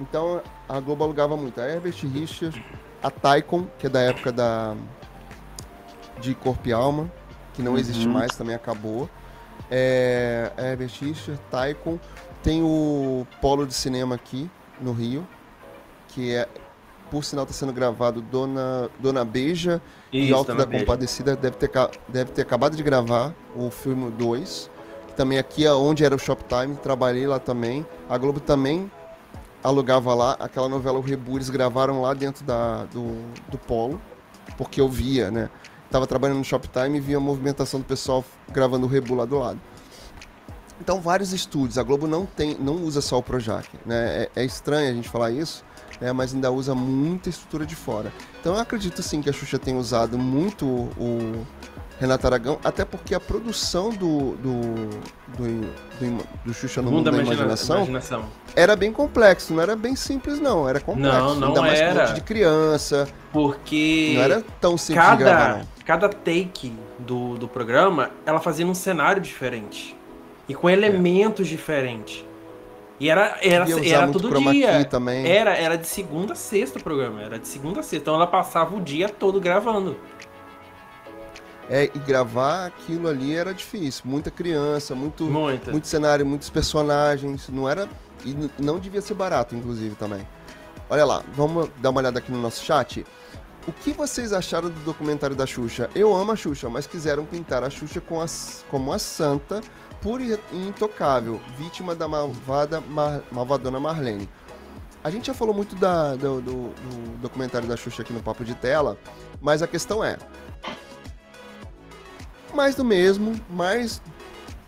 Então 0.00 0.40
a 0.66 0.80
Globo 0.80 1.04
alugava 1.04 1.36
muito. 1.36 1.60
A 1.60 1.68
Herbert 1.68 1.94
Richards, 2.10 2.58
a 3.02 3.10
Taikon, 3.10 3.66
que 3.78 3.86
é 3.86 3.90
da 3.90 4.00
época 4.00 4.32
da 4.32 4.74
de 6.20 6.34
Corpo 6.34 6.66
e 6.66 6.72
Alma, 6.72 7.10
que 7.52 7.60
não 7.62 7.76
existe 7.76 8.06
Uhum. 8.06 8.14
mais, 8.14 8.34
também 8.34 8.54
acabou. 8.54 9.10
É, 9.70 10.50
Herbert 10.56 10.92
Richards, 11.02 11.38
Taikon. 11.50 11.98
Tem 12.46 12.62
o 12.62 13.26
Polo 13.40 13.66
de 13.66 13.74
Cinema 13.74 14.14
aqui 14.14 14.48
no 14.80 14.92
Rio, 14.92 15.26
que 16.06 16.32
é, 16.32 16.48
por 17.10 17.24
sinal, 17.24 17.42
está 17.42 17.52
sendo 17.52 17.72
gravado 17.72 18.22
Dona, 18.22 18.88
Dona 19.00 19.24
Beija 19.24 19.82
e 20.12 20.26
Isso, 20.26 20.34
Alto 20.36 20.52
Dona 20.52 20.60
da 20.60 20.66
Beija. 20.66 20.84
Compadecida 20.84 21.34
deve 21.34 21.56
ter, 21.56 21.68
deve 22.06 22.30
ter 22.30 22.42
acabado 22.42 22.76
de 22.76 22.84
gravar 22.84 23.34
o 23.56 23.68
filme 23.68 24.12
2. 24.12 24.70
Também 25.16 25.38
aqui 25.38 25.66
é 25.66 25.72
onde 25.72 26.04
era 26.04 26.14
o 26.14 26.18
Shoptime, 26.20 26.76
trabalhei 26.76 27.26
lá 27.26 27.40
também. 27.40 27.84
A 28.08 28.16
Globo 28.16 28.38
também 28.38 28.88
alugava 29.60 30.14
lá. 30.14 30.36
Aquela 30.38 30.68
novela 30.68 30.98
O 30.98 31.02
Rebu, 31.02 31.38
eles 31.38 31.50
gravaram 31.50 32.00
lá 32.00 32.14
dentro 32.14 32.44
da, 32.44 32.84
do, 32.84 33.24
do 33.48 33.58
polo, 33.58 34.00
porque 34.56 34.80
eu 34.80 34.88
via, 34.88 35.32
né? 35.32 35.50
Tava 35.90 36.06
trabalhando 36.06 36.38
no 36.38 36.44
Shoptime 36.44 36.98
e 36.98 37.00
via 37.00 37.16
a 37.16 37.20
movimentação 37.20 37.80
do 37.80 37.86
pessoal 37.86 38.24
gravando 38.52 38.86
o 38.86 38.88
Rebu 38.88 39.16
lá 39.16 39.24
do 39.24 39.36
lado. 39.36 39.58
Então, 40.80 41.00
vários 41.00 41.32
estúdios. 41.32 41.78
A 41.78 41.82
Globo 41.82 42.06
não 42.06 42.26
tem, 42.26 42.56
não 42.58 42.74
usa 42.74 43.00
só 43.00 43.18
o 43.18 43.22
Projac, 43.22 43.68
né? 43.84 44.28
É, 44.34 44.42
é 44.42 44.44
estranho 44.44 44.90
a 44.90 44.94
gente 44.94 45.08
falar 45.08 45.30
isso, 45.30 45.64
né? 46.00 46.12
Mas 46.12 46.34
ainda 46.34 46.50
usa 46.50 46.74
muita 46.74 47.28
estrutura 47.28 47.64
de 47.64 47.74
fora. 47.74 48.12
Então, 48.40 48.54
eu 48.54 48.60
acredito 48.60 49.02
sim 49.02 49.22
que 49.22 49.30
a 49.30 49.32
Xuxa 49.32 49.58
tenha 49.58 49.78
usado 49.78 50.18
muito 50.18 50.66
o, 50.66 51.44
Renata 51.98 52.26
Aragão, 52.28 52.58
até 52.62 52.84
porque 52.84 53.14
a 53.14 53.20
produção 53.20 53.88
do, 53.88 54.32
do, 54.36 54.60
do, 55.34 55.60
do, 55.98 56.26
do 56.44 56.54
Xuxa 56.54 56.82
no 56.82 56.90
Mundo, 56.90 57.04
da 57.04 57.10
da 57.10 57.16
imagina- 57.16 57.36
Imaginação 57.36 57.76
imaginação. 57.78 58.24
era 58.54 58.76
bem 58.76 58.92
complexo, 58.92 59.54
não 59.54 59.62
era 59.62 59.74
bem 59.74 59.96
simples, 59.96 60.38
não. 60.38 60.68
Era 60.68 60.78
complexo. 60.78 61.10
Não, 61.18 61.34
não 61.36 61.48
ainda 61.48 61.60
mais 61.62 61.80
um 61.80 61.82
era. 61.82 62.04
de 62.12 62.20
criança. 62.20 63.08
Porque 63.32 64.12
Não 64.14 64.22
era 64.22 64.44
tão 64.60 64.76
simples 64.76 65.08
de 65.10 65.16
gravar, 65.16 65.64
cada, 65.84 66.06
cada 66.06 66.08
take 66.10 66.74
do, 66.98 67.38
do 67.38 67.48
programa, 67.48 68.10
ela 68.26 68.40
fazia 68.40 68.66
num 68.66 68.74
cenário 68.74 69.22
diferente. 69.22 69.95
E 70.48 70.54
com 70.54 70.70
elementos 70.70 71.48
diferentes. 71.48 72.24
E 72.98 73.10
era, 73.10 73.38
era, 73.42 73.66
era 73.86 74.06
muito 74.06 74.20
todo 74.20 74.52
dia. 74.52 74.84
também. 74.86 75.26
Era, 75.26 75.54
era 75.54 75.76
de 75.76 75.86
segunda 75.86 76.32
a 76.32 76.36
sexta 76.36 76.78
o 76.78 76.82
programa. 76.82 77.20
Era 77.20 77.38
de 77.38 77.46
segunda 77.46 77.80
a 77.80 77.82
sexta. 77.82 77.96
Então 77.96 78.14
ela 78.14 78.26
passava 78.26 78.74
o 78.74 78.80
dia 78.80 79.08
todo 79.08 79.40
gravando. 79.40 79.96
É, 81.68 81.90
e 81.92 81.98
gravar 81.98 82.66
aquilo 82.66 83.08
ali 83.08 83.34
era 83.34 83.52
difícil. 83.52 84.04
Muita 84.06 84.30
criança, 84.30 84.94
muito, 84.94 85.24
Muita. 85.24 85.72
muito 85.72 85.86
cenário, 85.86 86.24
muitos 86.24 86.48
personagens. 86.48 87.48
Não 87.48 87.68
era. 87.68 87.88
E 88.24 88.34
não 88.58 88.78
devia 88.78 89.02
ser 89.02 89.14
barato, 89.14 89.54
inclusive, 89.54 89.94
também. 89.96 90.26
Olha 90.88 91.04
lá, 91.04 91.22
vamos 91.34 91.68
dar 91.78 91.90
uma 91.90 92.00
olhada 92.00 92.18
aqui 92.18 92.30
no 92.32 92.40
nosso 92.40 92.64
chat. 92.64 93.04
O 93.66 93.72
que 93.72 93.92
vocês 93.92 94.32
acharam 94.32 94.70
do 94.70 94.80
documentário 94.84 95.34
da 95.34 95.44
Xuxa? 95.44 95.90
Eu 95.94 96.14
amo 96.14 96.32
a 96.32 96.36
Xuxa, 96.36 96.70
mas 96.70 96.86
quiseram 96.86 97.24
pintar 97.26 97.64
a 97.64 97.68
Xuxa 97.68 98.00
com 98.00 98.22
a, 98.22 98.26
como 98.70 98.92
a 98.92 98.98
santa, 98.98 99.60
pura 100.00 100.22
e 100.22 100.38
intocável, 100.56 101.40
vítima 101.58 101.94
da 101.94 102.06
malvada 102.08 102.80
Mar- 102.80 103.22
malvadona 103.30 103.78
Marlene. 103.80 104.28
A 105.02 105.10
gente 105.10 105.26
já 105.28 105.34
falou 105.34 105.54
muito 105.54 105.76
da- 105.76 106.16
do, 106.16 106.40
do- 106.40 106.68
do 106.70 107.18
documentário 107.18 107.68
da 107.68 107.76
Xuxa 107.76 108.02
aqui 108.02 108.12
no 108.12 108.22
Papo 108.22 108.44
de 108.44 108.54
Tela, 108.54 108.96
mas 109.40 109.62
a 109.62 109.66
questão 109.66 110.02
é, 110.02 110.16
mais 112.54 112.74
do 112.74 112.84
mesmo, 112.84 113.38
mais 113.50 114.00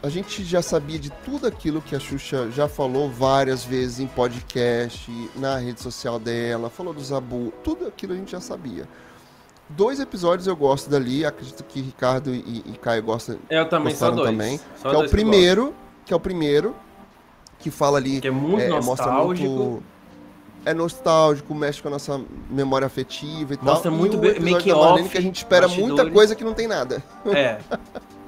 a 0.03 0.09
gente 0.09 0.45
já 0.45 0.63
sabia 0.63 0.99
de 0.99 1.11
tudo 1.11 1.47
aquilo 1.47 1.83
que 1.83 1.97
a 1.97 1.99
Xuxa 1.99 2.51
já 2.53 2.69
falou 2.69 3.11
várias 3.11 3.65
vezes 3.65 3.99
em 3.99 4.07
podcast, 4.07 5.11
na 5.35 5.57
rede 5.59 5.81
social 5.81 6.19
dela, 6.21 6.71
falou 6.71 6.95
do 6.95 7.03
Zabu, 7.03 7.53
tudo 7.65 7.87
aquilo 7.87 8.13
a 8.13 8.17
gente 8.17 8.31
já 8.31 8.41
sabia. 8.41 8.87
Dois 9.71 10.01
episódios 10.01 10.47
eu 10.47 10.57
gosto 10.57 10.89
dali, 10.89 11.25
acredito 11.27 11.63
que 11.65 11.81
Ricardo 11.81 12.35
e, 12.35 12.63
e 12.67 12.73
Caio 12.81 13.03
gostam, 13.03 13.39
Eu 13.51 13.69
também, 13.69 13.95
só 13.95 14.11
dois. 14.11 14.31
também, 14.31 14.59
Só 14.77 14.89
que 14.89 14.95
é 14.95 14.99
o 14.99 15.01
dois 15.01 15.11
primeiro, 15.11 15.75
que 16.07 16.13
é 16.13 16.17
o 16.17 16.21
primeiro 16.21 16.75
que 17.59 17.71
fala 17.71 17.99
ali. 17.99 18.21
Que 18.21 18.29
é 18.29 18.31
muito 18.31 18.63
é, 18.63 18.69
mostra 18.81 19.07
nostálgico. 19.13 19.49
muito- 19.51 19.83
é 20.65 20.75
nostálgico, 20.75 21.55
mexe 21.55 21.81
com 21.81 21.89
a 21.89 21.91
nossa 21.93 22.21
memória 22.51 22.87
afetiva 22.87 23.55
e 23.55 23.59
Mostra 23.63 23.91
tal. 23.91 23.99
muito 23.99 24.15
e 24.15 24.17
o 24.17 24.21
bem- 24.21 24.41
make 24.41 24.71
off, 24.73 25.09
que 25.09 25.17
a 25.19 25.21
gente 25.21 25.37
espera 25.37 25.69
muita 25.69 25.83
bastidores. 25.83 26.13
coisa 26.13 26.35
que 26.35 26.45
não 26.45 26.55
tem 26.55 26.67
nada. 26.67 27.03
É. 27.27 27.59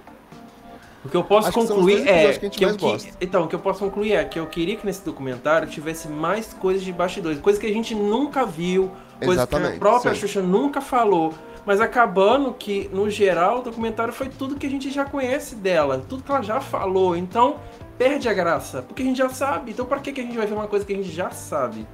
O 1.02 1.08
que 1.08 1.16
eu 1.16 1.24
posso 1.24 1.48
Acho 1.48 1.58
que 1.60 1.66
concluir 1.66 1.96
dois 1.96 2.06
é 2.06 2.12
que 2.12 2.38
a 2.38 2.42
gente 2.42 2.58
que 2.58 2.64
eu 2.64 2.76
que... 2.76 3.10
então 3.22 3.44
o 3.44 3.48
que 3.48 3.54
eu 3.54 3.58
posso 3.58 3.78
concluir 3.80 4.12
é 4.12 4.22
que 4.22 4.38
eu 4.38 4.46
queria 4.46 4.76
que 4.76 4.84
nesse 4.84 5.02
documentário 5.02 5.66
tivesse 5.66 6.08
mais 6.08 6.52
coisas 6.52 6.82
de 6.82 6.92
bastidores, 6.92 7.38
coisas 7.40 7.58
que 7.58 7.66
a 7.66 7.72
gente 7.72 7.94
nunca 7.94 8.44
viu, 8.44 8.90
coisas 9.20 9.46
que 9.46 9.54
a 9.54 9.58
Exatamente, 9.58 9.78
própria 9.78 10.14
sim. 10.14 10.20
Xuxa 10.20 10.42
nunca 10.42 10.80
falou, 10.80 11.32
mas 11.64 11.80
acabando 11.80 12.52
que 12.52 12.88
no 12.92 13.08
geral 13.08 13.58
o 13.60 13.62
documentário 13.62 14.12
foi 14.12 14.28
tudo 14.28 14.56
que 14.56 14.66
a 14.66 14.70
gente 14.70 14.90
já 14.90 15.04
conhece 15.04 15.54
dela, 15.54 16.02
tudo 16.08 16.22
que 16.22 16.30
ela 16.30 16.42
já 16.42 16.60
falou, 16.60 17.16
então 17.16 17.56
perde 17.98 18.28
a 18.28 18.32
graça, 18.32 18.82
porque 18.82 19.02
a 19.02 19.04
gente 19.04 19.18
já 19.18 19.28
sabe. 19.28 19.72
Então 19.72 19.84
para 19.86 20.00
que 20.00 20.12
que 20.12 20.20
a 20.20 20.24
gente 20.24 20.36
vai 20.36 20.46
ver 20.46 20.54
uma 20.54 20.66
coisa 20.66 20.84
que 20.84 20.92
a 20.92 20.96
gente 20.96 21.10
já 21.10 21.30
sabe? 21.30 21.86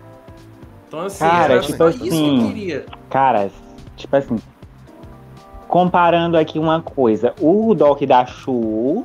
Então 0.86 1.00
assim, 1.00 1.18
Cara, 1.18 1.54
era 1.54 1.62
tipo 1.62 1.76
só 1.76 1.88
isso 1.88 1.98
que 1.98 2.08
eu 2.08 2.12
assim, 2.12 2.46
queria. 2.46 2.86
Cara, 3.10 3.50
tipo 3.96 4.16
assim. 4.16 4.36
Comparando 5.68 6.38
aqui 6.38 6.60
uma 6.60 6.80
coisa. 6.80 7.34
O 7.40 7.74
doc 7.74 8.00
da 8.02 8.24
Chu. 8.24 9.04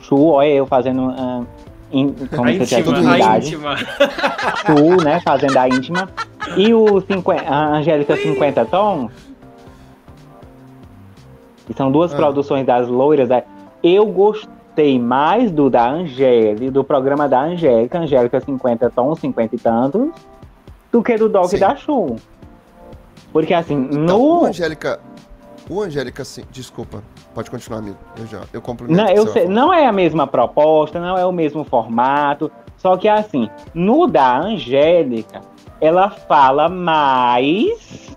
Chu, 0.00 0.26
olha 0.26 0.48
eu 0.48 0.66
fazendo. 0.66 1.14
ah, 1.16 1.44
in- 1.92 2.12
como 2.34 2.48
A 2.48 2.52
se 2.52 2.58
íntima, 2.80 2.96
a 2.96 3.00
intimidade. 3.00 3.46
íntima. 3.46 3.76
Chu, 3.76 5.04
né? 5.04 5.20
Fazendo 5.24 5.56
a 5.56 5.68
íntima. 5.68 6.08
E 6.56 6.72
o 6.74 7.00
50, 7.00 7.42
a 7.48 7.76
Angélica 7.76 8.16
50 8.16 8.64
Tons. 8.64 9.10
Que 11.66 11.74
são 11.74 11.90
duas 11.90 12.12
Ah. 12.12 12.16
produções 12.16 12.64
das 12.66 12.88
loiras. 12.88 13.28
né? 13.28 13.42
Eu 13.82 14.06
gostei 14.06 14.98
mais 15.00 15.50
do 15.50 15.68
da 15.70 15.88
Angélica, 15.90 16.70
do 16.70 16.84
programa 16.84 17.28
da 17.28 17.40
Angélica, 17.42 17.98
Angélica 17.98 18.40
50 18.40 18.90
Tons, 18.90 19.18
50 19.20 19.54
e 19.56 19.58
tantos, 19.58 20.10
do 20.92 21.02
que 21.02 21.16
do 21.16 21.28
doc 21.28 21.46
Sim. 21.46 21.58
da 21.58 21.74
Chu. 21.76 22.16
Porque 23.32 23.52
assim, 23.52 23.88
Então, 23.92 24.18
no. 24.18 24.42
o 24.42 24.46
Angélica. 24.46 25.00
O 25.68 25.82
Angélica, 25.82 26.24
sim. 26.24 26.42
Desculpa. 26.52 27.02
Pode 27.36 27.50
continuar, 27.50 27.80
amigo. 27.80 27.98
Eu 28.16 28.26
já. 28.26 28.40
Eu 28.50 28.62
complemento. 28.62 28.98
Não, 28.98 29.10
eu 29.10 29.26
sei, 29.26 29.46
não 29.46 29.70
é 29.70 29.84
a 29.84 29.92
mesma 29.92 30.26
proposta, 30.26 30.98
não 30.98 31.18
é 31.18 31.26
o 31.26 31.30
mesmo 31.30 31.64
formato. 31.64 32.50
Só 32.78 32.96
que 32.96 33.06
assim, 33.06 33.50
no 33.74 34.06
da 34.06 34.38
Angélica, 34.38 35.42
ela 35.78 36.08
fala 36.08 36.66
mais. 36.66 38.16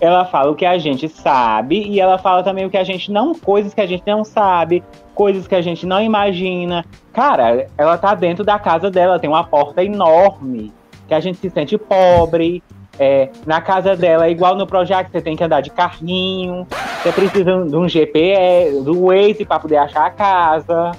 Ela 0.00 0.24
fala 0.24 0.52
o 0.52 0.54
que 0.54 0.64
a 0.64 0.78
gente 0.78 1.06
sabe 1.06 1.86
e 1.86 2.00
ela 2.00 2.16
fala 2.16 2.42
também 2.42 2.64
o 2.64 2.70
que 2.70 2.78
a 2.78 2.84
gente 2.84 3.12
não. 3.12 3.34
Coisas 3.34 3.74
que 3.74 3.82
a 3.82 3.86
gente 3.86 4.04
não 4.06 4.24
sabe, 4.24 4.82
coisas 5.14 5.46
que 5.46 5.54
a 5.54 5.60
gente 5.60 5.84
não 5.84 6.00
imagina. 6.00 6.82
Cara, 7.12 7.66
ela 7.76 7.98
tá 7.98 8.14
dentro 8.14 8.42
da 8.42 8.58
casa 8.58 8.90
dela, 8.90 9.18
tem 9.18 9.28
uma 9.28 9.44
porta 9.44 9.84
enorme, 9.84 10.72
que 11.06 11.12
a 11.12 11.20
gente 11.20 11.36
se 11.36 11.50
sente 11.50 11.76
pobre. 11.76 12.62
É, 12.98 13.30
na 13.46 13.60
casa 13.60 13.96
dela, 13.96 14.28
igual 14.28 14.54
no 14.54 14.66
Projac, 14.66 15.10
você 15.10 15.20
tem 15.20 15.34
que 15.34 15.42
andar 15.42 15.60
de 15.60 15.70
carrinho. 15.70 16.66
Você 17.02 17.12
precisa 17.12 17.64
de 17.64 17.76
um 17.76 17.88
GPS, 17.88 18.80
do 18.82 19.06
Waze 19.06 19.44
para 19.44 19.58
poder 19.58 19.78
achar 19.78 20.06
a 20.06 20.10
casa, 20.10 20.92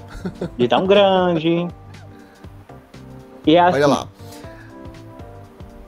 de 0.58 0.68
tão 0.68 0.86
grande. 0.86 1.68
E 3.46 3.58
assim, 3.58 3.78
Olha 3.78 3.88
lá. 3.88 4.08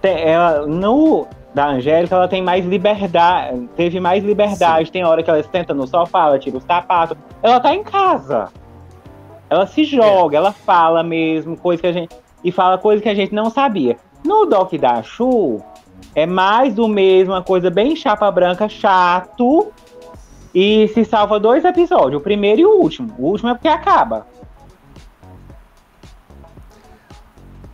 ela, 0.03 0.68
no 0.68 1.28
da 1.56 1.68
Angélica, 1.68 2.14
ela 2.14 2.28
tem 2.28 2.41
mais 2.41 2.66
liberdade, 2.66 3.70
teve 3.78 3.99
mais 3.99 4.22
liberdade. 4.22 4.91
Tem 4.91 5.06
hora 5.06 5.24
que 5.24 5.30
ela 5.30 5.41
senta 5.41 5.74
no 5.74 5.88
sofá, 5.88 6.28
ela 6.28 6.38
tira 6.38 6.58
o 6.58 6.62
sapato. 6.62 7.18
Ela 7.41 7.62
tá 7.62 7.74
em 7.74 7.82
casa. 7.82 8.49
Ela 9.49 9.66
se 9.66 9.86
joga, 9.86 10.38
ela 10.38 10.51
fala 10.51 11.01
mesmo, 11.01 11.56
coisa 11.56 11.82
que 11.82 11.88
a 11.88 11.93
gente. 11.93 12.14
E 12.43 12.51
fala 12.51 12.78
coisa 12.78 13.01
que 13.01 13.08
a 13.08 13.16
gente 13.16 13.34
não 13.34 13.49
sabia. 13.49 13.97
No 14.24 14.45
Doc 14.45 14.74
da 14.74 15.01
Chu, 15.01 15.62
é 16.16 16.26
mais 16.26 16.74
do 16.74 16.88
mesmo, 16.88 17.34
uma 17.34 17.43
coisa 17.43 17.70
bem 17.70 17.95
chapa 17.95 18.32
branca, 18.32 18.70
chato. 18.70 19.72
E 20.53 20.88
se 20.93 21.03
salva 21.03 21.38
dois 21.38 21.66
episódios, 21.66 22.22
o 22.22 22.24
primeiro 22.24 22.61
e 22.61 22.66
o 22.66 22.80
último. 22.82 23.13
O 23.20 23.26
último 23.26 23.49
é 23.49 23.53
porque 23.53 23.68
acaba. 23.68 24.26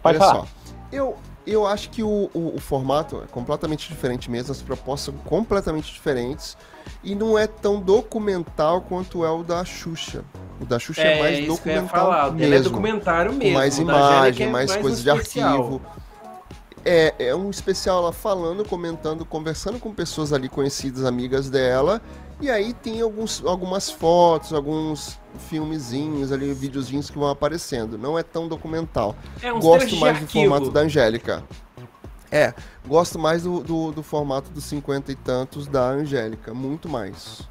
Pode 0.01 0.17
Olha 0.17 0.19
falar. 0.19 0.39
só. 0.41 0.47
Eu, 0.91 1.15
eu 1.45 1.67
acho 1.67 1.91
que 1.91 2.01
o, 2.01 2.29
o, 2.33 2.55
o 2.55 2.59
formato 2.59 3.21
é 3.23 3.27
completamente 3.27 3.87
diferente 3.87 4.31
mesmo, 4.31 4.51
as 4.51 4.63
propostas 4.63 5.13
são 5.13 5.23
completamente 5.23 5.93
diferentes. 5.93 6.57
E 7.03 7.13
não 7.13 7.37
é 7.37 7.45
tão 7.45 7.79
documental 7.79 8.81
quanto 8.81 9.23
é 9.23 9.29
o 9.29 9.43
da 9.43 9.63
Xuxa. 9.63 10.23
O 10.59 10.65
da 10.65 10.79
Xuxa 10.79 11.01
é, 11.01 11.17
É, 11.17 11.21
mais 11.21 11.39
isso 11.39 11.61
que 11.61 11.69
eu 11.69 11.73
ia 11.73 11.81
documental 11.81 12.11
falar. 12.11 12.31
mesmo. 12.31 12.43
Ela 12.43 12.55
é 12.55 12.59
documentário 12.59 13.31
com 13.31 13.37
mesmo. 13.37 13.53
mais 13.57 13.77
imagem, 13.77 14.47
é 14.47 14.49
mais, 14.49 14.75
um 14.75 14.81
coisas 14.81 15.03
de 15.03 15.09
arquivo. 15.09 15.81
É, 16.83 17.13
é 17.19 17.35
um 17.35 17.49
especial 17.49 17.99
ela 17.99 18.11
falando, 18.11 18.65
comentando, 18.65 19.23
conversando 19.23 19.79
com 19.79 19.93
pessoas 19.93 20.33
ali 20.33 20.49
conhecidas, 20.49 21.05
amigas 21.05 21.49
dela. 21.49 22.01
E 22.41 22.49
aí 22.49 22.73
tem 22.73 23.01
alguns, 23.01 23.43
algumas 23.45 23.91
fotos, 23.91 24.51
alguns 24.51 25.19
filmezinhos 25.47 26.31
ali, 26.31 26.51
videozinhos 26.53 27.09
que 27.09 27.17
vão 27.17 27.29
aparecendo. 27.29 27.99
Não 27.99 28.17
é 28.17 28.23
tão 28.23 28.47
documental. 28.47 29.15
É 29.43 29.53
uns 29.53 29.63
gosto 29.63 29.95
mais 29.97 30.19
do 30.19 30.27
formato 30.27 30.71
da 30.71 30.81
Angélica. 30.81 31.43
É, 32.31 32.53
gosto 32.87 33.19
mais 33.19 33.43
do, 33.43 33.59
do, 33.59 33.91
do 33.91 34.01
formato 34.01 34.49
dos 34.49 34.63
50 34.63 35.11
e 35.11 35.15
tantos 35.15 35.67
da 35.67 35.83
Angélica, 35.89 36.53
muito 36.53 36.89
mais. 36.89 37.41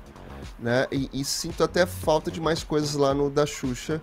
Né? 0.58 0.86
E, 0.90 1.08
e 1.12 1.24
sinto 1.24 1.62
até 1.62 1.86
falta 1.86 2.30
de 2.30 2.40
mais 2.40 2.64
coisas 2.64 2.94
lá 2.94 3.14
no 3.14 3.30
da 3.30 3.46
Xuxa. 3.46 4.02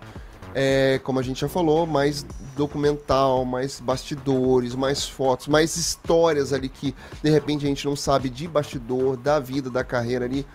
É, 0.54 0.98
como 1.04 1.18
a 1.20 1.22
gente 1.22 1.40
já 1.40 1.48
falou, 1.48 1.86
mais 1.86 2.24
documental, 2.56 3.44
mais 3.44 3.78
bastidores, 3.80 4.74
mais 4.74 5.06
fotos, 5.08 5.46
mais 5.46 5.76
histórias 5.76 6.52
ali 6.52 6.68
que 6.68 6.94
de 7.22 7.30
repente 7.30 7.64
a 7.64 7.68
gente 7.68 7.84
não 7.86 7.94
sabe 7.94 8.28
de 8.28 8.48
bastidor, 8.48 9.16
da 9.16 9.38
vida, 9.38 9.70
da 9.70 9.84
carreira 9.84 10.24
ali. 10.24 10.46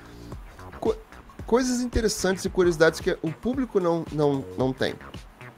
Co- 0.80 0.96
coisas 1.46 1.80
interessantes 1.82 2.44
e 2.44 2.50
curiosidades 2.50 3.00
que 3.00 3.18
o 3.22 3.32
público 3.32 3.80
não, 3.80 4.04
não, 4.12 4.44
não 4.58 4.74
tem. 4.74 4.96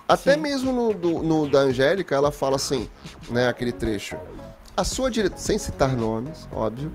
Até 0.08 0.36
Sim. 0.36 0.42
mesmo 0.42 0.72
no, 0.72 0.94
do- 0.94 1.24
no 1.24 1.50
da 1.50 1.60
Angélica, 1.60 2.14
ela 2.14 2.32
fala 2.32 2.58
assim, 2.58 2.88
né, 3.30 3.48
aquele 3.48 3.72
trecho. 3.72 4.16
A 4.78 4.84
sua 4.84 5.10
diretora, 5.10 5.42
sem 5.42 5.58
citar 5.58 5.96
nomes, 5.96 6.48
óbvio, 6.52 6.92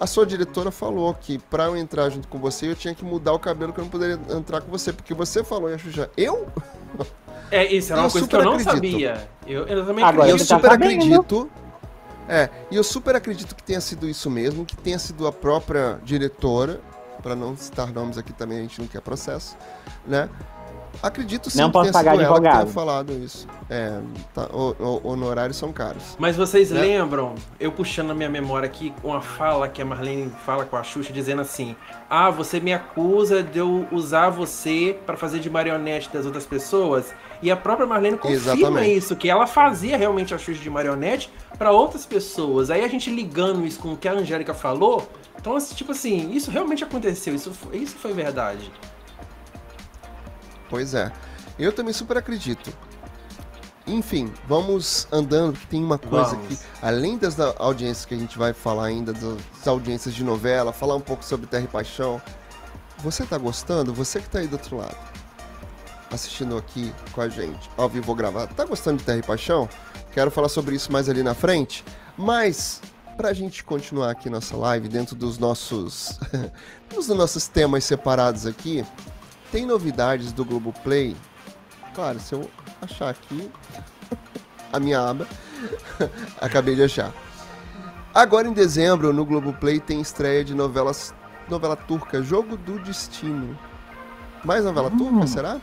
a 0.00 0.06
sua 0.06 0.24
diretora 0.24 0.70
falou 0.70 1.12
que 1.12 1.38
pra 1.38 1.64
eu 1.66 1.76
entrar 1.76 2.08
junto 2.08 2.26
com 2.26 2.38
você, 2.38 2.70
eu 2.70 2.74
tinha 2.74 2.94
que 2.94 3.04
mudar 3.04 3.34
o 3.34 3.38
cabelo 3.38 3.70
que 3.72 3.78
eu 3.80 3.84
não 3.84 3.90
poderia 3.90 4.18
entrar 4.30 4.62
com 4.62 4.70
você, 4.70 4.92
porque 4.94 5.12
você 5.12 5.44
falou, 5.44 5.68
e 5.70 5.74
a 5.74 5.78
Xuxa, 5.78 6.10
eu? 6.16 6.48
É, 7.50 7.66
isso 7.66 7.92
era 7.92 8.00
Eu 8.00 8.04
uma 8.06 8.10
coisa 8.10 8.26
que 8.26 8.32
super 8.32 8.44
eu 8.46 8.50
não 8.50 8.58
acredito. 8.58 8.74
sabia. 8.74 9.28
Eu, 9.46 9.66
eu 9.66 9.84
também 9.86 10.02
Agora 10.04 10.28
eu 10.30 10.34
acredito. 10.36 10.46
você 10.46 10.48
tá 10.48 10.56
super 10.56 10.70
sabendo. 10.70 11.02
acredito. 11.02 11.50
É, 12.28 12.48
e 12.70 12.76
eu 12.76 12.84
super 12.84 13.14
acredito 13.16 13.54
que 13.54 13.62
tenha 13.62 13.80
sido 13.80 14.08
isso 14.08 14.30
mesmo, 14.30 14.64
que 14.64 14.76
tenha 14.76 14.98
sido 14.98 15.26
a 15.26 15.32
própria 15.32 15.98
diretora, 16.04 16.80
para 17.22 17.34
não 17.36 17.56
citar 17.56 17.92
nomes 17.92 18.16
aqui 18.16 18.32
também, 18.32 18.58
a 18.58 18.62
gente 18.62 18.80
não 18.80 18.88
quer 18.88 19.00
processo, 19.02 19.56
né? 20.06 20.28
Acredito 21.02 21.48
sim 21.48 21.58
Não 21.58 21.68
que 21.68 21.72
posso 21.72 21.84
tenha 21.84 21.92
pagar 21.92 22.12
sido 22.12 22.24
ela 22.24 22.34
que 22.34 22.40
tenha 22.42 22.54
advogado. 22.60 22.74
falado 22.74 23.12
isso. 23.24 23.46
É, 23.70 23.98
tá, 24.34 24.48
o- 24.52 24.74
o- 24.78 25.08
honorários 25.08 25.56
são 25.56 25.72
caros. 25.72 26.16
Mas 26.18 26.36
vocês 26.36 26.70
Né? 26.70 26.80
lembram, 26.80 27.34
eu 27.58 27.72
puxando 27.72 28.10
a 28.10 28.14
minha 28.14 28.28
memória 28.28 28.66
aqui, 28.66 28.92
uma 29.02 29.20
fala 29.22 29.66
que 29.68 29.80
a 29.80 29.84
Marlene 29.84 30.30
fala 30.44 30.64
com 30.66 30.76
a 30.76 30.82
Xuxa, 30.82 31.12
dizendo 31.12 31.40
assim: 31.42 31.74
Ah, 32.08 32.28
você 32.30 32.60
me 32.60 32.72
acusa 32.72 33.42
de 33.42 33.58
eu 33.58 33.86
usar 33.90 34.28
você 34.30 34.98
pra 35.06 35.16
fazer 35.16 35.38
de 35.38 35.48
marionete 35.48 36.10
das 36.12 36.26
outras 36.26 36.44
pessoas? 36.44 37.06
E 37.42 37.50
a 37.50 37.56
própria 37.56 37.86
Marlene 37.86 38.18
confirma 38.18 38.52
Exatamente. 38.58 38.96
isso, 38.96 39.16
que 39.16 39.30
ela 39.30 39.46
fazia 39.46 39.96
realmente 39.96 40.34
a 40.34 40.38
Xuxa 40.38 40.60
de 40.60 40.68
marionete 40.68 41.30
pra 41.56 41.70
outras 41.70 42.04
pessoas. 42.04 42.68
Aí 42.70 42.84
a 42.84 42.88
gente 42.88 43.08
ligando 43.10 43.64
isso 43.66 43.78
com 43.80 43.92
o 43.92 43.96
que 43.96 44.06
a 44.06 44.12
Angélica 44.12 44.52
falou, 44.52 45.08
então, 45.38 45.56
assim, 45.56 45.74
tipo 45.74 45.92
assim, 45.92 46.30
isso 46.32 46.50
realmente 46.50 46.84
aconteceu, 46.84 47.34
isso, 47.34 47.50
foi- 47.54 47.78
isso 47.78 47.96
foi 47.96 48.12
verdade. 48.12 48.70
Pois 50.70 50.94
é. 50.94 51.12
Eu 51.58 51.72
também 51.72 51.92
super 51.92 52.16
acredito. 52.16 52.72
Enfim, 53.86 54.32
vamos 54.46 55.08
andando, 55.10 55.58
que 55.58 55.66
tem 55.66 55.82
uma 55.82 55.98
coisa 55.98 56.30
Vamos. 56.36 56.46
que, 56.46 56.58
além 56.80 57.18
das 57.18 57.34
da- 57.34 57.54
audiências 57.58 58.04
que 58.06 58.14
a 58.14 58.18
gente 58.18 58.38
vai 58.38 58.52
falar 58.52 58.84
ainda, 58.86 59.12
das 59.12 59.66
audiências 59.66 60.14
de 60.14 60.22
novela, 60.22 60.72
falar 60.72 60.94
um 60.94 61.00
pouco 61.00 61.24
sobre 61.24 61.46
Terra 61.46 61.64
e 61.64 61.68
Paixão. 61.68 62.22
Você 62.98 63.24
tá 63.26 63.36
gostando? 63.36 63.92
Você 63.94 64.20
que 64.20 64.28
tá 64.28 64.38
aí 64.38 64.46
do 64.46 64.52
outro 64.52 64.76
lado, 64.76 64.96
assistindo 66.12 66.56
aqui 66.56 66.92
com 67.12 67.20
a 67.20 67.28
gente, 67.28 67.68
ao 67.76 67.88
vivo 67.88 68.14
gravado, 68.14 68.54
tá 68.54 68.64
gostando 68.64 68.98
de 68.98 69.04
Terra 69.04 69.18
e 69.18 69.22
Paixão? 69.22 69.68
Quero 70.12 70.30
falar 70.30 70.48
sobre 70.48 70.76
isso 70.76 70.92
mais 70.92 71.08
ali 71.08 71.22
na 71.22 71.34
frente, 71.34 71.84
mas 72.16 72.80
pra 73.16 73.32
gente 73.32 73.64
continuar 73.64 74.10
aqui 74.10 74.28
nossa 74.30 74.56
live 74.56 74.88
dentro 74.88 75.16
dos 75.16 75.38
nossos 75.38 76.18
dos 76.94 77.08
nossos 77.08 77.48
temas 77.48 77.82
separados 77.84 78.46
aqui, 78.46 78.84
tem 79.50 79.66
novidades 79.66 80.32
do 80.32 80.44
Globoplay. 80.44 81.16
Claro, 81.94 82.20
se 82.20 82.34
eu 82.34 82.48
achar 82.80 83.10
aqui 83.10 83.50
a 84.72 84.78
minha 84.80 85.00
aba, 85.00 85.26
acabei 86.40 86.74
de 86.74 86.82
achar. 86.84 87.12
Agora 88.14 88.48
em 88.48 88.52
dezembro, 88.52 89.12
no 89.12 89.24
Globoplay 89.24 89.78
tem 89.80 90.00
estreia 90.00 90.44
de 90.44 90.54
novelas, 90.54 91.14
novela 91.48 91.76
turca, 91.76 92.22
Jogo 92.22 92.56
do 92.56 92.78
Destino. 92.80 93.56
Mais 94.44 94.64
novela 94.64 94.90
turca, 94.90 95.26
será? 95.26 95.60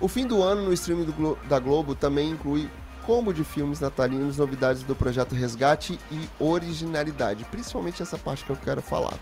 O 0.00 0.08
fim 0.08 0.26
do 0.26 0.42
ano 0.42 0.62
no 0.62 0.72
streaming 0.72 1.04
do 1.04 1.12
Glo- 1.12 1.38
da 1.48 1.58
Globo 1.58 1.94
também 1.94 2.30
inclui 2.30 2.68
combo 3.06 3.32
de 3.32 3.44
filmes 3.44 3.80
natalinos, 3.80 4.36
novidades 4.38 4.82
do 4.82 4.94
projeto 4.94 5.34
Resgate 5.34 5.98
e 6.10 6.28
originalidade. 6.38 7.44
Principalmente 7.44 8.02
essa 8.02 8.18
parte 8.18 8.44
que 8.44 8.50
eu 8.50 8.56
quero 8.56 8.82
falar. 8.82 9.14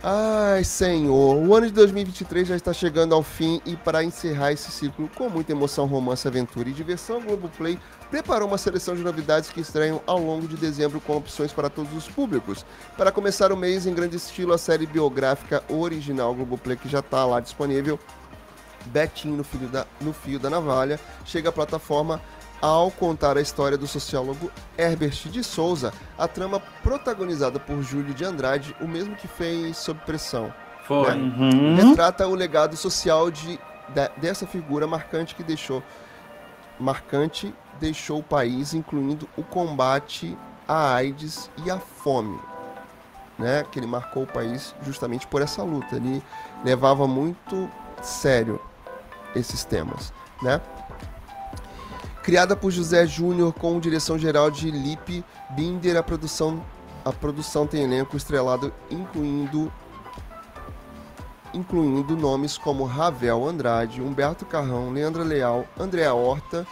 Ai, 0.00 0.62
senhor, 0.62 1.34
o 1.36 1.54
ano 1.56 1.66
de 1.66 1.72
2023 1.72 2.46
já 2.46 2.54
está 2.54 2.72
chegando 2.72 3.16
ao 3.16 3.22
fim 3.22 3.60
e 3.66 3.74
para 3.74 4.04
encerrar 4.04 4.52
esse 4.52 4.70
ciclo 4.70 5.10
com 5.16 5.28
muita 5.28 5.50
emoção, 5.50 5.86
romance, 5.86 6.26
aventura 6.28 6.68
e 6.68 6.72
diversão, 6.72 7.20
Globoplay 7.20 7.76
preparou 8.08 8.46
uma 8.46 8.58
seleção 8.58 8.94
de 8.94 9.02
novidades 9.02 9.50
que 9.50 9.60
estreiam 9.60 10.00
ao 10.06 10.18
longo 10.20 10.46
de 10.46 10.56
dezembro 10.56 11.00
com 11.00 11.16
opções 11.16 11.52
para 11.52 11.68
todos 11.68 11.92
os 11.96 12.08
públicos. 12.08 12.64
Para 12.96 13.10
começar 13.10 13.50
o 13.50 13.56
mês 13.56 13.86
em 13.86 13.94
grande 13.94 14.16
estilo, 14.16 14.52
a 14.52 14.58
série 14.58 14.86
biográfica 14.86 15.64
original 15.68 16.32
Globoplay 16.32 16.76
que 16.76 16.88
já 16.88 17.00
está 17.00 17.24
lá 17.24 17.40
disponível, 17.40 17.98
Betinho 18.86 19.36
no, 19.36 19.68
da- 19.68 19.86
no 20.00 20.12
Fio 20.12 20.38
da 20.38 20.48
Navalha, 20.48 21.00
chega 21.24 21.48
à 21.48 21.52
plataforma 21.52 22.20
ao 22.60 22.90
contar 22.90 23.36
a 23.36 23.40
história 23.40 23.78
do 23.78 23.86
sociólogo 23.86 24.50
Herbert 24.76 25.28
de 25.28 25.44
Souza, 25.44 25.92
a 26.18 26.26
trama 26.26 26.60
protagonizada 26.82 27.58
por 27.60 27.82
Júlio 27.82 28.12
de 28.14 28.24
Andrade, 28.24 28.74
o 28.80 28.88
mesmo 28.88 29.14
que 29.16 29.28
fez 29.28 29.76
Sob 29.76 30.00
Pressão. 30.04 30.52
Foi. 30.86 31.14
Né? 31.14 31.34
Uhum. 31.38 31.76
Retrata 31.76 32.26
o 32.26 32.34
legado 32.34 32.76
social 32.76 33.30
de, 33.30 33.58
da- 33.94 34.10
dessa 34.16 34.46
figura 34.46 34.86
marcante 34.86 35.34
que 35.34 35.42
deixou 35.42 35.82
marcante 36.80 37.52
deixou 37.80 38.18
o 38.18 38.22
país, 38.22 38.74
incluindo 38.74 39.28
o 39.36 39.42
combate 39.42 40.36
à 40.66 40.94
AIDS 40.94 41.50
e 41.64 41.70
à 41.70 41.78
fome. 41.78 42.38
Né? 43.38 43.64
Que 43.70 43.78
ele 43.78 43.86
marcou 43.86 44.24
o 44.24 44.26
país 44.26 44.74
justamente 44.82 45.26
por 45.26 45.42
essa 45.42 45.62
luta. 45.62 45.94
Ele 45.96 46.22
levava 46.64 47.06
muito 47.06 47.70
sério 48.02 48.60
esses 49.36 49.64
temas, 49.64 50.12
né? 50.42 50.60
Criada 52.28 52.54
por 52.54 52.70
José 52.70 53.06
Júnior 53.06 53.54
com 53.54 53.80
direção 53.80 54.18
geral 54.18 54.50
de 54.50 54.70
Lipe 54.70 55.24
Binder, 55.48 55.96
a 55.96 56.02
produção 56.02 56.62
a 57.02 57.10
produção 57.10 57.66
tem 57.66 57.84
elenco 57.84 58.18
estrelado 58.18 58.70
incluindo 58.90 59.72
incluindo 61.54 62.14
nomes 62.14 62.58
como 62.58 62.84
Ravel 62.84 63.48
Andrade, 63.48 64.02
Humberto 64.02 64.44
Carrão, 64.44 64.90
Leandra 64.90 65.24
Leal, 65.24 65.64
Andréa 65.80 66.12
Horta, 66.12 66.66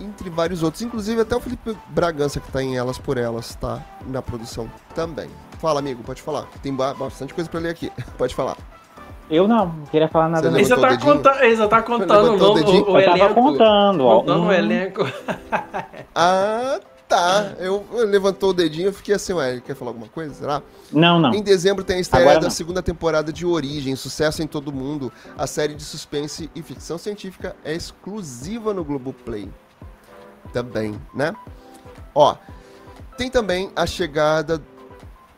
entre 0.00 0.28
vários 0.28 0.64
outros, 0.64 0.82
inclusive 0.82 1.20
até 1.20 1.36
o 1.36 1.40
Felipe 1.40 1.78
Bragança 1.86 2.40
que 2.40 2.50
tá 2.50 2.60
em 2.60 2.76
Elas 2.76 2.98
por 2.98 3.16
Elas, 3.18 3.54
tá 3.54 3.80
na 4.08 4.20
produção 4.20 4.68
também. 4.92 5.30
Fala, 5.60 5.78
amigo, 5.78 6.02
pode 6.02 6.20
falar. 6.20 6.48
Tem 6.60 6.74
ba- 6.74 6.94
bastante 6.94 7.32
coisa 7.32 7.48
pra 7.48 7.60
ler 7.60 7.68
aqui. 7.68 7.92
Pode 8.18 8.34
falar. 8.34 8.56
Eu 9.32 9.48
não, 9.48 9.66
não 9.66 9.86
queria 9.86 10.08
falar 10.08 10.28
nada. 10.28 10.46
Ele 10.48 10.62
já 10.62 10.76
tá, 10.76 10.96
conta... 10.98 11.38
ele 11.44 11.56
já 11.56 11.66
tá 11.66 11.80
contando 11.82 12.32
o, 12.32 12.36
o 12.36 12.90
o, 12.90 12.92
o 12.92 13.00
Eu 13.00 13.04
tava 13.06 13.18
elenco. 13.18 13.34
contando, 13.34 14.04
ó. 14.04 14.20
Contando 14.20 14.42
o 14.42 14.46
Hum. 14.48 14.52
elenco. 14.52 15.06
Ah, 16.14 16.78
tá. 17.08 17.52
Eu, 17.58 17.82
eu 17.92 18.06
levantou 18.06 18.50
o 18.50 18.52
dedinho, 18.52 18.88
eu 18.88 18.92
fiquei 18.92 19.14
assim, 19.14 19.32
ué, 19.32 19.52
ele 19.52 19.60
quer 19.62 19.74
falar 19.74 19.90
alguma 19.92 20.08
coisa? 20.08 20.34
Será? 20.34 20.60
Não, 20.92 21.18
não. 21.18 21.32
Em 21.32 21.42
dezembro 21.42 21.82
tem 21.82 21.96
a 21.96 22.00
estreia 22.00 22.38
da 22.38 22.50
segunda 22.50 22.82
temporada 22.82 23.32
de 23.32 23.46
Origem, 23.46 23.96
sucesso 23.96 24.42
em 24.42 24.46
todo 24.46 24.70
mundo. 24.70 25.10
A 25.38 25.46
série 25.46 25.74
de 25.74 25.82
suspense 25.82 26.50
e 26.54 26.60
ficção 26.62 26.98
científica 26.98 27.56
é 27.64 27.74
exclusiva 27.74 28.74
no 28.74 28.84
Globoplay. 28.84 29.48
Também, 30.52 31.00
né? 31.14 31.34
Ó, 32.14 32.34
tem 33.16 33.30
também 33.30 33.70
a 33.74 33.86
chegada 33.86 34.60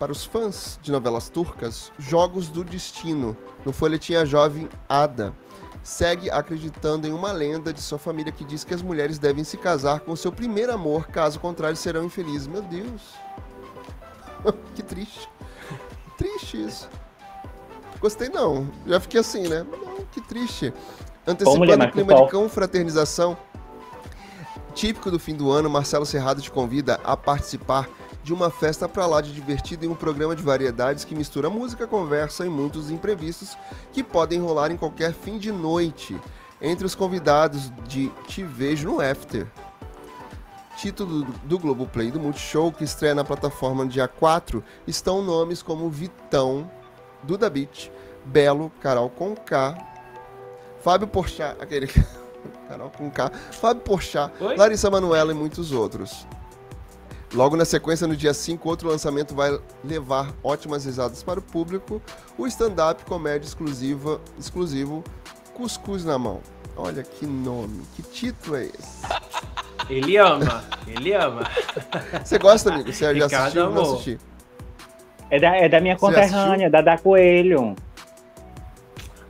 para 0.05 0.13
os 0.13 0.23
fãs 0.23 0.79
de 0.83 0.93
novelas 0.93 1.31
turcas, 1.31 1.91
Jogos 1.99 2.51
do 2.51 2.63
Destino, 2.63 3.35
no 3.65 3.73
folhetim 3.73 4.17
A 4.17 4.27
Jovem 4.27 4.69
Ada. 4.87 5.33
Segue 5.83 6.31
acreditando 6.31 7.07
em 7.07 7.13
uma 7.15 7.33
lenda 7.33 7.73
de 7.73 7.81
sua 7.81 7.99
família 7.99 8.31
que 8.31 8.45
diz 8.45 8.65
que 8.65 8.75
as 8.75 8.83
mulheres 8.83 9.19
devem 9.19 9.43
se 9.45 9.57
casar 9.57 10.01
com 10.01 10.15
seu 10.15 10.31
primeiro 10.31 10.75
amor, 10.75 11.07
caso 11.07 11.41
contrário 11.41 11.75
serão 11.75 12.05
infelizes. 12.05 12.47
Meu 12.47 12.61
Deus. 12.61 13.01
que 14.77 14.83
triste. 14.83 15.27
Triste 16.19 16.63
isso. 16.63 16.87
Gostei 17.99 18.29
não. 18.29 18.71
Já 18.87 19.01
fiquei 19.01 19.21
assim, 19.21 19.49
né? 19.49 19.63
Não, 19.63 20.05
que 20.13 20.21
triste. 20.21 20.71
Antecipando 21.27 21.83
o 21.83 21.91
clima 21.91 22.15
de 22.15 22.31
confraternização 22.31 23.39
típico 24.75 25.11
do 25.11 25.19
fim 25.19 25.35
do 25.35 25.51
ano, 25.51 25.71
Marcelo 25.71 26.05
Serrado 26.05 26.43
te 26.43 26.51
convida 26.51 27.01
a 27.03 27.17
participar 27.17 27.89
de 28.25 28.33
uma 28.33 28.51
festa 28.51 28.89
pra 28.89 29.07
lá 29.07 29.21
de 29.21 29.33
divertida 29.33 29.85
em 29.85 29.89
um 29.89 29.95
programa 29.95 30.35
de 30.35 30.43
variedades 30.43 31.05
que 31.05 31.15
mistura 31.15 31.51
música, 31.51 31.87
conversa 31.87 32.47
e 32.47 32.49
muitos 32.49 32.91
imprevistos 32.91 33.57
que 33.93 34.03
podem 34.03 34.41
rolar 34.41 34.71
em 34.71 34.79
qualquer 34.79 35.13
fim 35.13 35.39
de 35.39 35.53
noite. 35.53 36.19
Entre 36.61 36.87
os 36.87 36.95
convidados 36.95 37.71
de 37.87 38.11
Te 38.27 38.43
Vejo 38.43 38.89
no 38.89 39.01
After, 39.01 39.47
título 40.79 41.23
do, 41.23 41.33
do 41.45 41.59
Globoplay 41.59 42.11
do 42.11 42.19
Multishow, 42.19 42.73
que 42.73 42.83
estreia 42.83 43.15
na 43.15 43.25
plataforma 43.25 43.85
no 43.85 43.91
dia 43.91 44.09
4, 44.09 44.65
estão 44.87 45.21
nomes 45.21 45.63
como 45.63 45.91
Vitão, 45.91 46.71
Duda 47.23 47.51
Beat, 47.51 47.91
Belo, 48.25 48.73
Carol 48.81 49.11
Conká, 49.11 49.77
Fábio 50.81 51.07
Porchat, 51.07 51.61
aquele... 51.61 51.89
Carol 52.69 52.91
Conká, 52.91 53.31
Fábio 53.53 53.83
Porchat, 53.83 54.33
Oi? 54.41 54.57
Larissa 54.57 54.91
Manoela 54.91 55.33
e 55.33 55.35
muitos 55.35 55.71
outros. 55.73 56.27
Logo 57.35 57.57
na 57.57 57.65
sequência, 57.65 58.07
no 58.07 58.15
dia 58.15 58.33
5, 58.33 58.69
outro 58.69 58.89
lançamento 58.89 59.35
vai 59.35 59.59
levar 59.83 60.33
ótimas 60.43 60.85
risadas 60.85 61.21
para 61.21 61.41
o 61.41 61.43
público, 61.43 62.01
o 62.39 62.47
stand-up 62.47 63.05
comédia 63.05 63.45
exclusiva, 63.45 64.21
exclusivo 64.39 65.03
Cuscuz 65.53 66.05
na 66.05 66.17
Mão. 66.17 66.41
Olha 66.77 67.03
que 67.03 67.27
nome, 67.27 67.83
que 67.97 68.03
título 68.03 68.57
é 68.57 68.67
esse? 68.67 69.05
Ele 69.91 70.17
ama, 70.17 70.65
ele 70.87 71.13
ama. 71.13 71.43
Você 72.25 72.39
gosta, 72.39 72.73
amigo? 72.73 72.93
Você 72.93 73.05
já 73.05 73.27
Ricardo 73.27 73.81
assistiu? 73.81 74.15
Não. 74.15 74.35
É 75.31 75.41
da, 75.41 75.57
é 75.57 75.69
da 75.69 75.81
minha 75.81 75.97
conterrânea, 75.97 76.71
da 76.71 76.81
da 76.81 76.99
Coelho. 76.99 77.75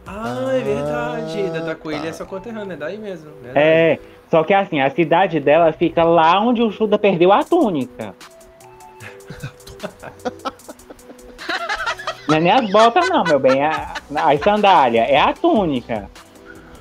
Ah, 0.06 0.50
é 0.52 0.60
verdade. 0.60 1.44
Ah, 1.48 1.50
Da, 1.52 1.60
da 1.66 1.74
Coelho 1.74 2.02
tá. 2.02 2.08
é 2.08 2.12
sua 2.12 2.26
conterrânea, 2.26 2.74
é 2.74 2.76
daí 2.76 2.98
mesmo. 2.98 3.30
verdade. 3.42 3.58
É. 3.66 3.98
Só 4.30 4.42
que 4.44 4.52
assim, 4.52 4.80
a 4.80 4.90
cidade 4.90 5.38
dela 5.40 5.72
fica 5.72 6.02
lá 6.04 6.40
onde 6.40 6.62
o 6.62 6.70
Judas 6.70 7.00
perdeu 7.00 7.32
a 7.32 7.42
túnica. 7.44 8.14
Não 12.26 12.36
é 12.38 12.40
nem 12.40 12.50
as 12.52 12.70
botas, 12.70 13.06
não, 13.10 13.22
meu 13.22 13.38
bem. 13.38 13.60
É 13.62 13.66
a, 13.66 13.94
a 14.30 14.38
sandália, 14.38 15.02
é 15.02 15.20
a 15.20 15.34
túnica. 15.34 16.08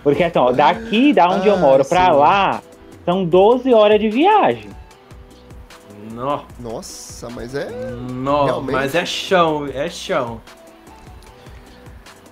Porque 0.02 0.24
assim, 0.24 0.40
ó, 0.40 0.52
daqui, 0.54 1.12
da 1.14 1.30
onde 1.30 1.48
eu 1.48 1.56
Ah, 1.56 1.58
moro, 1.58 1.84
pra 1.86 2.06
sim. 2.06 2.12
lá, 2.12 2.62
são 3.04 3.26
12 3.26 3.74
horas 3.74 4.00
de 4.00 4.10
viagem. 4.10 4.70
Nossa, 6.60 7.30
mas 7.30 7.54
é. 7.56 7.70
nó, 8.12 8.46
Realmente. 8.46 8.72
mas 8.72 8.96
é 8.96 9.06
chão, 9.06 9.68
é 9.74 9.90
chão. 9.90 10.40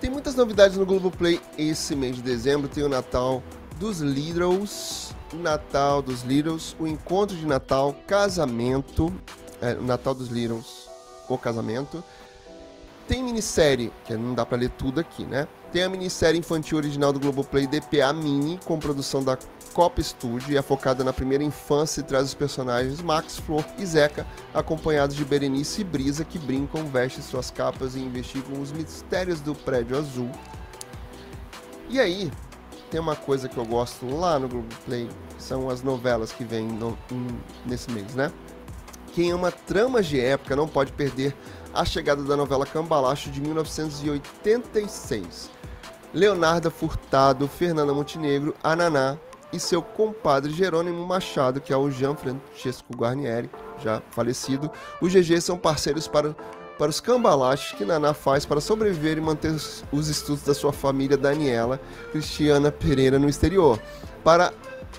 Tem 0.02 0.10
muitas 0.10 0.34
novidades 0.34 0.78
no 0.78 0.86
Globoplay 0.86 1.40
esse 1.56 1.96
mês 1.96 2.16
de 2.16 2.24
dezembro. 2.24 2.68
Tem 2.68 2.84
o 2.84 2.90
Natal 2.90 3.44
dos 3.78 4.00
Littles, 4.00 5.14
o 5.32 5.36
Natal 5.36 6.02
dos 6.02 6.24
Littles, 6.24 6.76
o 6.80 6.88
Encontro 6.88 7.38
de 7.38 7.46
Natal, 7.46 7.96
Casamento, 8.08 9.14
é, 9.62 9.74
o 9.74 9.84
Natal 9.84 10.16
dos 10.16 10.30
Littles, 10.30 10.90
o 11.30 11.38
Casamento. 11.38 12.04
Tem 13.08 13.24
minissérie, 13.24 13.94
que 14.04 14.16
não 14.16 14.34
dá 14.34 14.44
pra 14.44 14.58
ler 14.58 14.72
tudo 14.72 15.00
aqui, 15.00 15.24
né? 15.24 15.48
Tem 15.72 15.84
a 15.84 15.90
minissérie 15.90 16.40
infantil 16.40 16.80
original 16.80 17.14
do 17.14 17.20
Globoplay 17.20 17.68
DPA 17.68 18.12
Mini, 18.12 18.60
com 18.66 18.80
produção 18.80 19.24
da 19.24 19.38
Cop 19.74 20.02
Studio 20.04 20.54
e 20.54 20.58
é 20.58 20.62
focada 20.62 21.04
na 21.04 21.14
primeira 21.14 21.44
infância 21.44 22.02
e 22.02 22.04
traz 22.04 22.26
os 22.26 22.34
personagens 22.34 23.02
Max, 23.02 23.38
Flor 23.38 23.64
e 23.78 23.86
Zeca, 23.86 24.26
acompanhados 24.54 25.16
de 25.16 25.24
Berenice 25.26 25.82
e 25.82 25.84
Brisa, 25.84 26.26
que 26.26 26.38
brincam, 26.38 26.86
vestem 26.86 27.24
suas 27.24 27.50
capas 27.50 27.96
e 27.96 28.00
investigam 28.00 28.62
os 28.62 28.72
mistérios 28.72 29.40
do 29.40 29.56
prédio 29.56 29.98
azul. 29.98 30.30
E 31.90 32.00
aí, 32.00 32.32
tem 32.90 33.00
uma 33.00 33.16
coisa 33.16 33.50
que 33.50 33.58
eu 33.58 33.66
gosto 33.66 34.06
lá 34.16 34.38
no 34.38 34.48
Globoplay, 34.48 35.10
que 35.38 35.44
são 35.44 35.70
as 35.70 35.82
novelas 35.82 36.32
que 36.32 36.44
vêm 36.44 36.68
no- 36.68 36.98
nesse 37.66 37.90
mês, 37.92 38.14
né? 38.14 38.32
Quem 39.14 39.32
ama 39.32 39.52
tramas 39.52 40.06
de 40.08 40.20
época 40.20 40.56
não 40.56 40.68
pode 40.68 40.92
perder 40.94 41.36
a 41.74 41.84
chegada 41.86 42.24
da 42.24 42.36
novela 42.38 42.66
Cambalacho 42.66 43.30
de 43.30 43.42
1986. 43.42 45.50
Leonardo 46.14 46.70
Furtado, 46.70 47.48
Fernanda 47.48 47.94
Montenegro, 47.94 48.54
Ananá 48.62 49.18
e 49.54 49.60
seu 49.60 49.82
compadre 49.82 50.52
Jerônimo 50.52 51.06
Machado, 51.06 51.60
que 51.60 51.74
é 51.74 51.78
o 51.78 51.90
Jean 51.92 52.16
Francesco 52.16 52.96
Guarnieri, 52.96 53.50
já 53.84 54.02
falecido. 54.12 54.72
Os 55.02 55.14
GG 55.14 55.42
são 55.42 55.58
parceiros 55.58 56.08
para, 56.08 56.36
para 56.78 56.90
os 56.90 57.00
cambalachos 57.00 57.78
que 57.78 57.86
Naná 57.86 58.14
faz 58.14 58.46
para 58.46 58.62
sobreviver 58.62 59.18
e 59.18 59.22
manter 59.22 59.52
os, 59.52 59.84
os 59.92 60.08
estudos 60.08 60.44
da 60.44 60.54
sua 60.54 60.72
família 60.72 61.18
Daniela 61.18 61.80
Cristiana 62.12 62.72
Pereira 62.72 63.20
no 63.20 63.28
exterior. 63.28 63.80
Para 64.24 64.54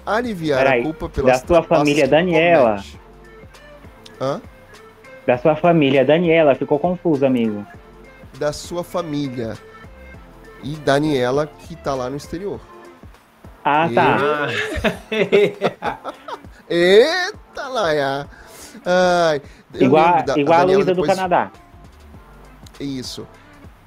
aliviar 0.04 0.64
Peraí, 0.64 0.80
a 0.80 0.84
culpa 0.84 1.08
pelas 1.08 1.40
da 1.40 1.46
sua 1.46 1.62
família 1.62 2.06
Daniela? 2.06 2.82
Hã? 4.20 4.40
Da 5.26 5.38
sua 5.38 5.54
família, 5.54 6.04
Daniela, 6.04 6.54
ficou 6.54 6.78
confuso, 6.78 7.24
amigo. 7.24 7.64
da 8.38 8.52
sua 8.52 8.82
família. 8.82 9.56
E 10.64 10.76
Daniela, 10.76 11.46
que 11.46 11.74
tá 11.74 11.94
lá 11.94 12.08
no 12.08 12.16
exterior. 12.16 12.60
Ah, 13.64 13.89
tá. 13.94 14.48
Eita, 16.68 17.68
Laia! 17.68 18.28
Ai, 18.84 19.40
Igual, 19.74 20.22
da- 20.24 20.39
igual 20.39 20.59
a 20.59 20.62
Daniela 20.62 20.76
Luísa 20.78 20.94
do 20.94 21.01
depois- 21.02 21.16
Canadá. 21.16 21.51
Isso. 22.80 23.26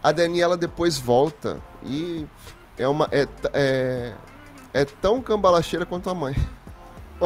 A 0.02 0.12
Daniela 0.12 0.56
depois 0.56 0.98
volta 0.98 1.60
e 1.84 2.26
é 2.78 2.88
uma. 2.88 3.08
É, 3.12 3.28
é, 3.54 4.14
é 4.74 4.86
tão 4.86 5.22
cambalacheira 5.22 5.86
quanto 5.86 6.10
a 6.10 6.14
mãe. 6.14 6.36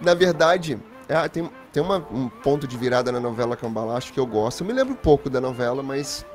Na 0.00 0.14
verdade, 0.14 0.78
é, 1.08 1.28
tem, 1.28 1.48
tem 1.72 1.82
uma- 1.82 2.04
um 2.10 2.28
ponto 2.28 2.66
de 2.66 2.76
virada 2.76 3.12
na 3.12 3.20
novela 3.20 3.56
Cambalacho 3.56 4.12
que 4.12 4.18
eu 4.18 4.26
gosto. 4.26 4.62
Eu 4.62 4.66
me 4.66 4.72
lembro 4.72 4.94
pouco 4.96 5.30
da 5.30 5.40
novela, 5.40 5.82
mas 5.82 6.26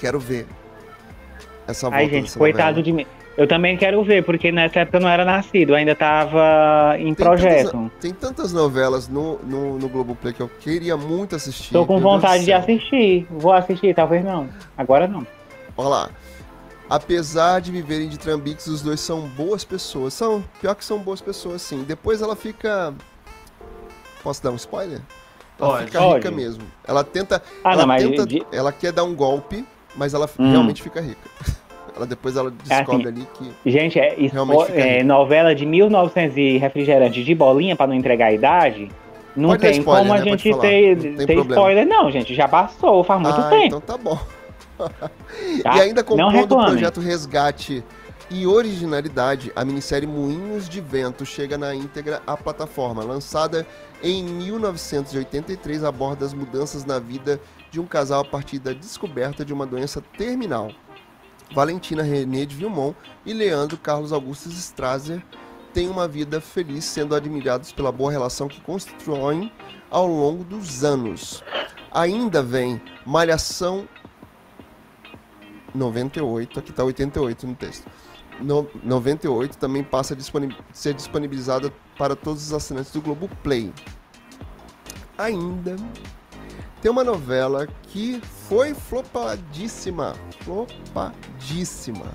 quero 0.00 0.18
ver 0.18 0.46
essa 1.68 1.88
volta 1.88 1.96
Ai, 2.04 2.08
gente, 2.10 2.36
coitado 2.36 2.78
novela. 2.78 2.82
de 2.82 2.92
mim. 2.92 3.06
Eu 3.36 3.46
também 3.46 3.76
quero 3.76 4.02
ver, 4.02 4.24
porque 4.24 4.50
nessa 4.50 4.80
época 4.80 4.96
eu 4.98 5.02
não 5.02 5.08
era 5.08 5.24
nascido, 5.24 5.70
eu 5.70 5.76
ainda 5.76 5.94
tava 5.94 6.96
em 6.98 7.14
Tem 7.14 7.14
projeto. 7.14 7.70
tantas, 7.70 7.92
tem 8.00 8.12
tantas 8.12 8.52
novelas 8.52 9.06
no, 9.06 9.38
no, 9.44 9.78
no 9.78 9.88
Globoplay 9.88 10.32
que 10.32 10.40
eu 10.40 10.48
queria 10.48 10.96
muito 10.96 11.36
assistir. 11.36 11.72
Tô 11.72 11.86
com 11.86 12.00
vontade 12.00 12.44
de 12.44 12.52
assistir. 12.52 13.28
Vou 13.30 13.52
assistir, 13.52 13.94
talvez 13.94 14.24
não. 14.24 14.48
Agora 14.76 15.06
não. 15.06 15.24
Olha 15.76 15.88
lá. 15.88 16.10
Apesar 16.90 17.60
de 17.60 17.70
viverem 17.70 18.08
de 18.08 18.18
trambiques, 18.18 18.66
os 18.66 18.80
dois 18.82 18.98
são 18.98 19.20
boas 19.28 19.62
pessoas. 19.62 20.14
São, 20.14 20.42
pior 20.60 20.74
que 20.74 20.84
são 20.84 20.98
boas 20.98 21.20
pessoas, 21.20 21.62
sim. 21.62 21.84
Depois 21.86 22.22
ela 22.22 22.34
fica. 22.34 22.92
Posso 24.22 24.42
dar 24.42 24.50
um 24.50 24.56
spoiler? 24.56 25.00
Ela 25.60 25.70
Pode. 25.70 25.84
fica 25.84 25.98
Pode. 25.98 26.14
rica 26.16 26.30
mesmo. 26.30 26.64
Ela 26.86 27.04
tenta. 27.04 27.42
Ah, 27.62 27.72
ela, 27.72 27.82
não, 27.82 27.86
mas 27.88 28.02
tenta 28.02 28.26
de- 28.26 28.44
ela 28.50 28.72
quer 28.72 28.90
dar 28.90 29.04
um 29.04 29.14
golpe, 29.14 29.64
mas 29.98 30.14
ela 30.14 30.30
Hum. 30.38 30.50
realmente 30.50 30.82
fica 30.82 31.00
rica. 31.00 31.28
Ela 31.96 32.06
depois 32.06 32.36
ela 32.36 32.48
descobre 32.48 33.08
assim, 33.08 33.08
ali 33.08 33.26
que. 33.34 33.70
Gente, 33.72 33.98
é, 33.98 34.14
fica 34.14 34.72
é, 34.72 35.02
novela 35.02 35.52
de 35.52 35.66
1900 35.66 36.36
e 36.36 36.56
refrigerante 36.56 37.24
de 37.24 37.34
bolinha 37.34 37.74
pra 37.74 37.88
não 37.88 37.94
entregar 37.94 38.26
a 38.26 38.32
idade. 38.32 38.88
Não 39.34 39.48
Pode 39.48 39.62
tem 39.62 39.80
spoiler, 39.80 40.02
como 40.02 40.12
a 40.12 40.16
né? 40.18 40.30
Pode 40.30 40.42
gente 40.42 40.60
ter, 40.60 40.96
não 40.96 41.16
tem 41.16 41.26
ter 41.26 41.38
spoiler, 41.38 41.86
não, 41.88 42.08
gente. 42.08 42.34
Já 42.36 42.46
passou, 42.46 43.02
faz 43.02 43.20
muito 43.20 43.40
ah, 43.40 43.50
tempo. 43.50 43.64
então 43.64 43.80
tá 43.80 43.96
bom. 43.96 44.16
tá? 44.78 45.76
E 45.76 45.80
ainda 45.80 46.04
compondo 46.04 46.56
o 46.56 46.66
projeto 46.66 47.00
Resgate 47.00 47.82
e 48.30 48.46
Originalidade, 48.46 49.50
a 49.56 49.64
minissérie 49.64 50.06
Moinhos 50.06 50.68
de 50.68 50.80
Vento 50.80 51.24
chega 51.24 51.56
na 51.56 51.74
íntegra 51.74 52.22
à 52.26 52.36
plataforma. 52.36 53.02
Lançada 53.02 53.66
em 54.02 54.22
1983, 54.22 55.82
aborda 55.82 56.24
as 56.24 56.34
mudanças 56.34 56.84
na 56.84 56.98
vida 56.98 57.40
de 57.70 57.80
um 57.80 57.86
casal 57.86 58.20
a 58.22 58.24
partir 58.24 58.58
da 58.58 58.72
descoberta 58.72 59.44
de 59.44 59.52
uma 59.52 59.66
doença 59.66 60.00
terminal. 60.16 60.70
Valentina 61.54 62.02
René 62.02 62.44
de 62.44 62.54
Vilmont 62.54 62.96
e 63.24 63.32
Leandro 63.32 63.78
Carlos 63.78 64.12
Augustus 64.12 64.52
Strasser 64.54 65.22
têm 65.72 65.88
uma 65.88 66.06
vida 66.06 66.40
feliz, 66.40 66.84
sendo 66.84 67.14
admirados 67.14 67.72
pela 67.72 67.92
boa 67.92 68.10
relação 68.10 68.48
que 68.48 68.60
constroem 68.60 69.52
ao 69.90 70.06
longo 70.06 70.44
dos 70.44 70.84
anos. 70.84 71.42
Ainda 71.90 72.42
vem 72.42 72.80
Malhação 73.06 73.88
98, 75.74 76.58
aqui 76.58 76.72
tá 76.72 76.84
88 76.84 77.46
no 77.46 77.54
texto. 77.54 77.88
No, 78.40 78.68
98 78.84 79.58
também 79.58 79.82
passa 79.82 80.14
a 80.14 80.72
ser 80.72 80.94
disponibilizada 80.94 81.72
para 81.96 82.14
todos 82.14 82.46
os 82.46 82.52
assinantes 82.52 82.92
do 82.92 83.00
Globo 83.00 83.28
Play. 83.42 83.72
Ainda 85.16 85.76
tem 86.80 86.90
uma 86.90 87.04
novela 87.04 87.66
que 87.84 88.20
foi 88.48 88.74
flopadíssima, 88.74 90.14
flopadíssima, 90.40 92.06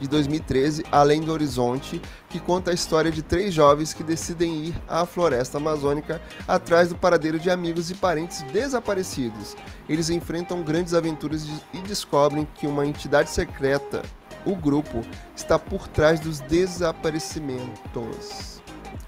de 0.00 0.08
2013, 0.08 0.84
Além 0.90 1.20
do 1.20 1.32
Horizonte, 1.32 2.00
que 2.28 2.40
conta 2.40 2.70
a 2.70 2.74
história 2.74 3.10
de 3.10 3.22
três 3.22 3.54
jovens 3.54 3.94
que 3.94 4.02
decidem 4.02 4.66
ir 4.66 4.74
à 4.88 5.06
floresta 5.06 5.58
amazônica 5.58 6.20
atrás 6.46 6.88
do 6.88 6.96
paradeiro 6.96 7.38
de 7.38 7.50
amigos 7.50 7.90
e 7.90 7.94
parentes 7.94 8.42
desaparecidos. 8.52 9.56
Eles 9.88 10.10
enfrentam 10.10 10.62
grandes 10.62 10.94
aventuras 10.94 11.46
e 11.72 11.78
descobrem 11.78 12.46
que 12.56 12.66
uma 12.66 12.84
entidade 12.84 13.30
secreta, 13.30 14.02
o 14.44 14.54
grupo, 14.54 15.00
está 15.34 15.58
por 15.58 15.88
trás 15.88 16.20
dos 16.20 16.40
desaparecimentos. 16.40 18.60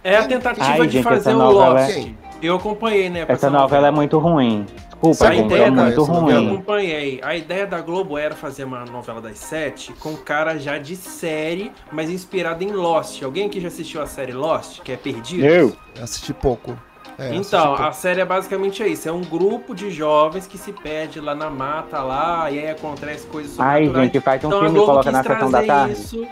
é 0.02 0.16
a 0.16 0.27
tentativa 0.27 0.66
Ai, 0.66 0.86
de 0.86 0.93
gente, 0.94 1.05
fazer 1.05 1.35
o 1.35 1.51
Lost. 1.51 1.90
é- 1.90 2.14
Eu 2.40 2.56
acompanhei, 2.56 3.10
né? 3.10 3.27
Essa 3.28 3.51
novela 3.51 3.89
é 3.89 3.90
muito 3.90 4.18
ruim. 4.18 4.64
Desculpa, 5.02 5.28
A 5.28 5.35
gente, 5.35 5.47
ideia 5.47 5.62
é 5.62 5.70
da- 5.70 5.82
muito 5.82 6.01
essa 6.02 6.10
Eu 6.12 6.16
ruim. 6.20 6.47
acompanhei. 6.47 7.20
A 7.23 7.36
ideia 7.36 7.66
da 7.66 7.81
Globo 7.81 8.16
era 8.16 8.35
fazer 8.35 8.64
uma 8.64 8.85
novela 8.85 9.20
das 9.20 9.39
sete 9.39 9.93
com 9.94 10.16
cara 10.16 10.59
já 10.59 10.78
de 10.78 10.97
série, 10.97 11.70
mas 11.93 12.09
inspirada 12.10 12.64
em 12.64 12.73
Lost. 12.73 13.23
Alguém 13.23 13.47
aqui 13.47 13.60
já 13.60 13.68
assistiu 13.68 14.01
a 14.02 14.06
série 14.06 14.32
Lost, 14.32 14.81
que 14.81 14.93
é 14.93 14.97
Perdidos? 14.97 15.44
Eu? 15.44 15.77
Assisti 16.02 16.32
pouco. 16.32 16.77
É, 17.18 17.28
assisti 17.28 17.47
Então, 17.55 17.66
pouco. 17.68 17.82
a 17.82 17.93
série 17.93 18.20
é 18.20 18.24
basicamente 18.24 18.82
isso. 18.85 19.09
É 19.09 19.12
um 19.12 19.23
grupo 19.23 19.74
de 19.74 19.90
jovens 19.90 20.47
que 20.47 20.59
se 20.59 20.73
perde 20.73 21.20
lá 21.20 21.35
na 21.35 21.48
mata 21.51 22.02
lá, 22.02 22.51
e 22.51 22.59
aí 22.59 22.70
acontece 22.70 23.27
coisas 23.27 23.59
Ai, 23.60 23.86
gente, 23.93 24.20
faz 24.20 24.43
um 24.44 24.48
Então 24.48 24.59
a 24.59 24.62
filme 24.64 24.68
e 24.68 24.85
Globo 24.85 24.86
coloca 24.86 25.05
quis 25.05 25.12
na 25.12 25.23
sessão 25.23 25.51
da 25.51 25.59
trazer 25.62 25.66
tarde. 25.66 25.93
isso 25.93 26.27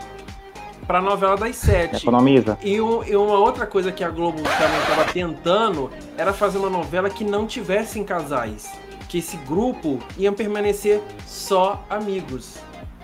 pra 0.87 1.01
novela 1.01 1.35
das 1.35 1.55
sete. 1.55 2.03
Economiza. 2.03 2.57
E, 2.63 2.75
e 2.75 3.15
uma 3.15 3.39
outra 3.39 3.65
coisa 3.65 3.91
que 3.91 4.03
a 4.03 4.09
Globo 4.09 4.41
também 4.41 4.79
estava 4.79 5.05
tentando 5.05 5.91
era 6.17 6.33
fazer 6.33 6.57
uma 6.57 6.69
novela 6.69 7.09
que 7.09 7.23
não 7.23 7.45
tivessem 7.45 8.03
casais. 8.03 8.71
Que 9.09 9.19
esse 9.19 9.37
grupo 9.37 9.99
ia 10.17 10.31
permanecer 10.31 11.01
só 11.25 11.83
amigos. 11.89 12.57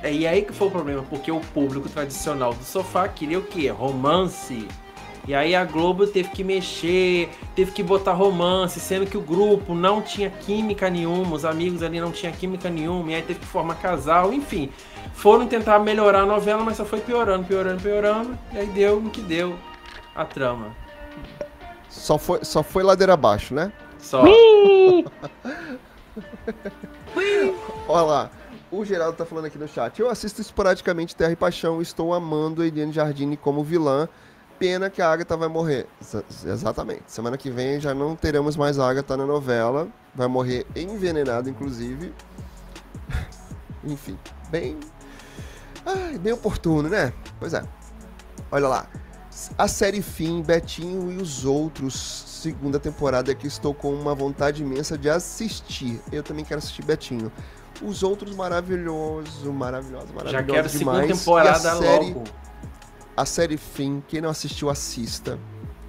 É, 0.04 0.12
e 0.12 0.26
aí 0.26 0.42
que 0.42 0.54
foi 0.54 0.68
o 0.68 0.72
problema, 0.72 1.04
porque 1.10 1.32
o 1.32 1.40
público 1.40 1.88
tradicional 1.88 2.54
do 2.54 2.64
sofá 2.64 3.08
queria 3.08 3.38
o 3.38 3.44
quê? 3.44 3.70
Romance. 3.70 4.68
E 5.28 5.36
aí 5.36 5.56
a 5.56 5.64
Globo 5.64 6.08
teve 6.08 6.30
que 6.30 6.44
mexer, 6.44 7.30
teve 7.56 7.72
que 7.72 7.84
botar 7.84 8.14
romance, 8.14 8.80
sendo 8.80 9.06
que 9.06 9.18
o 9.18 9.22
grupo 9.22 9.76
não 9.76 10.02
tinha 10.02 10.30
química 10.30 10.90
nenhuma, 10.90 11.36
os 11.36 11.46
amigos 11.46 11.84
ali 11.84 12.02
não 12.02 12.12
tinham 12.12 12.34
química 12.34 12.70
nenhuma, 12.70 13.12
e 13.12 13.16
aí 13.16 13.22
teve 13.22 13.40
que 13.40 13.46
formar 13.46 13.76
casal, 13.76 14.34
enfim. 14.34 14.72
Foram 15.14 15.46
tentar 15.48 15.78
melhorar 15.80 16.22
a 16.22 16.26
novela, 16.26 16.64
mas 16.64 16.78
só 16.78 16.86
foi 16.86 17.00
piorando, 17.02 17.46
piorando, 17.46 17.82
piorando, 17.82 18.38
e 18.52 18.58
aí 18.58 18.66
deu 18.68 19.00
no 19.00 19.12
que 19.12 19.22
deu 19.22 19.56
a 20.16 20.26
trama. 20.26 20.76
Só 21.88 22.18
foi, 22.18 22.44
só 22.44 22.64
foi 22.64 22.82
ladeira 22.82 23.14
abaixo, 23.14 23.54
né? 23.54 23.72
Só. 24.00 24.24
Olha 27.88 28.02
lá. 28.02 28.32
O 28.72 28.86
Geraldo 28.86 29.18
tá 29.18 29.26
falando 29.26 29.46
aqui 29.46 29.58
no 29.58 29.68
chat. 29.68 30.00
Eu 30.00 30.10
assisto 30.10 30.40
esporadicamente 30.40 31.14
Terra 31.14 31.34
e 31.34 31.36
Paixão 31.36 31.80
e 31.80 31.84
estou 31.84 32.14
amando 32.14 32.62
a 32.62 32.66
Eliane 32.66 32.94
Jardine 32.94 33.36
como 33.36 33.66
vilã 33.66 34.08
pena 34.62 34.92
que 34.92 35.02
a 35.02 35.12
Agatha 35.12 35.36
vai 35.36 35.48
morrer. 35.48 35.88
Ex 36.00 36.46
exatamente. 36.46 37.06
Semana 37.08 37.36
que 37.36 37.50
vem 37.50 37.80
já 37.80 37.96
não 37.96 38.16
teremos 38.16 38.56
mais 38.56 38.78
a 38.78 38.88
Agatha 38.88 39.18
na 39.18 39.26
novela. 39.26 39.88
Vai 40.14 40.28
morrer 40.28 40.68
envenenada, 40.76 41.50
inclusive. 41.50 42.14
Enfim, 43.84 44.16
bem. 44.52 44.78
Ai, 45.84 46.20
bem 46.20 46.32
oportuno, 46.32 46.88
né? 46.88 47.12
Pois 47.40 47.56
é. 47.56 47.64
Olha 48.52 48.68
lá. 48.68 48.86
A 49.58 49.68
série 49.68 50.04
Fim, 50.04 50.44
Betinho 50.44 51.12
e 51.12 51.18
os 51.18 51.44
outros, 51.44 51.96
segunda 51.96 52.80
temporada 52.80 53.34
que 53.34 53.48
estou 53.48 53.74
com 53.74 53.92
uma 53.92 54.14
vontade 54.14 54.62
imensa 54.62 54.96
de 54.96 55.10
assistir. 55.10 56.00
Eu 56.12 56.22
também 56.22 56.46
quero 56.46 56.60
assistir 56.60 56.86
Betinho. 56.86 57.32
Os 57.82 58.04
outros 58.04 58.36
maravilhoso, 58.36 59.52
maravilhoso, 59.52 60.14
maravilhoso 60.14 60.32
Já 60.32 60.44
quero 60.44 60.70
demais. 60.70 60.72
segunda 60.72 61.08
temporada 61.08 61.68
e 61.68 61.72
a 61.72 61.76
série, 61.78 62.14
logo. 62.14 62.24
A 63.16 63.26
série 63.26 63.58
Fim, 63.58 64.04
quem 64.08 64.22
não 64.22 64.30
assistiu, 64.30 64.70
assista. 64.70 65.38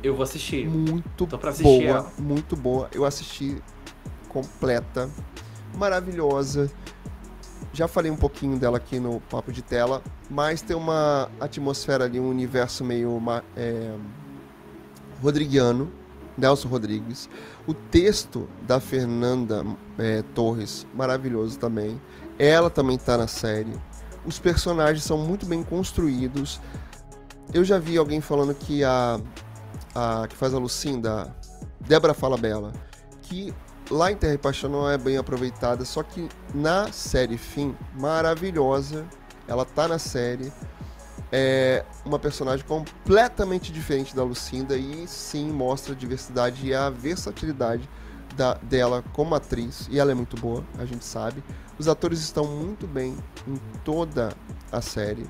Eu 0.02 0.14
vou 0.14 0.24
assistir. 0.24 0.68
Muito 0.68 1.26
Tô 1.26 1.38
pra 1.38 1.50
assistir 1.50 1.86
boa, 1.86 1.98
ela. 1.98 2.12
muito 2.18 2.56
boa. 2.56 2.88
Eu 2.92 3.04
assisti 3.04 3.62
completa, 4.28 5.08
maravilhosa. 5.76 6.70
Já 7.72 7.88
falei 7.88 8.10
um 8.10 8.16
pouquinho 8.16 8.58
dela 8.58 8.76
aqui 8.76 8.98
no 8.98 9.20
Papo 9.20 9.52
de 9.52 9.62
Tela, 9.62 10.02
mas 10.28 10.60
tem 10.60 10.76
uma 10.76 11.30
atmosfera 11.40 12.04
ali, 12.04 12.20
um 12.20 12.28
universo 12.28 12.84
meio 12.84 13.22
é, 13.56 13.94
rodriguiano, 15.22 15.90
Nelson 16.36 16.68
Rodrigues. 16.68 17.30
O 17.66 17.72
texto 17.72 18.48
da 18.66 18.80
Fernanda 18.80 19.64
é, 19.98 20.22
Torres, 20.34 20.86
maravilhoso 20.94 21.58
também. 21.58 22.00
Ela 22.38 22.68
também 22.68 22.98
tá 22.98 23.16
na 23.16 23.26
série. 23.26 23.72
Os 24.24 24.38
personagens 24.38 25.04
são 25.04 25.18
muito 25.18 25.46
bem 25.46 25.62
construídos. 25.62 26.60
Eu 27.52 27.64
já 27.64 27.78
vi 27.78 27.96
alguém 27.96 28.20
falando 28.20 28.54
que 28.54 28.82
a, 28.84 29.20
a 29.94 30.26
que 30.28 30.36
faz 30.36 30.54
a 30.54 30.58
Lucinda, 30.58 31.34
Débora 31.80 32.14
Falabella, 32.14 32.72
que 33.22 33.54
lá 33.90 34.10
em 34.10 34.16
Terra 34.16 34.34
e 34.34 34.38
Paixão 34.38 34.70
não 34.70 34.88
é 34.88 34.96
bem 34.96 35.16
aproveitada, 35.16 35.84
só 35.84 36.02
que 36.02 36.28
na 36.54 36.90
série 36.92 37.36
Fim, 37.36 37.76
maravilhosa, 37.98 39.06
ela 39.46 39.64
tá 39.64 39.86
na 39.86 39.98
série, 39.98 40.52
é 41.30 41.84
uma 42.04 42.18
personagem 42.18 42.64
completamente 42.66 43.72
diferente 43.72 44.14
da 44.14 44.22
Lucinda 44.22 44.76
e 44.76 45.06
sim 45.06 45.50
mostra 45.50 45.94
a 45.94 45.96
diversidade 45.96 46.66
e 46.66 46.74
a 46.74 46.90
versatilidade 46.90 47.88
da, 48.36 48.54
dela 48.54 49.04
como 49.12 49.34
atriz, 49.34 49.88
e 49.90 49.98
ela 49.98 50.10
é 50.10 50.14
muito 50.14 50.36
boa, 50.36 50.64
a 50.78 50.84
gente 50.84 51.04
sabe. 51.04 51.42
Os 51.78 51.88
atores 51.88 52.20
estão 52.20 52.46
muito 52.46 52.86
bem 52.86 53.16
em 53.46 53.56
toda 53.84 54.34
a 54.70 54.80
série. 54.80 55.26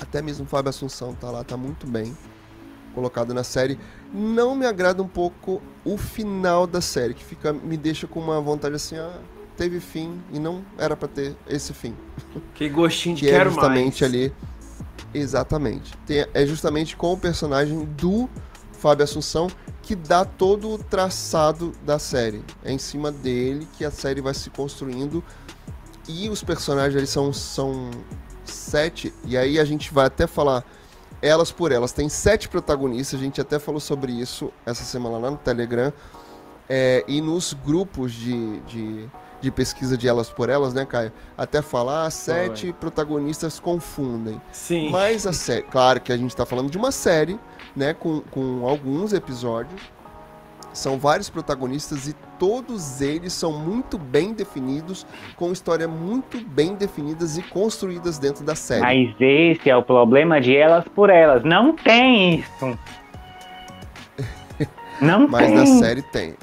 Até 0.00 0.20
mesmo 0.22 0.44
o 0.44 0.48
Fábio 0.48 0.70
Assunção 0.70 1.14
tá 1.14 1.30
lá, 1.30 1.44
tá 1.44 1.56
muito 1.56 1.86
bem 1.86 2.16
colocado 2.94 3.32
na 3.34 3.42
série. 3.44 3.78
Não 4.12 4.54
me 4.54 4.66
agrada 4.66 5.02
um 5.02 5.08
pouco 5.08 5.60
o 5.84 5.96
final 5.98 6.66
da 6.66 6.80
série, 6.80 7.14
que 7.14 7.24
fica 7.24 7.52
me 7.52 7.76
deixa 7.76 8.06
com 8.06 8.20
uma 8.20 8.40
vontade 8.40 8.74
assim, 8.76 8.96
ah, 8.96 9.18
teve 9.56 9.80
fim 9.80 10.20
e 10.32 10.38
não 10.38 10.64
era 10.78 10.96
pra 10.96 11.08
ter 11.08 11.36
esse 11.48 11.72
fim. 11.72 11.94
Que 12.54 12.68
gostinho 12.68 13.16
de 13.16 13.22
Que 13.22 13.28
é 13.28 13.38
quero 13.38 13.50
justamente 13.50 14.02
mais. 14.02 14.14
ali. 14.14 14.32
Exatamente. 15.12 15.96
Tem- 16.06 16.26
é 16.34 16.46
justamente 16.46 16.96
com 16.96 17.12
o 17.12 17.16
personagem 17.16 17.84
do 17.84 18.28
Fábio 18.72 19.04
Assunção 19.04 19.48
que 19.82 19.94
dá 19.94 20.24
todo 20.24 20.70
o 20.72 20.78
traçado 20.78 21.72
da 21.84 21.98
série. 21.98 22.42
É 22.64 22.72
em 22.72 22.78
cima 22.78 23.12
dele 23.12 23.66
que 23.76 23.84
a 23.84 23.90
série 23.90 24.20
vai 24.20 24.34
se 24.34 24.50
construindo. 24.50 25.22
E 26.08 26.28
os 26.28 26.42
personagens 26.42 26.96
eles 26.96 27.10
são, 27.10 27.32
são 27.32 27.90
sete. 28.54 29.12
E 29.24 29.36
aí 29.36 29.58
a 29.58 29.64
gente 29.64 29.92
vai 29.92 30.06
até 30.06 30.26
falar 30.26 30.64
elas 31.20 31.50
por 31.50 31.72
elas. 31.72 31.92
Tem 31.92 32.08
sete 32.08 32.48
protagonistas. 32.48 33.18
A 33.18 33.22
gente 33.22 33.40
até 33.40 33.58
falou 33.58 33.80
sobre 33.80 34.12
isso 34.12 34.52
essa 34.66 34.84
semana 34.84 35.18
lá 35.18 35.30
no 35.30 35.36
Telegram. 35.36 35.92
É, 36.68 37.04
e 37.06 37.20
nos 37.20 37.52
grupos 37.52 38.12
de, 38.12 38.60
de, 38.60 39.06
de 39.40 39.50
pesquisa 39.50 39.96
de 39.96 40.08
elas 40.08 40.30
por 40.30 40.48
elas, 40.48 40.72
né, 40.72 40.84
Caio? 40.84 41.12
Até 41.36 41.60
falar, 41.60 42.10
sete 42.10 42.72
protagonistas 42.72 43.60
confundem. 43.60 44.40
Sim. 44.52 44.90
Mas 44.90 45.26
a 45.26 45.32
série, 45.32 45.62
claro 45.62 46.00
que 46.00 46.12
a 46.12 46.16
gente 46.16 46.34
tá 46.34 46.46
falando 46.46 46.70
de 46.70 46.78
uma 46.78 46.90
série, 46.90 47.38
né, 47.76 47.92
com, 47.92 48.20
com 48.30 48.66
alguns 48.66 49.12
episódios. 49.12 49.80
São 50.72 50.98
vários 50.98 51.30
protagonistas 51.30 52.08
e 52.08 52.16
todos 52.44 53.00
eles 53.00 53.32
são 53.32 53.52
muito 53.52 53.96
bem 53.96 54.34
definidos, 54.34 55.06
com 55.34 55.50
histórias 55.50 55.88
muito 55.88 56.38
bem 56.46 56.74
definidas 56.74 57.38
e 57.38 57.42
construídas 57.42 58.18
dentro 58.18 58.44
da 58.44 58.54
série. 58.54 58.82
Mas 58.82 59.14
esse 59.18 59.70
é 59.70 59.74
o 59.74 59.82
problema 59.82 60.38
de 60.42 60.54
elas 60.54 60.84
por 60.94 61.08
elas. 61.08 61.42
Não 61.42 61.74
tem 61.74 62.34
isso. 62.40 62.78
Não 65.00 65.26
Mas 65.26 65.46
tem. 65.46 65.54
na 65.56 65.66
série 65.66 66.02
tem. 66.02 66.34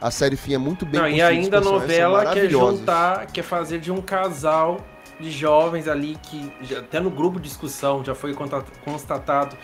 A 0.00 0.10
série 0.10 0.36
fim 0.36 0.54
é 0.54 0.58
muito 0.58 0.86
bem 0.86 1.00
Não, 1.00 1.08
e 1.08 1.20
ainda 1.20 1.58
a 1.58 1.60
novela 1.60 2.32
quer 2.32 2.48
juntar, 2.48 3.26
quer 3.26 3.42
fazer 3.42 3.78
de 3.78 3.92
um 3.92 4.00
casal 4.00 4.78
de 5.20 5.30
jovens 5.30 5.86
ali 5.86 6.16
que 6.22 6.50
já- 6.62 6.78
até 6.78 6.98
no 6.98 7.10
grupo 7.10 7.38
de 7.38 7.46
discussão 7.48 8.02
já 8.02 8.14
foi 8.14 8.34
constatado 8.84 9.54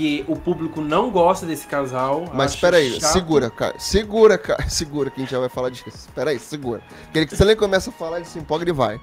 que 0.00 0.24
o 0.26 0.34
público 0.34 0.80
não 0.80 1.10
gosta 1.10 1.44
desse 1.44 1.66
casal. 1.66 2.24
Mas 2.32 2.46
acha 2.52 2.54
espera 2.54 2.76
aí, 2.78 2.98
chato. 3.00 3.12
segura, 3.12 3.50
cara. 3.50 3.78
Segura, 3.78 4.38
cara. 4.38 4.64
Segura 4.70 5.10
que 5.10 5.20
a 5.20 5.24
gente 5.24 5.30
já 5.30 5.38
vai 5.38 5.48
falar 5.50 5.68
disso. 5.68 5.86
Espera 5.88 6.30
aí, 6.30 6.38
segura. 6.38 6.80
Aquele 7.08 7.26
que 7.26 7.36
você 7.36 7.44
nem 7.44 7.54
começa 7.54 7.90
a 7.90 7.92
falar, 7.92 8.16
ele 8.16 8.24
se 8.26 8.38
empolga 8.38 8.68
e 8.68 8.72
vai. 8.72 8.98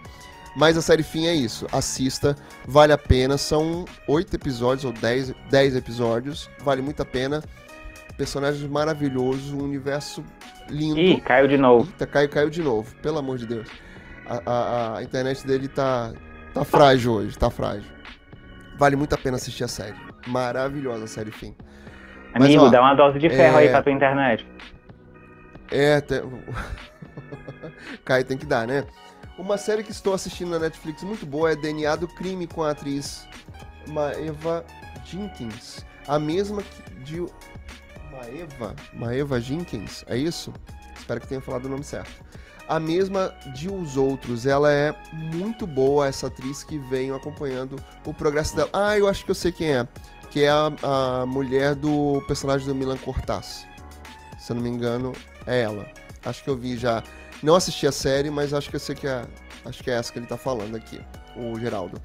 Mas 0.56 0.76
a 0.76 0.82
série 0.82 1.04
fim 1.04 1.28
é 1.28 1.36
isso. 1.36 1.68
Assista, 1.72 2.36
vale 2.68 2.92
a 2.92 2.98
pena. 2.98 3.38
São 3.38 3.86
oito 4.08 4.36
episódios 4.36 4.86
ou 4.86 4.92
dez, 4.92 5.32
dez 5.52 5.76
episódios. 5.76 6.50
Vale 6.64 6.82
muito 6.82 7.00
a 7.02 7.06
pena. 7.06 7.44
Personagens 8.18 8.68
maravilhosos, 8.68 9.52
um 9.54 9.62
universo 9.64 10.24
lindo. 10.68 11.00
Ih, 11.00 11.22
caiu 11.22 11.48
de 11.48 11.58
novo. 11.58 11.88
Eita, 11.92 12.08
caiu, 12.08 12.28
caiu 12.30 12.50
de 12.50 12.64
novo. 12.64 12.96
Pelo 13.04 13.20
amor 13.20 13.38
de 13.38 13.46
Deus. 13.46 13.68
A, 14.26 14.42
a- 14.46 14.98
a 14.98 15.04
internet 15.04 15.46
dele 15.46 15.68
tá, 15.68 16.12
tá 16.56 16.66
frágil 16.66 17.14
hoje, 17.14 17.38
tá 17.38 17.52
frágil. 17.52 17.92
Vale 18.80 18.96
muito 18.96 19.14
a 19.14 19.18
pena 19.18 19.38
assistir 19.38 19.64
a 19.64 19.68
série. 19.68 20.07
Maravilhosa 20.28 21.06
a 21.06 21.08
série 21.08 21.32
fim. 21.32 21.56
Mas, 22.34 22.46
Amigo, 22.46 22.66
ó, 22.66 22.70
dá 22.70 22.82
uma 22.82 22.94
dose 22.94 23.20
de 23.20 23.30
ferro 23.30 23.58
aí 23.58 23.68
é- 23.68 23.72
pra 23.72 23.82
tua 23.82 23.92
internet. 23.92 24.46
É, 25.72 26.00
tem... 26.02 26.22
Caio 28.06 28.24
tem 28.24 28.38
que 28.38 28.46
dar, 28.46 28.68
né? 28.68 28.86
Uma 29.38 29.58
série 29.58 29.84
que 29.84 29.92
estou 29.92 30.14
assistindo 30.14 30.50
na 30.50 30.60
Netflix 30.60 31.04
muito 31.04 31.26
boa 31.26 31.52
é 31.52 31.56
DNA 31.56 31.96
do 31.96 32.08
Crime 32.08 32.48
com 32.48 32.64
a 32.64 32.72
atriz 32.72 33.28
Maeva 33.88 34.66
Jenkins. 35.06 35.86
A 36.08 36.18
mesma 36.18 36.62
que 36.64 36.96
de. 37.04 37.26
Maeva? 38.12 38.76
Maeva 38.94 39.40
Jenkins, 39.40 40.04
é 40.08 40.18
isso? 40.18 40.52
Espero 40.98 41.22
que 41.22 41.28
tenha 41.28 41.42
falado 41.42 41.66
o 41.66 41.70
nome 41.70 41.84
certo. 41.84 42.26
A 42.68 42.80
mesma 42.80 43.34
de 43.54 43.70
Os 43.70 43.96
Outros. 43.96 44.46
Ela 44.46 44.72
é 44.72 44.94
muito 45.14 45.66
boa, 45.68 46.08
essa 46.08 46.28
atriz 46.28 46.64
que 46.64 46.78
vem 46.78 47.12
acompanhando 47.12 47.78
o 48.06 48.14
progresso 48.14 48.56
dela. 48.56 48.70
Ah, 48.74 48.98
eu 48.98 49.08
acho 49.08 49.24
que 49.24 49.32
eu 49.32 49.36
sei 49.36 49.52
quem 49.52 49.72
é. 49.72 49.88
Que 50.30 50.44
é 50.44 50.50
a, 50.50 50.72
a 51.22 51.26
mulher 51.26 51.74
do 51.76 52.22
personagem 52.28 52.68
do 52.68 52.76
Milan 52.76 52.98
Cortaz. 52.98 53.66
Se 54.38 54.52
eu 54.52 54.56
não 54.56 54.64
me 54.64 54.70
engano, 54.70 55.14
é 55.46 55.62
ela. 55.62 55.86
Acho 56.26 56.44
que 56.44 56.50
eu 56.50 56.56
vi 56.58 56.78
já. 56.78 57.02
Não 57.42 57.56
assisti 57.56 57.88
a 57.88 57.92
série, 57.92 58.30
mas 58.30 58.54
acho 58.54 58.70
que 58.70 58.76
eu 58.76 58.80
sei 58.80 58.96
que 58.96 59.08
é. 59.08 59.24
Acho 59.66 59.84
que 59.84 59.92
é 59.92 59.96
essa 59.96 60.12
que 60.14 60.20
ele 60.20 60.26
tá 60.28 60.38
falando 60.38 60.76
aqui, 60.76 61.00
o 61.36 61.60
Geraldo. 61.60 62.02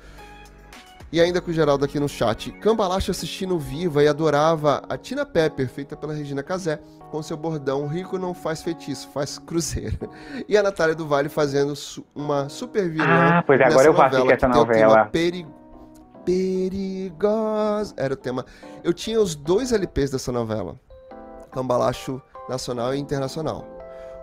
E 1.13 1.21
ainda 1.21 1.41
com 1.43 1.51
o 1.51 1.55
Geraldo 1.55 1.85
aqui 1.85 2.01
no 2.01 2.09
chat. 2.09 2.51
Cambalacho 2.53 3.11
assistindo 3.11 3.59
Viva 3.59 4.03
e 4.03 4.09
adorava 4.09 4.83
a 4.89 4.97
Tina 4.97 5.27
Pepper, 5.27 5.69
feita 5.69 5.95
pela 5.95 6.15
Regina 6.15 6.43
Casé, 6.43 6.81
com 7.11 7.23
seu 7.23 7.37
bordão 7.37 7.87
Rico 7.87 8.17
não 8.19 8.33
faz 8.33 8.63
feitiço, 8.63 9.09
faz 9.13 9.37
cruzeiro. 9.39 9.99
E 10.49 10.57
a 10.57 10.63
Natália 10.63 10.95
do 10.95 11.07
Vale 11.07 11.29
fazendo 11.29 11.75
uma 12.15 12.49
super 12.49 12.89
vilã. 12.89 13.05
Ah, 13.07 13.43
pois 13.47 13.61
é, 13.61 13.65
agora 13.65 13.87
eu 13.89 13.93
novela, 13.93 14.33
essa 14.33 14.49
novela. 14.49 15.05
peri- 15.07 15.47
Perigosa. 16.25 17.95
Era 17.97 18.15
o 18.15 18.17
tema. 18.17 18.45
Eu 18.83 18.93
tinha 18.93 19.21
os 19.21 19.35
dois 19.35 19.73
LPs 19.73 20.11
dessa 20.11 20.33
novela. 20.33 20.79
Cambalacho 21.51 22.21
nacional 22.49 22.95
e 22.95 22.99
internacional. 22.99 23.67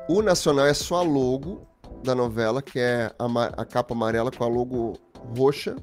O 0.08 0.22
nacional 0.22 0.66
é 0.66 0.74
só 0.74 0.96
a 0.98 1.02
logo 1.02 1.68
da 2.04 2.16
novela, 2.16 2.62
que 2.62 2.80
é 2.80 3.12
a, 3.20 3.62
a 3.62 3.66
capa 3.66 3.94
amarela 3.94 4.32
com 4.32 4.44
a 4.44 4.48
logo 4.48 4.94
roxa. 5.38 5.76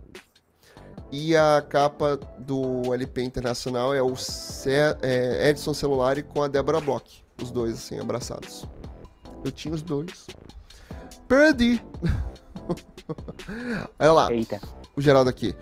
E 1.12 1.36
a 1.36 1.62
capa 1.62 2.18
do 2.38 2.92
LP 2.92 3.22
internacional 3.22 3.94
é 3.94 4.02
o 4.02 4.16
Ce- 4.16 4.70
é, 5.02 5.48
Edson 5.50 5.72
Celulari 5.72 6.22
com 6.24 6.42
a 6.42 6.48
Débora 6.48 6.80
Bloch. 6.80 7.24
Os 7.40 7.50
dois, 7.52 7.74
assim, 7.74 8.00
abraçados. 8.00 8.64
Eu 9.44 9.52
tinha 9.52 9.72
os 9.72 9.82
dois. 9.82 10.26
Perdi! 11.28 11.80
Olha 14.00 14.12
lá 14.12 14.32
Eita. 14.32 14.60
o 14.96 15.00
Geraldo 15.00 15.30
aqui. 15.30 15.54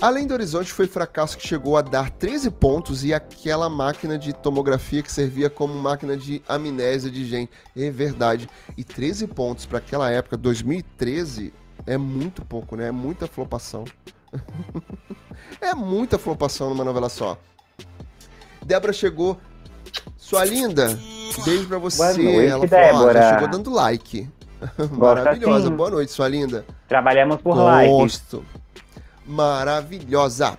Além 0.00 0.28
do 0.28 0.34
Horizonte, 0.34 0.72
foi 0.72 0.86
fracasso 0.86 1.36
que 1.36 1.46
chegou 1.46 1.76
a 1.76 1.82
dar 1.82 2.08
13 2.10 2.52
pontos 2.52 3.04
e 3.04 3.12
aquela 3.12 3.68
máquina 3.68 4.16
de 4.16 4.32
tomografia 4.32 5.02
que 5.02 5.10
servia 5.10 5.50
como 5.50 5.74
máquina 5.74 6.16
de 6.16 6.40
amnésia 6.48 7.10
de 7.10 7.24
gente. 7.24 7.50
É 7.76 7.90
verdade. 7.90 8.48
E 8.76 8.84
13 8.84 9.26
pontos 9.26 9.66
para 9.66 9.78
aquela 9.78 10.08
época, 10.08 10.36
2013, 10.36 11.52
é 11.84 11.98
muito 11.98 12.44
pouco, 12.44 12.76
né? 12.76 12.88
É 12.88 12.92
muita 12.92 13.26
flopação. 13.26 13.84
é 15.60 15.74
muita 15.74 16.16
flopação 16.16 16.68
numa 16.68 16.84
novela 16.84 17.08
só. 17.08 17.36
Débora 18.64 18.92
chegou. 18.92 19.36
Sua 20.16 20.44
linda, 20.44 20.96
beijo 21.44 21.66
pra 21.66 21.78
você. 21.78 21.96
Boa 21.96 22.12
noite, 22.12 22.74
Ela 22.74 22.92
falou, 22.92 23.12
já 23.12 23.32
chegou 23.32 23.48
dando 23.48 23.70
like. 23.70 24.28
Maravilhosa. 24.92 25.68
sim. 25.68 25.74
Boa 25.74 25.90
noite, 25.90 26.12
sua 26.12 26.28
linda. 26.28 26.64
Trabalhamos 26.86 27.40
por 27.40 27.56
likes. 27.56 28.22
Maravilhosa. 29.28 30.58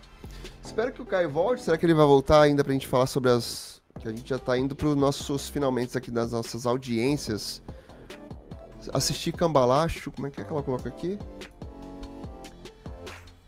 Espero 0.64 0.92
que 0.94 1.02
o 1.02 1.06
Caio 1.06 1.30
volte. 1.30 1.64
Será 1.64 1.78
que 1.78 1.86
ele 1.86 1.96
vai 1.96 2.06
voltar 2.06 2.42
ainda 2.42 2.64
pra 2.64 2.72
gente 2.72 2.88
falar 2.88 3.08
sobre 3.08 3.32
as. 3.32 3.82
Que 4.00 4.08
a 4.08 4.12
gente 4.12 4.30
já 4.30 4.38
tá 4.38 4.58
indo 4.58 4.76
pros 4.76 4.96
nossos 4.96 5.50
finalmente 5.50 5.98
aqui 5.98 6.12
das 6.12 6.32
nossas 6.32 6.66
audiências. 6.68 7.62
Assistir 8.94 9.32
Cambalacho. 9.32 10.12
Como 10.12 10.28
é 10.28 10.30
que 10.30 10.40
é 10.40 10.44
que 10.44 10.52
ela 10.52 10.62
coloca 10.62 10.88
aqui? 10.88 11.18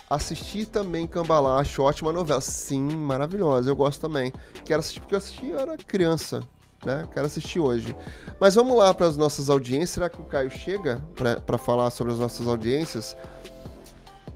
Assisti 0.09 0.65
também 0.65 1.07
Cambalacho, 1.07 1.83
ótima 1.83 2.11
novela. 2.11 2.41
Sim, 2.41 2.81
maravilhosa, 2.97 3.69
eu 3.69 3.75
gosto 3.75 4.01
também. 4.01 4.33
Quero 4.65 4.79
assistir 4.79 4.99
porque 4.99 5.15
eu 5.15 5.19
assisti 5.19 5.47
eu 5.47 5.59
era 5.59 5.77
criança, 5.77 6.43
né? 6.83 7.07
Quero 7.13 7.27
assistir 7.27 7.59
hoje. 7.59 7.95
Mas 8.37 8.55
vamos 8.55 8.75
lá 8.77 8.93
para 8.93 9.05
as 9.05 9.15
nossas 9.15 9.49
audiências. 9.49 9.91
Será 9.91 10.09
que 10.09 10.19
o 10.19 10.25
Caio 10.25 10.49
chega 10.49 11.01
para 11.45 11.57
falar 11.57 11.91
sobre 11.91 12.11
as 12.11 12.19
nossas 12.19 12.45
audiências? 12.45 13.15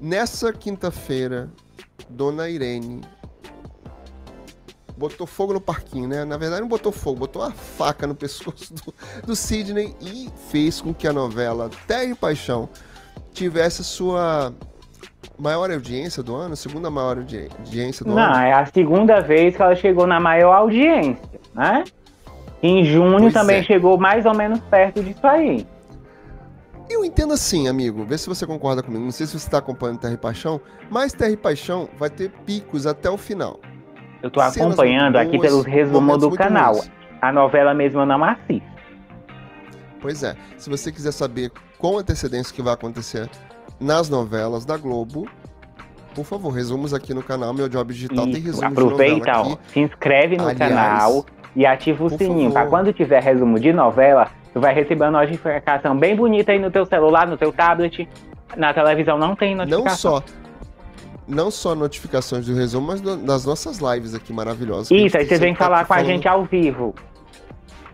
Nessa 0.00 0.52
quinta-feira, 0.52 1.48
Dona 2.08 2.48
Irene 2.48 3.00
botou 4.96 5.26
fogo 5.26 5.52
no 5.52 5.60
parquinho, 5.60 6.08
né? 6.08 6.24
Na 6.24 6.36
verdade, 6.36 6.60
não 6.62 6.68
botou 6.68 6.92
fogo, 6.92 7.20
botou 7.20 7.42
uma 7.42 7.50
faca 7.50 8.06
no 8.06 8.14
pescoço 8.16 8.72
do, 8.74 8.94
do 9.26 9.36
Sidney 9.36 9.94
e 10.00 10.28
fez 10.50 10.80
com 10.80 10.92
que 10.94 11.06
a 11.06 11.12
novela 11.12 11.70
Terra 11.86 12.04
e 12.04 12.14
Paixão 12.14 12.68
tivesse 13.32 13.84
sua 13.84 14.52
maior 15.38 15.70
audiência 15.70 16.22
do 16.22 16.34
ano, 16.34 16.56
segunda 16.56 16.90
maior 16.90 17.18
audi- 17.18 17.48
audiência 17.58 18.04
do 18.04 18.14
Não, 18.14 18.22
ano. 18.22 18.36
é 18.36 18.52
a 18.54 18.64
segunda 18.66 19.20
vez 19.20 19.54
que 19.54 19.60
ela 19.60 19.74
chegou 19.76 20.06
na 20.06 20.18
maior 20.18 20.52
audiência, 20.54 21.22
né? 21.54 21.84
Em 22.62 22.82
junho 22.84 23.18
Pois 23.20 23.34
também 23.34 23.58
é. 23.58 23.62
chegou 23.62 23.98
mais 23.98 24.24
ou 24.24 24.34
menos 24.34 24.60
perto 24.60 25.02
disso 25.02 25.26
aí. 25.26 25.66
Eu 26.88 27.04
entendo 27.04 27.32
assim, 27.32 27.68
amigo. 27.68 28.04
Vê 28.04 28.16
se 28.16 28.28
você 28.28 28.46
concorda 28.46 28.82
comigo. 28.82 29.04
Não 29.04 29.10
sei 29.10 29.26
se 29.26 29.32
você 29.38 29.46
está 29.46 29.58
acompanhando 29.58 29.98
Terra 29.98 30.14
e 30.14 30.18
Paixão, 30.18 30.60
mas 30.90 31.12
Terra 31.12 31.32
e 31.32 31.36
Paixão 31.36 31.88
vai 31.98 32.08
ter 32.10 32.30
picos 32.44 32.86
até 32.86 33.10
o 33.10 33.16
final. 33.16 33.58
Eu 34.22 34.30
tô 34.30 34.40
Cenas 34.40 34.56
acompanhando 34.56 35.16
aqui 35.16 35.38
pelos 35.38 35.64
resumos 35.64 36.18
do 36.18 36.30
canal. 36.30 36.80
A 37.20 37.32
novela 37.32 37.74
mesmo 37.74 38.00
eu 38.00 38.06
não 38.06 38.22
assisto. 38.22 38.76
Pois 40.00 40.22
é. 40.22 40.36
Se 40.56 40.70
você 40.70 40.92
quiser 40.92 41.12
saber 41.12 41.50
com 41.78 41.98
antecedência 41.98 42.52
o 42.52 42.54
que 42.54 42.62
vai 42.62 42.74
acontecer 42.74 43.28
nas 43.80 44.08
novelas 44.08 44.64
da 44.64 44.76
Globo, 44.76 45.28
por 46.14 46.24
favor, 46.24 46.50
resumos 46.50 46.94
aqui 46.94 47.12
no 47.12 47.22
canal. 47.22 47.52
Meu 47.52 47.68
Job 47.68 47.92
Digital 47.92 48.24
tem 48.24 48.36
Isso, 48.36 48.44
resumos 48.60 48.64
aproveita, 48.64 49.14
de 49.32 49.38
novela 49.38 49.58
ó, 49.60 49.72
se 49.72 49.80
inscreve 49.80 50.36
no 50.36 50.48
Aliás, 50.48 50.58
canal 50.58 51.26
e 51.54 51.66
ativa 51.66 52.04
o 52.04 52.10
sininho. 52.10 52.50
favor. 52.50 52.52
Pra 52.52 52.66
quando 52.66 52.92
tiver 52.92 53.22
resumo 53.22 53.58
de 53.60 53.72
novela, 53.72 54.30
tu 54.56 54.60
vai 54.60 54.72
receber 54.72 55.04
uma 55.04 55.20
notificação 55.20 55.94
bem 55.98 56.16
bonita 56.16 56.50
aí 56.50 56.58
no 56.58 56.70
teu 56.70 56.86
celular, 56.86 57.26
no 57.26 57.36
teu 57.36 57.52
tablet. 57.52 58.08
Na 58.56 58.72
televisão 58.72 59.18
não 59.18 59.36
tem 59.36 59.54
Não 59.54 59.66
notificação. 59.66 60.12
só 60.18 60.24
não 61.28 61.50
só 61.50 61.74
notificações 61.74 62.46
do 62.46 62.54
resumo, 62.54 62.86
mas 62.86 63.00
das 63.02 63.44
nossas 63.44 63.78
lives 63.80 64.14
aqui 64.14 64.32
maravilhosas. 64.32 64.90
a 64.90 64.94
Isso, 64.94 65.18
aí 65.18 65.26
você 65.26 65.36
vem 65.36 65.52
tá 65.52 65.64
falar 65.64 65.84
com 65.84 65.92
a 65.92 65.96
falando 65.96 66.06
gente 66.06 66.26
ao 66.26 66.44
vivo. 66.44 66.94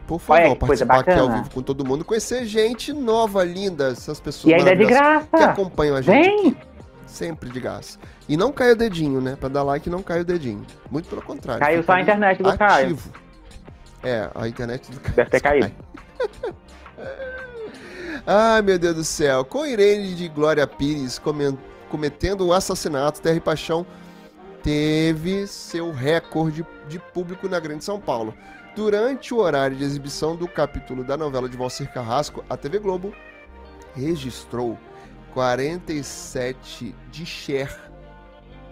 Por 0.06 0.20
favor, 0.20 0.42
Olha 0.50 0.56
participar 0.56 1.00
aqui 1.00 1.10
ao 1.12 1.30
vivo 1.32 1.50
com 1.50 1.62
todo 1.62 1.84
mundo, 1.84 2.04
conhecer 2.04 2.44
gente 2.44 2.92
nova, 2.92 3.42
linda, 3.42 3.88
essas 3.88 4.20
pessoas 4.20 4.52
E 4.52 4.54
ainda 4.54 4.70
é 4.70 4.76
de 4.76 4.84
maravilhosas 4.84 5.24
que 5.24 5.36
graça. 5.36 5.50
acompanham 5.50 5.96
a 5.96 6.00
gente 6.02 6.14
Vem! 6.14 6.48
aqui. 6.50 6.56
Sempre 7.06 7.50
de 7.50 7.58
graça. 7.58 7.98
E 8.28 8.36
não 8.36 8.52
cai 8.52 8.70
o 8.70 8.76
dedinho, 8.76 9.20
né? 9.20 9.34
Pra 9.34 9.48
dar 9.48 9.64
like, 9.64 9.90
não 9.90 10.02
cai 10.02 10.20
o 10.20 10.24
dedinho. 10.24 10.64
Muito 10.90 11.08
pelo 11.08 11.22
contrário. 11.22 11.60
Caiu 11.60 11.82
só 11.82 11.92
a 11.92 12.00
internet 12.02 12.40
do 12.40 12.56
Caio. 12.56 12.84
ativo. 12.86 13.10
É, 14.04 14.28
a 14.34 14.46
internet 14.46 14.92
do 14.92 15.00
Caio. 15.00 15.16
Deve 15.16 15.30
ter 15.30 15.40
caído. 15.40 15.72
Ai, 18.26 18.62
meu 18.62 18.78
Deus 18.78 18.94
do 18.94 19.04
céu. 19.04 19.44
Com 19.44 19.66
Irene 19.66 20.14
de 20.14 20.28
Glória 20.28 20.66
Pires 20.66 21.20
cometendo 21.88 22.46
um 22.46 22.52
assassinato, 22.52 23.20
Terra 23.20 23.36
e 23.36 23.40
Paixão 23.40 23.86
teve 24.62 25.46
seu 25.46 25.90
recorde 25.90 26.64
de 26.88 26.98
público 26.98 27.48
na 27.48 27.58
Grande 27.58 27.84
São 27.84 28.00
Paulo. 28.00 28.34
Durante 28.76 29.34
o 29.34 29.38
horário 29.38 29.76
de 29.76 29.84
exibição 29.84 30.36
do 30.36 30.48
capítulo 30.48 31.04
da 31.04 31.16
novela 31.16 31.48
de 31.48 31.56
Valcir 31.56 31.92
Carrasco, 31.92 32.44
a 32.48 32.56
TV 32.56 32.78
Globo 32.78 33.12
registrou 33.94 34.78
47 35.34 36.94
de 37.10 37.26
share. 37.26 37.74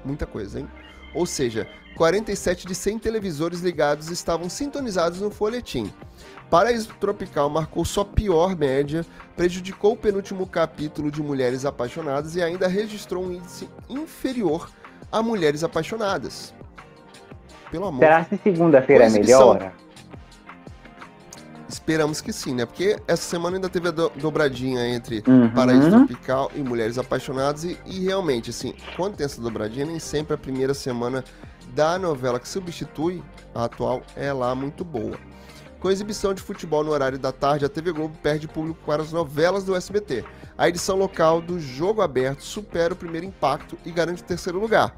Muita 0.05 0.27
coisa, 0.27 0.61
hein? 0.61 0.69
Ou 1.15 1.27
seja, 1.27 1.69
47 1.97 2.67
de 2.67 2.75
100 2.75 2.99
televisores 3.01 3.61
ligados 3.61 4.11
estavam 4.11 4.49
sintonizados 4.49 5.21
no 5.21 5.31
folhetim. 5.31 5.93
Paraíso 6.51 6.89
Tropical 6.99 7.49
marcou 7.49 7.85
sua 7.85 8.05
pior 8.05 8.57
média, 8.57 9.07
prejudicou 9.37 9.93
o 9.93 9.97
penúltimo 9.97 10.47
capítulo 10.47 11.11
de 11.11 11.23
Mulheres 11.23 11.65
Apaixonadas 11.65 12.35
e 12.35 12.43
ainda 12.43 12.67
registrou 12.67 13.25
um 13.25 13.33
índice 13.33 13.69
inferior 13.89 14.69
a 15.13 15.23
Mulheres 15.23 15.63
Apaixonadas. 15.63 16.53
Pelo 17.71 17.87
amor 17.87 18.01
Será 18.01 18.25
que 18.25 18.37
segunda-feira 18.39 19.07
é 19.07 19.11
melhor? 19.11 19.73
Esperamos 21.69 22.21
que 22.21 22.33
sim, 22.33 22.53
né? 22.53 22.67
Porque 22.67 22.97
essa 23.07 23.23
semana 23.23 23.57
ainda 23.57 23.69
teve 23.69 23.87
a 23.89 23.91
do- 23.93 24.11
dobradinha 24.17 24.89
entre 24.89 25.23
Uhum. 25.27 25.49
Paraíso 25.51 25.89
Tropical 25.89 26.51
e 26.57 26.61
Mulheres 26.63 26.99
Apaixonadas. 26.99 27.63
E, 27.63 27.79
e 27.87 28.01
realmente, 28.05 28.51
assim, 28.51 28.75
quando 28.97 29.15
tem 29.17 29.25
essa 29.25 29.41
dobradinha, 29.41 29.87
nem 29.87 30.01
sempre 30.01 30.35
a 30.35 30.39
primeira 30.39 30.75
semana 30.75 31.25
da 31.73 31.97
novela 31.97 32.41
que 32.41 32.49
substitui 32.49 33.23
a 33.55 33.65
atual 33.67 34.03
é 34.17 34.33
lá 34.33 34.53
muito 34.53 34.85
boa. 34.85 35.17
Com 35.81 35.91
exibição 35.91 36.35
de 36.35 36.43
futebol 36.43 36.85
no 36.85 36.91
horário 36.91 37.19
da 37.19 37.33
tarde, 37.33 37.65
a 37.65 37.69
TV 37.69 37.91
Globo 37.91 38.15
perde 38.23 38.47
público 38.47 38.81
para 38.85 39.03
as 39.03 39.13
novelas 39.13 39.65
do 39.65 39.75
SBT. 39.75 40.23
A 40.57 40.69
edição 40.69 40.95
local 40.95 41.41
do 41.41 41.59
Jogo 41.59 42.03
Aberto 42.03 42.43
supera 42.43 42.93
o 42.93 42.97
primeiro 42.97 43.27
impacto 43.27 43.79
e 43.85 43.91
garante 43.91 44.23
o 44.23 44.27
terceiro 44.27 44.61
lugar. 44.61 44.95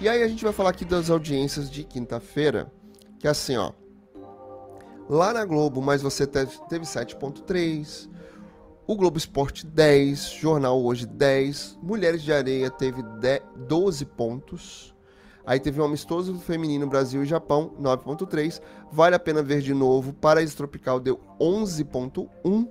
E 0.00 0.08
aí 0.08 0.22
a 0.22 0.28
gente 0.28 0.44
vai 0.44 0.52
falar 0.52 0.70
aqui 0.70 0.84
das 0.84 1.10
audiências 1.10 1.68
de 1.68 1.82
quinta-feira, 1.82 2.70
que 3.18 3.26
é 3.26 3.30
assim, 3.30 3.56
ó. 3.56 3.72
Lá 5.08 5.32
na 5.32 5.44
Globo, 5.44 5.82
mas 5.82 6.00
você 6.00 6.28
teve, 6.28 6.56
teve 6.68 6.84
7.3, 6.84 8.08
o 8.86 8.94
Globo 8.94 9.18
Esporte 9.18 9.66
10, 9.66 10.30
Jornal 10.30 10.80
Hoje 10.80 11.06
10, 11.06 11.80
Mulheres 11.82 12.22
de 12.22 12.32
Areia 12.32 12.70
teve 12.70 13.02
10 13.02 13.42
12 13.66 14.04
pontos. 14.04 14.94
Aí 15.48 15.58
teve 15.58 15.80
um 15.80 15.84
amistoso 15.84 16.34
feminino 16.34 16.86
Brasil 16.86 17.22
e 17.22 17.26
Japão, 17.26 17.72
9.3. 17.80 18.60
Vale 18.92 19.14
a 19.14 19.18
pena 19.18 19.42
ver 19.42 19.62
de 19.62 19.72
novo. 19.72 20.12
Paraíso 20.12 20.54
Tropical 20.54 21.00
deu 21.00 21.18
11.1. 21.40 22.68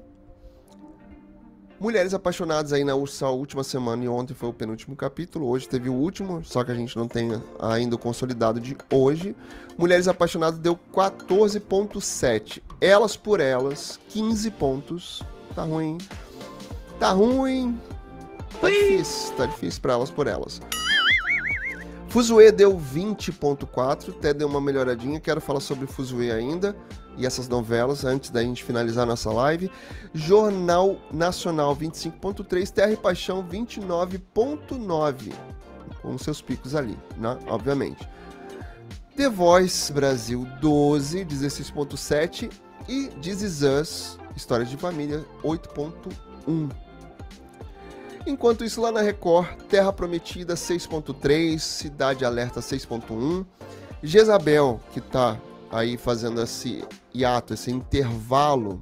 Mulheres 1.80 2.14
Apaixonadas 2.14 2.72
aí 2.74 2.84
na 2.84 2.94
última 2.94 3.64
semana 3.64 4.06
e 4.06 4.08
ontem 4.08 4.36
foi 4.36 4.50
o 4.50 4.54
penúltimo 4.54 4.96
capítulo. 4.96 5.48
Hoje 5.48 5.68
teve 5.68 5.90
o 5.90 5.94
último, 5.94 6.46
só 6.46 6.64
que 6.64 6.72
a 6.72 6.76
gente 6.76 6.96
não 6.96 7.08
tem 7.08 7.42
ainda 7.60 7.96
o 7.96 8.00
consolidado 8.00 8.60
de 8.60 8.78
hoje. 8.94 9.36
Mulheres 9.76 10.08
Apaixonadas 10.08 10.60
deu 10.60 10.78
14.7. 10.94 12.62
Elas 12.80 13.18
por 13.18 13.40
Elas, 13.40 14.00
15 14.10 14.52
pontos. 14.52 15.24
Tá 15.56 15.64
ruim. 15.64 15.98
Tá 17.00 17.10
ruim. 17.10 17.76
Tá 18.62 18.70
difícil. 18.70 19.36
Tá 19.36 19.48
difícil 19.48 19.82
pra 19.82 19.94
Elas 19.94 20.12
por 20.12 20.28
Elas. 20.28 20.62
Fuzue 22.10 22.52
deu 22.52 22.78
20.4, 22.78 24.10
até 24.10 24.34
deu 24.34 24.48
uma 24.48 24.62
melhoradinha. 24.62 25.20
Quero 25.20 25.42
falar 25.42 25.60
sobre 25.60 25.86
Fuzue 25.88 26.32
ainda 26.32 26.76
e 27.18 27.26
essas 27.26 27.50
novelas 27.50 28.06
antes 28.06 28.30
da 28.30 28.42
gente 28.42 28.64
finalizar 28.64 29.06
nossa 29.06 29.32
live. 29.32 29.70
Jornal 30.14 30.98
Nacional 31.12 31.76
25.3, 31.76 32.70
Terra 32.70 32.92
e 32.92 32.98
Paixão 32.98 33.44
29.9, 33.44 35.34
com 36.02 36.18
seus 36.18 36.42
picos 36.42 36.76
ali, 36.76 36.98
né? 37.18 37.38
Obviamente. 37.48 38.08
The 39.16 39.30
Voice 39.30 39.92
Brasil 39.92 40.48
12, 40.62 41.26
16.7 41.26 42.52
e 42.88 43.08
This 43.22 43.42
Is 43.42 43.62
Us, 43.64 44.20
Histórias 44.36 44.70
de 44.70 44.78
Família 44.78 45.26
8.1. 45.44 46.87
Enquanto 48.28 48.66
isso, 48.66 48.82
lá 48.82 48.92
na 48.92 49.00
Record, 49.00 49.48
Terra 49.70 49.94
Prometida 49.94 50.54
6.3, 50.56 51.58
Cidade 51.60 52.26
Alerta 52.26 52.60
6.1, 52.60 53.46
Jezabel, 54.04 54.82
que 54.92 55.00
tá 55.00 55.40
aí 55.72 55.96
fazendo 55.96 56.42
esse 56.42 56.84
hiato, 57.16 57.54
esse 57.54 57.72
intervalo, 57.72 58.82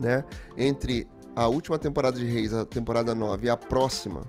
né, 0.00 0.24
entre 0.56 1.06
a 1.36 1.48
última 1.48 1.78
temporada 1.78 2.18
de 2.18 2.24
Reis, 2.24 2.54
a 2.54 2.64
temporada 2.64 3.14
9 3.14 3.46
e 3.46 3.50
a 3.50 3.58
próxima, 3.58 4.22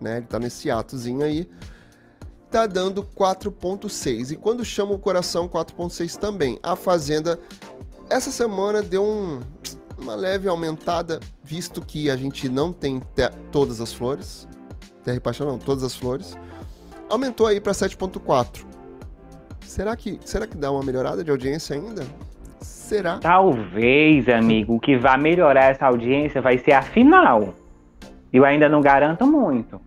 né, 0.00 0.16
ele 0.16 0.26
tá 0.26 0.40
nesse 0.40 0.66
hiatozinho 0.66 1.22
aí, 1.22 1.48
tá 2.50 2.66
dando 2.66 3.04
4.6. 3.04 4.32
E 4.32 4.36
quando 4.36 4.64
chama 4.64 4.92
o 4.92 4.98
coração, 4.98 5.48
4.6 5.48 6.16
também. 6.16 6.58
A 6.64 6.74
Fazenda, 6.74 7.38
essa 8.10 8.32
semana 8.32 8.82
deu 8.82 9.04
um 9.04 9.40
uma 10.00 10.14
leve 10.14 10.48
aumentada, 10.48 11.20
visto 11.42 11.80
que 11.84 12.10
a 12.10 12.16
gente 12.16 12.48
não 12.48 12.72
tem 12.72 13.00
te- 13.14 13.30
todas 13.50 13.80
as 13.80 13.92
flores. 13.92 14.48
Terra 15.04 15.16
e 15.16 15.20
Paixão 15.20 15.46
não, 15.46 15.58
todas 15.58 15.82
as 15.84 15.94
flores. 15.94 16.36
Aumentou 17.08 17.46
aí 17.46 17.60
para 17.60 17.72
7.4. 17.72 18.64
Será 19.60 19.94
que, 19.96 20.18
será 20.24 20.46
que 20.46 20.56
dá 20.56 20.70
uma 20.70 20.82
melhorada 20.82 21.22
de 21.24 21.30
audiência 21.30 21.74
ainda? 21.76 22.04
Será? 22.60 23.18
Talvez, 23.18 24.28
amigo, 24.28 24.74
o 24.76 24.80
que 24.80 24.96
vai 24.96 25.18
melhorar 25.18 25.64
essa 25.70 25.86
audiência 25.86 26.40
vai 26.40 26.58
ser 26.58 26.72
a 26.72 26.82
final. 26.82 27.54
Eu 28.32 28.44
ainda 28.44 28.68
não 28.68 28.80
garanto 28.80 29.26
muito. 29.26 29.80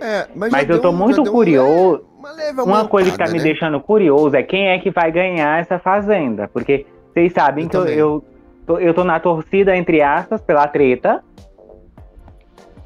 É, 0.00 0.26
mas, 0.34 0.50
Mas 0.50 0.68
eu 0.68 0.80
tô 0.80 0.90
um- 0.90 0.96
muito 0.96 1.22
curioso. 1.24 2.04
uma 2.18 2.32
leve 2.32 2.60
Uma 2.60 2.88
coisa 2.88 3.10
que 3.10 3.16
tá 3.16 3.24
aumentada, 3.24 3.32
me 3.32 3.38
né? 3.38 3.44
deixando 3.44 3.80
curioso 3.80 4.34
é 4.36 4.42
quem 4.42 4.68
é 4.68 4.78
que 4.78 4.90
vai 4.90 5.10
ganhar 5.12 5.60
essa 5.60 5.78
fazenda. 5.78 6.48
Porque 6.48 6.84
vocês 7.12 7.32
sabem 7.32 7.64
Eu 7.64 7.70
que 7.70 7.76
eu, 7.92 8.24
eu 8.66 8.94
tô 8.94 9.04
na 9.04 9.20
torcida, 9.20 9.76
entre 9.76 10.00
aspas, 10.02 10.40
pela 10.40 10.66
treta. 10.66 11.22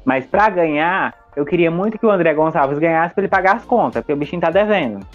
Mas 0.05 0.25
pra 0.25 0.49
ganhar, 0.49 1.13
eu 1.35 1.45
queria 1.45 1.69
muito 1.69 1.97
que 1.97 2.05
o 2.05 2.11
André 2.11 2.33
Gonçalves 2.33 2.79
ganhasse 2.79 3.13
pra 3.13 3.21
ele 3.21 3.29
pagar 3.29 3.57
as 3.57 3.65
contas, 3.65 4.01
porque 4.01 4.13
o 4.13 4.17
bichinho 4.17 4.41
tá 4.41 4.49
devendo. 4.49 5.05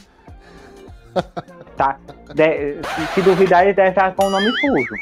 tá? 1.77 1.97
De- 2.35 2.79
se, 3.15 3.23
duvidar, 3.23 3.65
ele 3.65 3.73
deve 3.75 3.91
estar 3.91 4.15
com 4.15 4.27
o 4.27 4.31
nome 4.31 4.53
sujo. 4.53 4.99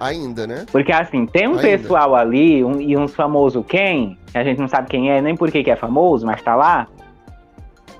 Ainda, 0.00 0.46
né? 0.46 0.66
Porque 0.70 0.92
assim, 0.92 1.24
tem 1.26 1.46
um 1.46 1.52
Ainda. 1.52 1.62
pessoal 1.62 2.14
ali, 2.14 2.64
um- 2.64 2.80
e 2.80 2.96
uns 2.96 3.14
famosos 3.14 3.64
quem, 3.66 4.18
que 4.30 4.36
a 4.36 4.44
gente 4.44 4.60
não 4.60 4.68
sabe 4.68 4.88
quem 4.88 5.10
é, 5.10 5.22
nem 5.22 5.36
por 5.36 5.50
que 5.50 5.62
que 5.62 5.70
é 5.70 5.76
famoso, 5.76 6.26
mas 6.26 6.42
tá 6.42 6.54
lá. 6.54 6.86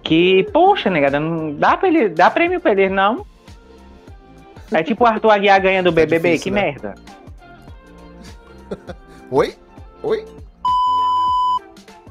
Que, 0.03 0.45
poxa, 0.53 0.91
negada, 0.91 1.19
não 1.19 1.55
dá, 1.55 1.77
pra 1.77 1.89
ele, 1.89 2.09
dá 2.11 2.29
prêmio 2.31 2.61
pra 2.61 2.73
ele, 2.73 2.91
não. 2.91 3.25
É 4.73 4.83
tipo 4.83 5.05
o 5.05 5.07
Arthur 5.07 5.31
Aguiar 5.31 5.61
ganhando 5.61 5.89
o 5.89 5.93
Tá 5.93 5.97
BBB, 5.97 6.31
difícil, 6.33 6.45
que 6.45 6.51
né? 6.51 6.63
merda. 6.63 6.95
Oi? 9.31 9.55
Oi? 10.03 10.25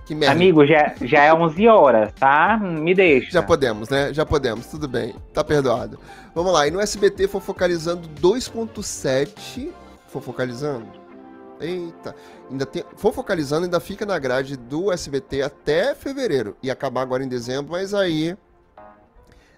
Que 0.06 0.14
merda. 0.14 0.34
Amigo, 0.36 0.66
já, 0.66 0.94
já 1.02 1.24
é 1.24 1.34
11 1.34 1.68
horas, 1.68 2.12
tá? 2.14 2.58
Me 2.58 2.94
deixa. 2.94 3.32
Já 3.32 3.42
podemos, 3.42 3.88
né? 3.90 4.14
Já 4.14 4.26
podemos, 4.26 4.68
tudo 4.68 4.88
bem. 4.88 5.16
Tá 5.34 5.44
perdoado. 5.44 5.98
Vamos 6.36 6.52
lá, 6.52 6.68
e 6.68 6.72
no 6.72 6.82
SBT 6.82 7.28
foi 7.28 7.40
focalizando 7.42 8.08
2.7. 8.22 9.70
Foi 10.08 10.22
focalizando? 10.22 10.88
Eita. 11.60 12.14
Ainda 12.52 12.66
tem. 12.66 12.84
For 12.98 13.14
focalizando, 13.14 13.64
ainda 13.64 13.80
fica 13.80 14.06
na 14.06 14.20
grade 14.20 14.58
do 14.58 14.92
SBT 14.92 15.42
até 15.42 15.96
fevereiro. 15.96 16.58
E 16.62 16.70
acabar 16.70 17.02
agora 17.02 17.24
em 17.24 17.28
dezembro, 17.30 17.72
mas 17.72 17.94
aí. 17.94 18.36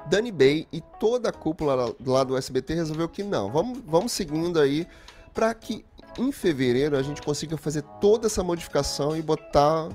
Dani 0.10 0.32
Bay 0.32 0.68
e 0.72 0.82
toda 1.00 1.30
a 1.30 1.32
cúpula 1.32 1.94
lá- 2.00 2.24
do 2.24 2.38
SBT 2.38 2.74
resolveu 2.76 3.10
que 3.10 3.24
não. 3.24 3.52
Vamos, 3.52 3.80
vamos 3.86 4.12
seguindo 4.12 4.60
aí 4.60 4.88
para 5.34 5.54
que 5.54 5.84
em 6.18 6.32
fevereiro 6.32 6.96
a 6.96 7.02
gente 7.02 7.22
consiga 7.22 7.58
fazer 7.58 7.82
toda 8.00 8.28
essa 8.28 8.44
modificação 8.44 9.18
e 9.18 9.22
botar 9.22 9.90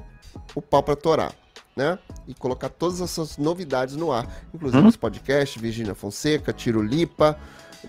o 0.55 0.61
pau 0.61 0.83
para 0.83 0.97
torar, 0.97 1.33
né? 1.77 1.99
E 2.29 2.35
colocar 2.35 2.69
todas 2.69 3.01
essas 3.01 3.39
novidades 3.39 3.97
no 3.97 4.13
ar, 4.13 4.27
inclusive 4.53 4.83
Uhum. 4.83 4.89
os 4.89 4.97
podcasts, 4.97 5.61
Virginia 5.61 5.95
Fonseca, 5.95 6.53
Tiro 6.53 6.83
Lipa, 6.83 7.39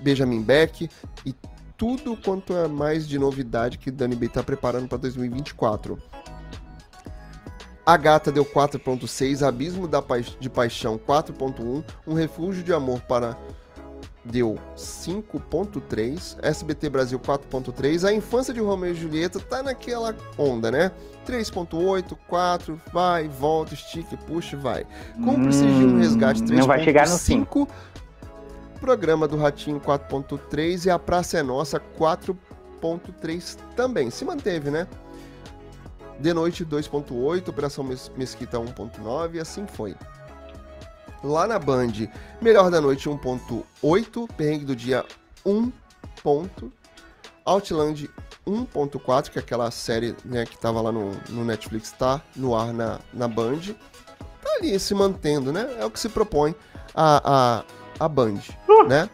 Benjamin 0.02 0.42
Beck 0.42 0.90
e 1.26 1.36
tudo 1.78 2.16
quanto 2.16 2.54
é 2.54 2.68
mais 2.68 3.08
de 3.08 3.18
novidade 3.20 3.78
que 3.80 3.90
Dani 3.92 4.16
Bay 4.16 4.28
está 4.28 4.44
preparando 4.44 4.88
para 4.88 5.00
2024. 5.00 5.98
A 7.86 7.98
Gata 7.98 8.32
deu 8.32 8.46
4.6, 8.46 9.42
Abismo 9.46 9.88
da 9.88 10.02
Paix- 10.02 10.38
de 10.40 10.50
Paixão 10.50 10.98
4.1, 10.98 11.84
Um 12.06 12.14
Refúgio 12.14 12.64
de 12.64 12.72
Amor 12.74 13.02
para 13.02 13.36
deu 14.24 14.56
5.3, 14.78 16.38
SBT 16.44 16.90
Brasil 16.90 17.20
4.3, 17.20 18.08
A 18.08 18.14
Infância 18.14 18.54
de 18.54 18.60
Romeu 18.60 18.92
e 18.92 18.96
Julieta 18.96 19.40
tá 19.40 19.64
naquela 19.64 20.16
onda, 20.38 20.70
né? 20.70 20.92
3.8, 21.26 22.16
4, 22.28 22.80
vai, 22.94 23.28
volta, 23.28 23.74
estica, 23.74 24.16
puxa, 24.18 24.56
vai. 24.58 24.86
Cúmplice 25.24 25.62
de 25.66 25.86
um 25.86 25.98
resgate 25.98 26.42
3.5. 26.44 26.52
Hum, 26.54 26.60
Não 26.60 26.68
vai 26.68 26.84
chegar 26.84 27.08
no 27.10 27.18
5. 27.18 27.68
Programa 28.80 29.28
do 29.28 29.38
Ratinho 29.38 29.80
4.3 29.80 30.86
e 30.86 30.90
a 30.92 30.98
Praça 31.00 31.38
é 31.40 31.44
Nossa 31.44 31.80
4.3 32.00 33.58
também. 33.76 34.10
Se 34.12 34.24
manteve, 34.26 34.70
né? 34.72 34.88
De 36.22 36.34
Noite 36.34 36.66
2.8, 36.66 37.48
Operação 37.50 37.84
Mes- 37.84 38.12
Mesquita 38.16 38.58
1.9 38.60 39.36
e 39.36 39.40
assim 39.40 39.66
foi. 39.68 39.96
Lá 41.24 41.46
na 41.48 41.60
Band, 41.60 41.92
Melhor 42.42 42.70
da 42.72 42.80
Noite 42.82 43.10
1.8, 43.10 44.28
Perrengue 44.36 44.66
do 44.66 44.76
Dia 44.76 45.06
1 45.46 45.72
ponto, 46.24 46.72
Outland 47.46 48.10
1.4, 48.46 49.30
que 49.30 49.38
é 49.38 49.42
aquela 49.42 49.70
série 49.72 50.16
né, 50.26 50.46
que 50.46 50.58
tava 50.58 50.82
lá 50.82 50.92
no, 50.92 51.12
no 51.30 51.44
Netflix, 51.46 51.92
tá 51.92 52.22
no 52.36 52.56
ar 52.56 52.74
na, 52.74 53.00
na 53.14 53.28
Band. 53.28 53.60
Tá 54.44 54.50
ali 54.60 54.80
se 54.80 54.94
mantendo, 54.96 55.52
né? 55.52 55.76
É 55.80 55.86
o 55.86 55.92
que 55.92 56.00
se 56.00 56.10
propõe 56.10 56.56
a, 56.94 57.62
a, 58.00 58.06
a 58.06 58.08
Band, 58.10 58.40
né? 58.88 59.10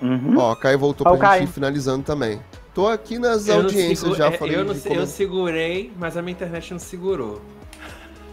Uhum. 0.00 0.38
Ó, 0.38 0.54
Caio 0.54 0.78
voltou 0.78 1.04
pra 1.04 1.12
gente 1.12 1.20
Caio. 1.20 1.44
ir 1.44 1.46
finalizando 1.48 2.04
também. 2.04 2.40
Tô 2.74 2.86
aqui 2.88 3.18
nas 3.18 3.48
Eu 3.48 3.56
audiências 3.62 4.16
já, 4.16 4.28
é, 4.28 4.32
falei 4.32 4.56
eu, 4.56 4.64
não 4.64 4.74
de 4.74 4.80
se- 4.80 4.88
eu 4.88 4.94
como- 4.94 5.06
segurei, 5.06 5.92
mas 5.98 6.16
a 6.16 6.22
minha 6.22 6.32
internet 6.32 6.70
não 6.72 6.78
segurou. 6.78 7.40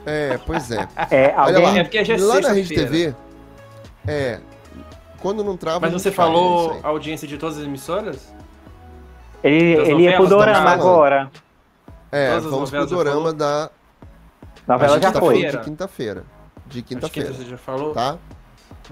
É, 0.06 0.38
pois 0.46 0.72
é. 0.72 0.88
É, 1.12 1.34
Olha 1.38 1.58
alguém. 1.58 1.64
lá, 1.64 1.78
É 1.80 1.84
porque 1.84 2.06
já 2.06 2.14
é 2.16 2.18
lá 2.18 2.40
na 2.40 2.52
Rede. 2.52 2.74
TV, 2.76 3.16
é, 4.08 4.40
quando 5.20 5.44
não 5.44 5.58
trava... 5.58 5.80
Mas 5.80 5.94
você 5.94 6.10
é 6.10 6.12
falou 6.12 6.80
a 6.84 6.88
audiência 6.88 7.28
de 7.28 7.38
todas 7.38 7.58
as 7.58 7.64
emissoras? 7.64 8.34
Ele, 9.44 9.74
ele 9.74 10.04
ia 10.04 10.16
pro 10.16 10.28
Dorama 10.28 10.70
agora. 10.70 11.32
É, 12.12 12.30
todas 12.30 12.46
as 12.46 12.52
vamos 12.52 12.70
pro 12.70 12.86
dorama 12.86 13.34
da... 13.34 13.70
Novela 14.68 14.94
gente 14.96 15.04
já 15.04 15.12
tá 15.12 15.20
foi. 15.20 15.46
de 15.46 15.58
quinta-feira. 15.60 16.24
De 16.66 16.82
quinta-feira, 16.82 17.34
você 17.34 17.46
já 17.46 17.58
falou. 17.58 17.94
tá? 17.94 18.18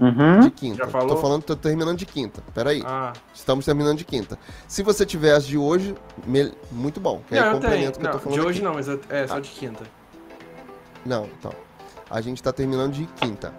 Uhum. 0.00 0.40
De 0.40 0.50
quinta. 0.50 0.84
Já 0.84 0.86
falou? 0.88 1.08
Tô 1.08 1.16
falando, 1.16 1.42
tô 1.42 1.56
terminando 1.56 1.96
de 1.96 2.04
quinta. 2.06 2.42
Peraí. 2.54 2.82
Ah, 2.84 3.12
Estamos 3.34 3.64
terminando 3.64 3.96
de 3.98 4.04
quinta. 4.04 4.38
Se 4.68 4.82
você 4.82 5.06
tiver 5.06 5.32
as 5.34 5.46
de 5.46 5.56
hoje, 5.56 5.94
me- 6.26 6.52
muito 6.70 7.00
bom. 7.00 7.22
Que 7.28 7.34
não, 7.34 7.42
tenho. 7.42 7.52
complemento 7.54 7.98
que 7.98 8.06
eu 8.06 8.10
tô 8.10 8.16
Não, 8.16 8.22
falando 8.22 8.40
de 8.40 8.46
hoje 8.46 8.62
não, 8.62 8.74
mas 8.74 8.88
é 9.08 9.26
só 9.26 9.38
de 9.38 9.48
quinta. 9.50 9.84
Não, 11.04 11.26
então. 11.38 11.52
A 12.10 12.20
gente 12.20 12.42
tá 12.42 12.52
terminando 12.52 12.92
de 12.92 13.06
quinta. 13.20 13.52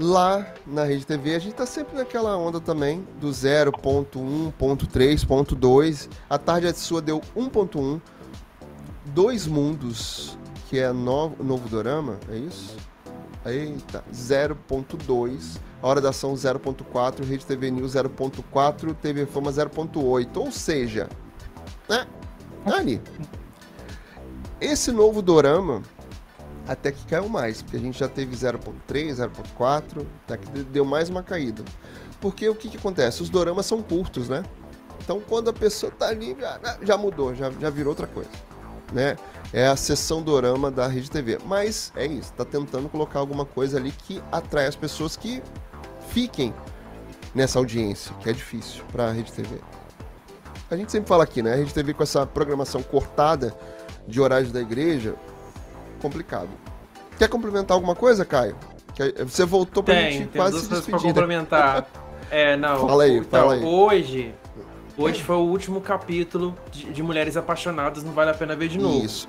Lá 0.00 0.44
na 0.66 0.84
Rede 0.84 1.04
TV, 1.06 1.34
a 1.34 1.38
gente 1.38 1.54
tá 1.54 1.66
sempre 1.66 1.96
naquela 1.96 2.36
onda 2.36 2.58
também 2.60 3.06
do 3.20 3.28
0.1, 3.28 4.50
ponto 4.58 4.86
3, 4.86 5.22
ponto 5.24 5.54
2. 5.54 6.08
A 6.28 6.38
tarde 6.38 6.66
é 6.66 6.72
sua 6.72 7.00
deu 7.02 7.20
1.1. 7.36 8.00
Dois 9.04 9.46
Mundos, 9.46 10.38
que 10.68 10.78
é 10.78 10.90
novo, 10.92 11.42
novo 11.44 11.68
dorama, 11.68 12.18
é 12.30 12.36
isso? 12.36 12.74
Eita, 13.44 14.04
0.2. 14.12 15.58
A 15.82 15.86
Hora 15.86 16.00
da 16.00 16.10
Ação 16.10 16.34
0.4, 16.34 17.24
Rede 17.24 17.44
TV 17.44 17.70
News 17.70 17.94
0.4, 17.94 18.94
TV 18.94 19.26
Fama 19.26 19.50
0.8. 19.50 20.36
Ou 20.36 20.52
seja, 20.52 21.08
né? 21.88 22.06
Ali. 22.64 23.00
Esse 24.60 24.92
novo 24.92 25.20
dorama 25.20 25.82
até 26.66 26.92
que 26.92 27.04
caiu 27.06 27.28
mais, 27.28 27.62
porque 27.62 27.76
a 27.76 27.80
gente 27.80 27.98
já 27.98 28.08
teve 28.08 28.34
0.3, 28.36 29.16
0.4, 29.16 30.06
até 30.24 30.36
que 30.36 30.48
deu 30.64 30.84
mais 30.84 31.08
uma 31.08 31.22
caída. 31.22 31.64
Porque 32.20 32.48
o 32.48 32.54
que, 32.54 32.68
que 32.68 32.76
acontece? 32.76 33.22
Os 33.22 33.28
doramas 33.28 33.66
são 33.66 33.82
curtos, 33.82 34.28
né? 34.28 34.44
Então 35.02 35.20
quando 35.20 35.50
a 35.50 35.52
pessoa 35.52 35.90
tá 35.90 36.08
ali, 36.08 36.36
já, 36.38 36.78
já 36.82 36.96
mudou, 36.96 37.34
já, 37.34 37.50
já 37.50 37.68
virou 37.68 37.90
outra 37.90 38.06
coisa. 38.06 38.30
Né? 38.92 39.16
É 39.52 39.66
a 39.66 39.76
sessão 39.76 40.22
dorama 40.22 40.70
da 40.70 40.86
Rede 40.86 41.10
TV. 41.10 41.38
Mas 41.44 41.92
é 41.94 42.06
isso, 42.06 42.32
tá 42.32 42.44
tentando 42.44 42.88
colocar 42.88 43.18
alguma 43.18 43.44
coisa 43.44 43.78
ali 43.78 43.92
que 43.92 44.22
atrai 44.32 44.66
as 44.66 44.76
pessoas 44.76 45.16
que 45.16 45.42
fiquem 46.08 46.54
nessa 47.34 47.58
audiência, 47.58 48.14
que 48.20 48.30
é 48.30 48.32
difícil 48.32 48.82
pra 48.90 49.10
Rede 49.10 49.32
TV. 49.32 49.56
A 50.70 50.76
gente 50.76 50.90
sempre 50.90 51.08
fala 51.08 51.24
aqui, 51.24 51.42
né? 51.42 51.52
A 51.52 51.56
Rede 51.56 51.74
TV 51.74 51.92
com 51.92 52.02
essa 52.02 52.26
programação 52.26 52.82
cortada 52.82 53.54
de 54.08 54.20
horários 54.20 54.50
da 54.50 54.60
igreja, 54.60 55.14
complicado. 56.00 56.48
Quer 57.18 57.28
complementar 57.28 57.74
alguma 57.74 57.94
coisa, 57.94 58.24
Caio? 58.24 58.56
Você 59.26 59.44
voltou 59.44 59.82
pra 59.82 59.94
Tem, 59.94 60.12
gente 60.12 60.28
tem 60.28 60.40
quase 60.40 60.52
duas 60.52 60.62
se 60.64 60.68
coisas 60.68 60.86
pra 60.86 60.96
despedir. 60.96 61.14
né? 61.14 61.20
complementar. 61.20 61.86
É, 62.30 62.56
não. 62.56 62.88
Fala 62.88 63.04
aí, 63.04 63.18
então, 63.18 63.40
fala 63.40 63.52
aí. 63.54 63.62
Hoje, 63.62 64.34
hoje 65.02 65.22
foi 65.22 65.36
o 65.36 65.40
último 65.40 65.80
capítulo 65.80 66.54
de, 66.70 66.84
de 66.92 67.02
Mulheres 67.02 67.36
Apaixonadas, 67.36 68.02
não 68.04 68.12
vale 68.12 68.30
a 68.30 68.34
pena 68.34 68.54
ver 68.56 68.68
de 68.68 68.78
novo. 68.78 69.04
Isso. 69.04 69.28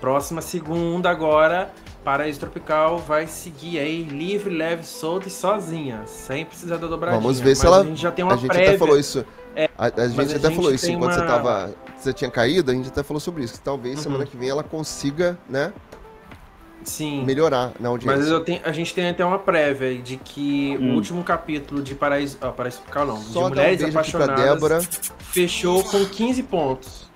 Próxima 0.00 0.40
segunda 0.40 1.08
agora, 1.10 1.70
Paraíso 2.04 2.40
Tropical 2.40 2.98
vai 2.98 3.26
seguir 3.28 3.78
aí 3.78 4.02
livre, 4.02 4.52
leve, 4.52 4.84
solta 4.84 5.28
e 5.28 5.30
sozinha, 5.30 6.02
sem 6.06 6.44
precisar 6.44 6.76
da 6.76 6.86
dobradinha. 6.88 7.20
Vamos 7.20 7.38
ver 7.40 7.54
se 7.54 7.64
Mas 7.64 7.72
ela- 7.72 7.82
A 7.82 7.86
gente 7.86 8.00
já 8.02 8.10
tem 8.10 8.24
uma 8.24 8.34
a 8.34 8.36
gente 8.36 8.48
prévia. 8.48 8.68
até 8.70 8.78
falou 8.78 8.98
isso. 8.98 9.24
É, 9.54 9.68
a, 9.78 9.84
a 9.84 10.08
gente 10.08 10.18
a 10.18 10.22
até 10.24 10.48
gente 10.48 10.56
falou 10.56 10.74
isso 10.74 10.90
enquanto 10.90 11.12
você 11.14 11.20
uma- 11.20 11.26
tava. 11.28 11.74
Você 11.96 12.12
tinha 12.12 12.30
caído, 12.30 12.70
a 12.70 12.74
gente 12.74 12.88
até 12.88 13.02
falou 13.04 13.20
sobre 13.20 13.44
isso. 13.44 13.54
Que 13.54 13.60
talvez 13.60 13.98
Uhum. 13.98 14.02
semana 14.02 14.26
que 14.26 14.36
vem 14.36 14.48
ela 14.48 14.64
consiga, 14.64 15.38
né, 15.48 15.72
Sim. 16.84 17.24
melhorar 17.24 17.72
na 17.78 17.88
audiência. 17.88 18.18
Mas 18.18 18.28
eu 18.28 18.40
tenho, 18.40 18.60
a 18.64 18.72
gente 18.72 18.94
tem 18.94 19.08
até 19.08 19.24
uma 19.24 19.38
prévia 19.38 19.88
aí 19.88 19.98
de 19.98 20.16
que 20.16 20.76
Hum. 20.80 20.92
o 20.92 20.94
último 20.94 21.22
capítulo 21.24 21.82
de 21.82 21.94
Paraíso, 21.94 22.38
ah, 22.40 22.48
Paraíso 22.48 22.78
Tropical 22.78 23.06
não, 23.06 23.18
de 23.18 23.24
Só 23.26 23.46
um 23.46 23.48
Mulheres 23.48 23.82
beijo 23.82 23.98
aqui 23.98 24.10
pra 24.10 24.24
Apaixonadas 24.24 24.54
Débora. 24.54 24.80
fechou 25.18 25.82
com 25.84 26.04
15 26.04 26.42
pontos. 26.42 27.10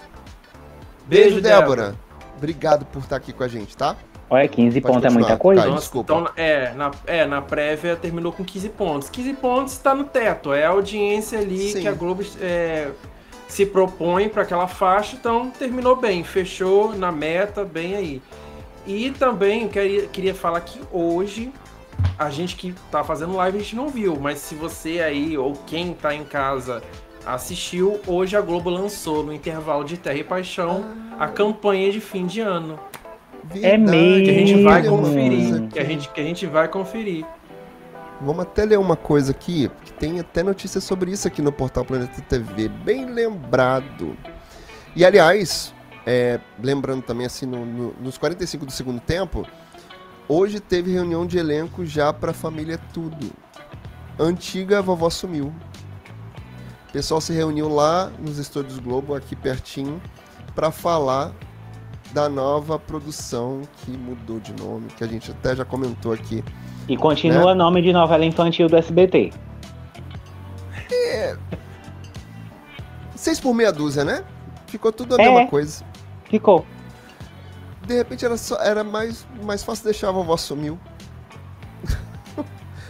Beijo, 1.06 1.40
Débora. 1.40 1.94
Obrigado 2.36 2.84
por 2.86 3.00
estar 3.00 3.16
aqui 3.16 3.32
com 3.32 3.42
a 3.44 3.48
gente, 3.48 3.76
tá? 3.76 3.96
Olha, 4.28 4.46
15 4.48 4.80
Pode 4.80 4.94
pontos 4.94 5.06
é 5.06 5.14
muita 5.16 5.36
coisa. 5.36 5.62
Então, 5.62 5.74
desculpa. 5.76 6.12
então, 6.12 6.32
é, 6.36 6.72
na, 6.74 6.90
é, 7.06 7.24
na 7.26 7.40
prévia 7.40 7.94
terminou 7.94 8.32
com 8.32 8.44
15 8.44 8.68
pontos. 8.70 9.08
15 9.08 9.32
pontos 9.34 9.72
está 9.74 9.94
no 9.94 10.04
teto, 10.04 10.52
é 10.52 10.66
a 10.66 10.70
audiência 10.70 11.38
ali 11.38 11.70
Sim. 11.72 11.82
que 11.82 11.88
a 11.88 11.92
Globo 11.92 12.24
é, 12.40 12.88
se 13.46 13.64
propõe 13.64 14.28
para 14.28 14.42
aquela 14.42 14.66
faixa, 14.66 15.14
então 15.14 15.50
terminou 15.50 15.94
bem, 15.94 16.24
fechou 16.24 16.94
na 16.96 17.12
meta, 17.12 17.64
bem 17.64 17.94
aí. 17.94 18.22
E 18.86 19.10
também 19.10 19.64
eu 19.64 19.68
queria, 19.68 20.06
queria 20.06 20.34
falar 20.34 20.60
que 20.60 20.80
hoje, 20.92 21.52
a 22.18 22.30
gente 22.30 22.56
que 22.56 22.74
tá 22.90 23.02
fazendo 23.02 23.34
live, 23.36 23.58
a 23.58 23.60
gente 23.60 23.76
não 23.76 23.88
viu, 23.88 24.16
mas 24.20 24.38
se 24.38 24.54
você 24.54 25.00
aí, 25.00 25.36
ou 25.36 25.54
quem 25.66 25.92
tá 25.92 26.14
em 26.14 26.24
casa 26.24 26.82
assistiu, 27.26 28.00
hoje 28.06 28.36
a 28.36 28.40
Globo 28.40 28.70
lançou 28.70 29.24
no 29.24 29.32
intervalo 29.32 29.84
de 29.84 29.96
Terra 29.96 30.18
e 30.18 30.24
Paixão 30.24 30.84
a 31.18 31.26
campanha 31.26 31.90
de 31.90 32.00
fim 32.00 32.26
de 32.26 32.40
ano. 32.40 32.78
É 33.62 33.76
mesmo. 33.76 34.24
Que 34.24 34.30
a 34.30 34.34
gente 34.34 34.62
vai 34.62 34.82
Mesmo. 34.82 34.98
conferir. 34.98 35.68
Que 35.68 35.78
a 35.78 35.84
gente, 35.84 36.08
que 36.08 36.20
a 36.20 36.24
gente 36.24 36.46
vai 36.46 36.68
conferir. 36.68 37.24
Vamos 38.20 38.42
até 38.42 38.64
ler 38.64 38.78
uma 38.78 38.96
coisa 38.96 39.30
aqui, 39.32 39.70
que 39.84 39.92
tem 39.92 40.18
até 40.18 40.42
notícia 40.42 40.80
sobre 40.80 41.10
isso 41.10 41.28
aqui 41.28 41.42
no 41.42 41.52
portal 41.52 41.84
Planeta 41.84 42.20
TV, 42.22 42.68
bem 42.68 43.04
lembrado. 43.06 44.16
E 44.94 45.04
aliás, 45.04 45.74
é, 46.06 46.38
lembrando 46.62 47.02
também 47.02 47.26
assim, 47.26 47.44
no- 47.46 47.66
no- 47.66 47.94
nos 48.00 48.16
45 48.16 48.64
do 48.64 48.72
segundo 48.72 49.00
tempo, 49.00 49.44
hoje 50.28 50.60
teve 50.60 50.92
reunião 50.92 51.26
de 51.26 51.36
elenco 51.38 51.84
já 51.84 52.12
pra 52.12 52.32
família 52.32 52.78
Tudo. 52.94 53.30
Antiga 54.18 54.80
vovó 54.80 55.10
sumiu. 55.10 55.52
O 56.88 56.92
pessoal 56.92 57.20
se 57.20 57.32
reuniu 57.32 57.68
lá 57.68 58.10
nos 58.18 58.38
estúdios 58.38 58.78
Globo, 58.78 59.14
aqui 59.14 59.36
pertinho, 59.36 60.00
pra 60.54 60.70
falar 60.70 61.32
da 62.12 62.26
nova 62.28 62.78
produção 62.78 63.60
que 63.78 63.90
mudou 63.90 64.40
de 64.40 64.52
nome, 64.54 64.86
que 64.96 65.04
a 65.04 65.06
gente 65.06 65.30
até 65.30 65.54
já 65.54 65.64
comentou 65.66 66.12
aqui. 66.12 66.42
E 66.88 66.96
continua 66.96 67.48
Né? 67.52 67.54
nome 67.54 67.82
de 67.82 67.92
novela 67.92 68.24
infantil 68.24 68.68
do 68.68 68.76
SBT. 68.76 69.32
Seis 73.14 73.40
por 73.40 73.52
meia 73.54 73.72
dúzia, 73.72 74.04
né? 74.04 74.24
Ficou 74.66 74.92
tudo 74.92 75.16
a 75.16 75.22
É. 75.22 75.28
mesma 75.28 75.48
coisa. 75.50 75.84
Ficou. 76.30 76.66
De 77.86 77.94
repente 77.94 78.24
era, 78.24 78.36
só, 78.36 78.56
era 78.60 78.82
mais, 78.82 79.26
mais 79.42 79.62
fácil 79.62 79.84
deixar 79.84 80.08
a 80.08 80.12
vovó 80.12 80.36
sumiu. 80.36 80.78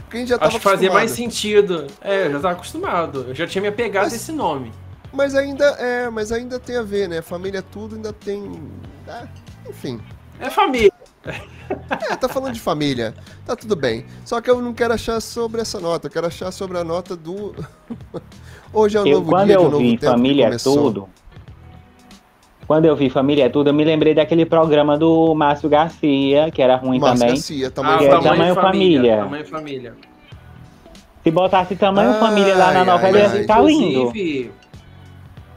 Porque 0.05 0.17
a 0.17 0.21
gente 0.21 0.29
já 0.29 0.39
tava 0.39 0.49
Acho 0.49 0.59
que 0.59 0.65
fazia 0.65 0.91
mais 0.93 1.11
sentido. 1.11 1.87
É, 2.01 2.27
eu 2.27 2.33
já 2.33 2.41
tava 2.41 2.55
acostumado. 2.55 3.27
Eu 3.29 3.35
já 3.35 3.47
tinha 3.47 3.61
me 3.63 3.69
apegado 3.69 4.05
Mas- 4.05 4.13
a 4.13 4.17
esse 4.17 4.33
nome. 4.33 4.73
Mas 5.13 5.35
ainda 5.35 5.65
é, 5.79 6.11
mas 6.11 6.31
ainda 6.31 6.59
tem 6.61 6.77
a 6.77 6.83
ver, 6.83 7.09
né? 7.09 7.23
Família 7.23 7.63
tudo 7.63 7.97
ainda 7.97 8.13
tem. 8.13 8.61
ah, 9.09 9.27
enfim. 9.69 9.99
É 10.39 10.51
família. 10.51 10.93
É, 11.25 12.17
tá 12.17 12.29
falando 12.29 12.53
de 12.53 12.61
família. 12.61 13.15
Tá 13.47 13.57
tudo 13.57 13.75
bem. 13.75 14.05
Só 14.25 14.41
que 14.41 14.51
eu 14.51 14.61
não 14.61 14.75
quero 14.75 14.93
achar 14.93 15.21
sobre 15.21 15.61
essa 15.63 15.81
nota, 15.81 16.07
eu 16.07 16.11
quero 16.11 16.27
achar 16.27 16.53
sobre 16.53 16.77
a 16.79 16.85
nota 16.85 17.17
do. 17.17 17.55
Hoje 18.73 18.99
é 18.99 19.01
um 19.01 19.07
Eu, 19.07 19.19
novo 19.19 19.31
quando 19.31 19.47
dia, 19.47 19.57
de 19.57 19.63
um 19.63 19.65
eu 19.65 19.71
novo 19.71 19.83
vi 19.83 19.99
tempo 19.99 20.13
Família 20.13 20.47
é. 20.47 20.57
Tudo, 20.59 21.09
quando 22.66 22.84
eu 22.86 22.97
vi 22.97 23.09
Família 23.09 23.44
é 23.47 23.48
Tudo, 23.48 23.70
eu 23.70 23.74
me 23.74 23.84
lembrei 23.84 24.14
daquele 24.14 24.44
programa 24.44 24.98
do 24.98 25.34
Márcio 25.34 25.68
Garcia, 25.68 26.51
que 26.51 26.60
era 26.60 26.76
ruim 26.76 26.98
Márcio 26.98 27.18
também. 27.20 27.34
Garcia, 27.34 27.66
Ah, 27.68 27.70
tamanho 27.70 27.94
é 28.01 28.10
família. 28.10 28.22
tamanho 28.24 28.55
família. 28.55 29.16
Tamanho 29.16 29.47
família. 29.47 29.94
Se 31.22 31.30
botasse 31.30 31.76
tamanho 31.76 32.12
Ai, 32.12 32.20
família 32.20 32.56
lá 32.56 32.72
na 32.72 32.84
novela, 32.84 33.18
ia 33.18 33.30
ficar 33.30 33.60
lindo. 33.60 34.01
Inclusive, 34.01 34.52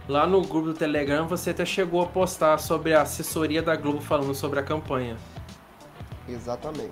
lá 0.08 0.26
no 0.26 0.42
grupo 0.42 0.68
do 0.68 0.74
Telegram, 0.74 1.28
você 1.28 1.52
até 1.52 1.66
chegou 1.66 2.02
a 2.02 2.06
postar 2.08 2.58
sobre 2.60 2.94
a 2.94 3.02
assessoria 3.04 3.62
da 3.62 3.76
Globo 3.76 4.02
falando 4.02 4.34
sobre 4.34 4.60
a 4.60 4.64
campanha. 4.64 5.16
Exatamente. 6.28 6.90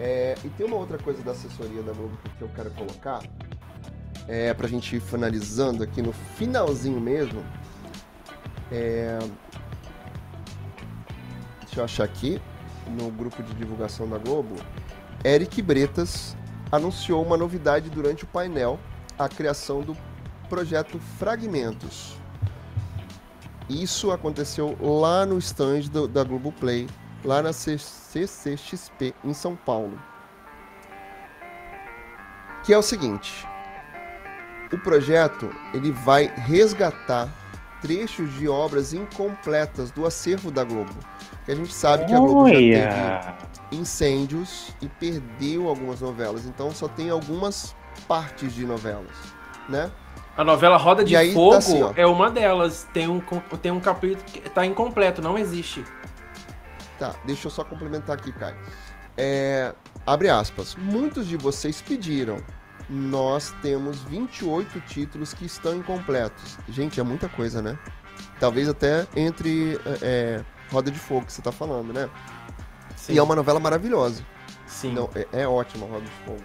É, 0.00 0.34
e 0.44 0.48
tem 0.48 0.66
uma 0.66 0.76
outra 0.76 0.98
coisa 0.98 1.22
da 1.22 1.32
assessoria 1.32 1.82
da 1.82 1.92
Globo 1.92 2.18
que 2.38 2.42
eu 2.42 2.50
quero 2.54 2.70
colocar, 2.70 3.20
é, 4.26 4.52
pra 4.52 4.66
gente 4.66 4.96
ir 4.96 5.00
finalizando 5.00 5.82
aqui 5.82 6.02
no 6.02 6.12
finalzinho 6.12 7.00
mesmo. 7.00 7.42
É, 8.70 9.18
deixa 11.62 11.80
eu 11.80 11.84
achar 11.84 12.04
aqui, 12.04 12.40
no 12.86 13.10
grupo 13.10 13.42
de 13.42 13.54
divulgação 13.54 14.08
da 14.08 14.18
Globo. 14.18 14.56
Eric 15.24 15.60
Bretas 15.62 16.36
anunciou 16.70 17.24
uma 17.24 17.36
novidade 17.36 17.88
durante 17.90 18.24
o 18.24 18.26
painel, 18.26 18.78
a 19.18 19.28
criação 19.28 19.80
do 19.80 19.96
projeto 20.48 20.98
Fragmentos. 21.18 22.16
Isso 23.68 24.10
aconteceu 24.10 24.76
lá 24.80 25.24
no 25.24 25.38
stand 25.38 25.82
do- 25.90 26.06
da 26.06 26.22
Globoplay, 26.22 26.86
lá 27.24 27.40
na 27.40 27.52
CCXP 27.52 29.14
em 29.24 29.32
São 29.32 29.56
Paulo. 29.56 29.98
Que 32.64 32.74
é 32.74 32.78
o 32.78 32.82
seguinte: 32.82 33.46
o 34.72 34.78
projeto 34.78 35.48
ele 35.72 35.90
vai 35.90 36.26
resgatar 36.26 37.28
trechos 37.84 38.32
de 38.38 38.48
obras 38.48 38.94
incompletas 38.94 39.90
do 39.90 40.06
acervo 40.06 40.50
da 40.50 40.64
Globo. 40.64 40.94
Que 41.44 41.52
a 41.52 41.54
gente 41.54 41.74
sabe 41.74 42.06
que 42.06 42.14
a 42.14 42.18
Globo 42.18 42.48
já 42.48 42.54
teve 42.54 43.76
incêndios 43.76 44.74
e 44.80 44.88
perdeu 44.88 45.68
algumas 45.68 46.00
novelas, 46.00 46.46
então 46.46 46.70
só 46.70 46.88
tem 46.88 47.10
algumas 47.10 47.76
partes 48.08 48.54
de 48.54 48.64
novelas, 48.64 49.12
né? 49.68 49.90
A 50.34 50.42
novela 50.42 50.78
Roda 50.78 51.04
de 51.04 51.14
aí 51.14 51.28
tá 51.28 51.34
Fogo 51.34 51.54
assim, 51.56 51.82
ó. 51.82 51.92
é 51.94 52.06
uma 52.06 52.30
delas. 52.30 52.88
Tem 52.92 53.06
um, 53.06 53.20
tem 53.60 53.70
um 53.70 53.78
capítulo 53.78 54.24
que 54.24 54.40
tá 54.48 54.64
incompleto, 54.64 55.20
não 55.20 55.38
existe. 55.38 55.84
Tá, 56.98 57.14
deixa 57.26 57.46
eu 57.46 57.50
só 57.50 57.62
complementar 57.62 58.16
aqui, 58.16 58.32
Caio. 58.32 58.56
É, 59.16 59.74
abre 60.06 60.30
aspas. 60.30 60.74
Muitos 60.74 61.28
de 61.28 61.36
vocês 61.36 61.82
pediram. 61.82 62.38
Nós 62.88 63.54
temos 63.62 64.00
28 64.02 64.80
títulos 64.80 65.32
que 65.32 65.46
estão 65.46 65.74
incompletos. 65.74 66.58
Gente, 66.68 67.00
é 67.00 67.02
muita 67.02 67.28
coisa, 67.28 67.62
né? 67.62 67.78
Talvez 68.38 68.68
até 68.68 69.06
entre 69.16 69.80
é, 70.02 70.42
Roda 70.70 70.90
de 70.90 70.98
Fogo 70.98 71.26
que 71.26 71.32
você 71.32 71.40
tá 71.40 71.52
falando, 71.52 71.92
né? 71.92 72.10
Sim. 72.96 73.14
E 73.14 73.18
é 73.18 73.22
uma 73.22 73.34
novela 73.34 73.58
maravilhosa. 73.58 74.22
Sim. 74.66 74.92
Não, 74.92 75.08
é, 75.14 75.26
é 75.42 75.48
ótima 75.48 75.86
Roda 75.86 76.04
de 76.04 76.10
Fogo. 76.24 76.42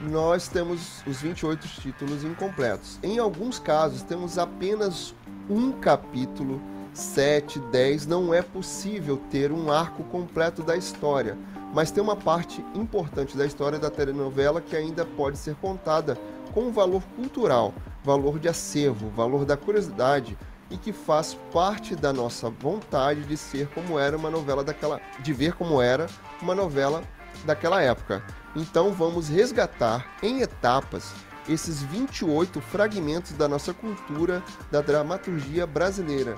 Nós 0.00 0.48
temos 0.48 1.02
os 1.06 1.20
28 1.20 1.66
títulos 1.66 2.24
incompletos. 2.24 2.98
Em 3.02 3.18
alguns 3.18 3.58
casos, 3.58 4.02
temos 4.02 4.38
apenas 4.38 5.14
um 5.50 5.72
capítulo, 5.72 6.60
7, 6.94 7.58
10. 7.58 8.06
Não 8.06 8.32
é 8.32 8.40
possível 8.40 9.16
ter 9.30 9.50
um 9.50 9.70
arco 9.70 10.04
completo 10.04 10.62
da 10.62 10.76
história. 10.76 11.36
Mas 11.72 11.90
tem 11.90 12.02
uma 12.02 12.16
parte 12.16 12.64
importante 12.74 13.36
da 13.36 13.44
história 13.46 13.78
da 13.78 13.90
telenovela 13.90 14.60
que 14.60 14.76
ainda 14.76 15.04
pode 15.04 15.38
ser 15.38 15.54
contada 15.56 16.18
com 16.52 16.62
um 16.62 16.72
valor 16.72 17.02
cultural, 17.14 17.74
valor 18.02 18.38
de 18.38 18.48
acervo, 18.48 19.10
valor 19.10 19.44
da 19.44 19.56
curiosidade 19.56 20.36
e 20.70 20.76
que 20.76 20.92
faz 20.92 21.34
parte 21.52 21.94
da 21.94 22.12
nossa 22.12 22.50
vontade 22.50 23.22
de 23.22 23.36
ser 23.36 23.68
como 23.68 23.98
era 23.98 24.16
uma 24.16 24.30
novela 24.30 24.64
daquela, 24.64 25.00
de 25.20 25.32
ver 25.32 25.54
como 25.54 25.80
era 25.80 26.06
uma 26.40 26.54
novela 26.54 27.02
daquela 27.44 27.82
época. 27.82 28.22
Então 28.56 28.92
vamos 28.92 29.28
resgatar 29.28 30.06
em 30.22 30.40
etapas 30.40 31.12
esses 31.48 31.82
28 31.82 32.60
fragmentos 32.60 33.32
da 33.32 33.48
nossa 33.48 33.72
cultura, 33.72 34.42
da 34.70 34.82
dramaturgia 34.82 35.66
brasileira, 35.66 36.36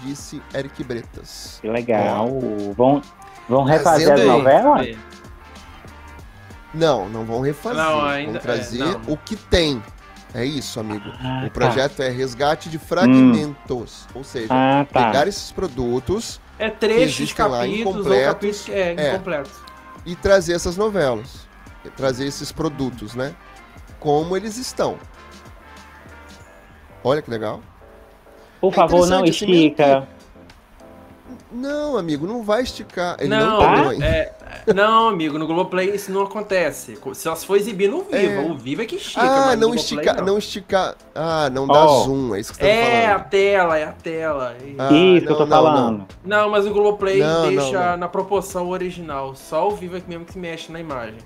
disse 0.00 0.40
Eric 0.54 0.84
Bretas. 0.84 1.58
Que 1.60 1.68
legal. 1.68 2.38
Vão, 2.76 3.02
vão 3.48 3.64
refazer 3.64 4.12
as 4.12 4.20
aí. 4.20 4.26
novelas? 4.26 4.86
É. 4.88 4.96
Não, 6.72 7.08
não 7.08 7.24
vão 7.24 7.40
refazer, 7.40 7.78
Não, 7.82 8.04
ainda- 8.04 8.32
vão 8.32 8.40
trazer 8.40 8.82
é, 8.82 8.84
não. 8.84 9.00
o 9.06 9.16
que 9.16 9.36
tem. 9.36 9.82
É 10.34 10.44
isso, 10.44 10.80
amigo. 10.80 11.08
Ah, 11.22 11.42
o 11.42 11.44
tá. 11.44 11.50
projeto 11.50 12.00
é 12.02 12.08
resgate 12.08 12.68
de 12.68 12.76
fragmentos, 12.78 14.08
ou 14.12 14.24
seja, 14.24 14.48
Ah, 14.50 14.84
tá. 14.92 15.06
pegar 15.06 15.28
esses 15.28 15.52
produtos 15.52 16.40
É 16.58 16.68
trechos 16.68 17.30
lá 17.38 17.60
capítulos 17.60 17.86
ou 17.86 17.92
incompletos. 17.92 18.26
capítulos 18.26 18.68
é, 18.70 18.94
É. 18.96 19.10
incompletos. 19.14 19.52
e 20.04 20.16
trazer 20.16 20.54
essas 20.54 20.76
novelas, 20.76 21.46
e 21.84 21.90
trazer 21.90 22.26
esses 22.26 22.50
produtos, 22.50 23.14
né? 23.14 23.32
Como 24.00 24.36
eles 24.36 24.56
estão. 24.58 24.98
Olha 27.04 27.22
que 27.22 27.30
legal. 27.30 27.60
Por 28.60 28.72
É 28.72 28.76
favor, 28.76 29.06
não 29.06 29.22
assim, 29.22 29.46
mesmo 29.46 29.54
estica. 29.54 30.08
Não, 31.50 31.96
amigo, 31.96 32.26
não 32.26 32.42
vai 32.42 32.62
esticar. 32.62 33.16
Ele 33.18 33.28
não, 33.30 33.58
não, 33.60 33.88
ainda. 33.88 34.04
é, 34.04 34.34
não, 34.74 35.08
amigo, 35.08 35.38
no 35.38 35.46
Globoplay 35.46 35.94
isso 35.94 36.12
não 36.12 36.22
acontece. 36.22 36.98
Se 37.14 37.26
elas 37.26 37.42
for 37.42 37.56
exibir 37.56 37.88
no 37.90 38.02
Viva, 38.02 38.16
É. 38.16 38.40
o 38.40 38.54
Viva 38.58 38.82
é 38.82 38.86
que 38.86 38.96
estica. 38.96 39.22
Ah, 39.22 39.56
não 39.56 39.74
esticar, 39.74 40.22
não. 40.22 40.36
esticar. 40.36 40.94
Ah, 41.14 41.48
não 41.50 41.66
dá 41.66 41.82
Ó. 41.86 42.04
zoom, 42.04 42.34
é 42.34 42.40
isso 42.40 42.52
que 42.52 42.58
você 42.58 42.66
É 42.66 42.82
tá 43.06 43.08
a 43.08 43.12
falando. 43.14 43.30
tela, 43.30 43.78
é 43.78 43.84
a 43.84 43.92
tela. 43.92 44.56
Ah, 44.78 44.92
Isso 44.92 45.26
que 45.26 45.32
eu 45.32 45.38
não, 45.38 45.38
tô 45.38 45.46
não, 45.46 45.48
falando. 45.64 46.06
Não, 46.24 46.50
mas 46.50 46.66
o 46.66 46.70
Globoplay 46.70 47.20
Não, 47.20 47.42
não, 47.42 47.48
deixa 47.48 47.90
não. 47.92 47.96
na 47.96 48.08
proporção 48.08 48.68
original. 48.68 49.34
Só 49.34 49.68
o 49.68 49.74
Viva 49.74 49.98
que 50.00 50.08
mesmo 50.08 50.26
que 50.26 50.32
se 50.34 50.38
mexe 50.38 50.70
na 50.70 50.78
imagem. 50.80 51.18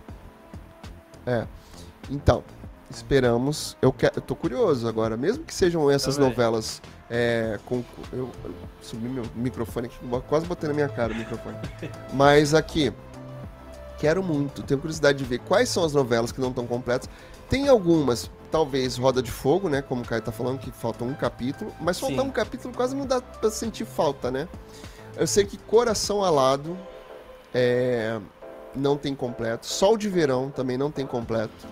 Então, 2.11 2.43
esperamos. 2.91 3.77
Eu, 3.83 3.93
que, 3.93 4.07
eu 4.07 4.21
tô 4.23 4.35
curioso 4.35 4.89
agora, 4.89 5.17
mesmo 5.17 5.45
que 5.45 5.55
sejam 5.55 5.91
essas 5.91 6.17
Também. 6.17 6.31
novelas 6.31 6.81
É, 7.11 7.59
com, 7.65 7.83
eu, 8.13 8.31
eu 8.45 8.55
subi 8.83 9.09
meu 9.09 9.25
microfone 9.35 9.87
aqui, 9.87 9.97
quase 10.29 10.45
botei 10.45 10.69
na 10.69 10.75
minha 10.75 10.89
cara 10.89 11.13
o 11.13 11.17
microfone. 11.17 11.57
Mas 12.13 12.53
aqui, 12.53 12.93
quero 13.99 14.23
muito, 14.23 14.63
tenho 14.63 14.79
curiosidade 14.79 15.17
de 15.17 15.25
ver 15.25 15.39
quais 15.41 15.71
são 15.71 15.85
as 15.85 15.95
novelas 15.95 16.33
que 16.33 16.41
não 16.41 16.51
estão 16.51 16.67
completas. 16.67 17.09
Tem 17.49 17.67
algumas, 17.69 18.31
talvez 18.51 18.99
Roda 18.99 19.23
de 19.23 19.31
Fogo, 19.31 19.71
né? 19.71 19.81
Como 19.81 20.03
o 20.03 20.05
Caio 20.05 20.21
tá 20.21 20.31
falando, 20.31 20.59
que 20.59 20.71
falta 20.71 21.03
um 21.03 21.15
capítulo. 21.15 21.73
Mas 21.81 21.99
faltar 21.99 22.25
um 22.25 22.31
capítulo 22.31 22.75
quase 22.75 22.95
não 22.95 23.07
dá 23.07 23.23
pra 23.23 23.51
sentir 23.51 23.87
falta, 23.87 24.31
né? 24.31 24.47
Eu 25.17 25.27
sei 25.27 25.47
que 25.47 25.57
Coração 25.57 26.23
Alado 26.23 26.77
é, 27.55 28.21
não 28.75 28.99
tem 28.99 29.15
completo. 29.15 29.67
Sol 29.67 29.97
de 29.97 30.11
Verão 30.11 30.51
também 30.51 30.77
não 30.77 30.91
tem 30.91 31.07
completo. 31.07 31.67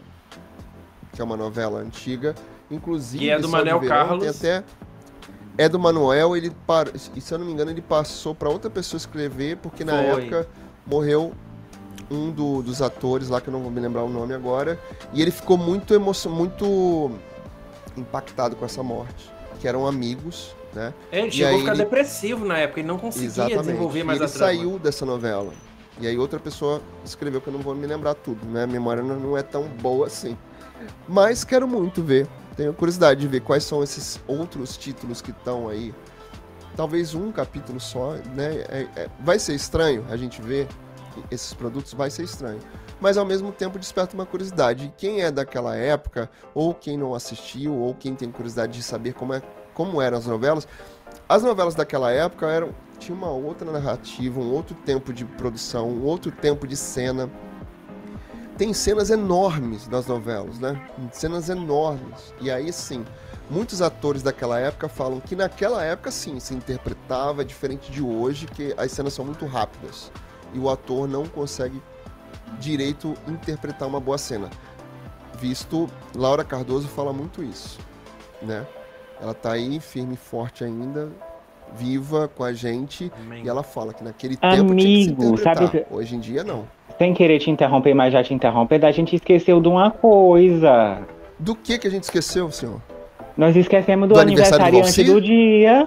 Que 1.12 1.20
é 1.20 1.24
uma 1.24 1.36
novela 1.36 1.80
antiga. 1.80 2.34
Inclusive, 2.70 3.24
e 3.24 3.30
é 3.30 3.38
do 3.38 3.48
Manel 3.48 3.80
Carlos. 3.82 4.20
Tem 4.20 4.28
até 4.28 4.64
é 5.58 5.68
do 5.68 5.78
Manuel, 5.78 6.36
ele 6.36 6.50
par... 6.66 6.88
e 7.14 7.20
se 7.20 7.32
eu 7.32 7.38
não 7.38 7.46
me 7.46 7.52
engano, 7.52 7.70
ele 7.70 7.80
passou 7.80 8.34
para 8.34 8.48
outra 8.48 8.70
pessoa 8.70 8.98
escrever, 8.98 9.56
porque 9.56 9.84
na 9.84 9.92
Foi. 9.92 10.22
época 10.22 10.48
morreu 10.86 11.32
um 12.10 12.30
do, 12.30 12.62
dos 12.62 12.82
atores 12.82 13.28
lá, 13.28 13.40
que 13.40 13.48
eu 13.48 13.52
não 13.52 13.62
vou 13.62 13.70
me 13.70 13.80
lembrar 13.80 14.02
o 14.02 14.08
nome 14.08 14.34
agora, 14.34 14.78
e 15.12 15.22
ele 15.22 15.30
ficou 15.30 15.56
muito 15.56 15.94
emoção, 15.94 16.30
muito 16.30 17.10
impactado 17.96 18.54
com 18.54 18.64
essa 18.64 18.82
morte, 18.82 19.30
que 19.60 19.66
eram 19.66 19.86
amigos, 19.86 20.54
né? 20.74 20.92
É, 21.10 21.20
ele 21.20 21.30
chegou 21.30 21.56
a 21.56 21.58
ficar 21.58 21.74
ele... 21.74 21.84
depressivo 21.84 22.44
na 22.44 22.58
época, 22.58 22.80
ele 22.80 22.88
não 22.88 22.98
conseguia 22.98 23.28
Exatamente. 23.28 23.62
desenvolver 23.62 24.04
mais 24.04 24.18
e 24.18 24.22
ele 24.22 24.30
a 24.30 24.32
trama. 24.32 24.46
saiu 24.46 24.78
dessa 24.78 25.06
novela. 25.06 25.52
E 25.98 26.06
aí 26.06 26.18
outra 26.18 26.38
pessoa 26.38 26.82
escreveu 27.02 27.40
que 27.40 27.48
eu 27.48 27.52
não 27.54 27.60
vou 27.60 27.74
me 27.74 27.86
lembrar 27.86 28.12
tudo, 28.12 28.44
né? 28.46 28.64
A 28.64 28.66
memória 28.66 29.02
não 29.02 29.36
é 29.36 29.42
tão 29.42 29.62
boa 29.62 30.06
assim. 30.06 30.36
Mas 31.08 31.42
quero 31.42 31.66
muito 31.66 32.02
ver 32.02 32.28
tenho 32.56 32.72
curiosidade 32.72 33.20
de 33.20 33.28
ver 33.28 33.40
quais 33.40 33.64
são 33.64 33.82
esses 33.82 34.20
outros 34.26 34.76
títulos 34.76 35.20
que 35.20 35.30
estão 35.30 35.68
aí. 35.68 35.94
Talvez 36.76 37.14
um 37.14 37.30
capítulo 37.32 37.78
só, 37.80 38.14
né? 38.34 38.64
É, 38.68 38.88
é, 38.96 39.10
vai 39.20 39.38
ser 39.38 39.54
estranho 39.54 40.04
a 40.10 40.16
gente 40.16 40.40
ver 40.42 40.66
esses 41.30 41.52
produtos, 41.54 41.94
vai 41.94 42.10
ser 42.10 42.24
estranho. 42.24 42.60
Mas 43.00 43.16
ao 43.16 43.24
mesmo 43.24 43.52
tempo 43.52 43.78
desperta 43.78 44.14
uma 44.14 44.26
curiosidade. 44.26 44.92
Quem 44.96 45.22
é 45.22 45.30
daquela 45.30 45.76
época, 45.76 46.30
ou 46.54 46.74
quem 46.74 46.96
não 46.96 47.14
assistiu, 47.14 47.74
ou 47.74 47.94
quem 47.94 48.14
tem 48.14 48.30
curiosidade 48.30 48.72
de 48.72 48.82
saber 48.82 49.14
como, 49.14 49.34
é, 49.34 49.42
como 49.74 50.00
eram 50.00 50.18
as 50.18 50.26
novelas. 50.26 50.66
As 51.28 51.42
novelas 51.42 51.74
daquela 51.74 52.10
época 52.10 52.46
eram 52.46 52.74
tinha 52.98 53.16
uma 53.16 53.30
outra 53.30 53.70
narrativa, 53.70 54.40
um 54.40 54.50
outro 54.52 54.74
tempo 54.74 55.12
de 55.12 55.24
produção, 55.24 55.88
um 55.88 56.04
outro 56.04 56.32
tempo 56.32 56.66
de 56.66 56.76
cena 56.76 57.30
tem 58.56 58.72
cenas 58.72 59.10
enormes 59.10 59.86
das 59.86 60.06
novelas, 60.06 60.58
né? 60.58 60.80
Cenas 61.12 61.48
enormes. 61.48 62.34
E 62.40 62.50
aí 62.50 62.72
sim, 62.72 63.04
muitos 63.50 63.82
atores 63.82 64.22
daquela 64.22 64.58
época 64.58 64.88
falam 64.88 65.20
que 65.20 65.36
naquela 65.36 65.84
época 65.84 66.10
sim 66.10 66.40
se 66.40 66.54
interpretava 66.54 67.44
diferente 67.44 67.90
de 67.90 68.02
hoje, 68.02 68.46
que 68.46 68.74
as 68.76 68.90
cenas 68.92 69.12
são 69.12 69.24
muito 69.24 69.46
rápidas 69.46 70.10
e 70.54 70.58
o 70.58 70.70
ator 70.70 71.06
não 71.06 71.26
consegue 71.26 71.80
direito 72.58 73.14
interpretar 73.28 73.86
uma 73.86 74.00
boa 74.00 74.18
cena. 74.18 74.48
Visto 75.38 75.88
Laura 76.14 76.44
Cardoso 76.44 76.88
fala 76.88 77.12
muito 77.12 77.42
isso, 77.42 77.78
né? 78.40 78.66
Ela 79.20 79.34
tá 79.34 79.52
aí 79.52 79.80
firme 79.80 80.14
e 80.14 80.16
forte 80.16 80.64
ainda, 80.64 81.10
viva 81.74 82.28
com 82.28 82.44
a 82.44 82.52
gente 82.52 83.12
Amém. 83.20 83.44
e 83.44 83.48
ela 83.48 83.62
fala 83.62 83.92
que 83.92 84.02
naquele 84.02 84.38
Amigo, 84.40 84.68
tempo 84.68 84.76
tinha 84.80 84.98
que 84.98 85.04
se 85.04 85.10
interpretar. 85.10 85.56
Sabe... 85.56 85.86
Hoje 85.90 86.16
em 86.16 86.20
dia 86.20 86.42
não 86.42 86.66
sem 86.98 87.14
querer 87.14 87.38
te 87.38 87.50
interromper, 87.50 87.94
mas 87.94 88.12
já 88.12 88.22
te 88.22 88.32
interromper, 88.32 88.84
a 88.84 88.92
gente 88.92 89.16
esqueceu 89.16 89.60
de 89.60 89.68
uma 89.68 89.90
coisa. 89.90 90.98
Do 91.38 91.54
que 91.54 91.78
que 91.78 91.86
a 91.86 91.90
gente 91.90 92.04
esqueceu, 92.04 92.50
senhor? 92.50 92.80
Nós 93.36 93.54
esquecemos 93.54 94.08
do, 94.08 94.14
do 94.14 94.20
aniversariante 94.20 95.04
do, 95.04 95.14
do 95.14 95.20
dia. 95.20 95.86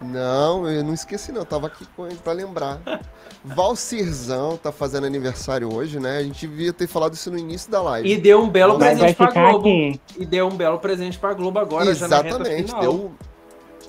Não, 0.00 0.68
eu 0.68 0.84
não 0.84 0.94
esqueci 0.94 1.32
não, 1.32 1.42
eu 1.42 1.46
tava 1.46 1.66
aqui 1.66 1.84
com 1.96 2.06
ele 2.06 2.18
pra 2.22 2.32
lembrar. 2.32 2.80
Valcirzão 3.44 4.56
tá 4.56 4.72
fazendo 4.72 5.06
aniversário 5.06 5.72
hoje, 5.72 6.00
né? 6.00 6.18
A 6.18 6.22
gente 6.22 6.46
devia 6.46 6.72
ter 6.72 6.86
falado 6.86 7.14
isso 7.14 7.30
no 7.30 7.38
início 7.38 7.70
da 7.70 7.80
live. 7.82 8.10
E 8.10 8.16
deu 8.16 8.42
um 8.42 8.48
belo 8.48 8.78
Mas 8.78 8.98
presente 8.98 9.16
pra 9.16 9.30
Globo. 9.30 9.58
Aqui. 9.58 10.00
E 10.18 10.26
deu 10.26 10.46
um 10.48 10.56
belo 10.56 10.78
presente 10.78 11.18
pra 11.18 11.34
Globo 11.34 11.58
agora, 11.58 11.88
Exatamente, 11.88 12.74
deu, 12.80 13.12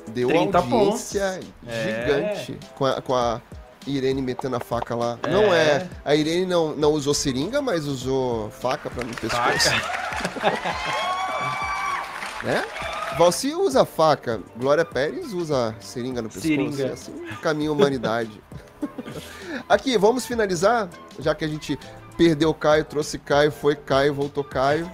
deu 0.07 0.29
audiência 0.29 0.61
pontos. 0.61 1.11
gigante 1.11 2.51
é. 2.53 2.77
com, 2.77 2.85
a, 2.85 3.01
com 3.01 3.15
a 3.15 3.41
Irene 3.89 4.21
metendo 4.21 4.55
a 4.55 4.59
faca 4.59 4.95
lá. 4.95 5.17
É. 5.23 5.29
Não 5.29 5.53
é. 5.53 5.87
A 6.03 6.15
Irene 6.15 6.45
não, 6.45 6.75
não 6.75 6.91
usou 6.91 7.13
seringa, 7.13 7.61
mas 7.61 7.85
usou 7.85 8.49
faca 8.51 8.89
pra 8.89 9.03
me 9.03 9.13
pescoço. 9.13 9.69
né? 12.43 12.63
Valci 13.17 13.53
usa 13.53 13.85
faca, 13.85 14.39
Glória 14.55 14.85
Pérez 14.85 15.33
usa 15.33 15.75
seringa 15.81 16.21
no 16.21 16.29
pescoço. 16.29 16.47
Seringa. 16.47 16.83
É 16.83 16.91
assim 16.91 17.13
caminha 17.41 17.69
a 17.69 17.73
humanidade. 17.73 18.41
Aqui, 19.67 19.97
vamos 19.97 20.25
finalizar, 20.25 20.89
já 21.19 21.35
que 21.35 21.43
a 21.43 21.47
gente 21.47 21.77
perdeu 22.17 22.53
Caio, 22.53 22.85
trouxe 22.85 23.17
Caio, 23.17 23.51
foi 23.51 23.75
Caio, 23.75 24.13
voltou 24.13 24.43
Caio. 24.43 24.89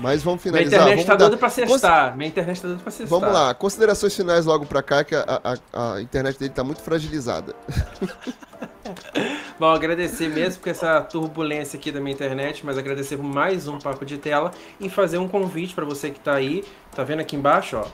Mas 0.00 0.22
vamos 0.22 0.42
finalizar. 0.42 0.84
Minha 0.84 0.94
internet 0.94 1.06
vamos 1.06 1.22
tá 1.22 1.28
dar... 1.28 1.36
pra 1.36 1.50
cestar. 1.50 2.06
Cons... 2.06 2.16
Minha 2.16 2.28
internet 2.28 2.62
tá 2.62 2.68
dando 2.68 2.82
pra 2.82 2.90
cestar. 2.90 3.20
Vamos 3.20 3.34
lá, 3.34 3.54
considerações 3.54 4.16
finais 4.16 4.46
logo 4.46 4.64
pra 4.64 4.82
cá, 4.82 5.04
que 5.04 5.14
a, 5.14 5.40
a, 5.72 5.94
a 5.94 6.00
internet 6.00 6.38
dele 6.38 6.52
tá 6.52 6.64
muito 6.64 6.80
fragilizada. 6.80 7.54
Bom, 9.60 9.70
agradecer 9.70 10.28
mesmo 10.28 10.62
por 10.62 10.70
essa 10.70 11.02
turbulência 11.02 11.78
aqui 11.78 11.92
da 11.92 12.00
minha 12.00 12.14
internet, 12.14 12.64
mas 12.64 12.78
agradecer 12.78 13.18
por 13.18 13.24
mais 13.24 13.68
um 13.68 13.78
papo 13.78 14.06
de 14.06 14.16
tela 14.16 14.52
e 14.80 14.88
fazer 14.88 15.18
um 15.18 15.28
convite 15.28 15.74
para 15.74 15.84
você 15.84 16.10
que 16.10 16.18
tá 16.18 16.32
aí. 16.34 16.64
Tá 16.96 17.04
vendo 17.04 17.20
aqui 17.20 17.36
embaixo, 17.36 17.76
ó? 17.76 17.86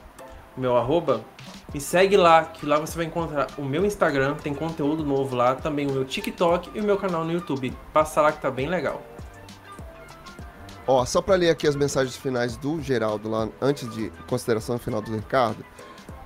O 0.57 0.61
meu 0.61 0.77
arroba. 0.77 1.23
Me 1.75 1.81
segue 1.81 2.17
lá, 2.17 2.45
que 2.45 2.65
lá 2.65 2.79
você 2.79 2.97
vai 2.97 3.07
encontrar 3.07 3.49
o 3.59 3.65
meu 3.65 3.85
Instagram, 3.85 4.35
tem 4.35 4.55
conteúdo 4.55 5.05
novo 5.05 5.35
lá, 5.35 5.57
também 5.57 5.89
o 5.89 5.93
meu 5.93 6.05
TikTok 6.05 6.71
e 6.73 6.81
o 6.81 6.85
meu 6.85 6.97
canal 6.97 7.25
no 7.25 7.33
YouTube. 7.33 7.77
Passa 7.93 8.23
lá 8.23 8.31
que 8.31 8.41
tá 8.41 8.51
bem 8.51 8.69
legal. 8.69 9.03
Ó, 10.87 11.05
só 11.05 11.21
para 11.21 11.35
ler 11.35 11.51
aqui 11.51 11.67
as 11.67 11.75
mensagens 11.75 12.17
finais 12.17 12.57
do 12.57 12.81
Geraldo 12.81 13.29
lá, 13.29 13.49
antes 13.61 13.91
de 13.93 14.11
consideração 14.29 14.79
final 14.79 15.03
do 15.03 15.15
Ricardo. 15.15 15.65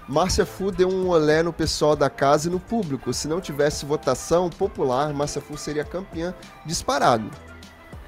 Márcia 0.07 0.45
Fu 0.45 0.71
deu 0.71 0.89
um 0.89 1.09
olé 1.09 1.43
no 1.43 1.53
pessoal 1.53 1.95
da 1.95 2.11
casa 2.11 2.49
e 2.49 2.51
no 2.51 2.59
público. 2.59 3.13
Se 3.15 3.29
não 3.29 3.41
tivesse 3.41 3.87
votação 3.87 4.51
popular, 4.51 5.15
Márcia 5.15 5.41
Fu 5.41 5.57
seria 5.57 5.85
campeã 5.85 6.35
disparado. 6.67 7.31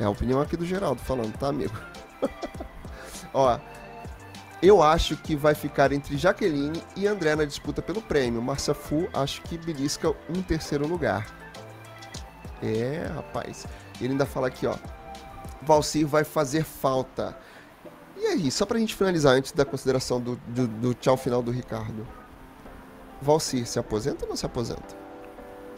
É 0.00 0.04
a 0.04 0.10
opinião 0.10 0.40
aqui 0.40 0.56
do 0.56 0.66
Geraldo 0.66 1.00
falando, 1.00 1.32
tá, 1.38 1.46
amigo? 1.48 1.74
Ó, 3.32 3.58
eu 4.60 4.82
acho 4.82 5.16
que 5.16 5.34
vai 5.34 5.54
ficar 5.54 5.92
entre 5.92 6.16
Jaqueline 6.16 6.82
e 6.96 7.06
André 7.06 7.34
na 7.34 7.44
disputa 7.44 7.80
pelo 7.80 8.02
prêmio. 8.02 8.42
Márcia 8.42 8.74
Fu 8.74 9.08
acho 9.14 9.40
que 9.42 9.56
belisca 9.56 10.12
um 10.28 10.42
terceiro 10.42 10.86
lugar. 10.86 11.26
É, 12.62 13.10
rapaz. 13.14 13.66
Ele 14.00 14.12
ainda 14.12 14.26
fala 14.26 14.48
aqui, 14.48 14.66
ó. 14.66 14.76
Valcir 15.64 16.06
vai 16.06 16.24
fazer 16.24 16.64
falta. 16.64 17.36
E 18.16 18.26
aí, 18.26 18.50
só 18.50 18.64
pra 18.64 18.78
gente 18.78 18.94
finalizar, 18.94 19.34
antes 19.34 19.52
da 19.52 19.64
consideração 19.64 20.20
do, 20.20 20.36
do, 20.46 20.66
do 20.66 20.94
tchau 20.94 21.16
final 21.16 21.42
do 21.42 21.50
Ricardo. 21.50 22.06
Valcir 23.20 23.66
se 23.66 23.78
aposenta 23.78 24.24
ou 24.24 24.30
não 24.30 24.36
se 24.36 24.46
aposenta? 24.46 25.02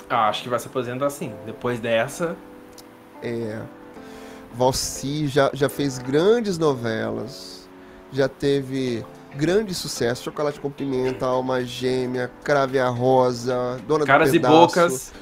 Ah, 0.08 0.28
acho 0.28 0.42
que 0.42 0.48
vai 0.48 0.58
se 0.58 0.66
aposentar 0.66 1.10
sim. 1.10 1.34
Depois 1.46 1.80
dessa. 1.80 2.36
É. 3.22 3.62
Valci 4.52 5.26
já, 5.26 5.50
já 5.52 5.68
fez 5.68 5.98
grandes 5.98 6.58
novelas, 6.58 7.68
já 8.12 8.28
teve 8.28 9.04
grande 9.34 9.74
sucesso. 9.74 10.24
Chocolate 10.24 10.60
com 10.60 10.70
Pimenta, 10.70 11.26
Alma 11.26 11.64
Gêmea, 11.64 12.30
Crave 12.44 12.78
a 12.78 12.88
Rosa, 12.88 13.78
Dona 13.86 14.04
Caras 14.04 14.30
do 14.30 14.32
Pedaço. 14.34 14.54
e 14.54 14.58
Bocas. 14.60 15.12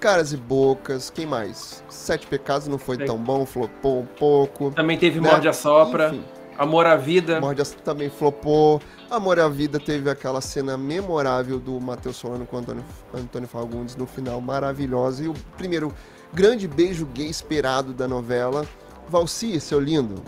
Caras 0.00 0.32
e 0.32 0.36
Bocas, 0.36 1.10
quem 1.10 1.26
mais? 1.26 1.82
Sete 1.88 2.26
Pecados 2.26 2.68
não 2.68 2.78
foi 2.78 2.98
tão 2.98 3.18
bom, 3.18 3.44
flopou 3.46 4.00
um 4.00 4.06
pouco. 4.06 4.70
Também 4.70 4.98
teve 4.98 5.20
né? 5.20 5.30
Morde 5.30 5.48
a 5.48 5.52
Sopra. 5.52 6.08
Enfim. 6.08 6.24
Amor 6.58 6.86
à 6.86 6.96
Vida. 6.96 7.40
Morde 7.40 7.60
a 7.60 7.64
também 7.64 8.08
flopou. 8.08 8.80
Amor 9.10 9.38
à 9.38 9.48
Vida 9.48 9.78
teve 9.78 10.08
aquela 10.08 10.40
cena 10.40 10.76
memorável 10.76 11.58
do 11.58 11.78
Matheus 11.80 12.16
Solano 12.16 12.46
com 12.46 12.56
o 12.56 12.58
Antônio, 12.60 12.84
Antônio 13.14 13.48
Fagundes 13.48 13.94
no 13.96 14.06
final, 14.06 14.40
maravilhosa. 14.40 15.24
E 15.24 15.28
o 15.28 15.34
primeiro 15.56 15.94
grande 16.32 16.66
beijo 16.66 17.06
gay 17.06 17.28
esperado 17.28 17.92
da 17.92 18.08
novela. 18.08 18.66
Valci, 19.08 19.60
seu 19.60 19.78
lindo, 19.78 20.22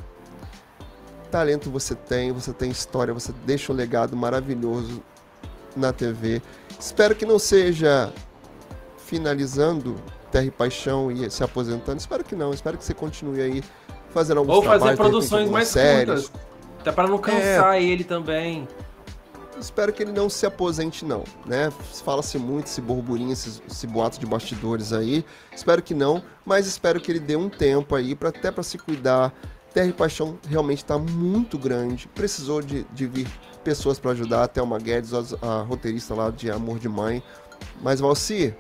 talento 1.31 1.71
você 1.71 1.95
tem, 1.95 2.31
você 2.33 2.53
tem 2.53 2.71
história, 2.71 3.13
você 3.13 3.33
deixa 3.45 3.73
um 3.73 3.77
legado 3.77 4.17
maravilhoso 4.17 5.03
na 5.77 5.93
TV. 5.93 6.41
Espero 6.79 7.15
que 7.15 7.27
não 7.27 7.39
seja 7.39 8.13
finalizando 9.09 9.97
Terra 10.31 10.45
e 10.45 10.51
Paixão 10.51 11.11
e 11.11 11.31
se 11.31 11.43
aposentando? 11.43 11.99
Espero 11.99 12.23
que 12.23 12.37
não. 12.37 12.53
Espero 12.53 12.77
que 12.77 12.85
você 12.85 12.93
continue 12.93 13.41
aí 13.41 13.65
fazendo 14.11 14.39
alguns 14.39 14.57
Ou 14.57 14.63
fazer 14.63 14.97
produções 14.97 15.49
mais 15.51 15.69
séries. 15.69 16.29
curtas. 16.29 16.49
Até 16.81 16.93
para 16.93 17.09
não 17.09 17.19
cansar 17.19 17.77
é... 17.77 17.83
ele 17.83 18.05
também. 18.05 18.69
Espero 19.59 19.93
que 19.93 20.03
ele 20.03 20.13
não 20.13 20.29
se 20.29 20.47
aposente, 20.47 21.05
não. 21.05 21.25
Né? 21.45 21.73
Fala-se 22.05 22.39
muito 22.39 22.67
esse 22.67 22.81
burburinho, 22.81 23.33
esse, 23.33 23.61
esse 23.69 23.87
boato 23.87 24.21
de 24.21 24.27
bastidores 24.27 24.93
aí. 24.93 25.25
Espero 25.53 25.83
que 25.83 25.95
não, 25.95 26.23
mas 26.45 26.67
espero 26.67 27.01
que 27.01 27.11
ele 27.11 27.19
dê 27.19 27.35
um 27.35 27.49
tempo 27.49 27.97
aí, 27.97 28.15
pra, 28.15 28.29
até 28.29 28.53
para 28.53 28.63
se 28.63 28.79
cuidar. 28.79 29.35
Terra 29.73 29.89
e 29.89 29.93
Paixão 29.93 30.39
realmente 30.49 30.79
está 30.79 30.97
muito 30.97 31.59
grande. 31.59 32.09
Precisou 32.15 32.63
de, 32.63 32.85
de 32.93 33.07
vir 33.07 33.27
pessoas 33.65 33.99
para 33.99 34.13
ajudar, 34.13 34.45
até 34.45 34.63
uma 34.63 34.79
Guedes, 34.79 35.13
a, 35.13 35.25
a 35.43 35.63
roteirista 35.63 36.15
lá 36.15 36.31
de 36.31 36.51
Amor 36.51 36.79
de 36.79 36.89
Mãe. 36.89 37.23
Mas, 37.83 37.99
Valci, 37.99 38.55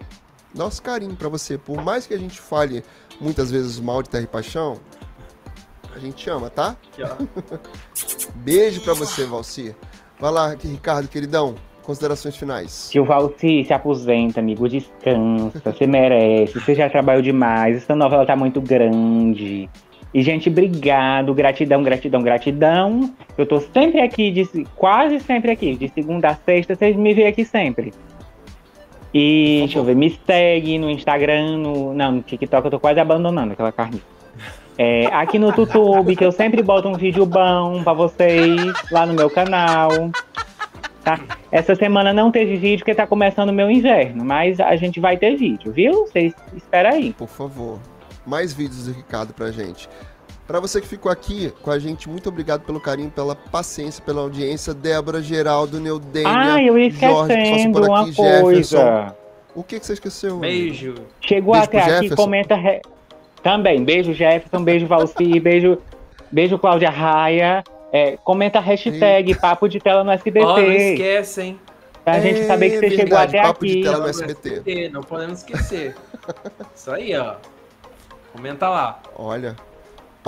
nosso 0.54 0.82
carinho 0.82 1.14
para 1.14 1.28
você. 1.28 1.58
Por 1.58 1.82
mais 1.82 2.06
que 2.06 2.14
a 2.14 2.18
gente 2.18 2.40
fale 2.40 2.82
muitas 3.20 3.50
vezes 3.50 3.78
mal 3.80 4.02
de 4.02 4.10
Terra 4.10 4.24
e 4.24 4.26
Paixão, 4.26 4.78
a 5.94 5.98
gente 5.98 6.28
ama, 6.30 6.48
tá? 6.48 6.76
Aqui, 6.92 7.02
ó. 7.02 7.58
Beijo 8.36 8.80
para 8.82 8.94
você, 8.94 9.24
Valci. 9.24 9.74
Vai 10.18 10.30
lá, 10.30 10.52
aqui, 10.52 10.68
Ricardo, 10.68 11.08
queridão. 11.08 11.54
Considerações 11.82 12.36
finais. 12.36 12.90
Tio 12.90 13.04
Valci, 13.04 13.64
se 13.64 13.72
aposenta, 13.72 14.40
amigo, 14.40 14.68
descansa, 14.68 15.72
você 15.72 15.86
merece, 15.86 16.60
você 16.60 16.74
já 16.74 16.90
trabalhou 16.90 17.22
demais, 17.22 17.78
essa 17.78 17.96
novela 17.96 18.26
tá 18.26 18.36
muito 18.36 18.60
grande. 18.60 19.70
E, 20.12 20.22
gente, 20.22 20.48
obrigado, 20.48 21.34
gratidão, 21.34 21.82
gratidão, 21.82 22.22
gratidão. 22.22 23.14
Eu 23.36 23.46
tô 23.46 23.60
sempre 23.60 24.00
aqui, 24.00 24.30
de, 24.30 24.66
quase 24.74 25.20
sempre 25.20 25.50
aqui, 25.50 25.76
de 25.76 25.88
segunda 25.88 26.28
a 26.28 26.34
sexta, 26.34 26.74
vocês 26.74 26.96
me 26.96 27.14
veem 27.14 27.28
aqui 27.28 27.44
sempre. 27.44 27.92
E, 29.12 29.58
deixa 29.60 29.78
eu 29.78 29.84
ver, 29.84 29.96
me 29.96 30.18
segue 30.26 30.78
no 30.78 30.90
Instagram, 30.90 31.58
no, 31.58 31.94
não, 31.94 32.12
no 32.12 32.22
TikTok 32.22 32.64
eu 32.64 32.70
tô 32.70 32.80
quase 32.80 33.00
abandonando 33.00 33.52
aquela 33.52 33.72
carne. 33.72 34.02
É, 34.76 35.06
aqui 35.06 35.38
no 35.38 35.48
YouTube, 35.48 36.14
que 36.14 36.24
eu 36.24 36.30
sempre 36.30 36.62
boto 36.62 36.88
um 36.88 36.94
vídeo 36.94 37.26
bom 37.26 37.82
pra 37.82 37.92
vocês, 37.92 38.72
lá 38.92 39.04
no 39.04 39.14
meu 39.14 39.28
canal. 39.28 39.90
Tá? 41.02 41.18
Essa 41.50 41.74
semana 41.74 42.12
não 42.12 42.30
teve 42.30 42.56
vídeo 42.56 42.78
porque 42.80 42.94
tá 42.94 43.06
começando 43.06 43.48
o 43.48 43.52
meu 43.52 43.70
inverno, 43.70 44.24
mas 44.24 44.60
a 44.60 44.76
gente 44.76 45.00
vai 45.00 45.16
ter 45.16 45.36
vídeo, 45.36 45.72
viu? 45.72 46.06
Vocês 46.06 46.34
esperam 46.54 46.90
aí. 46.90 47.12
Por 47.12 47.28
favor, 47.28 47.80
mais 48.26 48.52
vídeos 48.52 48.86
do 48.86 48.92
Ricardo 48.92 49.32
pra 49.32 49.50
gente. 49.50 49.88
Pra 50.48 50.58
você 50.60 50.80
que 50.80 50.88
ficou 50.88 51.12
aqui 51.12 51.52
com 51.62 51.70
a 51.70 51.78
gente, 51.78 52.08
muito 52.08 52.28
obrigado 52.30 52.62
pelo 52.62 52.80
carinho, 52.80 53.10
pela 53.10 53.36
paciência, 53.36 54.02
pela 54.02 54.22
audiência. 54.22 54.72
Débora, 54.72 55.22
Geraldo, 55.22 55.78
Neudênia, 55.78 56.28
Ah, 56.54 56.62
eu 56.62 56.76
ia 56.78 56.90
Jorge, 56.90 57.36
que 57.36 57.50
passou 57.50 57.72
por 57.72 57.82
uma 57.88 58.00
aqui, 58.00 58.12
Jefferson. 58.12 58.42
coisa. 58.42 59.16
O 59.54 59.62
que, 59.62 59.78
que 59.78 59.84
você 59.86 59.92
esqueceu? 59.92 60.38
Beijo. 60.38 60.94
Chegou 61.20 61.52
Beijo 61.52 61.66
até 61.66 61.96
aqui, 61.98 62.10
comenta. 62.16 62.54
re- 62.56 62.80
Também, 63.42 63.84
beijo 63.84 64.14
Jefferson, 64.14 64.64
beijo 64.64 64.86
Valci, 64.86 65.38
beijo, 65.38 65.78
beijo 66.32 66.58
Cláudia 66.58 66.88
Raia. 66.90 67.62
É, 67.92 68.16
comenta 68.24 68.58
a 68.58 68.62
hashtag 68.62 69.34
Papo 69.34 69.68
de 69.68 69.78
Tela 69.80 70.02
no 70.02 70.10
SBT. 70.12 70.46
Ó, 70.46 70.56
não 70.58 70.72
esquece, 70.72 71.42
hein? 71.42 71.60
pra 72.04 72.20
gente 72.20 72.40
É 72.40 72.46
saber 72.46 72.70
que 72.70 72.76
você 72.78 72.90
chegou 72.90 73.18
verdade, 73.18 73.36
até 73.36 73.46
Papo 73.48 73.66
de 73.66 73.72
aqui. 73.72 73.82
Tela 73.82 73.96
no 73.98 74.02
Não 74.04 74.08
SBT. 74.10 74.88
Não 74.90 75.02
podemos 75.02 75.38
esquecer. 75.40 75.94
Isso 76.74 76.90
aí, 76.90 77.14
ó. 77.14 77.34
Comenta 78.32 78.68
lá. 78.68 79.00
Olha, 79.14 79.54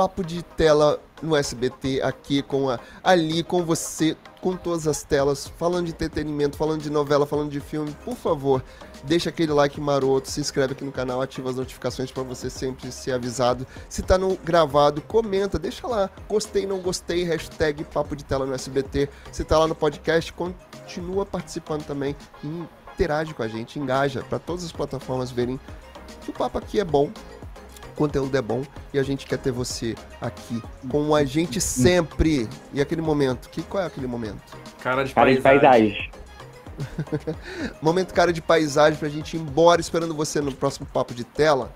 papo 0.01 0.25
de 0.25 0.43
tela 0.43 0.99
no 1.21 1.37
SBT 1.37 2.01
aqui 2.01 2.41
com 2.41 2.71
a 2.71 2.81
ali 3.05 3.43
com 3.43 3.63
você, 3.63 4.17
com 4.41 4.57
todas 4.57 4.89
as 4.89 5.03
telas, 5.03 5.47
falando 5.59 5.85
de 5.85 5.93
entretenimento, 5.93 6.57
falando 6.57 6.81
de 6.81 6.89
novela, 6.89 7.27
falando 7.27 7.51
de 7.51 7.61
filme. 7.61 7.95
Por 8.03 8.17
favor, 8.17 8.65
deixa 9.05 9.29
aquele 9.29 9.53
like 9.53 9.79
maroto, 9.79 10.31
se 10.31 10.41
inscreve 10.41 10.73
aqui 10.73 10.83
no 10.87 10.91
canal, 10.91 11.21
ativa 11.21 11.51
as 11.51 11.57
notificações 11.57 12.11
para 12.11 12.23
você 12.23 12.49
sempre 12.49 12.91
ser 12.91 13.13
avisado. 13.13 13.67
Se 13.91 14.01
tá 14.01 14.17
no 14.17 14.39
gravado, 14.39 15.03
comenta, 15.03 15.59
deixa 15.59 15.87
lá. 15.87 16.09
Gostei, 16.27 16.65
não 16.65 16.79
gostei, 16.79 17.23
hashtag 17.25 17.85
papo 17.85 18.17
de 18.17 18.25
tela 18.25 18.47
no 18.47 18.55
SBT. 18.55 19.07
Se 19.31 19.45
tá 19.45 19.59
lá 19.59 19.69
no 19.69 19.75
podcast, 19.75 20.33
continua 20.33 21.27
participando 21.27 21.85
também. 21.85 22.17
Interage 22.95 23.35
com 23.35 23.43
a 23.43 23.49
gente, 23.49 23.79
engaja, 23.79 24.25
para 24.27 24.39
todas 24.39 24.65
as 24.65 24.73
plataformas 24.73 25.31
verem 25.31 25.61
que 26.23 26.31
o 26.31 26.33
papo 26.33 26.59
aqui 26.59 26.81
é 26.81 26.85
bom, 26.85 27.11
conteúdo 28.01 28.35
é 28.35 28.41
bom 28.41 28.63
e 28.95 28.99
a 28.99 29.03
gente 29.03 29.27
quer 29.27 29.37
ter 29.37 29.53
você 29.53 29.95
aqui 30.23 30.63
com 30.91 31.15
a 31.15 31.23
gente 31.23 31.61
sempre. 31.61 32.49
E 32.73 32.81
aquele 32.81 33.03
momento, 33.03 33.51
que 33.51 33.63
qual 33.63 33.83
é 33.83 33.87
aquele 33.87 34.07
momento? 34.07 34.57
Cara 34.83 35.05
de 35.05 35.13
Cara 35.13 35.35
de 35.35 35.41
paisagem. 35.43 35.91
paisagem. 35.91 36.11
Momento 37.83 38.15
cara 38.15 38.33
de 38.33 38.41
paisagem 38.41 38.99
pra 38.99 39.11
gente 39.11 39.37
ir 39.37 39.41
embora 39.41 39.83
esperando 39.83 40.15
você 40.15 40.41
no 40.41 40.51
próximo 40.51 40.87
papo 40.87 41.13
de 41.13 41.25
tela. 41.25 41.71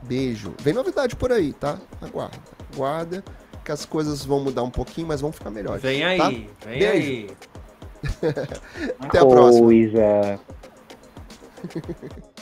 Beijo. 0.00 0.54
Vem 0.62 0.72
novidade 0.72 1.14
por 1.14 1.30
aí, 1.30 1.52
tá? 1.52 1.76
Aguarda. 2.00 2.38
Aguarda 2.72 3.22
que 3.62 3.70
as 3.70 3.84
coisas 3.84 4.24
vão 4.24 4.40
mudar 4.40 4.62
um 4.62 4.70
pouquinho, 4.70 5.06
mas 5.06 5.20
vão 5.20 5.30
ficar 5.32 5.50
melhores. 5.50 5.82
Vem 5.82 6.02
aí, 6.02 6.16
tá? 6.18 6.30
vem 6.30 6.78
Beijo. 6.78 6.88
aí. 6.88 7.30
Até 9.00 9.18
a 9.18 9.26
próxima. 9.26 9.66
Coisa. 9.66 10.40